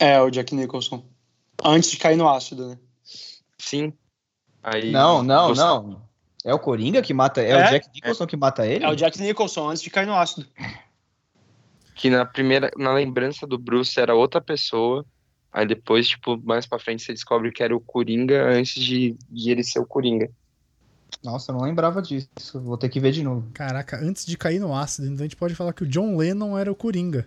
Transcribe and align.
É, 0.00 0.20
o 0.20 0.30
Jack 0.30 0.54
Nicholson. 0.54 1.04
Antes 1.64 1.90
de 1.90 1.96
cair 1.96 2.16
no 2.16 2.28
ácido, 2.28 2.68
né? 2.68 2.78
Sim. 3.58 3.92
Aí, 4.62 4.90
Não, 4.90 5.22
não, 5.22 5.48
você- 5.48 5.60
não. 5.60 6.02
É 6.44 6.52
o 6.54 6.58
Coringa 6.58 7.02
que 7.02 7.12
mata. 7.14 7.40
É, 7.40 7.50
É? 7.50 7.66
o 7.66 7.70
Jack 7.70 7.88
Nicholson 7.94 8.26
que 8.26 8.36
mata 8.36 8.66
ele? 8.66 8.84
É 8.84 8.88
o 8.88 8.94
Jack 8.94 9.20
Nicholson 9.20 9.68
antes 9.70 9.82
de 9.82 9.90
cair 9.90 10.06
no 10.06 10.14
ácido. 10.14 10.46
Que 11.94 12.10
na 12.10 12.24
primeira, 12.24 12.70
na 12.76 12.92
lembrança 12.92 13.46
do 13.46 13.58
Bruce 13.58 13.98
era 13.98 14.14
outra 14.14 14.40
pessoa. 14.40 15.04
Aí 15.52 15.66
depois, 15.66 16.06
tipo, 16.06 16.36
mais 16.44 16.66
pra 16.66 16.78
frente 16.78 17.02
você 17.02 17.12
descobre 17.12 17.50
que 17.50 17.62
era 17.62 17.74
o 17.74 17.80
Coringa 17.80 18.44
antes 18.50 18.74
de, 18.74 19.16
de 19.30 19.50
ele 19.50 19.64
ser 19.64 19.78
o 19.78 19.86
Coringa. 19.86 20.30
Nossa, 21.24 21.50
eu 21.50 21.56
não 21.56 21.64
lembrava 21.64 22.02
disso. 22.02 22.28
Vou 22.60 22.76
ter 22.76 22.90
que 22.90 23.00
ver 23.00 23.12
de 23.12 23.22
novo. 23.22 23.48
Caraca, 23.54 23.96
antes 23.96 24.26
de 24.26 24.36
cair 24.36 24.58
no 24.58 24.74
ácido, 24.76 25.06
então 25.06 25.20
a 25.20 25.22
gente 25.22 25.36
pode 25.36 25.54
falar 25.54 25.72
que 25.72 25.82
o 25.84 25.86
John 25.86 26.16
Lennon 26.16 26.58
era 26.58 26.70
o 26.70 26.74
Coringa. 26.74 27.24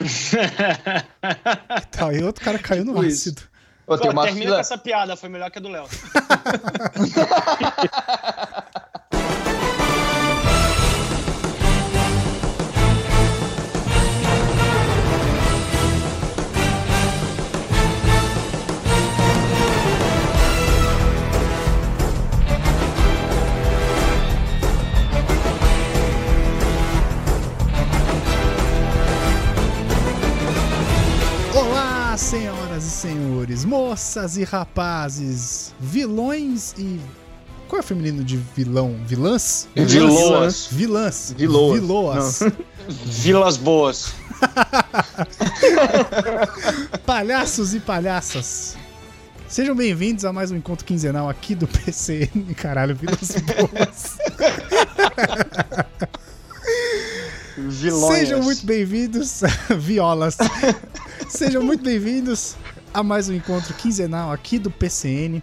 Tá, 1.90 2.12
e 2.12 2.22
outro 2.22 2.44
cara 2.44 2.58
caiu 2.58 2.84
no 2.84 2.92
Tipo 2.92 3.04
isso. 3.04 3.28
ácido. 3.30 3.42
Pô, 3.86 3.98
Pô, 3.98 4.04
termina 4.22 4.32
fila. 4.32 4.54
com 4.56 4.60
essa 4.60 4.78
piada, 4.78 5.16
foi 5.16 5.28
melhor 5.28 5.50
que 5.50 5.58
a 5.58 5.60
do 5.60 5.68
Léo. 5.68 5.86
Olá, 32.14 32.18
senhoras 32.20 32.84
e 32.84 32.90
senhores, 32.90 33.64
moças 33.64 34.36
e 34.36 34.44
rapazes, 34.44 35.74
vilões 35.80 36.72
e. 36.78 37.00
Qual 37.66 37.80
é 37.80 37.84
o 37.84 37.84
feminino 37.84 38.22
de 38.22 38.36
vilão? 38.36 38.96
Vilãs? 39.04 39.68
Viloas. 39.74 40.68
Vilãs. 40.70 41.34
Viloas. 41.36 41.80
Viloas. 41.80 42.40
Vilas 43.04 43.56
Boas. 43.56 44.14
Palhaços 47.04 47.74
e 47.74 47.80
palhaças. 47.80 48.76
Sejam 49.48 49.74
bem-vindos 49.74 50.24
a 50.24 50.32
mais 50.32 50.52
um 50.52 50.56
encontro 50.56 50.84
quinzenal 50.84 51.28
aqui 51.28 51.56
do 51.56 51.66
PCN. 51.66 52.54
Caralho, 52.54 52.94
Vilas 52.94 53.34
Boas. 53.42 54.18
Vilões. 57.58 58.18
Sejam 58.18 58.40
muito 58.40 58.64
bem-vindos, 58.64 59.40
violas. 59.80 60.38
Sejam 61.28 61.62
muito 61.62 61.82
bem-vindos 61.82 62.56
a 62.92 63.02
mais 63.02 63.28
um 63.28 63.34
encontro 63.34 63.74
quinzenal 63.74 64.30
aqui 64.32 64.58
do 64.58 64.70
PCN. 64.70 65.42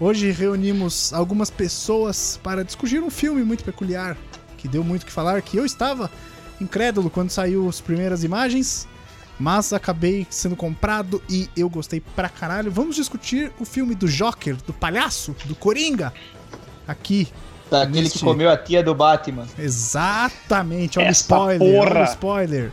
Hoje 0.00 0.30
reunimos 0.30 1.12
algumas 1.12 1.50
pessoas 1.50 2.38
para 2.42 2.64
discutir 2.64 3.02
um 3.02 3.10
filme 3.10 3.42
muito 3.42 3.64
peculiar 3.64 4.16
que 4.58 4.66
deu 4.68 4.82
muito 4.82 5.02
o 5.02 5.06
que 5.06 5.12
falar, 5.12 5.40
que 5.42 5.56
eu 5.56 5.64
estava 5.64 6.10
incrédulo 6.60 7.10
quando 7.10 7.30
saiu 7.30 7.68
as 7.68 7.80
primeiras 7.80 8.24
imagens, 8.24 8.88
mas 9.38 9.72
acabei 9.72 10.26
sendo 10.30 10.56
comprado 10.56 11.22
e 11.28 11.48
eu 11.56 11.68
gostei 11.68 12.00
pra 12.00 12.28
caralho. 12.28 12.70
Vamos 12.70 12.96
discutir 12.96 13.52
o 13.60 13.64
filme 13.64 13.94
do 13.94 14.08
Joker, 14.08 14.56
do 14.66 14.72
palhaço, 14.72 15.34
do 15.44 15.54
Coringa, 15.54 16.12
aqui 16.86 17.28
Daquele 17.70 18.02
Neste- 18.02 18.18
que 18.18 18.24
comeu 18.24 18.50
a 18.50 18.56
tia 18.58 18.82
do 18.82 18.94
Batman. 18.94 19.46
Exatamente, 19.58 20.98
olha 20.98 21.08
o 21.08 21.12
spoiler, 21.12 21.80
olha 21.80 21.88
porra. 21.90 22.00
o 22.02 22.04
spoiler. 22.04 22.72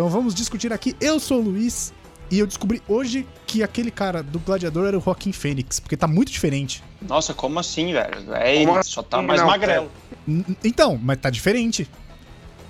Então 0.00 0.08
vamos 0.08 0.34
discutir 0.34 0.72
aqui. 0.72 0.96
Eu 0.98 1.20
sou 1.20 1.40
o 1.40 1.42
Luiz 1.42 1.92
e 2.30 2.38
eu 2.38 2.46
descobri 2.46 2.82
hoje 2.88 3.28
que 3.46 3.62
aquele 3.62 3.90
cara 3.90 4.22
do 4.22 4.38
Gladiador 4.38 4.86
era 4.88 4.96
o 4.98 5.00
Joaquim 5.02 5.30
Fênix, 5.30 5.78
porque 5.78 5.94
tá 5.94 6.06
muito 6.06 6.32
diferente. 6.32 6.82
Nossa, 7.06 7.34
como 7.34 7.58
assim, 7.60 7.92
velho? 7.92 8.32
É 8.34 8.56
ele, 8.56 8.66
Como 8.66 8.82
só 8.82 9.02
tá 9.02 9.18
assim? 9.18 9.26
mais 9.26 9.40
Não, 9.42 9.46
magrelo. 9.48 9.90
N- 10.26 10.56
Então, 10.64 10.98
mas 11.02 11.18
tá 11.18 11.28
diferente. 11.28 11.86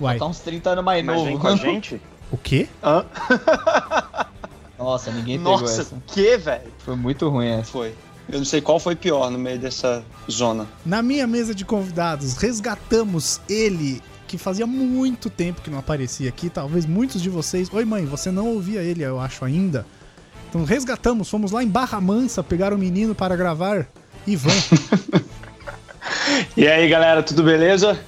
Uai, 0.01 0.17
Tá 0.19 0.25
uns 0.25 0.39
30 0.41 0.71
anos 0.71 0.83
mais 0.83 1.05
Mas 1.05 1.21
vem 1.21 1.31
novo. 1.35 1.39
com 1.41 1.47
a 1.47 1.55
gente? 1.55 2.01
o 2.33 2.37
quê? 2.37 2.67
Hã? 2.83 3.05
Nossa, 4.77 5.09
ninguém 5.09 5.37
pegou 5.37 5.57
Nossa, 5.57 5.83
essa. 5.83 5.95
que, 6.07 6.37
velho? 6.37 6.69
Foi 6.79 6.97
muito 6.97 7.29
ruim 7.29 7.47
essa. 7.47 7.71
Foi. 7.71 7.95
Eu 8.27 8.39
não 8.39 8.45
sei 8.45 8.59
qual 8.59 8.77
foi 8.77 8.93
pior 8.97 9.31
no 9.31 9.37
meio 9.39 9.57
dessa 9.57 10.03
zona. 10.29 10.67
Na 10.85 11.01
minha 11.01 11.25
mesa 11.25 11.55
de 11.55 11.63
convidados, 11.63 12.35
resgatamos 12.35 13.39
ele, 13.47 14.01
que 14.31 14.37
fazia 14.37 14.65
muito 14.65 15.29
tempo 15.29 15.61
que 15.61 15.69
não 15.69 15.77
aparecia 15.77 16.29
aqui. 16.29 16.49
Talvez 16.49 16.85
muitos 16.85 17.21
de 17.21 17.29
vocês. 17.29 17.69
Oi, 17.73 17.83
mãe, 17.83 18.05
você 18.05 18.31
não 18.31 18.47
ouvia 18.47 18.81
ele, 18.81 19.03
eu 19.03 19.19
acho 19.19 19.43
ainda. 19.43 19.85
Então 20.49 20.63
resgatamos, 20.63 21.29
fomos 21.29 21.51
lá 21.51 21.61
em 21.61 21.67
Barra 21.67 21.99
Mansa 21.99 22.41
pegar 22.41 22.73
o 22.73 22.77
menino 22.77 23.13
para 23.13 23.35
gravar. 23.35 23.87
Ivan. 24.25 24.51
E 26.57 26.67
aí, 26.67 26.89
galera, 26.89 27.23
tudo 27.23 27.43
beleza? 27.43 27.99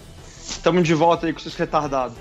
Tamo 0.62 0.82
de 0.82 0.94
volta 0.94 1.28
aí 1.28 1.34
com 1.34 1.40
seus 1.40 1.56
retardados. 1.56 2.18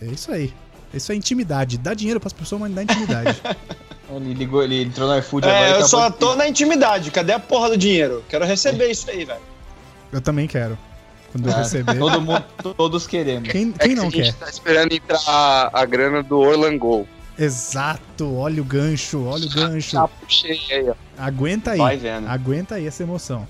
É 0.00 0.06
isso 0.06 0.32
aí. 0.32 0.52
Isso 0.92 1.12
é 1.12 1.14
intimidade. 1.14 1.78
Dá 1.78 1.94
dinheiro 1.94 2.18
pras 2.18 2.32
pessoas, 2.32 2.60
mas 2.60 2.70
não 2.70 2.76
dá 2.76 2.82
intimidade. 2.82 3.40
Ele 4.10 4.34
ligou, 4.34 4.62
ele 4.62 4.82
entrou 4.82 5.08
no 5.08 5.16
iFood 5.18 5.46
agora. 5.46 5.66
É, 5.66 5.70
e 5.70 5.80
eu 5.80 5.86
só 5.86 6.10
tô 6.10 6.34
na 6.34 6.48
intimidade. 6.48 7.12
Cadê 7.12 7.32
a 7.32 7.38
porra 7.38 7.70
do 7.70 7.76
dinheiro? 7.76 8.24
Quero 8.28 8.44
receber 8.44 8.90
isso 8.90 9.08
aí, 9.08 9.24
velho. 9.24 9.40
Eu 10.12 10.20
também 10.20 10.48
quero. 10.48 10.76
Quando 11.32 11.48
eu 11.48 11.54
Ah, 11.54 11.58
receber. 11.58 11.98
Todo 11.98 12.20
mundo, 12.20 12.44
todos 12.76 13.06
queremos. 13.06 13.48
Quem, 13.48 13.72
É 13.78 13.78
quem 13.86 13.90
que 13.90 13.94
não 13.94 14.08
a 14.08 14.10
gente 14.10 14.22
quer? 14.24 14.34
tá 14.34 14.48
esperando 14.50 14.92
entrar 14.92 15.20
a, 15.26 15.80
a 15.80 15.84
grana 15.84 16.22
do 16.22 16.38
Orlando. 16.38 17.06
Exato. 17.38 18.36
Olha 18.36 18.60
o 18.60 18.64
gancho, 18.64 19.24
olha 19.24 19.46
o 19.46 19.50
gancho. 19.50 19.92
Já 19.92 20.06
puxei 20.08 20.60
aí, 20.70 20.88
ó. 20.90 20.94
Aguenta 21.16 21.72
aí. 21.72 21.78
Vai 21.78 21.96
vendo. 21.96 22.28
Aguenta 22.28 22.74
aí 22.76 22.86
essa 22.86 23.02
emoção. 23.02 23.46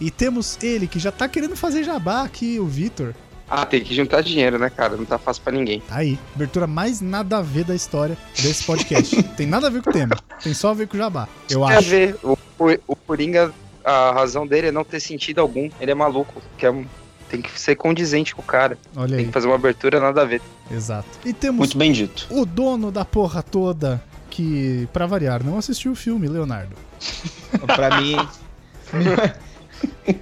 E 0.00 0.10
temos 0.10 0.58
ele 0.62 0.86
que 0.86 0.98
já 0.98 1.12
tá 1.12 1.28
querendo 1.28 1.54
fazer 1.56 1.84
jabá 1.84 2.22
aqui, 2.22 2.58
o 2.58 2.66
Vitor. 2.66 3.14
Ah, 3.48 3.66
tem 3.66 3.82
que 3.84 3.94
juntar 3.94 4.22
dinheiro, 4.22 4.58
né, 4.58 4.70
cara? 4.70 4.96
Não 4.96 5.04
tá 5.04 5.18
fácil 5.18 5.42
pra 5.42 5.52
ninguém. 5.52 5.80
Tá 5.80 5.96
aí. 5.96 6.18
Abertura 6.34 6.66
mais 6.66 7.00
nada 7.02 7.38
a 7.38 7.42
ver 7.42 7.64
da 7.64 7.74
história 7.74 8.16
desse 8.40 8.64
podcast. 8.64 9.22
Tem 9.36 9.46
nada 9.46 9.66
a 9.66 9.70
ver 9.70 9.82
com 9.82 9.90
o 9.90 9.92
tema. 9.92 10.16
Tem 10.42 10.54
só 10.54 10.70
a 10.70 10.74
ver 10.74 10.88
com 10.88 10.96
o 10.96 10.98
jabá. 10.98 11.28
Eu 11.50 11.64
Quer 11.66 11.76
acho. 11.76 11.88
ver? 11.90 12.16
O, 12.24 12.38
o, 12.58 12.78
o 12.88 12.96
Coringa, 12.96 13.52
a 13.84 14.12
razão 14.12 14.46
dele 14.46 14.68
é 14.68 14.72
não 14.72 14.82
ter 14.82 14.98
sentido 14.98 15.40
algum. 15.42 15.68
Ele 15.78 15.90
é 15.90 15.94
maluco. 15.94 16.40
Que 16.56 16.64
é 16.64 16.70
um- 16.70 16.86
tem 17.34 17.42
que 17.42 17.60
ser 17.60 17.74
condizente 17.76 18.34
com 18.34 18.42
o 18.42 18.44
cara. 18.44 18.78
Olha 18.96 19.08
Tem 19.10 19.18
aí. 19.18 19.24
que 19.26 19.32
fazer 19.32 19.46
uma 19.46 19.56
abertura 19.56 19.98
nada 20.00 20.22
a 20.22 20.24
ver. 20.24 20.40
Exato. 20.70 21.08
E 21.24 21.32
temos 21.32 21.58
Muito 21.58 21.78
bem 21.78 21.92
dito. 21.92 22.26
o 22.30 22.44
dono 22.46 22.90
da 22.92 23.04
porra 23.04 23.42
toda, 23.42 24.02
que, 24.30 24.88
pra 24.92 25.06
variar, 25.06 25.42
não 25.44 25.58
assistiu 25.58 25.92
o 25.92 25.96
filme, 25.96 26.28
Leonardo. 26.28 26.76
Pra 27.74 28.00
mim. 28.00 28.16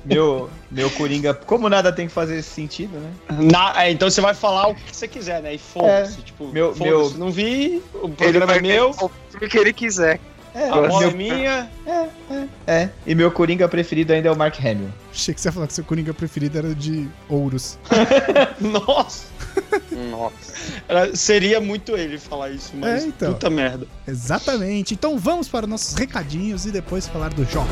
meu, 0.05 0.50
meu 0.71 0.91
Coringa. 0.91 1.34
Como 1.34 1.69
nada 1.69 1.93
tem 1.93 2.06
que 2.06 2.12
fazer 2.12 2.39
esse 2.39 2.50
sentido, 2.50 2.99
né? 2.99 3.11
Na- 3.50 3.84
é, 3.84 3.91
então 3.91 4.11
você 4.11 4.21
vai 4.21 4.34
falar 4.34 4.69
o 4.69 4.75
que 4.75 4.94
você 4.94 5.06
quiser, 5.09 5.41
né? 5.43 5.55
E 5.55 5.59
foda-se. 5.59 6.23
Tipo, 6.23 6.49
Meu- 6.49 6.75
foda-se. 6.75 6.91
meu- 6.91 7.11
Não 7.19 7.31
vi, 7.31 7.83
o 7.94 8.06
Ele 8.06 8.15
programa 8.17 8.47
vai 8.47 8.59
é 8.59 8.62
meu, 8.62 8.91
o 8.91 9.11
que 9.49 9.59
ele 9.59 9.73
quiser. 9.73 10.19
É, 10.54 10.68
a 10.68 10.72
bola 10.86 11.04
é 11.04 11.06
meu, 11.06 11.16
minha. 11.16 11.70
é. 12.66 12.88
E 13.06 13.14
meu 13.14 13.30
Coringa 13.32 13.66
preferido 13.68 14.12
ainda 14.12 14.28
é 14.28 14.32
o 14.32 14.36
Mark 14.36 14.58
Hamill. 14.60 14.90
Achei 15.10 15.32
que 15.34 15.40
você 15.40 15.48
ia 15.48 15.52
falar 15.52 15.66
que 15.66 15.72
seu 15.72 15.84
Coringa 15.84 16.12
preferido 16.12 16.58
era 16.58 16.74
de 16.74 17.08
ouros. 17.28 17.78
Nossa. 18.60 19.24
Nossa. 20.10 20.52
Era- 20.88 21.14
seria 21.16 21.60
muito 21.60 21.96
ele 21.96 22.18
falar 22.18 22.50
isso, 22.50 22.72
mas 22.74 23.02
É, 23.04 23.06
então. 23.06 23.32
puta 23.32 23.48
merda. 23.50 23.86
Exatamente. 24.06 24.94
Então 24.94 25.18
vamos 25.18 25.48
para 25.48 25.66
nossos 25.66 25.94
recadinhos 25.94 26.66
e 26.66 26.70
depois 26.70 27.06
falar 27.06 27.32
do 27.32 27.44
jogo. 27.44 27.69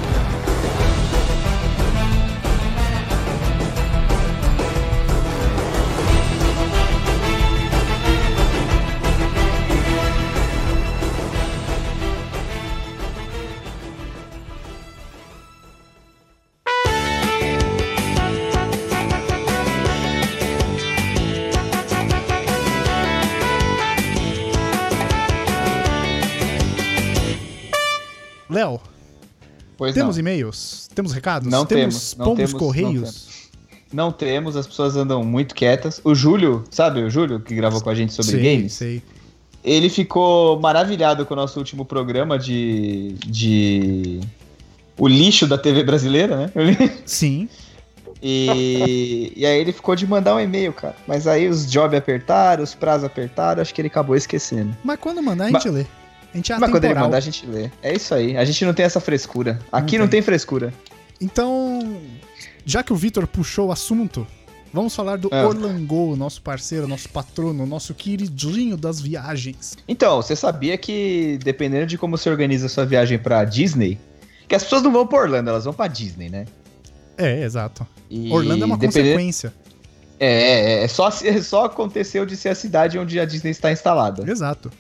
Pois 29.80 29.94
temos 29.94 30.16
não. 30.16 30.21
e-mails? 30.21 30.91
Temos 30.94 31.10
recados? 31.10 31.50
Não 31.50 31.65
temos 31.65 32.10
temos, 32.10 32.16
não 32.18 32.24
pombos 32.27 32.36
temos, 32.36 32.53
não 32.53 32.59
correios? 32.59 33.28
Não 33.91 34.12
temos, 34.12 34.54
as 34.54 34.66
pessoas 34.66 34.94
andam 34.94 35.24
muito 35.24 35.54
quietas. 35.54 36.03
O 36.04 36.15
Júlio, 36.15 36.65
sabe 36.71 37.03
o 37.03 37.09
Júlio 37.09 37.41
que 37.41 37.54
gravou 37.54 37.80
com 37.80 37.88
a 37.88 37.94
gente 37.94 38.12
sobre 38.12 38.32
sei, 38.32 38.42
games? 38.42 38.74
sei. 38.74 39.03
Ele 39.65 39.88
ficou 39.88 40.60
maravilhado 40.60 41.24
com 41.24 41.32
o 41.32 41.36
nosso 41.36 41.59
último 41.59 41.86
programa 41.86 42.38
de. 42.38 43.15
de. 43.27 44.21
O 44.98 45.09
lixo 45.09 45.47
da 45.47 45.56
TV 45.56 45.83
brasileira, 45.83 46.36
né? 46.36 46.53
Sim. 47.06 47.48
E, 48.22 49.33
e 49.34 49.47
aí 49.47 49.59
ele 49.59 49.72
ficou 49.72 49.97
de 49.97 50.06
mandar 50.06 50.34
um 50.34 50.41
e-mail, 50.41 50.74
cara. 50.74 50.97
Mas 51.06 51.26
aí 51.26 51.48
os 51.48 51.65
jobs 51.65 51.97
apertaram, 51.97 52.62
os 52.62 52.74
prazos 52.74 53.06
apertaram, 53.06 53.62
acho 53.62 53.72
que 53.72 53.80
ele 53.80 53.88
acabou 53.88 54.15
esquecendo. 54.15 54.76
Mas 54.84 55.00
quando 55.00 55.22
mandar, 55.22 55.47
a 55.47 55.50
gente 55.53 55.71
lê. 55.71 55.86
A 56.32 56.36
gente 56.36 56.53
é 56.53 56.59
Mas 56.59 56.71
quando 56.71 56.84
ele 56.84 56.94
mandar, 56.94 57.16
a 57.16 57.21
gente 57.21 57.44
lê. 57.47 57.71
É 57.82 57.92
isso 57.94 58.15
aí. 58.15 58.36
A 58.36 58.44
gente 58.44 58.65
não 58.65 58.72
tem 58.72 58.84
essa 58.86 59.00
frescura. 59.00 59.59
Aqui 59.72 59.97
Não 59.98 60.04
não 60.04 60.10
tem 60.10 60.22
frescura. 60.22 60.72
Então, 61.21 62.00
já 62.65 62.82
que 62.82 62.92
o 62.92 62.97
Vitor 62.97 63.27
puxou 63.27 63.68
o 63.68 63.72
assunto, 63.72 64.27
vamos 64.72 64.94
falar 64.94 65.16
do 65.18 65.28
Ah. 65.32 65.47
Orlango, 65.47 66.15
nosso 66.16 66.41
parceiro, 66.41 66.86
nosso 66.88 67.09
patrono, 67.09 67.66
nosso 67.66 67.92
queridinho 67.94 68.77
das 68.77 69.00
viagens. 69.00 69.77
Então, 69.88 70.22
você 70.22 70.34
sabia 70.36 70.78
que 70.78 71.38
dependendo 71.42 71.86
de 71.86 71.98
como 71.98 72.16
você 72.16 72.30
organiza 72.30 72.68
sua 72.68 72.86
viagem 72.86 73.18
pra 73.18 73.44
Disney, 73.44 73.98
que 74.48 74.54
as 74.54 74.62
pessoas 74.62 74.83
não 74.83 74.92
vão 74.92 75.06
pra 75.06 75.18
Orlando, 75.21 75.50
elas 75.50 75.65
vão 75.65 75.74
pra 75.74 75.86
Disney, 75.88 76.30
né? 76.30 76.47
É, 77.18 77.42
exato. 77.42 77.86
E 78.09 78.33
Orlando 78.33 78.62
é 78.62 78.66
uma 78.66 78.78
dependendo- 78.78 79.09
consequência. 79.10 79.53
É, 80.18 80.80
é, 80.80 80.84
é 80.84 80.88
só, 80.88 81.09
é 81.09 81.41
só 81.42 81.65
aconteceu 81.66 82.24
de 82.24 82.36
ser 82.36 82.50
a 82.50 82.54
cidade 82.54 82.98
onde 82.98 83.18
a 83.18 83.24
Disney 83.24 83.50
está 83.50 83.71
instalada, 83.72 84.30
Exato. 84.30 84.71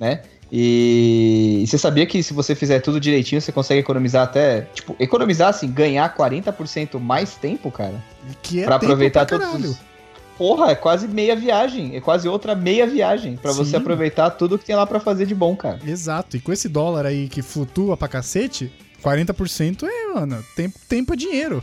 né? 0.00 0.22
E, 0.50 1.60
e 1.62 1.66
você 1.66 1.76
sabia 1.76 2.06
que 2.06 2.22
se 2.22 2.32
você 2.32 2.54
fizer 2.54 2.80
tudo 2.80 2.98
direitinho, 2.98 3.40
você 3.40 3.52
consegue 3.52 3.80
economizar 3.80 4.24
até. 4.24 4.62
Tipo, 4.72 4.96
economizar 4.98 5.48
assim, 5.48 5.70
ganhar 5.70 6.14
40% 6.16 6.98
mais 6.98 7.34
tempo, 7.34 7.70
cara. 7.70 8.02
Que 8.42 8.62
é 8.62 8.64
pra 8.64 8.76
aproveitar 8.76 9.26
pra 9.26 9.38
todos 9.38 9.70
os. 9.70 9.88
Porra, 10.38 10.70
é 10.70 10.74
quase 10.76 11.08
meia 11.08 11.34
viagem. 11.34 11.96
É 11.96 12.00
quase 12.00 12.28
outra 12.28 12.54
meia 12.54 12.86
viagem. 12.86 13.36
Pra 13.36 13.52
você 13.52 13.76
aproveitar 13.76 14.30
tudo 14.30 14.56
que 14.56 14.64
tem 14.64 14.76
lá 14.76 14.86
pra 14.86 15.00
fazer 15.00 15.26
de 15.26 15.34
bom, 15.34 15.56
cara. 15.56 15.80
Exato. 15.84 16.36
E 16.36 16.40
com 16.40 16.52
esse 16.52 16.68
dólar 16.68 17.04
aí 17.06 17.28
que 17.28 17.42
flutua 17.42 17.96
pra 17.96 18.06
cacete, 18.06 18.70
40% 19.02 19.82
é, 19.82 20.14
mano, 20.14 20.44
tempo, 20.54 20.78
tempo 20.88 21.12
é 21.12 21.16
dinheiro. 21.16 21.62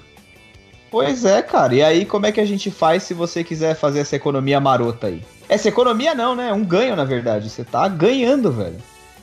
Pois 0.95 1.25
é, 1.25 1.41
cara. 1.41 1.75
E 1.75 1.83
aí, 1.83 2.05
como 2.05 2.25
é 2.25 2.31
que 2.31 2.39
a 2.39 2.45
gente 2.45 2.71
faz 2.71 3.03
se 3.03 3.13
você 3.13 3.43
quiser 3.43 3.75
fazer 3.75 3.99
essa 3.99 4.15
economia 4.15 4.61
marota 4.61 5.07
aí? 5.07 5.21
Essa 5.49 5.67
economia 5.67 6.15
não, 6.15 6.33
né? 6.35 6.49
É 6.49 6.53
um 6.53 6.63
ganho, 6.63 6.95
na 6.95 7.03
verdade. 7.03 7.49
Você 7.49 7.65
tá 7.65 7.85
ganhando, 7.89 8.49
velho. 8.49 8.77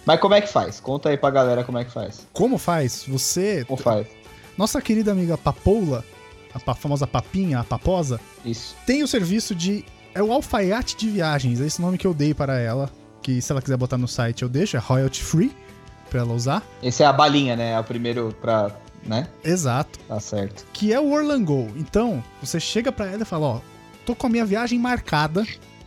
Mas 0.04 0.20
como 0.20 0.34
é 0.34 0.42
que 0.42 0.48
faz? 0.48 0.80
Conta 0.80 1.08
aí 1.08 1.16
pra 1.16 1.30
galera 1.30 1.64
como 1.64 1.78
é 1.78 1.84
que 1.86 1.90
faz. 1.90 2.26
Como 2.30 2.58
faz? 2.58 3.06
Você. 3.08 3.64
Como 3.64 3.80
faz? 3.80 4.06
Nossa 4.58 4.82
querida 4.82 5.12
amiga 5.12 5.38
Papoula, 5.38 6.04
a 6.54 6.74
famosa 6.74 7.06
Papinha, 7.06 7.60
a 7.60 7.64
Paposa, 7.64 8.20
Isso. 8.44 8.76
tem 8.86 9.02
o 9.02 9.08
serviço 9.08 9.54
de. 9.54 9.82
É 10.14 10.22
o 10.22 10.30
alfaiate 10.30 10.94
de 10.94 11.08
viagens, 11.08 11.58
é 11.58 11.66
esse 11.66 11.80
nome 11.80 11.96
que 11.96 12.06
eu 12.06 12.12
dei 12.12 12.34
para 12.34 12.58
ela. 12.60 12.90
Que 13.22 13.40
se 13.40 13.50
ela 13.50 13.62
quiser 13.62 13.78
botar 13.78 13.96
no 13.96 14.06
site 14.06 14.42
eu 14.42 14.48
deixo, 14.48 14.76
é 14.76 14.80
royalty 14.80 15.22
free 15.22 15.56
pra 16.10 16.20
ela 16.20 16.34
usar. 16.34 16.62
Esse 16.82 17.02
é 17.02 17.06
a 17.06 17.12
balinha, 17.12 17.56
né? 17.56 17.72
É 17.72 17.80
o 17.80 17.84
primeiro 17.84 18.36
pra. 18.42 18.70
Né? 19.06 19.28
Exato. 19.44 19.99
Tá 20.08 20.19
certo. 20.20 20.64
Que 20.72 20.93
é 20.93 21.00
o 21.00 21.10
Orlango. 21.12 21.70
Então, 21.76 22.22
você 22.40 22.58
chega 22.60 22.90
pra 22.93 23.06
ela 23.06 23.22
e 23.22 23.26
fala: 23.26 23.46
Ó, 23.46 23.60
tô 24.06 24.14
com 24.14 24.26
a 24.26 24.31
minha 24.31 24.44
viagem 24.44 24.78
marcada, 24.78 25.46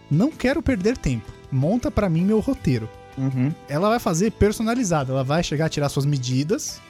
não 0.09 0.31
quero 0.31 0.61
perder 0.61 0.97
tempo. 0.97 1.31
Monta 1.51 1.89
pra 1.91 2.09
mim 2.09 2.21
meu 2.25 2.39
roteiro. 2.39 2.89
Uhum. 3.17 3.53
Ela 3.69 3.89
vai 3.89 3.99
fazer 3.99 4.31
personalizado, 4.31 5.11
ela 5.13 5.23
vai 5.23 5.41
chegar 5.43 5.67
a 5.67 5.69
tirar 5.69 5.87
suas 5.89 6.05
medidas, 6.05 6.81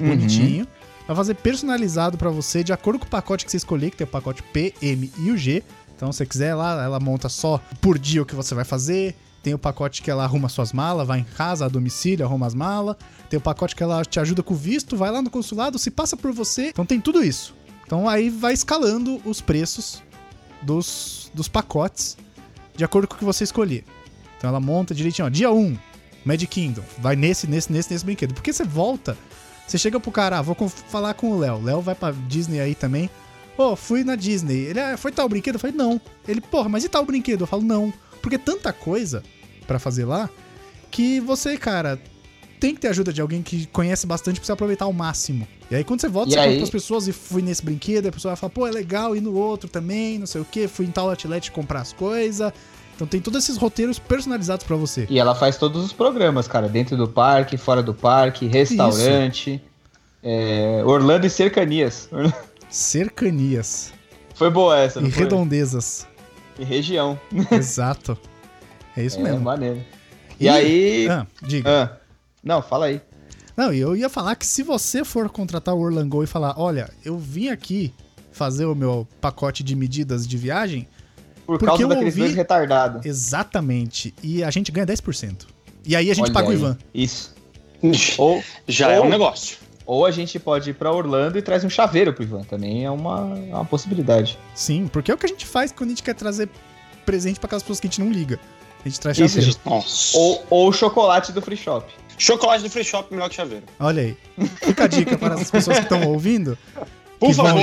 Uhum. 0.00 0.08
bonitinho. 0.08 0.66
Vai 1.06 1.16
fazer 1.16 1.34
personalizado 1.34 2.18
pra 2.18 2.28
você 2.30 2.62
de 2.62 2.72
acordo 2.72 2.98
com 2.98 3.06
o 3.06 3.08
pacote 3.08 3.44
que 3.44 3.50
você 3.50 3.56
escolher, 3.56 3.90
que 3.90 3.96
tem 3.96 4.04
o 4.06 4.10
pacote 4.10 4.42
P, 4.42 4.74
M 4.82 5.10
e 5.18 5.30
o 5.30 5.36
G. 5.38 5.62
Então, 5.96 6.12
se 6.12 6.18
você 6.18 6.26
quiser 6.26 6.54
lá, 6.54 6.82
ela 6.84 7.00
monta 7.00 7.28
só 7.28 7.60
por 7.80 7.98
dia 7.98 8.22
o 8.22 8.26
que 8.26 8.34
você 8.34 8.54
vai 8.54 8.64
fazer. 8.64 9.16
Tem 9.42 9.54
o 9.54 9.58
pacote 9.58 10.02
que 10.02 10.10
ela 10.10 10.24
arruma 10.24 10.48
suas 10.48 10.72
malas, 10.72 11.06
vai 11.06 11.20
em 11.20 11.24
casa, 11.24 11.64
a 11.64 11.68
domicílio, 11.68 12.24
arruma 12.26 12.46
as 12.46 12.54
malas. 12.54 12.96
Tem 13.30 13.38
o 13.38 13.40
pacote 13.40 13.74
que 13.74 13.82
ela 13.82 14.04
te 14.04 14.18
ajuda 14.18 14.42
com 14.42 14.54
o 14.54 14.56
visto, 14.56 14.96
vai 14.96 15.10
lá 15.10 15.22
no 15.22 15.30
consulado, 15.30 15.78
se 15.78 15.90
passa 15.90 16.16
por 16.16 16.32
você. 16.32 16.68
Então 16.68 16.84
tem 16.84 17.00
tudo 17.00 17.22
isso. 17.22 17.54
Então 17.86 18.08
aí 18.08 18.28
vai 18.28 18.52
escalando 18.52 19.20
os 19.24 19.40
preços 19.40 20.02
dos, 20.62 21.30
dos 21.32 21.48
pacotes 21.48 22.16
de 22.76 22.84
acordo 22.84 23.08
com 23.08 23.14
o 23.14 23.18
que 23.18 23.24
você 23.24 23.44
escolher. 23.44 23.84
Então 24.36 24.48
ela 24.48 24.60
monta 24.60 24.94
direitinho, 24.94 25.26
ó, 25.26 25.28
dia 25.30 25.50
1, 25.50 25.76
Magic 26.24 26.46
Kingdom, 26.46 26.82
vai 26.98 27.16
nesse, 27.16 27.46
nesse, 27.48 27.72
nesse, 27.72 27.92
nesse 27.92 28.04
brinquedo. 28.04 28.34
Porque 28.34 28.52
você 28.52 28.64
volta, 28.64 29.16
você 29.66 29.76
chega 29.76 29.98
pro 29.98 30.12
cara, 30.12 30.38
ah, 30.38 30.42
vou 30.42 30.56
falar 30.68 31.14
com 31.14 31.32
o 31.32 31.38
Léo. 31.38 31.62
Léo 31.62 31.80
vai 31.80 31.94
pra 31.94 32.12
Disney 32.12 32.60
aí 32.60 32.74
também. 32.74 33.10
Ô, 33.56 33.74
fui 33.74 34.04
na 34.04 34.14
Disney. 34.14 34.66
Ele, 34.66 34.80
ah, 34.80 34.96
foi 34.96 35.10
tal 35.10 35.28
brinquedo? 35.28 35.56
Eu 35.56 35.60
falei, 35.60 35.76
não. 35.76 36.00
Ele, 36.26 36.40
porra, 36.40 36.68
mas 36.68 36.84
e 36.84 36.88
tal 36.88 37.04
brinquedo? 37.04 37.42
Eu 37.42 37.46
falo, 37.46 37.62
não. 37.62 37.92
Porque 38.20 38.36
é 38.36 38.38
tanta 38.38 38.72
coisa 38.72 39.22
pra 39.66 39.78
fazer 39.78 40.04
lá 40.04 40.28
que 40.90 41.20
você, 41.20 41.56
cara, 41.56 41.98
tem 42.58 42.74
que 42.74 42.80
ter 42.80 42.88
ajuda 42.88 43.12
de 43.12 43.20
alguém 43.20 43.42
que 43.42 43.66
conhece 43.66 44.06
bastante 44.06 44.40
pra 44.40 44.46
você 44.46 44.52
aproveitar 44.52 44.84
ao 44.86 44.92
máximo. 44.92 45.46
E 45.70 45.74
aí 45.76 45.84
quando 45.84 46.00
você 46.00 46.08
volta, 46.08 46.30
E 46.30 46.32
você 46.32 46.38
conta 46.38 46.50
aí? 46.50 46.56
pras 46.58 46.70
pessoas 46.70 47.06
e 47.08 47.12
fui 47.12 47.42
nesse 47.42 47.62
brinquedo, 47.64 48.06
a 48.08 48.12
pessoa 48.12 48.30
vai 48.34 48.36
falar, 48.40 48.50
pô, 48.50 48.66
é 48.66 48.70
legal 48.70 49.14
ir 49.14 49.20
no 49.20 49.34
outro 49.34 49.68
também, 49.68 50.18
não 50.18 50.26
sei 50.26 50.40
o 50.40 50.44
que, 50.44 50.66
fui 50.66 50.86
em 50.86 50.90
tal 50.90 51.08
outlet 51.10 51.50
comprar 51.52 51.80
as 51.82 51.92
coisas. 51.92 52.50
Então 52.96 53.06
tem 53.06 53.20
todos 53.20 53.44
esses 53.44 53.56
roteiros 53.56 53.98
personalizados 53.98 54.66
pra 54.66 54.74
você. 54.74 55.06
E 55.08 55.20
ela 55.20 55.32
faz 55.34 55.56
todos 55.56 55.84
os 55.84 55.92
programas, 55.92 56.48
cara. 56.48 56.68
Dentro 56.68 56.96
do 56.96 57.06
parque, 57.06 57.56
fora 57.56 57.80
do 57.80 57.94
parque, 57.94 58.46
restaurante. 58.48 59.62
é, 60.20 60.82
Orlando 60.84 61.24
e 61.24 61.30
cercanias. 61.30 62.08
Cercanias 62.68 63.92
Foi 64.34 64.50
boa 64.50 64.76
essa, 64.78 64.98
e 64.98 65.02
não 65.04 65.10
foi? 65.12 65.22
redondezas. 65.22 66.07
E 66.58 66.64
região. 66.64 67.18
Exato. 67.52 68.18
É 68.96 69.04
isso 69.04 69.18
é, 69.20 69.22
mesmo. 69.22 69.40
maneiro. 69.40 69.82
E, 70.40 70.44
E- 70.44 70.48
aí... 70.48 71.08
Ah, 71.08 71.26
diga. 71.42 71.68
Ah, 71.84 71.96
não, 72.42 72.62
fala 72.62 72.86
aí. 72.86 73.00
Não, 73.56 73.72
e 73.72 73.78
eu 73.80 73.96
ia 73.96 74.08
falar 74.08 74.36
que 74.36 74.46
se 74.46 74.62
você 74.62 75.04
for 75.04 75.28
contratar 75.28 75.74
o 75.74 75.80
Orlango 75.80 76.22
e 76.22 76.26
falar, 76.26 76.54
olha, 76.58 76.90
eu 77.04 77.18
vim 77.18 77.48
aqui 77.48 77.92
fazer 78.32 78.66
o 78.66 78.74
meu 78.74 79.06
pacote 79.20 79.64
de 79.64 79.74
medidas 79.74 80.26
de 80.26 80.36
viagem, 80.36 80.86
Por 81.44 81.54
Porque 81.58 81.66
causa 81.66 81.82
eu 81.82 81.88
daqueles 81.88 82.14
ouvi- 82.14 82.20
dois 82.20 82.34
retardados. 82.34 83.04
exatamente, 83.04 84.14
e 84.22 84.44
a 84.44 84.50
gente 84.50 84.70
ganha 84.70 84.86
10%. 84.86 85.46
E 85.84 85.96
aí 85.96 86.10
a 86.10 86.14
gente 86.14 86.26
Olha 86.26 86.32
paga 86.34 86.46
o 86.48 86.50
aí. 86.50 86.56
Ivan. 86.56 86.78
Isso. 86.94 87.34
Ou, 88.18 88.42
Já 88.68 88.92
é 88.92 89.00
Ou- 89.00 89.06
um 89.06 89.08
negócio. 89.08 89.58
Ou 89.88 90.04
a 90.04 90.10
gente 90.10 90.38
pode 90.38 90.68
ir 90.68 90.74
pra 90.74 90.92
Orlando 90.92 91.38
e 91.38 91.42
traz 91.42 91.64
um 91.64 91.70
chaveiro 91.70 92.12
pro 92.12 92.22
Ivan. 92.22 92.42
Também 92.42 92.84
é 92.84 92.90
uma, 92.90 93.38
é 93.50 93.54
uma 93.54 93.64
possibilidade. 93.64 94.38
Sim, 94.54 94.86
porque 94.86 95.10
é 95.10 95.14
o 95.14 95.16
que 95.16 95.24
a 95.24 95.28
gente 95.30 95.46
faz 95.46 95.72
quando 95.72 95.88
a 95.88 95.92
gente 95.92 96.02
quer 96.02 96.14
trazer 96.14 96.50
presente 97.06 97.40
pra 97.40 97.46
aquelas 97.46 97.62
pessoas 97.62 97.80
que 97.80 97.86
a 97.86 97.90
gente 97.90 98.00
não 98.02 98.12
liga. 98.12 98.38
A 98.84 98.88
gente 98.88 99.00
traz 99.00 99.16
Isso, 99.18 99.28
chaveiro. 99.40 99.52
gente- 99.52 99.60
Nossa. 99.66 100.18
Ou, 100.18 100.44
ou 100.50 100.72
chocolate 100.74 101.32
do 101.32 101.40
free 101.40 101.56
shop. 101.56 101.90
Chocolate 102.18 102.62
do 102.64 102.68
free 102.70 102.84
shop 102.84 103.10
melhor 103.10 103.30
que 103.30 103.36
chaveiro. 103.36 103.64
Olha 103.80 104.02
aí. 104.02 104.16
Fica 104.62 104.84
a 104.84 104.86
dica 104.86 105.16
para 105.16 105.34
as 105.36 105.50
pessoas 105.50 105.78
que 105.78 105.84
estão 105.84 106.06
ouvindo. 106.06 106.58
Por 107.18 107.32
favor, 107.32 107.62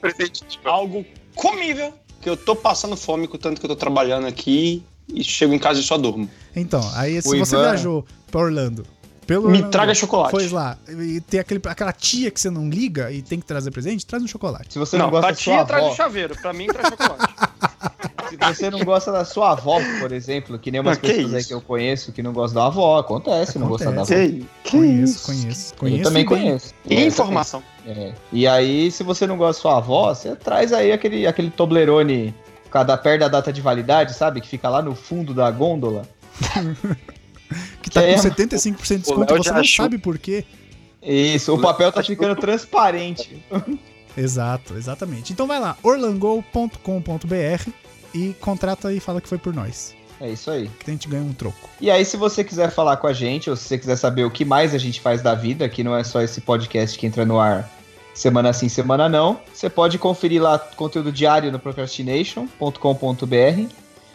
presente. 0.00 0.44
Tipo, 0.48 0.68
algo 0.68 1.04
comível. 1.34 1.92
Que 2.22 2.30
eu 2.30 2.36
tô 2.36 2.54
passando 2.56 2.96
fome 2.96 3.26
com 3.28 3.34
o 3.34 3.38
tanto 3.38 3.58
que 3.60 3.66
eu 3.66 3.68
tô 3.70 3.76
trabalhando 3.76 4.26
aqui 4.26 4.82
e 5.12 5.22
chego 5.24 5.52
em 5.52 5.58
casa 5.58 5.80
e 5.80 5.82
só 5.82 5.98
durmo. 5.98 6.30
Então, 6.56 6.80
aí 6.94 7.20
se 7.20 7.28
O 7.28 7.36
você 7.44 7.54
Ivan- 7.56 7.64
viajou 7.64 8.06
pra 8.30 8.40
Orlando, 8.42 8.86
pelo 9.26 9.50
Me 9.50 9.62
traga 9.64 9.94
chocolate. 9.94 10.30
Foi 10.30 10.48
lá, 10.48 10.76
e 10.88 11.20
tem 11.20 11.40
aquele, 11.40 11.60
aquela 11.66 11.92
tia 11.92 12.30
que 12.30 12.40
você 12.40 12.50
não 12.50 12.68
liga 12.68 13.10
e 13.10 13.22
tem 13.22 13.40
que 13.40 13.46
trazer 13.46 13.70
presente, 13.70 14.06
traz 14.06 14.22
um 14.22 14.26
chocolate. 14.26 14.72
Se 14.72 14.78
você 14.78 14.96
não, 14.96 15.06
não, 15.06 15.10
gosta 15.10 15.26
pra 15.26 15.30
da 15.32 15.36
sua 15.36 15.54
tia 15.54 15.64
traz 15.64 15.84
avó, 15.84 15.92
o 15.92 15.96
chaveiro, 15.96 16.36
pra 16.40 16.52
mim 16.52 16.66
traz 16.66 16.88
chocolate. 16.88 17.34
se 18.30 18.36
você 18.36 18.70
não 18.70 18.80
gosta 18.80 19.12
da 19.12 19.24
sua 19.24 19.52
avó, 19.52 19.80
por 20.00 20.12
exemplo, 20.12 20.58
que 20.58 20.70
nem 20.70 20.80
umas 20.80 20.96
Ah, 20.96 21.00
que 21.00 21.06
pessoas 21.08 21.34
aí 21.34 21.40
isso? 21.40 21.48
que 21.48 21.54
eu 21.54 21.60
conheço 21.60 22.12
que 22.12 22.22
não 22.22 22.32
gostam 22.32 22.62
da 22.62 22.66
avó, 22.68 22.98
acontece, 22.98 23.58
não 23.58 23.68
gostar 23.68 23.90
da 23.90 24.02
avó. 24.02 24.12
Acontece. 24.12 24.46
que, 24.64 24.70
conheço, 24.70 25.26
conheço, 25.26 25.74
conheço. 25.74 26.00
eu 26.00 26.04
também 26.04 26.26
bem. 26.26 26.26
conheço. 26.26 26.74
E 26.84 27.04
informação. 27.04 27.62
É. 27.86 28.12
E 28.32 28.46
aí, 28.46 28.90
se 28.90 29.02
você 29.02 29.26
não 29.26 29.36
gosta 29.36 29.58
da 29.58 29.62
sua 29.62 29.76
avó, 29.78 30.14
você 30.14 30.34
traz 30.34 30.72
aí 30.72 30.92
aquele, 30.92 31.26
aquele 31.26 31.50
Toblerone 31.50 32.34
cada 32.70 32.96
perto 32.96 33.20
da 33.20 33.28
data 33.28 33.52
de 33.52 33.60
validade, 33.60 34.14
sabe? 34.14 34.40
Que 34.40 34.48
fica 34.48 34.68
lá 34.68 34.82
no 34.82 34.94
fundo 34.94 35.32
da 35.32 35.50
gôndola. 35.50 36.02
Tá 37.94 38.02
É. 38.02 38.14
com 38.14 38.20
75% 38.20 38.88
de 38.88 38.98
desconto, 38.98 39.34
você 39.36 39.42
já 39.44 39.52
não 39.52 39.60
achou. 39.60 39.84
sabe 39.84 39.98
por 39.98 40.18
quê. 40.18 40.44
Isso, 41.02 41.54
o 41.54 41.60
papel 41.60 41.90
tá 41.92 42.02
ficando 42.02 42.34
transparente. 42.36 43.42
Exato, 44.16 44.76
exatamente. 44.76 45.32
Então 45.32 45.44
vai 45.46 45.58
lá, 45.58 45.76
orlango.com.br 45.82 47.70
e 48.14 48.32
contrata 48.40 48.92
e 48.92 49.00
fala 49.00 49.20
que 49.20 49.28
foi 49.28 49.38
por 49.38 49.52
nós. 49.52 49.92
É 50.20 50.30
isso 50.30 50.48
aí. 50.52 50.70
Que 50.78 50.88
a 50.90 50.94
gente 50.94 51.08
ganha 51.08 51.24
um 51.24 51.32
troco. 51.32 51.68
E 51.80 51.90
aí, 51.90 52.04
se 52.04 52.16
você 52.16 52.44
quiser 52.44 52.70
falar 52.70 52.96
com 52.98 53.08
a 53.08 53.12
gente, 53.12 53.50
ou 53.50 53.56
se 53.56 53.64
você 53.64 53.76
quiser 53.76 53.96
saber 53.96 54.24
o 54.24 54.30
que 54.30 54.44
mais 54.44 54.72
a 54.72 54.78
gente 54.78 55.00
faz 55.00 55.20
da 55.20 55.34
vida, 55.34 55.68
que 55.68 55.82
não 55.82 55.96
é 55.96 56.04
só 56.04 56.22
esse 56.22 56.40
podcast 56.40 56.96
que 56.96 57.04
entra 57.06 57.24
no 57.24 57.40
ar 57.40 57.68
semana 58.14 58.52
sim, 58.52 58.68
semana 58.68 59.08
não, 59.08 59.40
você 59.52 59.68
pode 59.68 59.98
conferir 59.98 60.40
lá 60.40 60.56
conteúdo 60.56 61.10
diário 61.10 61.50
no 61.50 61.58
procrastination.com.br. 61.58 63.74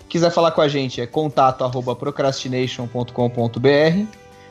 Quiser 0.09 0.31
falar 0.31 0.51
com 0.51 0.61
a 0.61 0.67
gente 0.67 0.99
é 0.99 1.05
contato 1.07 1.63
arroba 1.63 1.95
procrastination.com.br. 1.95 4.05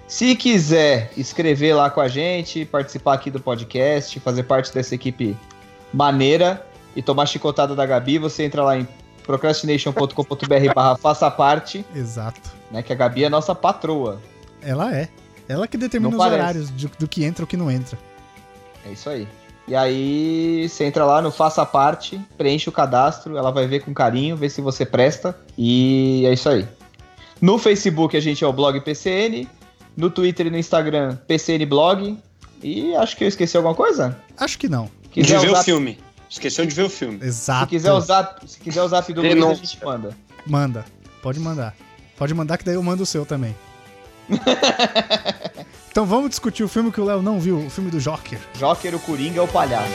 Se 0.07 0.35
quiser 0.37 1.11
escrever 1.17 1.75
lá 1.75 1.91
com 1.91 2.01
a 2.01 2.09
gente, 2.09 2.65
participar 2.65 3.15
aqui 3.15 3.31
do 3.31 3.41
podcast, 3.41 4.19
fazer 4.21 4.45
parte 4.45 4.73
dessa 4.73 4.95
equipe 4.95 5.37
maneira 5.93 6.65
e 6.97 7.03
tomar 7.03 7.27
chicotada 7.27 7.75
da 7.75 7.85
Gabi, 7.85 8.19
você 8.19 8.45
entra 8.45 8.63
lá 8.65 8.79
em 8.79 8.89
procrastination.com.br 9.25 10.73
barra 10.75 10.97
faça 10.97 11.31
parte 11.31 11.85
Exato. 11.95 12.51
né? 12.71 12.83
Que 12.83 12.93
a 12.93 12.97
Gabi 12.97 13.25
é 13.25 13.29
nossa 13.29 13.55
patroa. 13.55 14.19
Ela 14.63 14.95
é. 14.95 15.09
Ela 15.47 15.69
que 15.69 15.77
determina 15.77 16.11
Não 16.11 16.19
os 16.19 16.25
parece. 16.25 16.41
horários 16.43 16.75
de- 16.77 16.87
do 16.99 17.07
que 17.09 17.25
entra 17.25 17.43
e 17.43 17.45
o 17.45 17.47
que 17.47 17.57
não 17.57 17.71
entra. 17.71 17.99
É 18.87 18.93
isso 18.93 19.09
aí. 19.11 19.29
E 19.69 19.77
aí 19.77 20.67
você 20.69 20.85
entra 20.85 21.05
lá 21.05 21.21
no 21.21 21.31
Faça 21.31 21.65
Parte, 21.67 22.19
preenche 22.39 22.69
o 22.69 22.73
cadastro, 22.73 23.37
ela 23.37 23.51
vai 23.51 23.67
ver 23.67 23.81
com 23.85 23.93
carinho, 23.93 24.35
ver 24.37 24.49
se 24.49 24.61
você 24.63 24.87
presta. 24.87 25.37
E 25.59 26.25
é 26.27 26.33
isso 26.33 26.49
aí. 26.49 26.67
No 27.41 27.59
Facebook 27.59 28.17
a 28.17 28.21
gente 28.21 28.43
é 28.43 28.47
o 28.47 28.53
blog 28.53 28.81
PCN. 28.81 29.47
No 29.97 30.09
Twitter 30.11 30.47
e 30.47 30.51
no 30.51 30.57
Instagram, 30.57 31.17
PCN 31.27 31.67
Blog. 31.67 32.19
E 32.63 32.95
acho 32.97 33.17
que 33.17 33.25
eu 33.25 33.29
esqueci 33.29 33.57
alguma 33.57 33.75
coisa? 33.75 34.17
Acho 34.39 34.59
que 34.59 34.69
não. 34.69 34.89
De 35.03 35.09
Quiser 35.11 35.41
ver 35.41 35.51
usar- 35.51 35.61
o 35.61 35.65
filme. 35.65 35.99
Esqueceu 36.31 36.65
de 36.67 36.75
ver 36.75 36.83
o 36.83 36.91
filme. 36.91 37.19
Exato. 37.23 37.65
Se 37.65 37.71
quiser 37.71 37.93
usar, 37.93 38.37
se 38.47 38.61
quiser 38.61 38.83
usar 38.83 39.01
do 39.01 39.21
Luiz, 39.21 39.45
a 39.45 39.55
gente 39.55 39.85
manda. 39.85 40.17
Manda. 40.47 40.85
Pode 41.23 41.41
mandar. 41.41 41.75
Pode 42.17 42.35
mandar 42.35 42.59
que 42.59 42.65
daí 42.65 42.75
eu 42.75 42.83
mando 42.83 43.03
o 43.03 43.07
seu 43.07 43.25
também. 43.27 43.55
então 45.91 46.05
vamos 46.07 46.31
discutir 46.31 46.63
o 46.63 46.69
filme 46.69 46.93
que 46.93 47.01
o 47.01 47.05
Léo 47.05 47.23
não 47.23 47.41
viu, 47.41 47.59
o 47.59 47.71
filme 47.71 47.91
do 47.91 48.01
Joker. 48.01 48.39
Joker, 48.59 48.95
o 48.95 49.01
Coringa, 49.01 49.43
o 49.43 49.49
palhaço. 49.49 49.89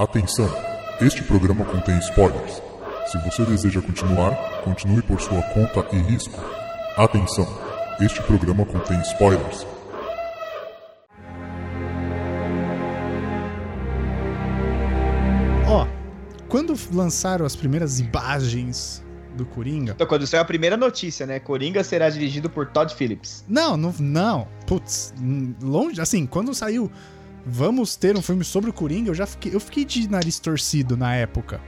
Atenção! 0.00 0.48
Este 0.98 1.22
programa 1.22 1.62
contém 1.64 1.98
spoilers. 1.98 2.62
Se 3.06 3.18
você 3.18 3.44
deseja 3.44 3.82
continuar, 3.82 4.34
continue 4.64 5.02
por 5.02 5.20
sua 5.20 5.42
conta 5.42 5.86
e 5.94 5.98
risco. 5.98 6.40
Atenção! 6.96 7.69
Este 8.00 8.22
programa 8.22 8.64
contém 8.64 8.98
spoilers. 9.02 9.66
Ó, 15.68 15.86
quando 16.48 16.74
lançaram 16.94 17.44
as 17.44 17.54
primeiras 17.54 18.00
imagens 18.00 19.04
do 19.36 19.44
Coringa. 19.44 19.92
Então, 19.92 20.06
quando 20.06 20.26
saiu 20.26 20.40
a 20.40 20.46
primeira 20.46 20.78
notícia, 20.78 21.26
né? 21.26 21.38
Coringa 21.38 21.84
será 21.84 22.08
dirigido 22.08 22.48
por 22.48 22.68
Todd 22.68 22.94
Phillips. 22.94 23.44
Não, 23.46 23.76
não, 23.76 23.94
não. 23.98 24.48
Putz, 24.66 25.12
longe. 25.62 26.00
Assim, 26.00 26.24
quando 26.24 26.54
saiu. 26.54 26.90
Vamos 27.44 27.96
ter 27.96 28.16
um 28.16 28.22
filme 28.22 28.44
sobre 28.44 28.68
o 28.68 28.72
Coringa, 28.72 29.10
eu 29.10 29.14
já 29.14 29.26
fiquei, 29.26 29.54
eu 29.54 29.60
fiquei 29.60 29.84
de 29.84 30.08
nariz 30.08 30.38
torcido 30.38 30.94
na 30.94 31.14
época. 31.16 31.60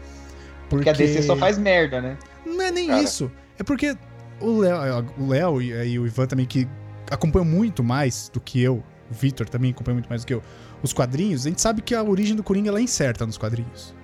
Porque 0.68 0.84
Porque 0.84 0.90
a 0.90 0.92
DC 0.92 1.22
só 1.22 1.34
faz 1.34 1.56
merda, 1.56 2.00
né? 2.00 2.18
Não 2.44 2.60
é 2.60 2.70
nem 2.70 2.88
Cara. 2.88 3.02
isso. 3.02 3.30
É 3.58 3.62
porque 3.62 3.96
o 4.42 4.58
Léo, 4.60 5.06
o 5.18 5.28
Léo 5.28 5.62
e, 5.62 5.70
e 5.92 5.98
o 5.98 6.06
Ivan 6.06 6.26
também, 6.26 6.46
que 6.46 6.68
acompanham 7.10 7.44
muito 7.44 7.82
mais 7.82 8.30
do 8.32 8.40
que 8.40 8.60
eu, 8.60 8.82
o 9.10 9.14
Victor 9.14 9.48
também 9.48 9.70
acompanha 9.70 9.94
muito 9.94 10.08
mais 10.08 10.22
do 10.22 10.26
que 10.26 10.34
eu, 10.34 10.42
os 10.82 10.92
quadrinhos, 10.92 11.46
a 11.46 11.48
gente 11.48 11.60
sabe 11.60 11.82
que 11.82 11.94
a 11.94 12.02
origem 12.02 12.34
do 12.34 12.42
Coringa 12.42 12.68
ela 12.70 12.78
é 12.78 12.82
incerta 12.82 13.24
nos 13.26 13.38
quadrinhos. 13.38 13.94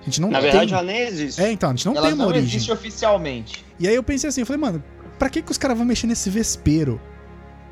A 0.00 0.04
gente 0.04 0.20
não 0.20 0.30
Na 0.30 0.40
tem. 0.40 0.50
verdade, 0.50 0.74
ela 0.74 0.82
nem 0.82 1.00
existe. 1.00 1.40
É, 1.40 1.50
então, 1.50 1.70
a 1.70 1.72
gente 1.72 1.86
não 1.86 1.94
Ela 1.96 2.06
tem 2.08 2.14
uma 2.14 2.24
não 2.24 2.28
origem. 2.28 2.48
existe 2.48 2.70
oficialmente. 2.70 3.64
E 3.80 3.88
aí 3.88 3.94
eu 3.94 4.02
pensei 4.02 4.28
assim, 4.28 4.40
eu 4.42 4.46
falei, 4.46 4.60
mano, 4.60 4.82
pra 5.18 5.30
que, 5.30 5.40
que 5.40 5.50
os 5.50 5.56
caras 5.56 5.76
vão 5.78 5.86
mexer 5.86 6.06
nesse 6.06 6.28
vespeiro? 6.28 7.00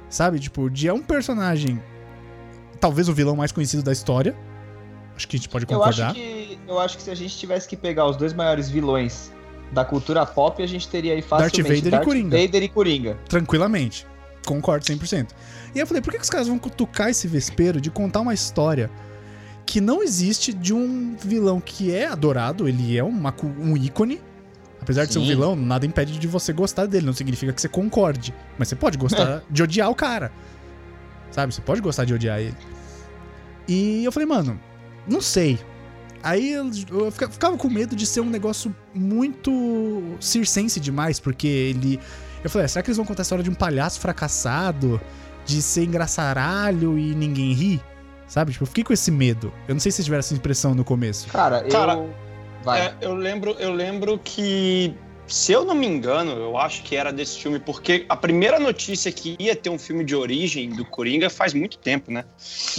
Sabe? 0.08 0.38
Tipo, 0.38 0.70
de 0.70 0.88
é 0.88 0.92
um 0.92 1.02
personagem. 1.02 1.82
Talvez 2.80 3.08
o 3.08 3.12
vilão 3.12 3.36
mais 3.36 3.52
conhecido 3.52 3.82
da 3.82 3.92
história. 3.92 4.34
Acho 5.14 5.28
que 5.28 5.36
a 5.36 5.38
gente 5.38 5.48
pode 5.48 5.64
Eu 5.64 5.68
concordar. 5.68 6.06
acho, 6.06 6.14
que, 6.14 6.58
eu 6.66 6.78
acho 6.78 6.96
que 6.96 7.02
se 7.02 7.10
a 7.10 7.14
gente 7.14 7.36
tivesse 7.36 7.68
que 7.68 7.76
pegar 7.76 8.06
os 8.06 8.16
dois 8.16 8.32
maiores 8.32 8.68
vilões 8.70 9.30
da 9.72 9.84
cultura 9.84 10.24
pop, 10.26 10.62
a 10.62 10.66
gente 10.66 10.86
teria 10.86 11.14
aí 11.14 11.22
facilmente 11.22 11.82
Vader 11.82 12.00
e 12.00 12.04
Coringa. 12.04 12.38
Vader 12.38 12.62
e 12.62 12.68
Coringa. 12.68 13.18
Tranquilamente. 13.28 14.06
Concordo 14.46 14.84
100%. 14.84 15.30
E 15.74 15.78
aí 15.78 15.80
eu 15.80 15.86
falei, 15.86 16.02
por 16.02 16.10
que, 16.10 16.18
que 16.18 16.24
os 16.24 16.30
caras 16.30 16.48
vão 16.48 16.58
cutucar 16.58 17.08
esse 17.08 17.26
vespeiro 17.26 17.80
de 17.80 17.90
contar 17.90 18.20
uma 18.20 18.34
história 18.34 18.90
que 19.64 19.80
não 19.80 20.02
existe 20.02 20.52
de 20.52 20.74
um 20.74 21.16
vilão 21.16 21.60
que 21.60 21.94
é 21.94 22.06
adorado, 22.06 22.68
ele 22.68 22.96
é 22.96 23.02
uma 23.02 23.34
um 23.58 23.76
ícone. 23.76 24.20
Apesar 24.80 25.04
de 25.04 25.12
ser 25.12 25.20
um 25.20 25.22
Sim. 25.22 25.28
vilão, 25.28 25.54
nada 25.54 25.86
impede 25.86 26.18
de 26.18 26.26
você 26.26 26.52
gostar 26.52 26.86
dele, 26.86 27.06
não 27.06 27.12
significa 27.12 27.52
que 27.52 27.60
você 27.60 27.68
concorde. 27.68 28.34
Mas 28.58 28.68
você 28.68 28.74
pode 28.76 28.98
gostar 28.98 29.42
de 29.48 29.62
odiar 29.62 29.88
o 29.88 29.94
cara. 29.94 30.32
Sabe? 31.30 31.54
Você 31.54 31.62
pode 31.62 31.80
gostar 31.80 32.04
de 32.04 32.12
odiar 32.12 32.40
ele. 32.40 32.56
E 33.68 34.04
eu 34.04 34.10
falei, 34.10 34.26
mano, 34.26 34.60
não 35.06 35.20
sei. 35.20 35.58
Aí 36.22 36.52
eu 36.52 36.70
eu 36.90 37.10
fica- 37.10 37.28
ficava 37.28 37.56
com 37.56 37.68
medo 37.68 37.96
de 37.96 38.06
ser 38.06 38.20
um 38.20 38.30
negócio 38.30 38.74
muito 38.94 40.02
circense 40.20 40.78
demais, 40.80 41.18
porque 41.18 41.46
ele. 41.46 41.98
Eu 42.44 42.50
falei, 42.50 42.64
ah, 42.64 42.68
será 42.68 42.82
que 42.82 42.88
eles 42.90 42.96
vão 42.96 43.06
contar 43.06 43.22
a 43.22 43.24
história 43.24 43.44
de 43.44 43.50
um 43.50 43.54
palhaço 43.54 44.00
fracassado, 44.00 45.00
de 45.44 45.60
ser 45.62 45.84
engraçaralho 45.84 46.98
e 46.98 47.14
ninguém 47.14 47.52
ri? 47.52 47.80
Sabe? 48.26 48.52
Tipo, 48.52 48.62
eu 48.64 48.66
fiquei 48.68 48.84
com 48.84 48.92
esse 48.92 49.10
medo. 49.10 49.52
Eu 49.68 49.74
não 49.74 49.80
sei 49.80 49.92
se 49.92 49.96
vocês 49.96 50.06
tiveram 50.06 50.20
essa 50.20 50.34
impressão 50.34 50.74
no 50.74 50.84
começo. 50.84 51.28
Cara, 51.28 51.62
Cara, 51.68 51.94
eu. 51.94 52.14
Vai. 52.64 52.80
É, 52.80 52.94
eu 53.00 53.14
lembro, 53.14 53.50
eu 53.58 53.72
lembro 53.72 54.18
que, 54.22 54.94
se 55.32 55.50
eu 55.52 55.64
não 55.64 55.74
me 55.74 55.86
engano, 55.86 56.32
eu 56.32 56.58
acho 56.58 56.82
que 56.82 56.94
era 56.94 57.10
desse 57.12 57.38
filme, 57.38 57.58
porque 57.58 58.04
a 58.08 58.14
primeira 58.16 58.58
notícia 58.60 59.10
que 59.10 59.34
ia 59.38 59.56
ter 59.56 59.70
um 59.70 59.78
filme 59.78 60.04
de 60.04 60.14
origem 60.14 60.68
do 60.68 60.84
Coringa 60.84 61.30
faz 61.30 61.54
muito 61.54 61.78
tempo, 61.78 62.10
né? 62.10 62.24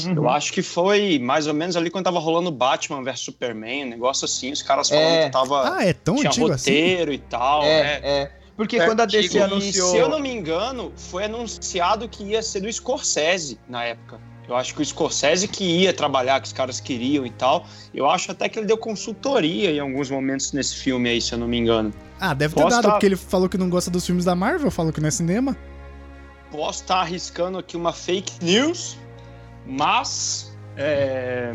Uhum. 0.05 0.13
Eu 0.15 0.29
acho 0.29 0.53
que 0.53 0.61
foi 0.61 1.17
mais 1.17 1.47
ou 1.47 1.53
menos 1.53 1.75
ali 1.75 1.89
quando 1.89 2.05
tava 2.05 2.19
rolando 2.19 2.51
Batman 2.51 3.03
vs 3.03 3.19
Superman, 3.21 3.85
um 3.85 3.89
negócio 3.89 4.25
assim, 4.25 4.51
os 4.51 4.61
caras 4.61 4.89
falando 4.89 5.05
É. 5.05 5.25
que 5.25 5.31
tava. 5.31 5.77
Ah, 5.77 5.83
é 5.83 5.93
tão 5.93 6.15
tinha 6.15 6.29
antigo 6.29 6.51
assim? 6.51 6.71
roteiro 6.71 7.11
e 7.13 7.17
tal, 7.17 7.63
É, 7.63 7.83
né? 7.83 7.99
é. 8.03 8.31
Porque 8.55 8.77
É 8.77 8.85
quando 8.85 8.99
a. 9.01 9.05
DC 9.05 9.39
anunciou. 9.39 9.89
se 9.89 9.97
eu 9.97 10.07
não 10.07 10.19
me 10.19 10.29
engano, 10.31 10.93
foi 10.95 11.23
anunciado 11.23 12.07
que 12.07 12.23
ia 12.23 12.43
ser 12.43 12.61
do 12.61 12.71
Scorsese 12.71 13.59
na 13.67 13.83
época. 13.83 14.19
Eu 14.47 14.55
acho 14.57 14.75
que 14.75 14.81
o 14.81 14.85
Scorsese 14.85 15.47
que 15.47 15.63
ia 15.63 15.93
trabalhar, 15.93 16.39
que 16.41 16.47
os 16.47 16.53
caras 16.53 16.79
queriam 16.79 17.25
e 17.25 17.29
tal. 17.29 17.65
Eu 17.93 18.09
acho 18.09 18.31
até 18.31 18.49
que 18.49 18.59
ele 18.59 18.65
deu 18.65 18.77
consultoria 18.77 19.71
em 19.71 19.79
alguns 19.79 20.09
momentos 20.09 20.51
nesse 20.51 20.75
filme 20.75 21.09
aí, 21.09 21.21
se 21.21 21.31
eu 21.33 21.37
não 21.37 21.47
me 21.47 21.57
engano. 21.57 21.93
Ah, 22.19 22.33
deve 22.33 22.53
ter 22.53 22.61
Posso 22.61 22.75
dado, 22.75 22.83
tá- 22.85 22.91
porque 22.91 23.05
ele 23.05 23.15
falou 23.15 23.47
que 23.47 23.57
não 23.57 23.69
gosta 23.69 23.89
dos 23.89 24.05
filmes 24.05 24.25
da 24.25 24.35
Marvel, 24.35 24.69
falou 24.69 24.91
que 24.91 24.99
não 24.99 25.07
é 25.07 25.11
cinema. 25.11 25.55
Posso 26.51 26.81
estar 26.81 26.97
arriscando 26.97 27.57
aqui 27.57 27.77
uma 27.77 27.93
fake 27.93 28.43
news, 28.43 28.97
mas 29.65 30.53
é, 30.75 31.53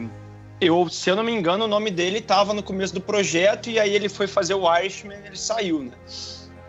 eu, 0.60 0.88
se 0.88 1.10
eu 1.10 1.14
não 1.16 1.22
me 1.22 1.32
engano, 1.32 1.64
o 1.64 1.68
nome 1.68 1.90
dele 1.90 2.18
estava 2.18 2.52
no 2.54 2.62
começo 2.62 2.94
do 2.94 3.00
projeto 3.00 3.68
e 3.70 3.78
aí 3.78 3.94
ele 3.94 4.08
foi 4.08 4.26
fazer 4.26 4.54
o 4.54 4.76
Irishman 4.76 5.18
e 5.24 5.26
ele 5.26 5.36
saiu, 5.36 5.82
né? 5.84 5.92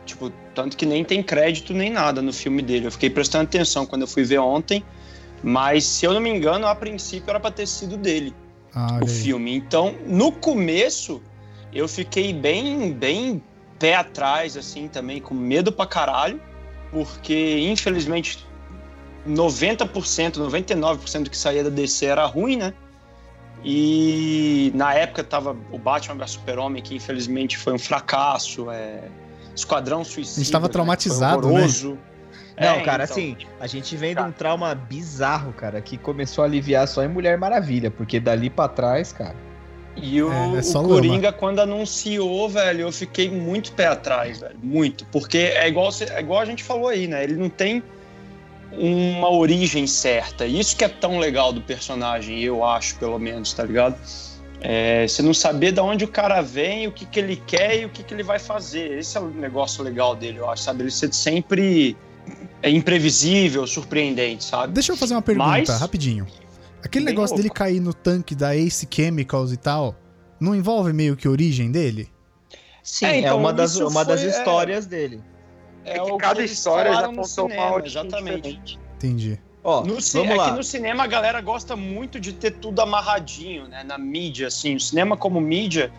Tipo, 0.06 0.32
tanto 0.54 0.76
que 0.76 0.86
nem 0.86 1.04
tem 1.04 1.24
crédito 1.24 1.74
nem 1.74 1.90
nada 1.90 2.22
no 2.22 2.34
filme 2.34 2.62
dele. 2.62 2.88
Eu 2.88 2.92
fiquei 2.92 3.10
prestando 3.10 3.46
atenção 3.46 3.86
quando 3.86 4.02
eu 4.02 4.08
fui 4.08 4.24
ver 4.24 4.40
ontem, 4.40 4.84
mas 5.44 5.86
se 5.86 6.06
eu 6.06 6.14
não 6.14 6.22
me 6.22 6.30
engano, 6.30 6.68
a 6.68 6.76
princípio 6.76 7.30
era 7.30 7.40
para 7.40 7.52
ter 7.52 7.68
sido 7.68 7.98
dele 7.98 8.34
Ah, 8.74 9.00
o 9.02 9.08
filme. 9.08 9.56
Então, 9.56 9.96
no 10.06 10.32
começo, 10.32 11.22
eu 11.74 11.88
fiquei 11.88 12.34
bem, 12.34 12.92
bem 12.92 13.42
pé 13.78 13.96
atrás, 13.96 14.58
assim, 14.58 14.88
também, 14.88 15.22
com 15.22 15.34
medo 15.34 15.72
pra 15.72 15.86
caralho, 15.86 16.40
porque, 16.92 17.60
infelizmente, 17.60 18.46
90%, 19.28 20.34
99% 20.38 21.24
do 21.24 21.30
que 21.30 21.38
saía 21.38 21.64
da 21.64 21.70
DC 21.70 22.06
era 22.06 22.26
ruim, 22.26 22.58
né? 22.58 22.74
E 23.64 24.72
na 24.74 24.94
época 24.94 25.24
tava 25.24 25.56
o 25.72 25.78
Batman 25.78 26.16
vs 26.16 26.32
Super-Homem, 26.32 26.82
que 26.82 26.96
infelizmente 26.96 27.58
foi 27.58 27.74
um 27.74 27.80
fracasso, 27.80 28.70
é... 28.72 29.04
Esquadrão 29.54 30.06
Suicida. 30.06 30.40
A 30.40 30.44
gente 30.44 30.52
tava 30.54 30.68
né, 30.68 30.72
traumatizado, 30.72 31.50
né? 31.50 31.68
Horroroso. 32.60 32.76
Não, 32.76 32.82
É, 32.82 32.86
cara, 32.86 33.04
então. 33.06 33.16
assim, 33.16 33.38
a 33.60 33.68
gente 33.68 33.96
vem 33.96 34.14
de 34.16 34.22
um 34.22 34.32
trauma 34.32 34.76
bizarro, 34.76 35.54
cara, 35.54 35.82
que 35.82 35.98
começou 35.98 36.44
a 36.44 36.48
aliviar 36.48 36.88
só 36.88 37.04
em 37.04 37.08
Mulher 37.08 37.38
Maravilha, 37.38 37.90
porque 37.90 38.20
dali 38.20 38.50
pra 38.50 38.68
trás, 38.68 39.12
cara. 39.14 39.36
E 39.96 40.22
o, 40.22 40.32
É, 40.32 40.36
é 40.36 40.62
o 40.62 40.74
lama. 40.82 40.88
Coringa, 40.90 41.32
quando 41.34 41.60
anunciou, 41.60 42.48
velho, 42.50 42.82
eu 42.82 42.92
fiquei 42.92 43.30
muito 43.30 43.72
pé 43.74 43.88
atrás, 43.88 44.40
velho. 44.40 44.58
Muito. 44.62 45.06
Porque 45.12 45.38
é 45.38 45.68
igual, 45.68 45.90
é 46.16 46.20
igual 46.20 46.40
a 46.40 46.46
gente 46.46 46.64
falou 46.64 46.88
aí, 46.88 47.08
né? 47.08 47.24
Ele 47.24 47.36
não 47.36 47.50
tem 47.50 47.84
uma 48.72 49.30
origem 49.30 49.88
certa. 49.88 50.46
Isso 50.46 50.76
que 50.76 50.84
é 50.84 50.88
tão 50.90 51.18
legal 51.18 51.52
do 51.52 51.62
personagem, 51.62 52.40
eu 52.42 52.64
acho, 52.64 52.96
pelo 52.98 53.18
menos, 53.20 53.52
tá 53.54 53.64
ligado? 53.64 53.98
É, 54.62 55.08
você 55.08 55.22
não 55.22 55.34
saber 55.34 55.72
de 55.72 55.80
onde 55.80 56.04
o 56.04 56.08
cara 56.08 56.42
vem, 56.42 56.88
o 56.88 56.92
que, 56.92 57.06
que 57.06 57.20
ele 57.20 57.42
quer 57.48 57.80
e 57.82 57.86
o 57.86 57.90
que, 57.90 58.04
que 58.04 58.14
ele 58.14 58.24
vai 58.24 58.40
fazer. 58.40 59.00
Esse 59.00 59.18
é 59.18 59.22
o 59.22 59.28
negócio 59.30 59.84
legal 59.84 60.16
dele, 60.16 60.38
eu 60.40 60.50
acho, 60.50 60.64
sabe? 60.64 60.84
Ele 60.84 60.92
ser 60.92 61.14
sempre 61.14 61.98
é 62.62 62.70
imprevisível, 62.70 63.66
surpreendente, 63.68 64.44
sabe? 64.44 64.74
Deixa 64.74 64.92
eu 64.92 64.98
fazer 64.98 65.14
uma 65.16 65.22
pergunta, 65.22 65.48
Mas- 65.48 65.70
rapidinho. 65.70 66.26
Aquele 66.84 67.06
Bem 67.06 67.14
negócio 67.14 67.34
louco. 67.36 67.42
dele 67.44 67.54
cair 67.54 67.80
no 67.82 67.94
tanque 67.94 68.34
da 68.34 68.56
Ace 68.56 68.88
Chemicals 68.90 69.52
e 69.52 69.58
tal, 69.58 69.96
não 70.40 70.56
envolve 70.56 70.94
meio 70.94 71.16
que 71.18 71.28
a 71.28 71.32
origem 71.32 71.72
dele? 71.72 72.10
Sim, 72.82 73.06
É, 73.06 73.10
é, 73.16 73.20
então, 73.20 73.38
uma 73.38 73.52
das, 73.52 73.76
uma 73.76 74.04
das 74.06 74.22
é- 74.24 74.28
histórias 74.30 74.86
dele. 74.86 75.22
É, 75.86 76.02
o 76.02 76.06
que 76.06 76.18
cada 76.18 76.44
história 76.44 76.94
já 76.94 77.08
contou 77.08 77.48
uma 77.48 77.74
origem 77.74 78.02
exatamente. 78.02 78.42
diferente. 78.42 78.80
Entendi. 78.96 79.40
Ó, 79.64 79.82
No 79.82 79.96
vamos 79.96 80.16
é 80.16 80.36
lá. 80.36 80.50
que 80.52 80.58
no 80.58 80.64
cinema 80.64 81.04
a 81.04 81.08
galera 81.08 81.42
gosta 81.42 81.76
muito 81.76 82.18
de 82.20 82.32
ter 82.34 82.52
tudo 82.52 82.82
amarradinho, 82.82 83.68
né? 83.68 83.84
Na 83.84 83.98
mídia, 83.98 84.48
assim. 84.48 84.76
O 84.76 84.80
cinema 84.80 85.18
como 85.18 85.40
mídia, 85.42 85.92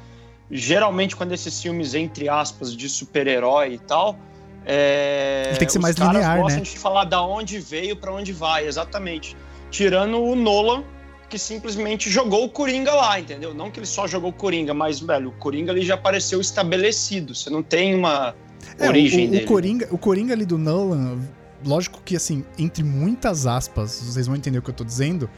geralmente 0.51 1.15
quando 1.15 1.33
esses 1.33 1.61
filmes, 1.61 1.95
entre 1.95 2.29
aspas, 2.29 2.75
de 2.75 2.89
super-herói 2.89 3.75
e 3.75 3.79
tal. 3.79 4.17
É, 4.65 5.47
Ele 5.49 5.59
tem 5.59 5.67
que 5.67 5.73
ser 5.73 5.79
os 5.79 5.83
mais 5.83 5.97
caras 5.97 6.15
linear, 6.15 6.39
gostam 6.41 6.59
né? 6.59 6.65
de 6.65 6.79
falar 6.79 7.05
da 7.05 7.23
onde 7.23 7.59
veio 7.59 7.97
pra 7.97 8.13
onde 8.13 8.33
vai, 8.33 8.67
exatamente. 8.67 9.37
Tirando 9.71 10.21
o 10.21 10.35
Nolan, 10.35 10.85
que 11.29 11.39
simplesmente 11.39 12.11
jogou 12.11 12.45
o 12.45 12.49
Coringa 12.49 12.93
lá, 12.93 13.19
entendeu? 13.19 13.55
Não 13.55 13.71
que 13.71 13.79
ele 13.79 13.87
só 13.87 14.07
jogou 14.07 14.31
o 14.31 14.33
Coringa, 14.33 14.75
mas, 14.75 15.01
velho, 15.01 15.31
o 15.31 15.33
Coringa 15.33 15.73
ali 15.73 15.83
já 15.83 15.95
apareceu 15.95 16.41
estabelecido. 16.41 17.35
Você 17.35 17.49
não 17.51 17.63
tem 17.63 17.95
uma 17.95 18.35
É, 18.79 18.87
origem 18.89 19.27
o, 19.27 19.29
o, 19.29 19.31
dele. 19.31 19.45
o 19.45 19.49
Coringa, 19.49 19.89
o 19.91 19.99
Coringa 19.99 20.35
ali 20.35 20.45
do 20.45 20.59
Nolan 20.59 21.19
lógico 21.65 22.01
que 22.05 22.17
assim, 22.17 22.45
entre 22.59 22.83
muitas 22.83 23.47
aspas, 23.47 24.01
vocês 24.03 24.27
vão 24.27 24.37
entender 24.37 24.59
o 24.59 24.63
que 24.63 24.71
eu 24.71 24.75
tô 24.75 24.85
dizendo, 24.85 25.29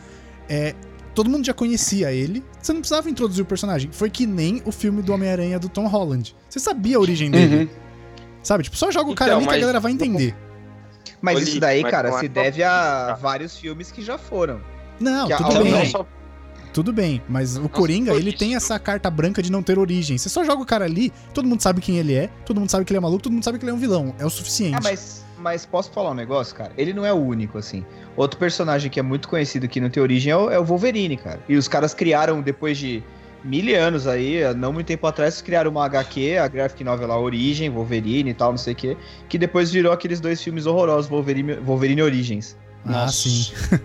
é. 0.48 0.74
Todo 1.14 1.28
mundo 1.28 1.44
já 1.44 1.52
conhecia 1.52 2.10
ele, 2.10 2.42
você 2.58 2.72
não 2.72 2.80
precisava 2.80 3.10
introduzir 3.10 3.42
o 3.42 3.44
personagem. 3.44 3.90
Foi 3.92 4.08
que 4.08 4.24
nem 4.24 4.62
o 4.64 4.72
filme 4.72 5.02
do 5.02 5.12
Homem-Aranha 5.12 5.58
do 5.58 5.68
Tom 5.68 5.86
Holland. 5.86 6.34
Você 6.48 6.58
sabia 6.58 6.96
a 6.96 7.00
origem 7.00 7.30
dele. 7.30 7.56
Uhum. 7.64 7.68
Sabe? 8.42 8.64
Tipo, 8.64 8.76
só 8.76 8.90
joga 8.90 9.10
o 9.10 9.14
cara 9.14 9.32
Então, 9.32 9.38
ali 9.40 9.48
que 9.48 9.54
a 9.54 9.60
galera 9.60 9.80
vai 9.80 9.92
entender. 9.92 10.34
Mas 11.20 11.42
isso 11.46 11.60
daí, 11.60 11.82
mas 11.82 11.90
cara, 11.90 12.08
é 12.08 12.12
se 12.12 12.26
só- 12.26 12.32
deve 12.32 12.62
a 12.64 13.16
vários 13.20 13.56
filmes 13.56 13.92
que 13.92 14.02
já 14.02 14.18
foram. 14.18 14.60
Não, 14.98 15.28
Que 15.28 15.36
tudo 15.36 15.62
bem. 15.62 15.72
Não 15.72 15.86
só 15.86 16.06
Tudo 16.72 16.92
bem, 16.92 17.22
mas 17.28 17.56
o 17.56 17.68
Coringa, 17.68 18.12
ele 18.14 18.30
isso. 18.30 18.38
tem 18.38 18.54
essa 18.56 18.78
carta 18.78 19.10
branca 19.10 19.42
de 19.42 19.52
não 19.52 19.62
ter 19.62 19.78
origem. 19.78 20.16
Você 20.16 20.28
só 20.28 20.42
joga 20.42 20.62
o 20.62 20.66
cara 20.66 20.84
ali, 20.86 21.12
todo 21.34 21.46
mundo 21.46 21.60
sabe 21.60 21.80
quem 21.80 21.98
ele 21.98 22.14
é, 22.14 22.28
todo 22.46 22.58
mundo 22.58 22.70
sabe 22.70 22.84
que 22.84 22.92
ele 22.92 22.98
é 22.98 23.00
maluco, 23.00 23.22
todo 23.22 23.32
mundo 23.32 23.44
sabe 23.44 23.58
que 23.58 23.64
ele 23.64 23.70
é 23.70 23.74
um 23.74 23.78
vilão. 23.78 24.14
É 24.18 24.24
o 24.24 24.30
suficiente. 24.30 24.74
Ah, 24.76 24.80
mas, 24.82 25.22
mas 25.38 25.66
posso 25.66 25.90
falar 25.92 26.10
um 26.10 26.14
negócio, 26.14 26.56
cara? 26.56 26.72
Ele 26.78 26.92
não 26.94 27.04
é 27.04 27.12
o 27.12 27.16
único, 27.16 27.58
assim. 27.58 27.84
Outro 28.16 28.38
personagem 28.40 28.90
que 28.90 28.98
é 28.98 29.02
muito 29.02 29.28
conhecido 29.28 29.68
que 29.68 29.80
não 29.80 29.90
tem 29.90 30.02
origem 30.02 30.32
é 30.32 30.36
o, 30.36 30.50
é 30.50 30.58
o 30.58 30.64
Wolverine, 30.64 31.16
cara. 31.16 31.40
E 31.48 31.56
os 31.56 31.68
caras 31.68 31.92
criaram, 31.94 32.40
depois 32.40 32.78
de 32.78 33.02
mil 33.44 33.78
anos 33.80 34.06
aí, 34.06 34.42
não 34.54 34.72
muito 34.72 34.86
tempo 34.86 35.06
atrás, 35.06 35.42
criaram 35.42 35.70
uma 35.70 35.84
HQ, 35.86 36.38
a 36.38 36.48
graphic 36.48 36.84
novel 36.84 37.08
lá, 37.08 37.18
Origem, 37.18 37.68
Wolverine 37.70 38.30
e 38.30 38.34
tal, 38.34 38.50
não 38.50 38.58
sei 38.58 38.72
o 38.72 38.76
quê, 38.76 38.96
que 39.28 39.36
depois 39.38 39.70
virou 39.70 39.92
aqueles 39.92 40.20
dois 40.20 40.42
filmes 40.42 40.66
horrorosos, 40.66 41.10
Wolverine, 41.10 41.54
Wolverine 41.54 42.02
Origins. 42.02 42.56
Ah, 42.86 42.92
Nossa. 43.04 43.12
sim. 43.28 43.52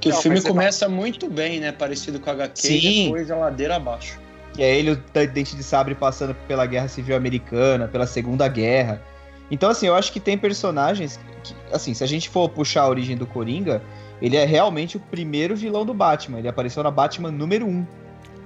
Que 0.00 0.08
o 0.08 0.10
Então, 0.10 0.22
filme 0.22 0.40
você 0.40 0.48
começa 0.48 0.88
muito 0.88 1.28
bem, 1.28 1.60
né? 1.60 1.70
Parecido 1.70 2.18
com 2.18 2.30
a 2.30 2.32
HQ 2.32 2.60
Sim. 2.60 2.74
e 2.78 3.04
depois 3.04 3.30
a 3.30 3.36
ladeira 3.36 3.76
abaixo. 3.76 4.18
E 4.56 4.62
é 4.62 4.78
ele, 4.78 4.92
o 4.92 4.96
da- 5.12 5.26
Dente 5.26 5.54
de 5.54 5.62
Sabre, 5.62 5.94
passando 5.94 6.34
pela 6.48 6.64
Guerra 6.64 6.88
Civil 6.88 7.14
Americana, 7.14 7.86
pela 7.86 8.06
Segunda 8.06 8.48
Guerra. 8.48 9.02
Então, 9.50 9.68
assim, 9.68 9.86
eu 9.86 9.94
acho 9.94 10.10
que 10.10 10.18
tem 10.18 10.38
personagens 10.38 11.20
que, 11.42 11.54
assim, 11.70 11.92
se 11.92 12.02
a 12.02 12.06
gente 12.06 12.30
for 12.30 12.48
puxar 12.48 12.82
a 12.84 12.88
origem 12.88 13.14
do 13.14 13.26
Coringa, 13.26 13.82
ele 14.22 14.36
é 14.38 14.46
realmente 14.46 14.96
o 14.96 15.00
primeiro 15.00 15.54
vilão 15.54 15.84
do 15.84 15.92
Batman. 15.92 16.38
Ele 16.38 16.48
apareceu 16.48 16.82
na 16.82 16.90
Batman 16.90 17.30
número 17.30 17.66
1. 17.66 17.86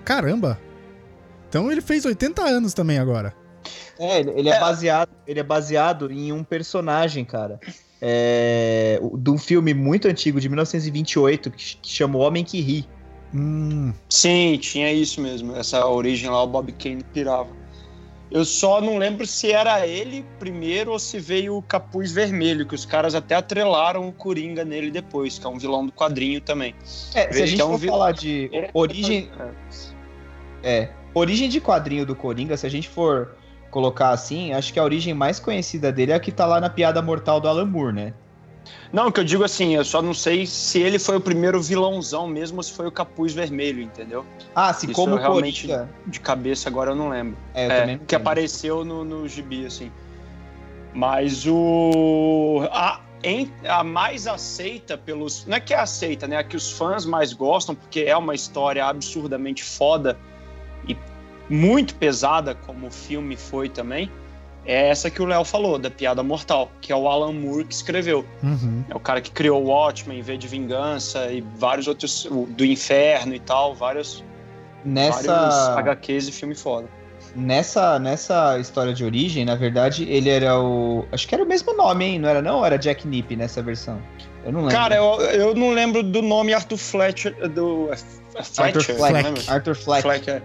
Caramba. 0.09 0.59
Então 1.51 1.71
ele 1.71 1.83
fez 1.83 2.07
80 2.07 2.43
anos 2.43 2.73
também 2.73 2.99
agora. 2.99 3.35
É, 3.99 4.21
ele, 4.21 4.31
ele 4.31 4.49
é. 4.49 4.59
baseado, 4.59 5.11
ele 5.27 5.39
é 5.39 5.43
baseado 5.43 6.11
em 6.11 6.33
um 6.33 6.43
personagem, 6.43 7.25
cara. 7.27 7.61
É, 8.01 8.99
de 9.19 9.31
um 9.31 9.37
filme 9.37 9.75
muito 9.75 10.09
antigo, 10.09 10.41
de 10.41 10.49
1928, 10.49 11.51
que, 11.51 11.77
que 11.77 11.91
chama 11.91 12.17
O 12.17 12.21
Homem 12.23 12.43
que 12.43 12.59
Ri. 12.61 12.89
Hum, 13.35 13.93
Sim, 14.09 14.57
tinha 14.59 14.91
isso 14.91 15.21
mesmo. 15.21 15.55
Essa 15.57 15.85
origem 15.87 16.31
lá, 16.31 16.43
o 16.43 16.47
Bob 16.47 16.73
Kane 16.73 17.03
pirava. 17.13 17.51
Eu 18.31 18.45
só 18.45 18.81
não 18.81 18.99
lembro 18.99 19.27
se 19.27 19.51
era 19.53 19.87
ele 19.87 20.25
primeiro 20.39 20.93
ou 20.93 20.99
se 20.99 21.19
veio 21.19 21.57
o 21.57 21.63
Capuz 21.63 22.13
Vermelho, 22.13 22.67
que 22.67 22.75
os 22.75 22.85
caras 22.87 23.15
até 23.15 23.35
atrelaram 23.35 24.07
o 24.09 24.13
Coringa 24.13 24.65
nele 24.65 24.91
depois, 24.91 25.39
que 25.39 25.47
é 25.47 25.49
um 25.51 25.59
vilão 25.59 25.85
do 25.85 25.93
quadrinho 25.93 26.41
também. 26.41 26.75
É, 27.15 27.31
se 27.33 27.39
a 27.39 27.39
Ele 27.39 27.47
gente 27.47 27.57
que 27.57 27.63
é 27.63 27.65
um 27.65 27.71
for 27.73 27.79
vil- 27.79 27.91
falar 27.91 28.13
de 28.13 28.51
É. 28.53 28.71
origem, 28.75 29.31
É. 29.41 29.51
Origem 31.15 31.49
de 31.49 31.61
quadrinho 31.61 32.05
do 32.07 32.15
Coringa, 32.15 32.57
se 32.57 32.67
a 32.67 32.71
gente 32.71 32.89
for 32.89 33.35
colocar 33.71 34.11
assim, 34.11 34.53
acho 34.53 34.73
que 34.73 34.79
a 34.79 34.85
origem 34.85 35.13
mais 35.15 35.39
conhecida 35.41 35.91
dele 35.93 36.13
é 36.13 36.15
a 36.15 36.21
que 36.21 36.31
tá 36.33 36.47
lá 36.47 36.61
na 36.61 36.71
piada 36.71 37.03
mortal 37.03 37.41
do 37.41 37.49
Alan 37.49 37.65
Moore, 37.67 37.95
né? 37.95 38.15
Não, 38.93 39.11
que 39.11 39.19
eu 39.21 39.25
digo 39.25 39.45
assim, 39.45 39.75
eu 39.75 39.85
só 39.85 40.01
não 40.03 40.13
sei 40.13 40.47
se 40.47 40.81
ele 40.81 40.99
foi 40.99 41.17
o 41.17 41.21
primeiro 41.21 41.61
vilãozão 41.63 42.27
mesmo 42.27 42.59
ou 42.59 42.63
se 42.63 42.73
foi 42.73 42.87
o 42.87 42.93
Capuz 42.93 43.33
Vermelho, 43.33 43.81
entendeu? 43.83 44.25
Ah, 44.55 44.73
se 44.75 44.87
Isso 44.87 44.95
como 44.95 45.15
eu 45.15 45.19
realmente- 45.21 45.67
Coringa. 45.67 45.89
De 46.07 46.21
cabeça 46.21 46.69
agora 46.69 46.91
eu 46.91 46.97
não 46.97 47.09
lembro. 47.09 47.37
É, 47.55 47.67
eu 47.67 47.71
É, 47.71 47.81
também 47.81 47.97
não 47.97 48.05
que 48.05 48.15
apareceu 48.15 48.85
no, 48.85 49.05
no 49.05 49.27
gibi, 49.29 49.65
assim. 49.67 49.91
Mas 50.95 51.47
o. 51.47 52.67
A, 52.73 53.01
em- 53.23 53.51
a 53.67 53.83
mais 53.85 54.27
aceita 54.27 54.97
pelos. 54.99 55.45
Não 55.47 55.57
é 55.57 55.61
que 55.61 55.73
é 55.75 55.79
aceita, 55.79 56.27
né? 56.27 56.37
A 56.39 56.45
que 56.45 56.57
os 56.57 56.71
fãs 56.73 57.05
mais 57.05 57.33
gostam, 57.33 57.75
porque 57.75 58.01
é 58.01 58.17
uma 58.17 58.35
história 58.35 58.85
absurdamente 58.85 59.63
foda 59.63 60.19
e 60.89 60.97
muito 61.49 61.95
pesada, 61.95 62.55
como 62.55 62.87
o 62.87 62.91
filme 62.91 63.37
foi 63.37 63.69
também. 63.69 64.11
É 64.67 64.89
essa 64.89 65.09
que 65.11 65.23
o 65.23 65.25
Léo 65.25 65.45
falou, 65.45 65.79
da 65.79 65.91
Piada 65.91 66.23
Mortal, 66.23 66.71
que 66.83 66.93
é 66.93 66.97
o 66.97 67.09
Alan 67.09 67.33
Moore 67.33 67.65
que 67.65 67.73
escreveu. 67.73 68.25
uhum. 68.43 68.85
É 68.91 68.95
o 68.95 69.01
cara 69.01 69.21
que 69.21 69.31
criou 69.31 69.63
o 69.65 69.69
Watchmen, 69.69 70.21
V 70.21 70.37
de 70.37 70.47
Vingança 70.47 71.31
e 71.33 71.43
vários 71.57 71.87
outros. 71.89 72.29
Do 72.51 72.65
Inferno 72.67 73.35
e 73.35 73.41
tal, 73.41 73.75
vários, 73.75 74.23
vários 74.85 75.27
Nessa, 75.27 75.75
HQs 75.79 76.29
e 76.29 76.33
filme 76.33 76.55
foda. 76.55 76.87
nessa, 77.35 77.99
nessa 77.99 78.59
história 78.59 78.93
de 78.93 79.05
origem, 79.05 79.43
na 79.45 79.55
verdade, 79.55 80.05
ele 80.05 80.29
era 80.29 80.59
o. 80.61 81.07
Acho 81.13 81.27
que 81.27 81.35
era 81.35 81.43
o 81.45 81.47
mesmo 81.47 81.75
nome, 81.75 82.05
hein? 82.05 82.19
Não 82.19 82.29
era 82.29 82.43
não? 82.43 82.63
Era 82.65 82.77
Jack 82.77 83.09
Nip 83.09 83.35
nessa 83.37 83.63
versão? 83.63 83.99
Eu 84.45 84.53
não 84.53 84.61
lembro. 84.61 84.75
Cara, 84.77 84.97
eu, 84.97 85.21
eu 85.31 85.55
não 85.55 85.71
lembro 85.73 86.03
do 86.03 86.21
nome 86.21 86.53
Arthur 86.53 86.77
Fletcher. 86.77 87.35
Do, 87.51 87.89
é 87.91 87.93
F- 87.95 88.21
Arthur 88.61 88.83
Fletcher, 88.83 88.97
Fleck. 88.97 89.15
lembro? 89.15 89.43
Arthur 89.49 89.75
Fleck. 89.75 90.03
Fleck, 90.03 90.31
é. 90.31 90.43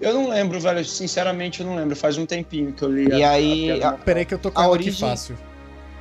Eu 0.00 0.12
não 0.14 0.28
lembro, 0.28 0.58
velho. 0.60 0.84
Sinceramente, 0.84 1.60
eu 1.60 1.66
não 1.66 1.76
lembro. 1.76 1.94
Faz 1.96 2.18
um 2.18 2.26
tempinho 2.26 2.72
que 2.72 2.82
eu 2.82 2.90
li. 2.90 3.08
E 3.08 3.22
a- 3.22 3.30
aí, 3.30 3.82
a 3.82 3.90
a-. 3.90 3.92
Peraí 3.92 4.24
que 4.24 4.34
eu 4.34 4.38
tô 4.38 4.50
com 4.50 4.60
A 4.60 4.68
origem- 4.68 4.90
aqui 4.92 5.00
fácil. 5.00 5.36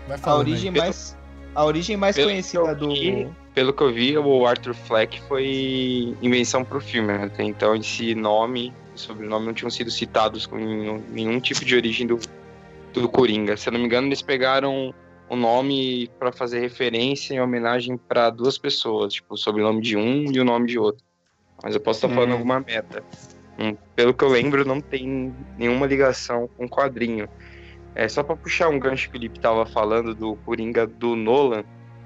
Vai 0.07 0.17
A 0.17 0.19
falando 0.19 0.39
origem 0.47 0.69
aí. 0.71 0.77
mais. 0.77 1.17
A 1.55 1.63
origem 1.65 1.95
mais 1.97 2.15
Pelo 2.15 2.29
conhecida 2.29 2.75
do. 2.75 2.89
vi- 2.89 3.27
Pelo 3.53 3.71
que 3.71 3.83
eu 3.83 3.93
vi, 3.93 4.17
o 4.17 4.47
Arthur 4.47 4.73
Fleck 4.73 5.21
foi 5.27 6.15
invenção 6.23 6.65
pro 6.65 6.81
filme, 6.81 7.09
né? 7.15 7.25
Até 7.25 7.43
Então 7.43 7.75
esse 7.75 8.15
nome 8.15 8.73
e 8.95 8.99
sobrenome 8.99 9.45
não 9.45 9.53
tinham 9.53 9.69
sido 9.69 9.91
citados 9.91 10.47
com 10.47 10.55
nenhum, 10.57 11.03
nenhum 11.11 11.39
tipo 11.39 11.63
de 11.63 11.75
origem 11.75 12.07
do, 12.07 12.17
do 12.91 13.07
Coringa. 13.07 13.55
Se 13.55 13.69
eu 13.69 13.73
não 13.73 13.79
me 13.79 13.85
engano, 13.85 14.07
eles 14.07 14.23
pegaram 14.23 14.91
o 15.29 15.35
nome 15.35 16.09
pra 16.17 16.31
fazer 16.31 16.59
referência 16.61 17.35
em 17.35 17.39
homenagem 17.41 17.95
pra 17.95 18.31
duas 18.31 18.57
pessoas, 18.57 19.13
tipo, 19.13 19.35
o 19.35 19.37
sobrenome 19.37 19.81
de 19.81 19.95
um 19.95 20.31
e 20.31 20.39
o 20.39 20.43
nome 20.43 20.65
de 20.67 20.79
outro. 20.79 21.03
Mas 21.63 21.75
eu 21.75 21.79
posso 21.79 21.97
estar 22.03 22.09
falando 22.09 22.31
Hum. 22.31 22.33
alguma 22.33 22.59
meta. 22.59 23.03
Hum, 23.59 23.75
Pelo 23.95 24.13
que 24.13 24.23
eu 24.23 24.29
lembro, 24.29 24.65
não 24.65 24.81
tem 24.81 25.33
nenhuma 25.57 25.85
ligação 25.85 26.49
com 26.57 26.65
o 26.65 26.69
quadrinho. 26.69 27.27
É 27.95 28.07
só 28.07 28.23
pra 28.23 28.35
puxar 28.35 28.69
um 28.69 28.79
gancho 28.79 29.03
que 29.03 29.09
o 29.09 29.11
Felipe 29.19 29.39
tava 29.39 29.65
falando 29.65 30.15
do 30.15 30.35
Coringa 30.37 30.87
do 30.87 31.15
Nolan. 31.15 31.63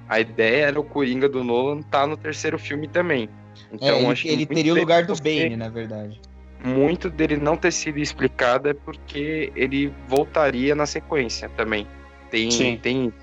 A 0.10 0.20
ideia 0.20 0.66
era 0.68 0.80
o 0.80 0.84
Coringa 0.84 1.30
do 1.30 1.44
Nolan 1.44 1.80
estar 1.80 2.06
no 2.08 2.18
terceiro 2.18 2.60
filme 2.60 2.88
também. 2.88 3.30
Então, 3.72 3.88
É, 3.88 4.00
ele, 4.00 4.08
acho 4.08 4.22
que 4.24 4.30
ele 4.30 4.46
teria 4.46 4.74
o 4.74 4.78
lugar 4.78 5.06
do 5.06 5.16
Bane, 5.16 5.56
na 5.56 5.70
verdade. 5.70 6.22
Muito 6.64 7.10
dele 7.10 7.38
não 7.38 7.56
ter 7.56 7.72
sido 7.72 8.00
explicado 8.00 8.70
é 8.70 8.74
porque 8.74 9.52
ele 9.56 9.94
voltaria 10.08 10.76
na 10.76 10.86
sequência 10.86 11.50
também. 11.50 11.88
Tem, 12.30 12.52
Sim. 12.52 12.80
tem 12.82 13.14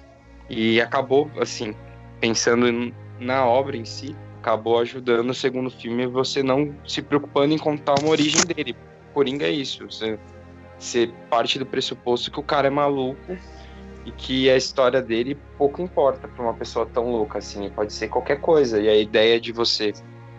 e 0.49 0.81
acabou 0.81 1.31
assim, 1.39 1.75
pensando 2.21 2.93
na 3.19 3.45
obra 3.47 3.77
em 3.77 3.85
si, 3.85 4.15
acabou 4.45 4.79
ajudando 4.79 5.31
o 5.31 5.35
segundo 5.35 5.71
filme 5.71 6.07
você 6.07 6.43
não 6.43 6.75
se 6.87 7.01
preocupando 7.01 7.55
em 7.55 7.59
contar 7.59 7.95
uma 7.99 8.11
origem 8.11 8.43
dele. 8.43 8.77
Coringa 9.15 9.47
é 9.47 9.51
isso, 9.51 9.91
você, 9.91 10.19
você 10.79 11.11
parte 11.31 11.59
do 11.59 11.65
pressuposto 11.65 12.31
que 12.31 12.39
o 12.39 12.43
cara 12.43 12.67
é 12.67 12.71
maluco 12.71 13.39
e 14.05 14.13
que 14.13 14.51
a 14.51 14.57
história 14.57 15.01
dele 15.01 15.39
pouco 15.57 15.81
importa 15.81 16.29
pra 16.29 16.43
uma 16.43 16.53
pessoa 16.53 16.85
tão 16.85 17.11
louca 17.11 17.39
assim, 17.39 17.71
pode 17.71 17.95
ser 17.95 18.09
qualquer 18.09 18.39
coisa. 18.41 18.79
E 18.79 18.87
a 18.87 18.95
ideia 18.95 19.41
de 19.41 19.51
você 19.51 19.95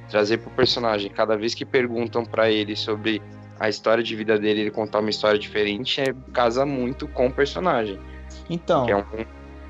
trazer 0.08 0.38
pro 0.38 0.52
personagem, 0.52 1.10
cada 1.10 1.36
vez 1.36 1.56
que 1.56 1.66
perguntam 1.66 2.24
pra 2.24 2.52
ele 2.52 2.76
sobre 2.76 3.20
a 3.60 3.68
história 3.70 4.04
de 4.04 4.16
vida 4.16 4.38
dele, 4.38 4.62
ele 4.62 4.72
contar 4.72 5.00
uma 5.00 5.10
história 5.10 5.40
diferente, 5.40 6.00
é, 6.00 6.14
casa 6.32 6.64
muito 6.64 7.08
com 7.08 7.26
o 7.26 7.32
personagem. 7.32 8.00
Então, 8.48 8.88
é 8.88 8.96
um, 8.96 9.26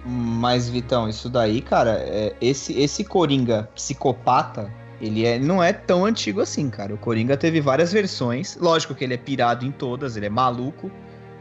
mas 0.05 0.69
Vitão, 0.69 1.09
isso 1.09 1.27
daí, 1.29 1.61
cara, 1.61 1.93
é, 1.99 2.35
esse, 2.39 2.79
esse 2.79 3.03
Coringa 3.03 3.67
psicopata, 3.73 4.71
ele 5.01 5.25
é, 5.25 5.39
não 5.39 5.63
é 5.63 5.73
tão 5.73 6.05
antigo 6.05 6.41
assim, 6.41 6.69
cara. 6.69 6.93
O 6.93 6.97
Coringa 6.97 7.35
teve 7.35 7.59
várias 7.59 7.91
versões. 7.91 8.55
Lógico 8.55 8.93
que 8.93 9.03
ele 9.03 9.15
é 9.15 9.17
pirado 9.17 9.65
em 9.65 9.71
todas, 9.71 10.15
ele 10.15 10.27
é 10.27 10.29
maluco, 10.29 10.91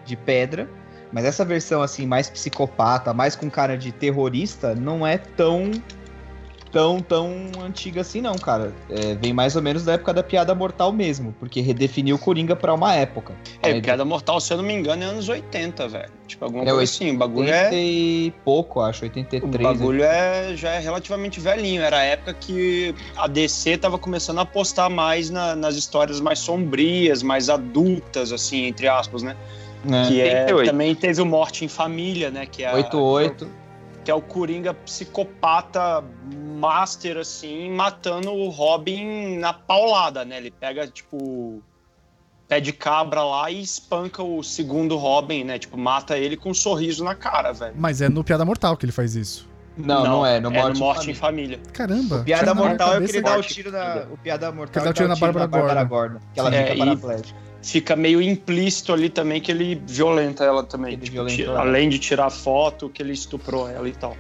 de 0.04 0.16
pedra. 0.16 0.68
Mas 1.12 1.24
essa 1.24 1.44
versão, 1.44 1.82
assim, 1.82 2.06
mais 2.06 2.28
psicopata, 2.28 3.12
mais 3.12 3.36
com 3.36 3.50
cara 3.50 3.76
de 3.76 3.92
terrorista, 3.92 4.74
não 4.74 5.06
é 5.06 5.18
tão. 5.18 5.70
Tão, 6.74 7.00
tão 7.00 7.32
antiga 7.64 8.00
assim, 8.00 8.20
não, 8.20 8.34
cara. 8.34 8.74
É, 8.90 9.14
vem 9.14 9.32
mais 9.32 9.54
ou 9.54 9.62
menos 9.62 9.84
da 9.84 9.92
época 9.92 10.12
da 10.12 10.24
piada 10.24 10.52
mortal 10.56 10.90
mesmo, 10.92 11.32
porque 11.38 11.60
redefiniu 11.60 12.16
o 12.16 12.18
Coringa 12.18 12.56
pra 12.56 12.74
uma 12.74 12.92
época. 12.94 13.32
É, 13.62 13.68
Aí, 13.70 13.80
Piada 13.80 14.04
Mortal, 14.04 14.40
se 14.40 14.52
eu 14.52 14.56
não 14.56 14.64
me 14.64 14.74
engano, 14.74 15.04
é 15.04 15.06
anos 15.06 15.28
80, 15.28 15.86
velho. 15.86 16.10
Tipo, 16.26 16.46
alguma 16.46 16.64
É, 16.64 16.66
coisa 16.66 16.82
assim. 16.82 17.12
O 17.12 17.16
bagulho 17.16 17.48
é. 17.48 17.66
80 17.66 17.76
e 17.76 18.32
pouco, 18.44 18.80
acho, 18.80 19.02
O 19.02 19.06
83. 19.06 19.62
bagulho 19.62 20.02
é, 20.02 20.56
já 20.56 20.70
é 20.72 20.80
relativamente 20.80 21.38
velhinho. 21.38 21.80
Era 21.80 21.98
a 21.98 22.02
época 22.02 22.34
que 22.34 22.92
a 23.16 23.28
DC 23.28 23.78
tava 23.78 23.96
começando 23.96 24.38
a 24.38 24.42
apostar 24.42 24.90
mais 24.90 25.30
na- 25.30 25.54
nas 25.54 25.76
histórias 25.76 26.18
mais 26.20 26.40
sombrias, 26.40 27.22
mais 27.22 27.48
adultas, 27.48 28.32
assim, 28.32 28.64
entre 28.64 28.88
aspas, 28.88 29.22
né? 29.22 29.36
né? 29.84 30.06
Que 30.08 30.20
é, 30.20 30.24
88. 30.40 30.70
também 30.70 30.94
teve 30.94 31.22
o 31.22 31.26
Morte 31.26 31.64
em 31.64 31.68
Família, 31.68 32.30
né? 32.32 32.46
Que 32.50 32.64
é, 32.64 32.68
a- 32.70 32.74
88. 32.74 33.48
Que 34.04 34.10
é 34.10 34.14
o 34.14 34.20
Coringa 34.20 34.74
psicopata 34.74 36.04
master, 36.58 37.16
assim, 37.18 37.70
matando 37.70 38.30
o 38.32 38.48
Robin 38.48 39.38
na 39.38 39.52
paulada, 39.52 40.24
né? 40.24 40.36
Ele 40.36 40.50
pega, 40.50 40.86
tipo, 40.86 41.62
pé 42.48 42.60
de 42.60 42.72
cabra 42.72 43.22
lá 43.22 43.50
e 43.50 43.60
espanca 43.60 44.22
o 44.22 44.42
segundo 44.42 44.96
Robin, 44.96 45.44
né? 45.44 45.58
Tipo, 45.58 45.76
mata 45.76 46.16
ele 46.18 46.36
com 46.36 46.50
um 46.50 46.54
sorriso 46.54 47.02
na 47.04 47.14
cara, 47.14 47.52
velho. 47.52 47.74
Mas 47.76 48.00
é 48.00 48.08
no 48.08 48.22
Piada 48.22 48.44
Mortal 48.44 48.76
que 48.76 48.84
ele 48.84 48.92
faz 48.92 49.14
isso. 49.16 49.48
Não, 49.76 50.04
não, 50.04 50.26
é. 50.26 50.38
No 50.38 50.50
é 50.52 50.62
Morte, 50.62 50.78
no 50.78 50.84
Morte 50.84 51.08
em 51.08 51.10
em 51.10 51.14
Família. 51.14 51.56
família. 51.58 51.72
Caramba. 51.72 52.20
O 52.20 52.24
Piada 52.24 52.54
Mortal 52.54 52.94
é 52.94 52.98
o 52.98 53.04
que 53.04 53.10
ele 53.10 53.20
dá 53.20 53.30
o 53.30 53.34
Morte 53.34 53.54
tiro 53.54 53.72
na. 53.72 54.06
O 54.12 54.16
Piada 54.18 54.52
Mortal 54.52 54.82
Ele 54.82 54.84
dá 54.84 54.90
o 54.90 54.94
tiro 54.94 55.08
na 55.08 55.14
o 55.14 55.48
Bárbara 55.48 55.84
Gordon. 55.84 56.20
Que 56.32 56.38
ela 56.40 56.54
É, 56.54 56.62
fica 56.62 56.74
e- 56.74 56.78
paraplégica. 56.78 57.43
Fica 57.64 57.96
meio 57.96 58.20
implícito 58.20 58.92
ali 58.92 59.08
também 59.08 59.40
que 59.40 59.50
ele 59.50 59.82
violenta 59.86 60.44
ela 60.44 60.62
também. 60.62 60.92
Ele 60.92 61.02
Tipo, 61.06 61.24
tira- 61.26 61.52
ela. 61.52 61.60
além 61.60 61.88
de 61.88 61.98
tirar 61.98 62.28
foto, 62.28 62.90
que 62.90 63.02
ele 63.02 63.14
estuprou 63.14 63.66
ela 63.66 63.88
e 63.88 63.92
tal. 63.92 64.14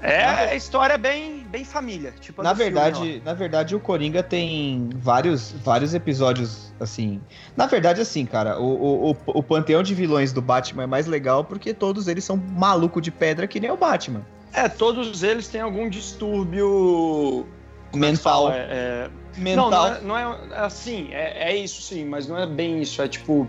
É, 0.00 0.24
a 0.24 0.54
história 0.54 0.94
é 0.94 0.98
bem, 0.98 1.44
bem 1.50 1.64
família. 1.64 2.14
Tipo 2.20 2.42
Na 2.42 2.52
do 2.52 2.56
filme, 2.56 2.72
verdade, 2.72 3.22
na 3.24 3.34
verdade, 3.34 3.74
o 3.74 3.80
Coringa 3.80 4.22
tem 4.22 4.88
vários, 4.94 5.52
vários 5.64 5.92
episódios, 5.92 6.72
assim. 6.78 7.20
Na 7.56 7.66
verdade, 7.66 8.00
assim, 8.00 8.24
cara, 8.24 8.58
o, 8.60 9.10
o, 9.10 9.16
o, 9.26 9.42
panteão 9.42 9.82
de 9.82 9.92
vilões 9.94 10.32
do 10.32 10.40
Batman 10.40 10.84
é 10.84 10.86
mais 10.86 11.06
legal 11.06 11.44
porque 11.44 11.74
todos 11.74 12.06
eles 12.06 12.24
são 12.24 12.36
maluco 12.36 13.00
de 13.00 13.10
pedra 13.10 13.46
que 13.48 13.58
nem 13.58 13.70
o 13.72 13.76
Batman. 13.76 14.24
É, 14.52 14.68
todos 14.68 15.22
eles 15.24 15.48
têm 15.48 15.60
algum 15.60 15.90
distúrbio 15.90 17.44
é 17.92 17.96
Mental. 17.96 18.52
É, 18.52 18.56
é, 18.70 19.10
Mental. 19.36 19.70
Não, 19.70 19.80
não 20.02 20.18
é, 20.18 20.24
não 20.24 20.54
é 20.54 20.58
assim, 20.58 21.08
é, 21.12 21.52
é 21.52 21.56
isso 21.56 21.82
sim, 21.82 22.04
mas 22.04 22.26
não 22.26 22.38
é 22.38 22.46
bem 22.46 22.80
isso. 22.80 23.00
É 23.00 23.08
tipo. 23.08 23.48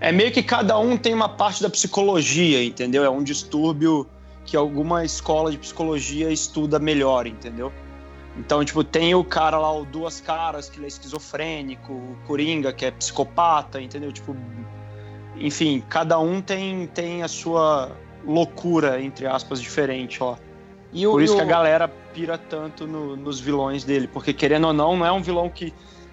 É 0.00 0.10
meio 0.10 0.32
que 0.32 0.42
cada 0.42 0.78
um 0.78 0.96
tem 0.96 1.12
uma 1.12 1.28
parte 1.28 1.62
da 1.62 1.68
psicologia, 1.68 2.64
entendeu? 2.64 3.04
É 3.04 3.10
um 3.10 3.22
distúrbio 3.22 4.08
que 4.46 4.56
alguma 4.56 5.04
escola 5.04 5.50
de 5.50 5.58
psicologia 5.58 6.30
estuda 6.30 6.78
melhor, 6.78 7.26
entendeu? 7.26 7.70
Então, 8.36 8.64
tipo, 8.64 8.82
tem 8.82 9.14
o 9.14 9.22
cara 9.22 9.58
lá, 9.58 9.72
o 9.72 9.84
Duas 9.84 10.20
Caras, 10.20 10.70
que 10.70 10.78
ele 10.78 10.86
é 10.86 10.88
esquizofrênico, 10.88 11.92
o 11.92 12.16
Coringa, 12.26 12.72
que 12.72 12.86
é 12.86 12.90
psicopata, 12.90 13.80
entendeu? 13.80 14.10
Tipo, 14.10 14.34
enfim, 15.36 15.82
cada 15.88 16.18
um 16.18 16.40
tem, 16.40 16.86
tem 16.86 17.22
a 17.22 17.28
sua 17.28 17.90
loucura, 18.24 19.00
entre 19.02 19.26
aspas, 19.26 19.60
diferente, 19.60 20.22
ó. 20.22 20.36
E 20.92 21.06
o- 21.06 21.12
Por 21.12 21.22
isso 21.22 21.34
e 21.34 21.36
que 21.36 21.42
a 21.42 21.44
o- 21.44 21.48
galera 21.48 21.88
pira 22.12 22.36
tanto 22.36 22.86
no- 22.86 23.16
nos 23.16 23.38
vilões 23.40 23.84
dele, 23.84 24.08
porque 24.08 24.32
querendo 24.32 24.66
ou 24.68 24.72
não, 24.72 24.96
não 24.96 25.06
é 25.06 25.12
um 25.12 25.22
vilão 25.22 25.48
que 25.48 25.72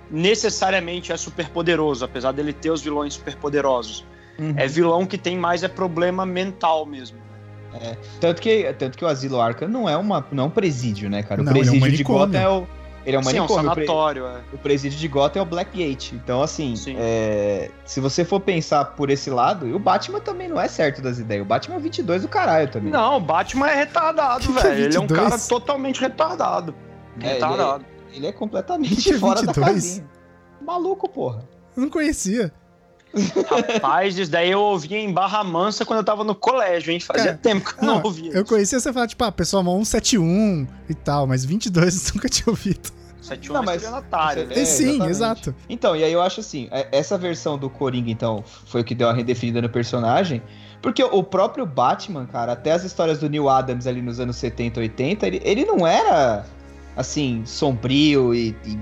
necessariamente 0.09 1.11
é 1.11 1.17
super 1.17 1.49
poderoso, 1.49 2.03
apesar 2.05 2.31
dele 2.31 2.53
ter 2.53 2.69
os 2.71 2.81
vilões 2.81 3.13
super 3.15 3.35
poderosos. 3.35 4.05
Uhum. 4.39 4.53
É 4.55 4.67
vilão 4.67 5.05
que 5.05 5.17
tem 5.17 5.37
mais 5.37 5.63
é 5.63 5.67
problema 5.67 6.25
mental 6.25 6.85
mesmo. 6.85 7.17
Tanto 8.19 8.41
que, 8.41 8.73
tanto 8.73 8.97
que 8.97 9.05
o 9.05 9.07
Asilo 9.07 9.39
Arkham 9.39 9.67
não 9.67 9.87
é, 9.87 9.95
uma, 9.95 10.25
não 10.31 10.45
é 10.45 10.47
um 10.47 10.49
presídio, 10.49 11.09
né, 11.09 11.21
cara? 11.21 11.41
O 11.41 11.43
Não, 11.43 11.51
ele 11.55 11.59
é 11.59 11.71
um 11.71 11.79
presídio 11.79 11.97
de. 11.97 12.03
Gotham 12.03 12.39
é 12.39 12.49
o. 12.49 12.67
Ele 13.07 13.15
é 13.15 13.19
um 13.19 13.23
Sim, 13.23 13.37
é 13.37 13.41
um 13.41 13.45
manicômio. 13.45 13.71
o 13.71 13.73
pre- 13.73 13.85
sanatório, 13.85 14.25
é. 14.27 14.41
O 14.51 14.57
presídio 14.57 14.99
de 14.99 15.07
Gotham 15.07 15.39
é 15.39 15.41
o 15.41 15.45
Blackgate. 15.45 16.13
Então, 16.13 16.41
assim, 16.41 16.75
Sim. 16.75 16.95
é, 16.99 17.71
se 17.85 18.01
você 18.01 18.25
for 18.25 18.41
pensar 18.41 18.83
por 18.83 19.09
esse 19.09 19.29
lado, 19.29 19.65
e 19.65 19.73
o 19.73 19.79
Batman 19.79 20.19
também 20.19 20.49
não 20.49 20.59
é 20.59 20.67
certo 20.67 21.01
das 21.01 21.17
ideias. 21.17 21.41
O 21.41 21.45
Batman 21.45 21.75
é 21.75 21.77
o 21.77 21.81
22 21.81 22.23
do 22.23 22.27
caralho 22.27 22.69
também. 22.69 22.91
Não, 22.91 23.15
o 23.15 23.19
Batman 23.21 23.69
é 23.69 23.75
retardado, 23.75 24.43
é 24.43 24.51
velho. 24.61 24.83
Ele 24.83 24.95
é 24.95 24.99
um 24.99 25.03
22? 25.03 25.29
cara 25.29 25.39
totalmente 25.47 26.01
retardado. 26.01 26.75
É, 27.21 27.23
ele 27.25 27.33
retardado. 27.35 27.85
Ele 28.13 28.27
é 28.27 28.31
completamente 28.33 28.95
Que 28.97 29.01
que 29.03 29.11
é 29.13 29.17
fora 29.19 29.35
da 29.41 29.53
22? 29.53 29.65
casinha. 29.73 30.09
Maluco, 30.61 31.07
porra. 31.07 31.39
Eu 31.77 31.83
não 31.83 31.89
conhecia. 31.89 32.51
Rapaz, 33.49 34.17
isso 34.17 34.31
daí 34.31 34.51
eu 34.51 34.59
ouvia 34.61 34.99
em 34.99 35.11
Barra 35.11 35.43
Mansa 35.43 35.85
quando 35.85 35.99
eu 35.99 36.05
tava 36.05 36.23
no 36.23 36.35
colégio, 36.35 36.91
hein? 36.91 36.99
Fazia 36.99 37.25
Cara, 37.25 37.37
tempo 37.37 37.73
que 37.73 37.83
eu 37.83 37.87
Não, 37.87 37.95
não 37.95 38.03
ouvia. 38.03 38.31
eu 38.33 38.45
conhecia 38.45 38.79
você 38.79 38.91
falar, 38.93 39.07
tipo, 39.07 39.23
ah, 39.23 39.31
pessoal, 39.31 39.63
171 39.63 40.67
e 40.89 40.93
tal, 40.93 41.27
mas 41.27 41.43
22 41.45 42.07
eu 42.09 42.15
nunca 42.15 42.29
tinha 42.29 42.45
ouvido. 42.49 42.89
71 43.21 43.53
Não, 43.55 43.61
é 43.61 43.65
mas- 43.65 43.75
estelionatário, 43.81 44.43
É, 44.43 44.45
né? 44.45 44.59
É, 44.61 44.65
Sim, 44.65 44.83
exatamente. 44.85 45.09
exato. 45.09 45.55
Então, 45.69 45.95
e 45.95 46.03
aí 46.03 46.13
eu 46.13 46.21
acho 46.21 46.39
assim, 46.39 46.67
é- 46.71 46.87
essa 46.91 47.17
versão 47.17 47.57
do 47.57 47.69
Coringa, 47.69 48.09
então, 48.09 48.43
foi 48.65 48.81
o 48.81 48.83
que 48.83 48.95
deu 48.95 49.09
a 49.09 49.13
redefinida 49.13 49.61
no 49.61 49.69
personagem. 49.69 50.41
Porque 50.81 51.03
o 51.03 51.23
próprio 51.23 51.65
Batman, 51.65 52.25
cara, 52.27 52.51
até 52.53 52.71
as 52.71 52.83
histórias 52.83 53.19
do 53.19 53.27
Neil 53.27 53.49
Adams 53.49 53.87
ali 53.87 54.01
nos 54.01 54.19
anos 54.19 54.35
70, 54.37 54.79
80, 54.79 55.25
ele, 55.27 55.41
ele 55.43 55.65
não 55.65 55.85
era, 55.87 56.45
assim, 56.97 57.43
sombrio 57.45 58.33
e, 58.33 58.49
e- 58.65 58.77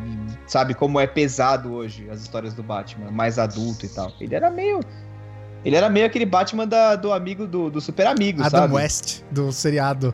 sabe 0.48 0.74
como 0.74 1.00
é 1.00 1.06
pesado 1.06 1.74
hoje 1.74 2.08
as 2.10 2.22
histórias 2.22 2.54
do 2.54 2.64
Batman, 2.64 3.12
mais 3.12 3.38
adulto 3.38 3.86
e 3.86 3.90
tal. 3.90 4.12
Ele 4.20 4.34
era 4.34 4.50
meio. 4.50 4.80
Ele 5.64 5.76
era 5.76 5.90
meio 5.90 6.06
aquele 6.06 6.26
Batman 6.26 6.66
da- 6.68 6.96
do 6.96 7.12
amigo 7.12 7.46
do, 7.46 7.70
do 7.70 7.82
super 7.82 8.08
amigo, 8.08 8.42
Adam 8.42 8.62
sabe? 8.62 8.74
West, 8.74 9.22
do 9.30 9.52
seriado. 9.52 10.14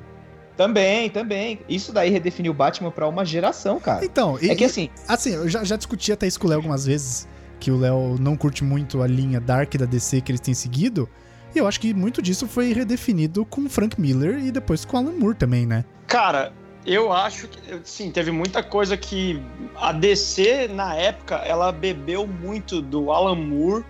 Também, 0.58 1.10
também. 1.10 1.60
Isso 1.70 1.92
daí 1.94 2.10
redefiniu 2.10 2.52
o 2.52 2.56
Batman 2.56 2.92
pra 2.92 3.08
uma 3.08 3.24
geração, 3.26 3.80
cara. 3.80 4.04
Então, 4.04 4.38
e, 4.42 4.50
É 4.50 4.56
que 4.56 4.66
assim, 4.66 4.90
assim, 5.08 5.32
eu 5.34 5.48
já, 5.48 5.64
já 5.64 5.76
discuti 5.76 6.12
até 6.12 6.28
isso 6.28 6.40
com 6.40 6.48
o 6.48 6.50
Léo 6.50 6.60
algumas 6.60 6.86
vezes, 6.86 7.28
que 7.60 7.70
o 7.72 7.78
Léo 7.78 8.18
não 8.20 8.36
curte 8.36 8.64
muito 8.64 9.02
a 9.02 9.08
linha 9.08 9.40
Dark 9.40 9.74
da 9.76 9.86
DC 9.86 10.22
que 10.22 10.32
eles 10.32 10.42
têm 10.42 10.54
seguido, 10.54 11.08
e 11.54 11.58
eu 11.60 11.68
acho 11.68 11.80
que 11.80 11.94
muito 11.94 12.22
disso 12.22 12.48
foi 12.48 12.74
redefinido 12.74 13.44
com 13.46 13.62
o 13.62 13.70
Frank 13.70 14.00
Miller 14.00 14.40
e 14.40 14.52
depois 14.52 14.86
com 14.86 14.98
o 14.98 15.00
Alan 15.00 15.12
Moore 15.14 15.36
também, 15.36 15.66
né? 15.66 15.84
Cara, 16.08 16.54
eu 16.86 17.12
acho 17.12 17.48
que, 17.48 17.80
sim, 17.84 18.12
teve 18.12 18.32
muita 18.32 18.64
coisa 18.64 18.98
que 18.98 19.42
a 19.76 19.92
DC, 19.92 20.68
na 20.70 20.96
época, 20.96 21.36
ela 21.36 21.72
bebeu 21.72 22.26
muito 22.26 22.82
do 22.82 23.12
Alan 23.12 23.36
Moore, 23.36 23.86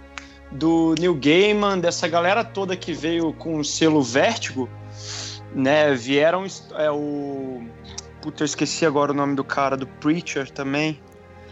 do 0.51 0.93
Neil 0.99 1.15
Gaiman, 1.15 1.79
dessa 1.79 2.07
galera 2.07 2.43
toda 2.43 2.75
que 2.75 2.93
veio 2.93 3.31
com 3.33 3.57
o 3.57 3.63
selo 3.63 4.01
Vértigo, 4.01 4.69
né? 5.55 5.93
Vieram 5.93 6.45
é, 6.77 6.91
o. 6.91 7.63
Puta, 8.21 8.43
eu 8.43 8.45
esqueci 8.45 8.85
agora 8.85 9.11
o 9.11 9.15
nome 9.15 9.35
do 9.35 9.43
cara, 9.43 9.77
do 9.77 9.87
Preacher 9.87 10.49
também. 10.51 10.99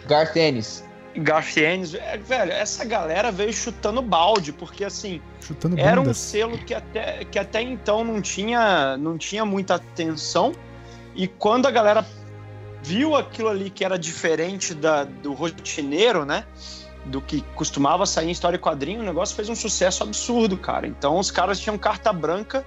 Garth 0.08 0.36
Ennis. 0.36 0.84
Garth 1.16 1.58
Ennis. 1.58 1.94
É, 1.94 2.18
velho, 2.18 2.52
essa 2.52 2.86
galera 2.86 3.32
veio 3.32 3.54
chutando 3.54 4.02
balde, 4.02 4.52
porque 4.52 4.84
assim. 4.84 5.22
Chutando 5.42 5.80
Era 5.80 6.00
um 6.00 6.04
bundas. 6.04 6.18
selo 6.18 6.58
que 6.58 6.74
até, 6.74 7.24
que 7.26 7.40
até 7.40 7.62
então 7.62 8.04
não 8.04 8.22
tinha, 8.22 8.98
não 8.98 9.18
tinha 9.18 9.46
muita 9.46 9.76
atenção. 9.76 10.54
E 11.20 11.28
quando 11.28 11.66
a 11.66 11.72
galera 11.72 12.06
viu 12.82 13.14
aquilo 13.14 13.50
ali 13.50 13.70
que 13.70 13.84
era 13.84 14.00
diferente 14.00 14.74
da, 14.74 15.04
do 15.04 15.34
rotineiro, 15.34 16.24
né? 16.24 16.46
Do 17.08 17.20
que 17.20 17.42
costumava 17.56 18.06
sair 18.06 18.30
em 18.30 18.32
história 18.32 18.56
e 18.56 18.60
quadrinho, 18.60 19.02
o 19.02 19.04
negócio 19.04 19.36
fez 19.36 19.50
um 19.50 19.56
sucesso 19.56 20.02
absurdo, 20.02 20.56
cara. 20.58 20.88
Então 20.88 21.20
os 21.20 21.30
caras 21.30 21.60
tinham 21.60 21.78
carta 21.78 22.14
branca 22.14 22.66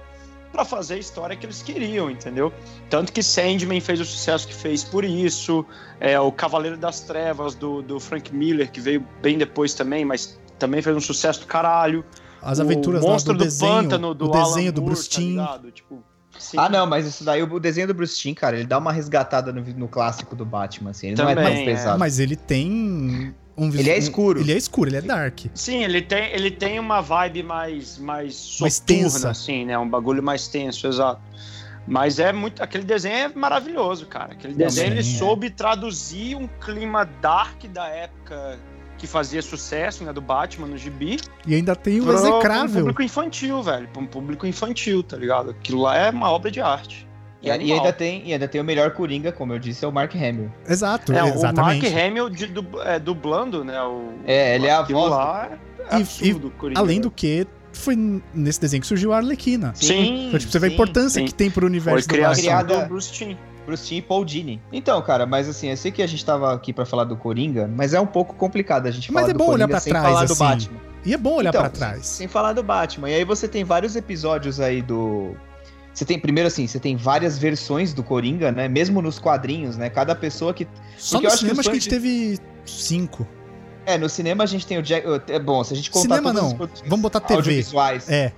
para 0.51 0.63
fazer 0.63 0.93
a 0.93 0.97
história 0.99 1.35
que 1.35 1.47
eles 1.47 1.63
queriam, 1.63 2.11
entendeu? 2.11 2.53
Tanto 2.91 3.11
que 3.11 3.23
Sandman 3.23 3.81
fez 3.81 3.99
o 3.99 4.05
sucesso 4.05 4.47
que 4.47 4.53
fez 4.53 4.83
por 4.83 5.03
isso. 5.03 5.65
É, 5.99 6.19
o 6.19 6.31
Cavaleiro 6.31 6.77
das 6.77 6.99
Trevas, 6.99 7.55
do, 7.55 7.81
do 7.81 7.99
Frank 7.99 8.31
Miller, 8.31 8.71
que 8.71 8.79
veio 8.79 9.03
bem 9.19 9.35
depois 9.35 9.73
também, 9.73 10.05
mas 10.05 10.39
também 10.59 10.79
fez 10.79 10.95
um 10.95 11.01
sucesso 11.01 11.39
do 11.39 11.47
caralho 11.47 12.05
As 12.39 12.59
aventuras 12.59 13.03
o 13.03 13.07
monstro 13.07 13.33
do 13.33 13.39
do, 13.39 13.45
desenho, 13.45 13.73
pântano 13.73 14.13
do 14.13 14.25
o 14.25 14.31
desenho 14.31 14.67
Alan 14.67 14.73
do 14.73 14.81
Moore, 14.83 14.93
Bruce 14.93 15.09
tá 15.09 15.15
Timm. 15.15 15.29
ligado? 15.29 15.71
Tipo, 15.71 16.03
sim. 16.43 16.57
Ah, 16.59 16.69
não, 16.69 16.85
mas 16.85 17.05
isso 17.07 17.23
daí, 17.23 17.41
o 17.41 17.59
desenho 17.59 17.87
do 17.87 17.93
Bruce 17.93 18.17
Timm, 18.19 18.33
cara, 18.33 18.55
ele 18.57 18.65
dá 18.67 18.77
uma 18.77 18.91
resgatada 18.91 19.51
no, 19.51 19.61
no 19.61 19.87
clássico 19.87 20.35
do 20.35 20.45
Batman, 20.45 20.91
assim. 20.91 21.07
Ele 21.07 21.15
não 21.15 21.29
é 21.29 21.35
Também, 21.35 21.53
tão 21.53 21.61
é. 21.61 21.65
pesado. 21.65 21.99
Mas 21.99 22.19
ele 22.19 22.35
tem 22.35 23.33
um 23.57 23.69
Ele 23.69 23.89
é 23.89 23.95
um- 23.95 23.97
escuro. 23.97 24.39
Ele 24.39 24.51
é 24.53 24.57
escuro, 24.57 24.89
ele 24.89 24.97
é 24.97 25.01
dark. 25.01 25.39
Sim, 25.53 25.83
ele 25.83 26.01
tem, 26.01 26.31
ele 26.33 26.51
tem 26.51 26.79
uma 26.79 27.01
vibe 27.01 27.43
mais, 27.43 27.97
mais 27.97 28.57
Mais 28.59 28.75
soturna, 28.75 29.03
tensa. 29.03 29.29
assim, 29.29 29.65
né? 29.65 29.77
Um 29.77 29.87
bagulho 29.89 30.21
mais 30.23 30.47
tenso, 30.47 30.87
exato. 30.87 31.21
Mas 31.85 32.17
é 32.17 32.31
muito. 32.31 32.63
Aquele 32.63 32.85
desenho 32.85 33.15
é 33.15 33.27
maravilhoso, 33.35 34.05
cara. 34.05 34.31
Aquele 34.33 34.53
desenho 34.53 34.87
sim, 34.87 34.91
ele 34.93 34.99
é. 35.01 35.03
soube 35.19 35.49
traduzir 35.49 36.35
um 36.35 36.47
clima 36.47 37.03
dark 37.21 37.65
da 37.65 37.87
época 37.87 38.57
que 39.03 39.07
fazia 39.07 39.41
sucesso, 39.41 40.05
né? 40.05 40.13
Do 40.13 40.21
Batman 40.21 40.65
no 40.67 40.77
gibi. 40.77 41.17
E 41.45 41.53
ainda 41.53 41.75
tem 41.75 41.99
o 41.99 42.05
pra 42.05 42.13
um 42.13 42.15
execrável. 42.15 42.79
público 42.79 43.01
infantil, 43.03 43.61
velho. 43.61 43.85
Pra 43.89 44.01
um 44.01 44.05
público 44.07 44.47
infantil, 44.47 45.03
tá 45.03 45.17
ligado? 45.17 45.49
Aquilo 45.49 45.81
lá 45.81 45.97
é 45.97 46.09
uma 46.09 46.31
obra 46.31 46.49
de 46.49 46.61
arte. 46.61 47.05
E, 47.41 47.47
e 47.49 47.73
ainda 47.73 47.91
tem, 47.91 48.23
e 48.25 48.31
ainda 48.31 48.47
tem 48.47 48.61
o 48.61 48.63
melhor 48.63 48.91
Coringa, 48.91 49.29
como 49.33 49.51
eu 49.51 49.59
disse, 49.59 49.83
é 49.83 49.87
o 49.89 49.91
Mark 49.91 50.15
Hamill. 50.15 50.49
Exato, 50.65 51.11
É, 51.11 51.21
o 51.21 51.27
exatamente. 51.27 51.91
Mark 51.91 51.97
Hamill 52.05 52.29
de, 52.29 52.47
du- 52.47 52.81
é, 52.81 52.97
dublando, 52.97 53.65
né? 53.65 53.81
O, 53.83 54.13
É, 54.25 54.55
ele 54.55 54.67
é 54.67 54.71
a 54.71 54.81
voz 54.83 55.11
lá 55.11 55.49
é 55.91 55.97
E- 55.97 56.01
absurdo, 56.01 56.49
Coringa. 56.51 56.79
Além 56.79 57.01
do 57.01 57.11
que, 57.11 57.45
foi 57.73 57.97
nesse 58.33 58.61
desenho 58.61 58.79
que 58.79 58.87
surgiu 58.87 59.11
a 59.11 59.17
Arlequina. 59.17 59.73
Sim, 59.75 60.27
Então, 60.27 60.39
tipo, 60.39 60.49
você 60.53 60.59
vê 60.59 60.67
a 60.67 60.69
sim, 60.69 60.75
importância 60.75 61.19
sim. 61.19 61.25
que 61.25 61.33
tem 61.33 61.51
pro 61.51 61.63
foi 61.63 61.69
universo 61.69 62.07
do 62.07 62.13
criação 62.13 62.45
Batman. 62.45 62.63
Criada- 62.65 62.83
do 62.85 62.89
Bruce 62.89 63.11
Timm. 63.11 63.35
Bruce 63.65 63.85
Timm 63.87 63.97
e 63.97 64.01
Paul 64.01 64.25
Dini. 64.25 64.61
Então, 64.71 65.01
cara, 65.01 65.25
mas 65.25 65.47
assim, 65.47 65.69
eu 65.69 65.77
sei 65.77 65.91
que 65.91 66.01
a 66.01 66.07
gente 66.07 66.23
tava 66.25 66.53
aqui 66.53 66.73
pra 66.73 66.85
falar 66.85 67.03
do 67.05 67.15
Coringa, 67.15 67.67
mas 67.73 67.93
é 67.93 67.99
um 67.99 68.05
pouco 68.05 68.33
complicado 68.35 68.87
a 68.87 68.91
gente 68.91 69.11
Mas 69.11 69.21
falar 69.23 69.29
é 69.29 69.33
do 69.33 69.37
bom 69.37 69.45
Coringa 69.45 69.63
olhar 69.65 69.67
pra 69.69 69.79
sem 69.79 69.91
trás, 69.93 70.05
falar 70.05 70.25
do 70.25 70.33
assim. 70.33 70.43
Batman. 70.43 70.79
E 71.05 71.13
é 71.13 71.17
bom 71.17 71.35
olhar 71.35 71.49
Então, 71.49 71.61
pra 71.61 71.69
trás. 71.69 72.05
Sem 72.05 72.27
falar 72.27 72.53
do 72.53 72.63
Batman. 72.63 73.09
E 73.09 73.13
aí 73.15 73.23
você 73.25 73.47
tem 73.47 73.63
vários 73.63 73.95
episódios 73.95 74.59
aí 74.59 74.81
do. 74.81 75.35
Você 75.93 76.05
tem, 76.05 76.17
primeiro 76.19 76.47
assim, 76.47 76.65
você 76.65 76.79
tem 76.79 76.95
várias 76.97 77.37
versões 77.37 77.93
do 77.93 78.01
Coringa, 78.03 78.51
né? 78.51 78.67
Mesmo 78.67 79.01
nos 79.01 79.19
quadrinhos, 79.19 79.77
né? 79.77 79.89
Cada 79.89 80.15
pessoa 80.15 80.53
que. 80.53 80.67
Só 80.97 81.19
no 81.21 81.27
acho 81.27 81.35
que 81.35 81.39
cinema 81.41 81.59
acho 81.59 81.69
que 81.69 81.75
a 81.75 81.79
gente 81.79 81.89
fãs 81.89 81.99
teve 82.01 82.39
cinco. 82.65 83.27
É, 83.85 83.97
no 83.97 84.07
cinema 84.09 84.43
a 84.43 84.47
gente 84.47 84.65
tem 84.65 84.77
o 84.77 84.81
Jack. 84.81 85.05
É 85.27 85.37
bom, 85.39 85.61
se 85.63 85.73
a 85.73 85.75
gente 85.75 85.91
contar 85.91 86.15
Cinema 86.15 86.31
não, 86.33 86.57
vamos 86.87 87.01
botar 87.01 87.19
TV. 87.19 87.35
audiovisuais. 87.35 88.09
É, 88.09 88.31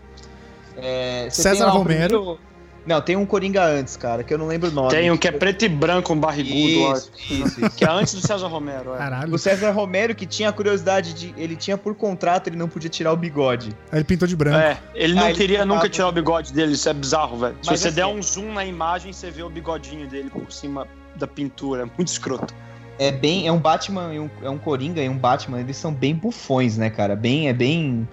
É, 0.77 1.27
César 1.29 1.69
Romero. 1.69 1.85
primeiro- 1.85 2.39
Não, 2.85 3.01
tem 3.01 3.15
um 3.15 3.25
Coringa 3.25 3.63
antes, 3.65 3.97
cara, 3.97 4.23
que 4.23 4.31
eu 4.33 4.37
não 4.37 4.45
lembro 4.47 4.69
o 4.69 4.71
nome. 4.71 4.89
Tem 4.89 5.09
um 5.09 5.17
que 5.17 5.27
é 5.27 5.31
preto 5.31 5.65
e 5.65 5.69
branco, 5.69 6.13
um 6.13 6.19
barrigudo, 6.19 6.93
Isso, 6.97 7.11
isso, 7.29 7.65
isso. 7.65 7.69
que 7.75 7.83
é 7.83 7.89
antes 7.89 8.13
do 8.13 8.21
César 8.21 8.47
Romero. 8.47 8.93
É. 8.93 8.97
Caralho. 8.97 9.33
O 9.33 9.37
César 9.39 9.71
Romero 9.71 10.13
que 10.13 10.25
tinha 10.25 10.49
a 10.49 10.53
curiosidade 10.53 11.13
de. 11.13 11.33
Ele 11.35 11.55
tinha 11.55 11.77
por 11.77 11.95
contrato, 11.95 12.47
ele 12.47 12.55
não 12.57 12.67
podia 12.69 12.89
tirar 12.89 13.11
o 13.11 13.17
bigode. 13.17 13.69
Aí 13.91 13.97
ele 13.97 14.03
pintou 14.03 14.27
de 14.27 14.35
branco. 14.35 14.57
É, 14.57 14.77
ele 14.93 15.15
não 15.15 15.23
Ah, 15.23 15.29
ele 15.29 15.37
queria 15.37 15.59
ficava- 15.61 15.75
nunca 15.75 15.89
tirar 15.89 16.07
o 16.09 16.11
bigode 16.11 16.53
dele, 16.53 16.73
isso 16.73 16.87
é 16.87 16.93
bizarro, 16.93 17.37
velho. 17.39 17.55
Se 17.61 17.69
Mas 17.71 17.79
você 17.79 17.87
assim- 17.87 17.95
der 17.95 18.05
um 18.05 18.21
zoom 18.21 18.53
na 18.53 18.63
imagem, 18.63 19.11
você 19.11 19.31
vê 19.31 19.41
o 19.41 19.49
bigodinho 19.49 20.07
dele 20.07 20.29
por 20.29 20.51
cima 20.51 20.87
da 21.15 21.25
pintura. 21.25 21.81
É 21.83 21.85
muito 21.85 22.09
escroto. 22.09 22.53
É 22.99 23.11
bem. 23.11 23.47
É 23.47 23.51
um 23.51 23.57
Batman 23.59 24.13
e 24.13 24.19
um, 24.19 24.29
é 24.43 24.49
um 24.49 24.57
Coringa 24.57 25.01
e 25.01 25.09
um 25.09 25.17
Batman, 25.17 25.59
eles 25.59 25.75
são 25.75 25.91
bem 25.93 26.13
bufões, 26.15 26.77
né, 26.77 26.89
cara? 26.89 27.15
Bem. 27.15 27.49
É 27.49 27.53
bem. 27.53 28.07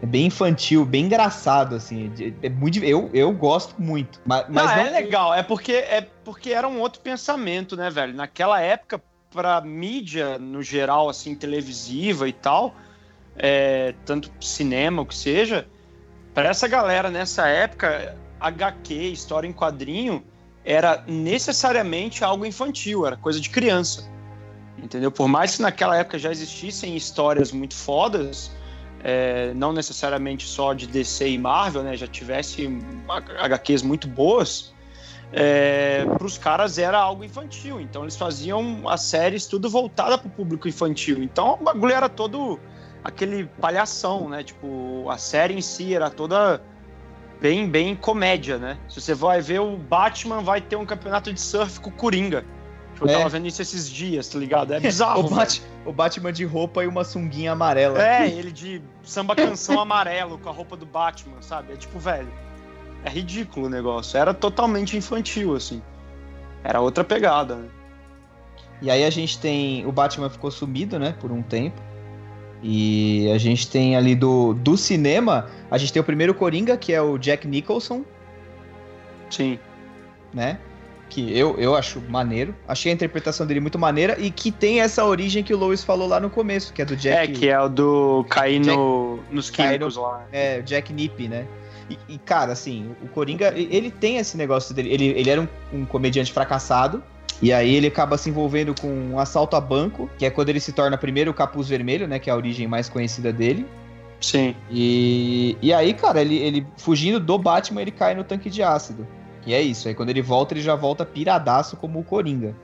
É 0.00 0.06
bem 0.06 0.26
infantil, 0.26 0.84
bem 0.84 1.06
engraçado, 1.06 1.74
assim. 1.74 2.12
É, 2.42 2.48
muito. 2.48 2.78
Eu, 2.84 3.10
eu 3.12 3.32
gosto 3.32 3.74
muito. 3.80 4.20
Mas, 4.24 4.46
mas 4.48 4.66
não, 4.66 4.76
não 4.76 4.86
é 4.86 4.90
legal, 4.90 5.34
é 5.34 5.42
porque, 5.42 5.72
é 5.72 6.06
porque 6.24 6.50
era 6.50 6.68
um 6.68 6.80
outro 6.80 7.00
pensamento, 7.00 7.76
né, 7.76 7.90
velho? 7.90 8.14
Naquela 8.14 8.60
época, 8.60 9.02
pra 9.30 9.60
mídia, 9.60 10.38
no 10.38 10.62
geral, 10.62 11.08
assim, 11.08 11.34
televisiva 11.34 12.28
e 12.28 12.32
tal, 12.32 12.74
é, 13.36 13.92
tanto 14.04 14.30
cinema, 14.40 15.02
o 15.02 15.06
que 15.06 15.16
seja, 15.16 15.66
pra 16.32 16.48
essa 16.48 16.68
galera 16.68 17.10
nessa 17.10 17.48
época, 17.48 18.16
HQ, 18.38 18.94
história 18.94 19.48
em 19.48 19.52
quadrinho, 19.52 20.24
era 20.64 21.02
necessariamente 21.08 22.22
algo 22.22 22.46
infantil, 22.46 23.04
era 23.04 23.16
coisa 23.16 23.40
de 23.40 23.50
criança. 23.50 24.08
Entendeu? 24.76 25.10
Por 25.10 25.26
mais 25.26 25.56
que 25.56 25.62
naquela 25.62 25.96
época 25.96 26.18
já 26.18 26.30
existissem 26.30 26.96
histórias 26.96 27.50
muito 27.50 27.74
fodas, 27.74 28.52
é, 29.08 29.54
não 29.54 29.72
necessariamente 29.72 30.46
só 30.46 30.74
de 30.74 30.86
DC 30.86 31.30
e 31.30 31.38
Marvel, 31.38 31.82
né? 31.82 31.96
Já 31.96 32.06
tivesse 32.06 32.68
HQs 33.38 33.82
muito 33.82 34.06
boas, 34.06 34.74
é, 35.32 36.04
para 36.04 36.26
os 36.26 36.36
caras 36.36 36.76
era 36.76 36.98
algo 36.98 37.24
infantil. 37.24 37.80
Então 37.80 38.02
eles 38.02 38.16
faziam 38.16 38.86
as 38.86 39.00
séries 39.00 39.46
tudo 39.46 39.70
voltada 39.70 40.18
para 40.18 40.28
o 40.28 40.30
público 40.30 40.68
infantil. 40.68 41.22
Então 41.22 41.54
o 41.58 41.64
bagulho 41.64 41.94
era 41.94 42.06
todo 42.06 42.60
aquele 43.02 43.46
palhação, 43.58 44.28
né? 44.28 44.42
Tipo, 44.42 45.08
a 45.08 45.16
série 45.16 45.54
em 45.54 45.62
si 45.62 45.94
era 45.94 46.10
toda 46.10 46.60
bem, 47.40 47.66
bem 47.66 47.96
comédia, 47.96 48.58
né? 48.58 48.76
Se 48.90 49.00
você 49.00 49.14
vai 49.14 49.40
ver 49.40 49.62
o 49.62 49.74
Batman, 49.78 50.42
vai 50.42 50.60
ter 50.60 50.76
um 50.76 50.84
campeonato 50.84 51.32
de 51.32 51.40
surf 51.40 51.80
com 51.80 51.88
o 51.88 51.92
Coringa. 51.94 52.44
Eu 53.00 53.08
É. 53.08 53.12
tava 53.12 53.28
vendo 53.28 53.46
isso 53.46 53.62
esses 53.62 53.88
dias, 53.88 54.28
tá 54.28 54.38
ligado? 54.38 54.72
É 54.74 54.80
bizarro. 54.80 55.20
o. 55.26 55.30
Bat- 55.30 55.62
o 55.86 55.92
Batman 55.92 56.32
de 56.32 56.44
roupa 56.44 56.82
e 56.84 56.86
uma 56.86 57.04
sunguinha 57.04 57.52
amarela. 57.52 58.02
É, 58.02 58.28
ele 58.28 58.50
de 58.52 58.82
samba 59.02 59.34
canção 59.36 59.78
amarelo 59.80 60.38
com 60.38 60.48
a 60.48 60.52
roupa 60.52 60.76
do 60.76 60.84
Batman, 60.86 61.40
sabe? 61.40 61.72
É 61.72 61.76
tipo, 61.76 61.98
velho. 61.98 62.28
É 63.04 63.10
ridículo 63.10 63.66
o 63.66 63.70
negócio. 63.70 64.18
Era 64.18 64.34
totalmente 64.34 64.96
infantil, 64.96 65.54
assim. 65.54 65.80
Era 66.64 66.80
outra 66.80 67.04
pegada, 67.04 67.54
né? 67.56 67.68
E 68.82 68.90
aí 68.90 69.04
a 69.04 69.10
gente 69.10 69.38
tem. 69.38 69.86
O 69.86 69.92
Batman 69.92 70.28
ficou 70.28 70.50
sumido, 70.50 70.98
né, 70.98 71.14
por 71.20 71.30
um 71.32 71.42
tempo. 71.42 71.80
E 72.62 73.30
a 73.32 73.38
gente 73.38 73.70
tem 73.70 73.94
ali 73.96 74.16
do, 74.16 74.52
do 74.52 74.76
cinema, 74.76 75.46
a 75.70 75.78
gente 75.78 75.92
tem 75.92 76.00
o 76.02 76.04
primeiro 76.04 76.34
Coringa, 76.34 76.76
que 76.76 76.92
é 76.92 77.00
o 77.00 77.16
Jack 77.16 77.46
Nicholson, 77.46 78.04
Sim. 79.30 79.58
né? 80.34 80.58
Que 81.08 81.36
eu, 81.36 81.56
eu 81.58 81.74
acho 81.74 82.02
maneiro. 82.08 82.54
Achei 82.66 82.92
a 82.92 82.94
interpretação 82.94 83.46
dele 83.46 83.60
muito 83.60 83.78
maneira 83.78 84.16
e 84.18 84.30
que 84.30 84.52
tem 84.52 84.80
essa 84.80 85.04
origem 85.04 85.42
que 85.42 85.54
o 85.54 85.56
Lois 85.58 85.82
falou 85.82 86.06
lá 86.06 86.20
no 86.20 86.28
começo, 86.28 86.72
que 86.72 86.82
é 86.82 86.84
do 86.84 86.94
Jack. 86.94 87.32
É, 87.32 87.34
que 87.34 87.48
é 87.48 87.58
o 87.60 87.68
do 87.68 88.26
cair 88.28 88.60
Jack- 88.60 88.76
no, 88.76 89.20
nos 89.30 89.48
químicos 89.48 89.96
lá. 89.96 90.26
É, 90.30 90.60
Jack 90.60 90.92
Nip, 90.92 91.26
né? 91.26 91.46
E, 91.88 91.98
e, 92.08 92.18
cara, 92.18 92.52
assim, 92.52 92.90
o 93.02 93.08
Coringa, 93.08 93.54
ele 93.56 93.90
tem 93.90 94.18
esse 94.18 94.36
negócio 94.36 94.74
dele. 94.74 94.92
Ele, 94.92 95.06
ele 95.06 95.30
era 95.30 95.40
um, 95.40 95.48
um 95.72 95.84
comediante 95.86 96.32
fracassado. 96.32 97.02
E 97.40 97.52
aí 97.52 97.74
ele 97.74 97.86
acaba 97.86 98.18
se 98.18 98.28
envolvendo 98.28 98.74
com 98.78 98.88
um 98.88 99.18
assalto 99.18 99.54
a 99.54 99.60
banco, 99.60 100.10
que 100.18 100.26
é 100.26 100.30
quando 100.30 100.48
ele 100.48 100.60
se 100.60 100.72
torna 100.72 100.98
primeiro 100.98 101.30
o 101.30 101.34
capuz 101.34 101.68
vermelho, 101.68 102.06
né? 102.08 102.18
Que 102.18 102.28
é 102.28 102.32
a 102.32 102.36
origem 102.36 102.66
mais 102.66 102.88
conhecida 102.88 103.32
dele. 103.32 103.64
Sim. 104.20 104.56
E, 104.70 105.56
e 105.62 105.72
aí, 105.72 105.94
cara, 105.94 106.20
ele, 106.20 106.36
ele 106.36 106.66
fugindo 106.76 107.20
do 107.20 107.38
Batman, 107.38 107.80
ele 107.80 107.92
cai 107.92 108.14
no 108.14 108.24
tanque 108.24 108.50
de 108.50 108.62
ácido. 108.62 109.06
E 109.48 109.54
é 109.54 109.62
isso. 109.62 109.88
Aí 109.88 109.94
quando 109.94 110.10
ele 110.10 110.20
volta, 110.20 110.52
ele 110.52 110.60
já 110.60 110.74
volta 110.74 111.06
piradaço 111.06 111.74
como 111.78 111.98
o 111.98 112.04
Coringa. 112.04 112.54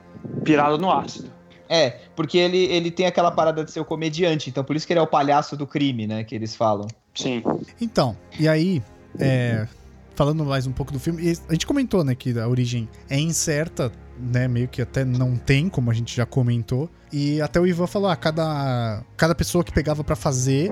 Pirado 0.45 0.77
no 0.77 0.91
ácido. 0.93 1.31
É, 1.67 1.99
porque 2.15 2.37
ele, 2.37 2.59
ele 2.59 2.91
tem 2.91 3.07
aquela 3.07 3.31
parada 3.31 3.65
de 3.65 3.71
ser 3.73 3.81
o 3.81 3.87
comediante, 3.87 4.51
então 4.51 4.63
por 4.63 4.77
isso 4.77 4.87
que 4.87 4.93
ele 4.93 5.01
é 5.01 5.03
o 5.03 5.07
palhaço 5.07 5.57
do 5.57 5.67
crime, 5.67 6.07
né? 6.07 6.23
Que 6.23 6.35
eles 6.35 6.55
falam. 6.55 6.87
Sim. 7.15 7.43
Então, 7.81 8.15
e 8.39 8.47
aí, 8.47 8.83
é, 9.19 9.67
falando 10.15 10.45
mais 10.45 10.67
um 10.67 10.73
pouco 10.73 10.93
do 10.93 11.01
filme, 11.01 11.23
a 11.49 11.53
gente 11.53 11.67
comentou, 11.67 12.05
né, 12.05 12.15
que 12.15 12.39
a 12.39 12.47
origem 12.47 12.87
é 13.09 13.19
incerta, 13.19 13.91
né, 14.19 14.47
meio 14.47 14.69
que 14.69 14.83
até 14.83 15.07
não 15.07 15.37
tem, 15.37 15.71
como 15.71 15.91
a 15.91 15.95
gente 15.95 16.15
já 16.15 16.27
comentou, 16.27 16.91
e 17.11 17.41
até 17.41 17.59
o 17.59 17.67
Ivan 17.67 17.87
falou, 17.87 18.11
ah, 18.11 18.17
cada, 18.17 19.03
cada 19.17 19.35
pessoa 19.35 19.65
que 19.65 19.73
pegava 19.73 20.05
pra 20.05 20.17
fazer 20.17 20.71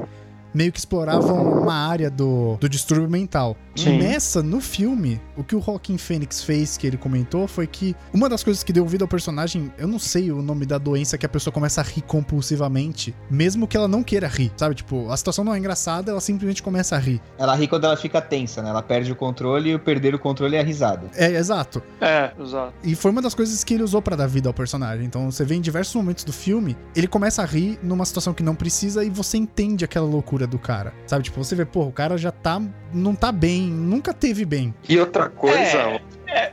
meio 0.55 0.73
que 0.73 0.79
exploravam 0.79 1.61
uma 1.61 1.75
área 1.75 2.11
do, 2.11 2.57
do 2.61 2.69
distúrbio 2.69 3.09
mental. 3.09 3.57
Sim. 3.75 3.99
Nessa, 3.99 4.43
no 4.43 4.61
filme, 4.61 5.21
o 5.37 5.43
que 5.43 5.57
o 5.57 5.61
Joaquin 5.61 5.97
Phoenix 5.97 6.43
fez, 6.43 6.77
que 6.77 6.87
ele 6.87 6.97
comentou, 6.97 7.49
foi 7.49 7.67
que 7.67 7.97
uma 8.13 8.29
das 8.29 8.45
coisas 8.45 8.63
que 8.63 8.73
deu 8.73 8.87
vida 8.87 9.05
ao 9.05 9.09
personagem, 9.09 9.73
eu 9.79 9.89
não 9.89 9.99
sei 9.99 10.31
o 10.31 10.43
nome 10.43 10.67
da 10.67 10.79
doença 10.79 11.17
que 11.17 11.25
a 11.25 11.29
pessoa 11.29 11.53
começa 11.53 11.81
a 11.81 11.85
rir 11.85 12.03
compulsivamente, 12.03 13.15
mesmo 13.31 13.67
que 13.67 13.77
ela 13.77 13.89
não 13.89 14.03
queira 14.03 14.29
rir, 14.29 14.53
sabe? 14.57 14.75
Tipo, 14.75 15.11
a 15.11 15.17
situação 15.17 15.45
não 15.45 15.55
é 15.55 15.59
engraçada, 15.59 16.11
ela 16.11 16.21
simplesmente 16.21 16.63
começa 16.63 16.97
a 16.97 16.99
rir. 16.99 17.21
Ela 17.39 17.55
ri 17.55 17.67
quando 17.67 17.85
ela 17.85 17.97
fica 17.97 18.21
tensa, 18.21 18.63
né? 18.63 18.71
Ela 18.71 18.83
perde 18.83 19.11
o 19.11 19.17
controle 19.17 19.71
e 19.71 19.75
o 19.75 19.79
perder 19.79 20.15
o 20.15 20.19
controle 20.19 20.57
é 20.57 20.61
a 20.61 20.65
risada. 20.65 21.11
É, 21.15 21.31
exato. 21.31 21.83
É, 22.01 22.33
exato. 22.39 22.75
E 22.85 22.95
foi 22.95 23.11
uma 23.11 23.23
das 23.23 23.35
coisas 23.35 23.65
que 23.65 23.75
ele 23.75 23.83
usou 23.83 24.03
pra 24.03 24.17
dar 24.17 24.27
vida 24.27 24.49
ao 24.49 24.55
personagem. 24.55 25.07
Então 25.07 25.31
você 25.31 25.45
vê 25.45 25.55
em 25.55 25.61
diversos 25.61 25.95
momentos 25.95 26.25
do 26.25 26.33
filme, 26.33 26.77
ele 26.95 27.07
começa 27.07 27.43
a 27.43 27.47
rir 27.47 27.79
numa 27.83 28.05
situação 28.05 28.35
que 28.35 28.43
não 28.43 28.55
precisa 28.55 29.05
e 29.05 29.11
você 29.11 29.39
entende 29.39 29.85
aquela 29.85 30.07
loucura 30.07 30.42
do 30.47 30.59
cara. 30.59 30.93
Sabe? 31.07 31.25
Tipo, 31.25 31.43
você 31.43 31.55
vê, 31.55 31.65
pô, 31.65 31.85
o 31.85 31.93
cara 31.93 32.17
já 32.17 32.31
tá. 32.31 32.61
não 32.93 33.15
tá 33.15 33.31
bem, 33.33 33.63
nunca 33.71 34.13
teve 34.13 34.45
bem. 34.45 34.75
E 34.89 34.99
outra 34.99 35.29
coisa, 35.29 36.01
É, 36.27 36.53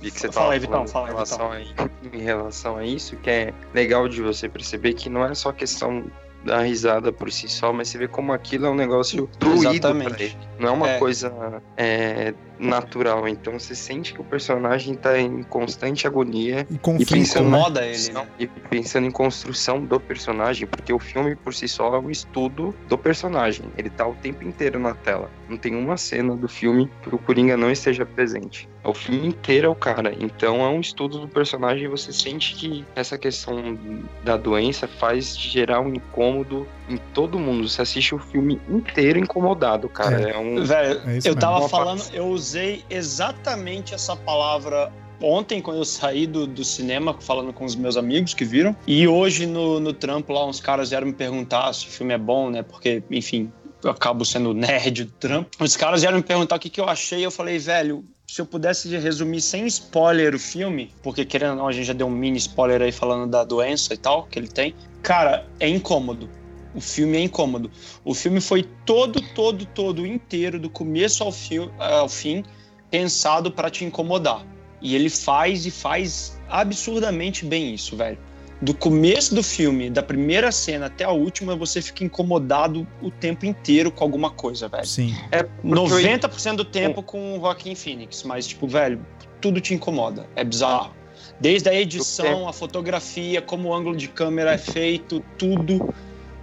que 0.00 0.10
você 0.10 0.30
Fala 0.32 0.54
aí, 0.54 0.58
Vitão, 0.58 0.86
falando 0.86 1.26
fala 1.26 1.54
aí, 1.56 1.62
em, 1.64 1.66
relação 1.66 1.86
a, 2.12 2.16
em 2.16 2.22
relação 2.22 2.76
a 2.76 2.84
isso, 2.84 3.16
que 3.16 3.30
é 3.30 3.54
legal 3.74 4.08
de 4.08 4.20
você 4.22 4.48
perceber 4.48 4.94
que 4.94 5.08
não 5.08 5.24
é 5.24 5.34
só 5.34 5.52
questão 5.52 6.04
da 6.44 6.60
risada 6.60 7.12
por 7.12 7.30
si 7.30 7.48
só, 7.48 7.72
mas 7.72 7.86
você 7.88 7.98
vê 7.98 8.08
como 8.08 8.32
aquilo 8.32 8.66
é 8.66 8.70
um 8.70 8.74
negócio 8.74 9.30
fluido 9.40 9.94
pra 9.94 10.20
ele. 10.20 10.36
Não 10.58 10.68
é 10.68 10.72
uma 10.72 10.88
É. 10.90 10.98
coisa 10.98 11.32
é, 11.76 12.34
natural. 12.62 13.26
Então 13.28 13.58
você 13.58 13.74
sente 13.74 14.14
que 14.14 14.20
o 14.20 14.24
personagem 14.24 14.94
tá 14.94 15.18
em 15.18 15.42
constante 15.42 16.06
agonia 16.06 16.66
E 16.70 16.74
e 16.74 16.78
conflito, 16.78 17.12
pensando, 17.12 17.50
né? 17.50 17.58
Incomoda 17.58 17.86
ele, 17.86 18.12
né? 18.12 18.28
e 18.38 18.46
pensando 18.46 19.06
em 19.06 19.10
construção 19.10 19.84
do 19.84 19.98
personagem, 19.98 20.66
porque 20.66 20.92
o 20.92 20.98
filme 20.98 21.34
por 21.36 21.52
si 21.52 21.68
só 21.68 21.94
é 21.94 21.98
um 21.98 22.10
estudo 22.10 22.74
do 22.88 22.96
personagem. 22.96 23.66
Ele 23.76 23.90
tá 23.90 24.06
o 24.06 24.14
tempo 24.14 24.44
inteiro 24.44 24.78
na 24.78 24.94
tela. 24.94 25.30
Não 25.48 25.56
tem 25.56 25.74
uma 25.74 25.96
cena 25.96 26.36
do 26.36 26.48
filme 26.48 26.90
que 27.02 27.14
o 27.14 27.18
Coringa 27.18 27.56
não 27.56 27.70
esteja 27.70 28.06
presente. 28.06 28.68
O 28.84 28.94
filme 28.94 29.28
inteiro 29.28 29.66
é 29.66 29.70
o 29.70 29.74
cara. 29.74 30.14
Então 30.18 30.60
é 30.62 30.68
um 30.68 30.80
estudo 30.80 31.18
do 31.18 31.28
personagem 31.28 31.84
e 31.84 31.88
você 31.88 32.12
sente 32.12 32.54
que 32.54 32.84
essa 32.94 33.18
questão 33.18 33.78
da 34.24 34.36
doença 34.36 34.88
faz 34.88 35.36
gerar 35.36 35.80
um 35.80 35.88
incômodo 35.88 36.66
em 36.94 36.98
todo 37.12 37.38
mundo. 37.38 37.68
Você 37.68 37.82
assiste 37.82 38.14
o 38.14 38.18
filme 38.18 38.60
inteiro 38.68 39.18
incomodado, 39.18 39.88
cara. 39.88 40.30
É, 40.30 40.38
um. 40.38 40.64
Velho, 40.64 41.00
É 41.00 41.02
eu 41.02 41.06
mesmo. 41.06 41.34
tava 41.36 41.58
Uma 41.60 41.68
falando, 41.68 42.02
eu 42.12 42.26
usei 42.28 42.84
exatamente 42.88 43.94
essa 43.94 44.16
palavra 44.16 44.92
ontem, 45.20 45.60
quando 45.60 45.78
eu 45.78 45.84
saí 45.84 46.26
do, 46.26 46.46
do 46.46 46.64
cinema, 46.64 47.14
falando 47.20 47.52
com 47.52 47.64
os 47.64 47.76
meus 47.76 47.96
amigos 47.96 48.34
que 48.34 48.44
viram. 48.44 48.76
E 48.86 49.06
hoje 49.06 49.46
no, 49.46 49.78
no 49.78 49.92
trampo 49.92 50.32
lá, 50.32 50.44
uns 50.46 50.60
caras 50.60 50.90
vieram 50.90 51.06
me 51.06 51.12
perguntar 51.12 51.72
se 51.72 51.86
o 51.86 51.90
filme 51.90 52.12
é 52.12 52.18
bom, 52.18 52.50
né? 52.50 52.62
Porque, 52.62 53.02
enfim, 53.10 53.50
eu 53.84 53.90
acabo 53.90 54.24
sendo 54.24 54.52
nerd 54.52 55.04
do 55.04 55.12
trampo. 55.12 55.50
Os 55.60 55.76
caras 55.76 56.00
vieram 56.00 56.18
me 56.18 56.24
perguntar 56.24 56.56
o 56.56 56.58
que, 56.58 56.68
que 56.68 56.80
eu 56.80 56.88
achei. 56.88 57.24
Eu 57.24 57.30
falei, 57.30 57.58
velho, 57.58 58.04
se 58.26 58.40
eu 58.40 58.46
pudesse 58.46 58.88
resumir 58.96 59.40
sem 59.40 59.66
spoiler 59.66 60.34
o 60.34 60.38
filme, 60.38 60.90
porque 61.02 61.24
querendo 61.24 61.50
ou 61.50 61.56
não, 61.56 61.68
a 61.68 61.72
gente 61.72 61.86
já 61.86 61.92
deu 61.92 62.06
um 62.06 62.10
mini 62.10 62.38
spoiler 62.38 62.82
aí 62.82 62.92
falando 62.92 63.30
da 63.30 63.44
doença 63.44 63.94
e 63.94 63.96
tal 63.96 64.24
que 64.24 64.38
ele 64.38 64.48
tem. 64.48 64.74
Cara, 65.02 65.46
é 65.60 65.68
incômodo. 65.68 66.28
O 66.74 66.80
filme 66.80 67.18
é 67.18 67.20
incômodo. 67.20 67.70
O 68.04 68.14
filme 68.14 68.40
foi 68.40 68.62
todo, 68.86 69.20
todo, 69.34 69.66
todo 69.66 70.06
inteiro, 70.06 70.58
do 70.58 70.70
começo 70.70 71.22
ao, 71.22 71.32
fio, 71.32 71.72
ao 71.78 72.08
fim, 72.08 72.42
pensado 72.90 73.50
pra 73.50 73.70
te 73.70 73.84
incomodar. 73.84 74.46
E 74.80 74.94
ele 74.94 75.10
faz 75.10 75.64
e 75.66 75.70
faz 75.70 76.40
absurdamente 76.48 77.44
bem 77.44 77.74
isso, 77.74 77.96
velho. 77.96 78.18
Do 78.60 78.74
começo 78.74 79.34
do 79.34 79.42
filme, 79.42 79.90
da 79.90 80.04
primeira 80.04 80.52
cena 80.52 80.86
até 80.86 81.02
a 81.02 81.10
última, 81.10 81.56
você 81.56 81.82
fica 81.82 82.04
incomodado 82.04 82.86
o 83.02 83.10
tempo 83.10 83.44
inteiro 83.44 83.90
com 83.90 84.04
alguma 84.04 84.30
coisa, 84.30 84.68
velho. 84.68 84.86
Sim. 84.86 85.16
É 85.32 85.42
porque 85.42 85.68
90% 85.68 86.56
do 86.56 86.64
tempo 86.64 87.02
com 87.02 87.36
o 87.36 87.40
Joaquim 87.40 87.74
Phoenix, 87.74 88.22
mas, 88.22 88.46
tipo, 88.46 88.68
velho, 88.68 89.04
tudo 89.40 89.60
te 89.60 89.74
incomoda. 89.74 90.28
É 90.36 90.44
bizarro. 90.44 90.94
Desde 91.40 91.68
a 91.68 91.74
edição, 91.74 92.48
a 92.48 92.52
fotografia, 92.52 93.42
como 93.42 93.70
o 93.70 93.74
ângulo 93.74 93.96
de 93.96 94.06
câmera 94.06 94.52
é 94.52 94.58
feito, 94.58 95.24
tudo. 95.36 95.92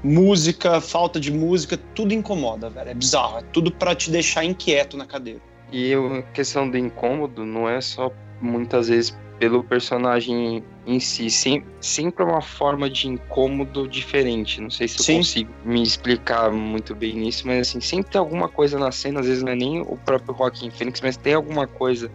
Música, 0.03 0.79
falta 0.79 1.19
de 1.19 1.31
música, 1.31 1.77
tudo 1.93 2.13
incomoda, 2.13 2.69
velho. 2.69 2.89
É 2.89 2.93
bizarro. 2.93 3.39
É 3.39 3.41
tudo 3.51 3.71
pra 3.71 3.95
te 3.95 4.09
deixar 4.09 4.45
inquieto 4.45 4.95
na 4.95 5.05
cadeira. 5.05 5.41
E 5.71 5.93
a 5.93 6.21
questão 6.33 6.69
do 6.69 6.77
incômodo 6.77 7.45
não 7.45 7.69
é 7.69 7.79
só 7.81 8.11
muitas 8.41 8.87
vezes 8.87 9.15
pelo 9.39 9.63
personagem 9.63 10.63
em 10.85 10.99
si, 10.99 11.29
sim, 11.29 11.63
sempre 11.79 12.23
é 12.23 12.27
uma 12.27 12.41
forma 12.41 12.89
de 12.89 13.07
incômodo 13.07 13.87
diferente. 13.87 14.59
Não 14.59 14.69
sei 14.69 14.87
se 14.87 14.99
eu 14.99 15.03
Sim. 15.05 15.17
consigo 15.17 15.53
me 15.63 15.81
explicar 15.81 16.51
muito 16.51 16.93
bem 16.93 17.15
nisso, 17.15 17.47
mas 17.47 17.69
assim, 17.69 17.79
sempre 17.79 18.11
tem 18.11 18.19
alguma 18.19 18.49
coisa 18.49 18.77
na 18.77 18.91
cena, 18.91 19.21
às 19.21 19.27
vezes 19.27 19.41
não 19.41 19.53
é 19.53 19.55
nem 19.55 19.81
o 19.81 19.97
próprio 20.05 20.35
Joaquim 20.35 20.69
Phoenix, 20.69 20.99
mas 21.01 21.15
tem 21.15 21.35
alguma 21.35 21.65
coisa, 21.67 22.11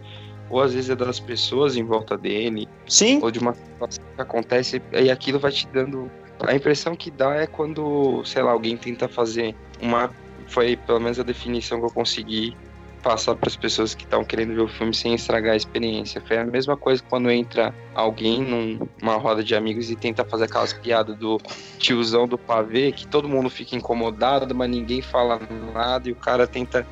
ou 0.49 0.61
às 0.61 0.73
vezes 0.73 0.91
é 0.91 0.95
das 0.95 1.19
pessoas 1.19 1.75
em 1.75 1.83
volta 1.83 2.15
dele, 2.15 2.67
Sim, 2.87 3.19
ou 3.23 3.31
de 3.31 3.39
uma 3.39 3.55
situação 3.55 4.03
que 4.15 4.21
acontece, 4.21 4.81
e 4.93 5.09
aquilo 5.09 5.39
vai 5.39 5.51
te 5.51 5.67
dando. 5.67 6.11
A 6.41 6.53
impressão 6.55 6.95
que 6.95 7.09
dá 7.09 7.35
é 7.35 7.47
quando, 7.47 8.23
sei 8.25 8.41
lá, 8.43 8.51
alguém 8.51 8.75
tenta 8.77 9.07
fazer 9.07 9.55
uma. 9.81 10.11
Foi 10.47 10.75
pelo 10.75 10.99
menos 10.99 11.19
a 11.19 11.23
definição 11.23 11.79
que 11.79 11.85
eu 11.85 11.91
consegui 11.91 12.55
passar 13.01 13.35
para 13.35 13.47
as 13.47 13.55
pessoas 13.55 13.93
que 13.93 14.03
estão 14.03 14.23
querendo 14.25 14.53
ver 14.55 14.61
o 14.61 14.67
filme 14.67 14.93
sem 14.93 15.13
estragar 15.13 15.53
a 15.53 15.55
experiência. 15.55 16.21
Foi 16.27 16.37
a 16.37 16.43
mesma 16.45 16.75
coisa 16.75 17.03
quando 17.07 17.29
entra 17.29 17.73
alguém 17.93 18.41
num- 18.41 18.79
numa 18.99 19.15
roda 19.15 19.43
de 19.43 19.55
amigos 19.55 19.91
e 19.91 19.95
tenta 19.95 20.25
fazer 20.25 20.45
aquelas 20.45 20.73
piadas 20.73 21.15
do 21.15 21.37
tiozão 21.77 22.27
do 22.27 22.37
pavê, 22.37 22.91
que 22.91 23.05
todo 23.07 23.29
mundo 23.29 23.49
fica 23.49 23.75
incomodado, 23.75 24.53
mas 24.55 24.69
ninguém 24.69 25.01
fala 25.03 25.39
nada 25.73 26.09
e 26.09 26.11
o 26.11 26.15
cara 26.15 26.47
tenta 26.47 26.85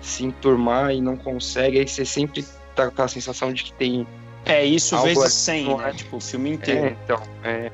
se 0.00 0.24
enturmar 0.24 0.92
e 0.94 1.00
não 1.02 1.16
consegue. 1.16 1.78
Aí 1.78 1.86
você 1.86 2.04
sempre 2.04 2.44
tá 2.74 2.90
com 2.90 3.02
a 3.02 3.08
sensação 3.08 3.52
de 3.52 3.62
que 3.64 3.72
tem 3.74 4.06
é 4.44 4.64
isso 4.64 5.00
vezes 5.02 5.22
assim, 5.22 5.52
100, 5.52 5.64
não 5.66 5.78
né? 5.78 5.90
é? 5.90 5.92
Tipo, 5.92 6.16
o 6.16 6.20
filme 6.20 6.50
É, 6.50 6.54
inteiro. 6.54 6.96
então, 7.04 7.22
é. 7.44 7.70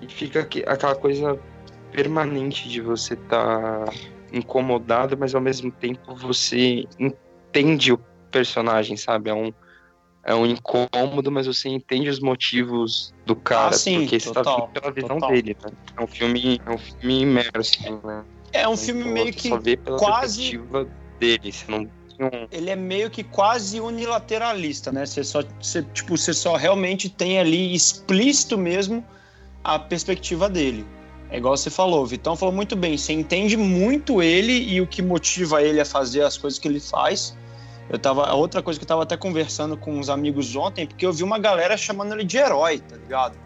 E 0.00 0.08
fica 0.08 0.40
aquela 0.66 0.94
coisa 0.94 1.38
permanente 1.92 2.68
de 2.68 2.80
você 2.80 3.14
estar 3.14 3.84
incomodado, 4.32 5.16
mas 5.18 5.34
ao 5.34 5.40
mesmo 5.40 5.70
tempo 5.72 6.14
você 6.14 6.84
entende 6.98 7.92
o 7.92 7.98
personagem, 8.30 8.96
sabe? 8.96 9.28
É 9.30 9.34
um, 9.34 9.52
é 10.24 10.34
um 10.34 10.46
incômodo, 10.46 11.30
mas 11.30 11.46
você 11.46 11.68
entende 11.68 12.08
os 12.08 12.20
motivos 12.20 13.12
do 13.26 13.34
cara, 13.34 13.70
Ah, 13.70 13.72
sim, 13.72 14.00
porque 14.00 14.20
você 14.20 14.32
tá 14.32 14.42
total, 14.42 14.60
vendo 14.60 14.80
pela 14.80 14.92
visão 14.94 15.08
total. 15.18 15.30
dele, 15.32 15.56
né? 15.62 15.70
É 15.98 16.02
um 16.02 16.06
filme, 16.06 16.60
é 16.64 16.70
um 16.70 16.78
filme 16.78 17.20
imerso, 17.22 18.00
né? 18.04 18.24
É 18.52 18.68
um 18.68 18.76
filme 18.76 19.00
Então, 19.02 19.12
meio 19.14 19.32
que 19.32 19.48
só 19.48 19.58
vê 19.58 19.76
pela 19.76 19.98
quase- 19.98 20.56
perspectiva 20.56 20.88
dele, 21.18 21.52
você 21.52 21.70
não 21.70 21.90
ele 22.50 22.68
é 22.68 22.76
meio 22.76 23.08
que 23.08 23.24
quase 23.24 23.80
unilateralista, 23.80 24.92
né? 24.92 25.06
Você 25.06 25.24
só, 25.24 25.40
você, 25.58 25.82
tipo, 25.82 26.18
você 26.18 26.34
só 26.34 26.54
realmente 26.54 27.08
tem 27.08 27.38
ali 27.38 27.74
explícito 27.74 28.58
mesmo 28.58 29.02
a 29.62 29.78
perspectiva 29.78 30.48
dele. 30.48 30.86
É 31.30 31.38
igual 31.38 31.56
você 31.56 31.70
falou, 31.70 32.02
o 32.02 32.06
Vitão 32.06 32.34
falou 32.34 32.54
muito 32.54 32.74
bem. 32.74 32.96
Você 32.98 33.12
entende 33.12 33.56
muito 33.56 34.20
ele 34.20 34.52
e 34.52 34.80
o 34.80 34.86
que 34.86 35.00
motiva 35.00 35.62
ele 35.62 35.80
a 35.80 35.84
fazer 35.84 36.22
as 36.22 36.36
coisas 36.36 36.58
que 36.58 36.66
ele 36.66 36.80
faz. 36.80 37.36
Eu 37.88 37.98
tava, 37.98 38.32
outra 38.34 38.62
coisa 38.62 38.78
que 38.78 38.84
eu 38.84 38.88
tava 38.88 39.02
até 39.02 39.16
conversando 39.16 39.76
com 39.76 39.98
uns 39.98 40.08
amigos 40.08 40.54
ontem, 40.56 40.86
porque 40.86 41.04
eu 41.04 41.12
vi 41.12 41.22
uma 41.22 41.38
galera 41.38 41.76
chamando 41.76 42.12
ele 42.14 42.24
de 42.24 42.36
herói, 42.36 42.78
tá 42.78 42.96
ligado? 42.96 43.36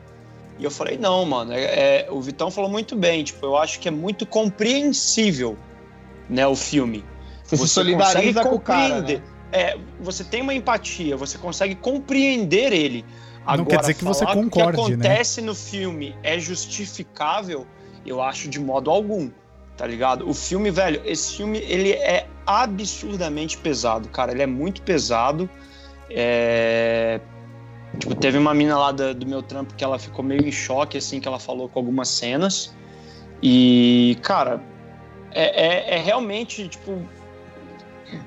E 0.58 0.64
eu 0.64 0.70
falei, 0.70 0.96
não, 0.96 1.24
mano, 1.24 1.52
é, 1.52 2.04
é- 2.04 2.06
o 2.10 2.20
Vitão 2.20 2.50
falou 2.50 2.70
muito 2.70 2.94
bem, 2.94 3.24
tipo, 3.24 3.44
eu 3.44 3.56
acho 3.56 3.80
que 3.80 3.88
é 3.88 3.90
muito 3.90 4.24
compreensível, 4.24 5.56
né, 6.28 6.46
o 6.46 6.54
filme. 6.54 7.04
Você, 7.42 7.56
se 7.56 7.62
Você 7.62 7.74
solidariza 7.74 8.40
consegue 8.40 8.48
com 8.48 8.54
o 8.54 8.60
cara, 8.60 9.00
né? 9.00 9.22
É, 9.50 9.78
você 10.00 10.24
tem 10.24 10.42
uma 10.42 10.54
empatia, 10.54 11.16
você 11.16 11.38
consegue 11.38 11.74
compreender 11.74 12.72
ele. 12.72 13.04
Não 13.46 13.64
quer 13.64 13.80
dizer 13.80 13.94
que 13.94 14.04
você 14.04 14.24
concorde, 14.26 14.80
O 14.80 14.84
que 14.86 14.96
né? 14.96 15.06
acontece 15.08 15.40
no 15.40 15.54
filme 15.54 16.14
é 16.22 16.38
justificável, 16.38 17.66
eu 18.06 18.22
acho 18.22 18.48
de 18.48 18.58
modo 18.58 18.90
algum, 18.90 19.30
tá 19.76 19.86
ligado? 19.86 20.28
O 20.28 20.32
filme, 20.34 20.70
velho, 20.70 21.02
esse 21.04 21.36
filme, 21.36 21.58
ele 21.58 21.92
é 21.92 22.26
absurdamente 22.46 23.56
pesado, 23.58 24.08
cara. 24.08 24.32
Ele 24.32 24.42
é 24.42 24.46
muito 24.46 24.82
pesado. 24.82 25.48
É... 26.10 27.20
Tipo, 27.98 28.14
teve 28.16 28.38
uma 28.38 28.52
mina 28.54 28.76
lá 28.76 28.92
da- 28.92 29.12
do 29.12 29.24
meu 29.26 29.42
trampo 29.42 29.74
que 29.74 29.84
ela 29.84 29.98
ficou 29.98 30.24
meio 30.24 30.46
em 30.46 30.52
choque, 30.52 30.98
assim, 30.98 31.20
que 31.20 31.28
ela 31.28 31.38
falou 31.38 31.68
com 31.68 31.78
algumas 31.78 32.08
cenas. 32.08 32.74
E, 33.42 34.18
cara, 34.22 34.60
é, 35.32 35.66
é- 35.66 35.94
é 35.96 36.02
realmente, 36.02 36.66
tipo, 36.68 36.98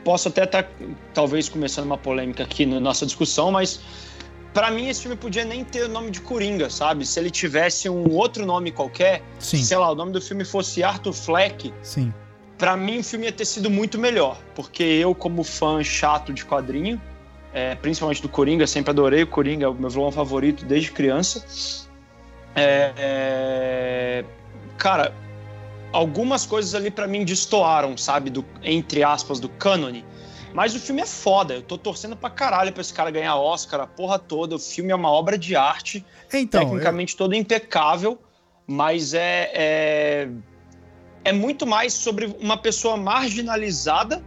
posso 0.03 0.27
até 0.29 0.43
estar 0.43 0.69
talvez 1.13 1.49
começando 1.49 1.85
uma 1.85 1.97
polêmica 1.97 2.43
aqui 2.43 2.65
na 2.65 2.79
nossa 2.79 3.05
discussão, 3.05 3.51
mas 3.51 3.79
pra 4.53 4.71
mim 4.71 4.87
esse 4.87 5.01
filme 5.01 5.15
podia 5.15 5.45
nem 5.45 5.63
ter 5.63 5.83
o 5.83 5.89
nome 5.89 6.11
de 6.11 6.21
Coringa, 6.21 6.69
sabe? 6.69 7.05
Se 7.05 7.19
ele 7.19 7.29
tivesse 7.29 7.89
um 7.89 8.09
outro 8.11 8.45
nome 8.45 8.71
qualquer, 8.71 9.21
Sim, 9.39 9.63
sei 9.63 9.77
lá, 9.77 9.91
o 9.91 9.95
nome 9.95 10.11
do 10.11 10.21
filme 10.21 10.43
fosse 10.43 10.83
Arthur 10.83 11.13
Fleck, 11.13 11.73
sim. 11.81 12.13
Pra 12.57 12.75
mim 12.75 12.99
o 12.99 13.03
filme 13.03 13.25
ia 13.25 13.31
ter 13.31 13.45
sido 13.45 13.69
muito 13.69 13.99
melhor, 13.99 14.39
porque 14.55 14.83
eu 14.83 15.13
como 15.13 15.43
fã 15.43 15.83
chato 15.83 16.33
de 16.33 16.43
quadrinho, 16.43 16.99
é, 17.53 17.75
principalmente 17.75 18.21
do 18.21 18.29
Coringa, 18.29 18.65
sempre 18.65 18.91
adorei 18.91 19.23
o 19.23 19.27
Coringa, 19.27 19.65
é 19.65 19.69
o 19.69 19.73
meu 19.73 19.89
vilão 19.89 20.11
favorito 20.11 20.65
desde 20.65 20.91
criança. 20.91 21.45
É, 22.55 22.93
é, 22.97 24.25
cara, 24.77 25.13
algumas 25.91 26.45
coisas 26.45 26.73
ali 26.73 26.89
pra 26.89 27.07
mim 27.07 27.23
destoaram, 27.23 27.95
sabe, 27.95 28.29
do 28.29 28.43
entre 28.63 29.03
aspas 29.03 29.39
do 29.39 29.49
cânone. 29.49 30.03
Mas 30.53 30.73
o 30.75 30.79
filme 30.79 31.01
é 31.01 31.05
foda, 31.05 31.55
eu 31.55 31.61
tô 31.61 31.77
torcendo 31.77 32.15
pra 32.15 32.29
caralho 32.29 32.71
pra 32.71 32.81
esse 32.81 32.93
cara 32.93 33.11
ganhar 33.11 33.35
Oscar, 33.35 33.81
a 33.81 33.87
porra 33.87 34.17
toda. 34.17 34.55
O 34.55 34.59
filme 34.59 34.91
é 34.91 34.95
uma 34.95 35.11
obra 35.11 35.37
de 35.37 35.55
arte, 35.55 36.05
então, 36.33 36.61
eu- 36.61 36.67
tecnicamente 36.67 37.15
todo 37.15 37.35
impecável, 37.35 38.17
mas 38.65 39.13
é, 39.13 39.51
é 39.53 40.29
é 41.23 41.33
muito 41.33 41.65
mais 41.67 41.91
sobre 41.93 42.25
uma 42.39 42.55
pessoa 42.55 42.95
marginalizada, 42.95 44.23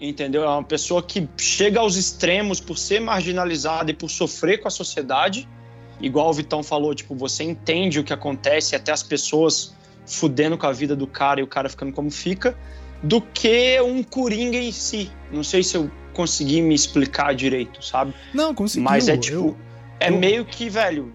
entendeu? 0.00 0.44
É 0.44 0.48
uma 0.48 0.64
pessoa 0.64 1.02
que 1.02 1.28
chega 1.36 1.80
aos 1.80 1.94
extremos 1.96 2.58
por 2.58 2.78
ser 2.78 3.00
marginalizada 3.00 3.90
e 3.90 3.94
por 3.94 4.08
sofrer 4.08 4.58
com 4.62 4.66
a 4.68 4.70
sociedade. 4.70 5.46
Igual 6.00 6.30
o 6.30 6.32
Vitão 6.32 6.62
falou, 6.62 6.94
tipo, 6.94 7.14
você 7.14 7.44
entende 7.44 8.00
o 8.00 8.04
que 8.04 8.14
acontece, 8.14 8.74
até 8.74 8.92
as 8.92 9.02
pessoas 9.02 9.75
fudendo 10.06 10.56
com 10.56 10.66
a 10.66 10.72
vida 10.72 10.94
do 10.96 11.06
cara 11.06 11.40
e 11.40 11.42
o 11.42 11.46
cara 11.46 11.68
ficando 11.68 11.92
como 11.92 12.10
fica, 12.10 12.56
do 13.02 13.20
que 13.20 13.80
um 13.80 14.02
coringa 14.02 14.56
em 14.56 14.72
si. 14.72 15.10
Não 15.30 15.42
sei 15.42 15.62
se 15.62 15.76
eu 15.76 15.90
consegui 16.12 16.62
me 16.62 16.74
explicar 16.74 17.34
direito, 17.34 17.84
sabe? 17.84 18.14
não, 18.32 18.54
conseguiu. 18.54 18.84
Mas 18.88 19.08
é 19.08 19.16
tipo. 19.16 19.36
eu- 19.38 19.56
é 20.00 20.10
eu- 20.10 20.16
meio 20.18 20.44
que, 20.44 20.70
velho. 20.70 21.12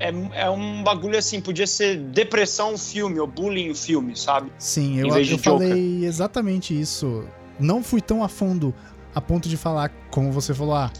É, 0.00 0.10
é 0.44 0.48
um 0.48 0.82
bagulho 0.82 1.18
assim, 1.18 1.42
podia 1.42 1.66
ser 1.66 1.98
depressão 1.98 2.72
o 2.72 2.78
filme, 2.78 3.20
ou 3.20 3.26
bullying 3.26 3.70
o 3.70 3.74
filme, 3.74 4.16
sabe? 4.16 4.50
Sim, 4.58 4.98
eu, 4.98 5.08
eu 5.14 5.38
falei 5.38 6.06
exatamente 6.06 6.78
isso. 6.78 7.24
Não 7.58 7.82
fui 7.82 8.00
tão 8.00 8.24
a 8.24 8.28
fundo 8.28 8.74
a 9.14 9.20
ponto 9.20 9.46
de 9.46 9.58
falar, 9.58 9.92
como 10.10 10.32
você 10.32 10.54
falou, 10.54 10.74
ah, 10.74 10.90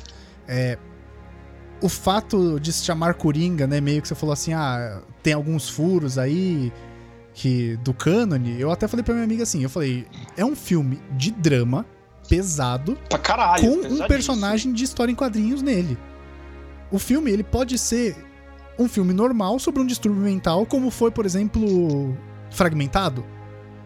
é, 0.47 0.77
o 1.81 1.89
fato 1.89 2.61
de 2.61 2.73
se 2.73 2.85
chamar 2.85 3.15
Coringa, 3.15 3.67
né, 3.67 3.81
meio 3.81 4.03
que 4.03 4.09
você 4.09 4.15
falou 4.15 4.35
assim, 4.35 4.53
ah, 4.53 5.01
tem 5.23 5.33
alguns 5.33 5.69
furos 5.69 6.19
aí 6.19 6.71
que 7.35 7.77
do 7.85 7.93
cânone. 7.95 8.61
Eu 8.61 8.71
até 8.71 8.87
falei 8.89 9.03
pra 9.05 9.15
minha 9.15 9.25
amiga 9.25 9.43
assim, 9.43 9.63
eu 9.63 9.71
falei, 9.71 10.07
é 10.37 10.45
um 10.45 10.55
filme 10.57 11.01
de 11.13 11.31
drama 11.31 11.87
pesado 12.29 12.97
Pra 13.09 13.19
caralho. 13.19 13.63
com 13.63 13.95
um 13.95 14.07
personagem 14.07 14.73
de 14.73 14.85
história 14.85 15.11
em 15.11 15.15
quadrinhos 15.15 15.63
nele. 15.63 15.99
O 16.91 16.99
filme, 16.99 17.31
ele 17.31 17.43
pode 17.43 17.79
ser 17.79 18.17
um 18.79 18.89
filme 18.89 19.13
normal 19.13 19.59
sobre 19.59 19.81
um 19.83 19.87
distúrbio 19.87 20.23
mental, 20.23 20.65
como 20.67 20.91
foi, 20.91 21.11
por 21.11 21.25
exemplo, 21.27 22.17
Fragmentado, 22.51 23.25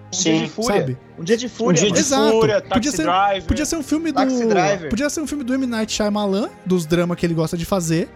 Um 0.07 0.11
dia 0.17 0.33
de 0.35 0.39
Sim, 0.41 0.49
fúria. 0.49 0.81
sabe? 0.81 0.99
Um 1.19 1.25
dia 1.25 1.37
de 1.37 1.47
Um 1.47 1.49
fúria. 1.49 1.75
dia 1.81 1.85
mano. 1.91 1.95
de 1.95 2.01
Exato. 2.01 2.31
fúria, 2.31 2.55
Podia 2.63 2.71
Taxi 2.71 2.97
ser- 2.97 3.03
Driver. 3.03 3.45
Podia 3.49 3.67
ser 3.67 3.77
um 3.77 3.83
filme 3.83 4.13
do. 4.13 4.21
Podia 4.89 5.11
ser 5.11 5.21
um 5.21 5.27
filme 5.27 5.45
do 5.45 5.53
M. 5.55 5.67
Night 5.67 5.93
Shyamalan, 5.93 6.49
dos 6.65 6.87
dramas 6.87 7.19
que 7.19 7.27
ele 7.27 7.35
gosta 7.35 7.57
de 7.59 7.65
fazer, 7.65 8.09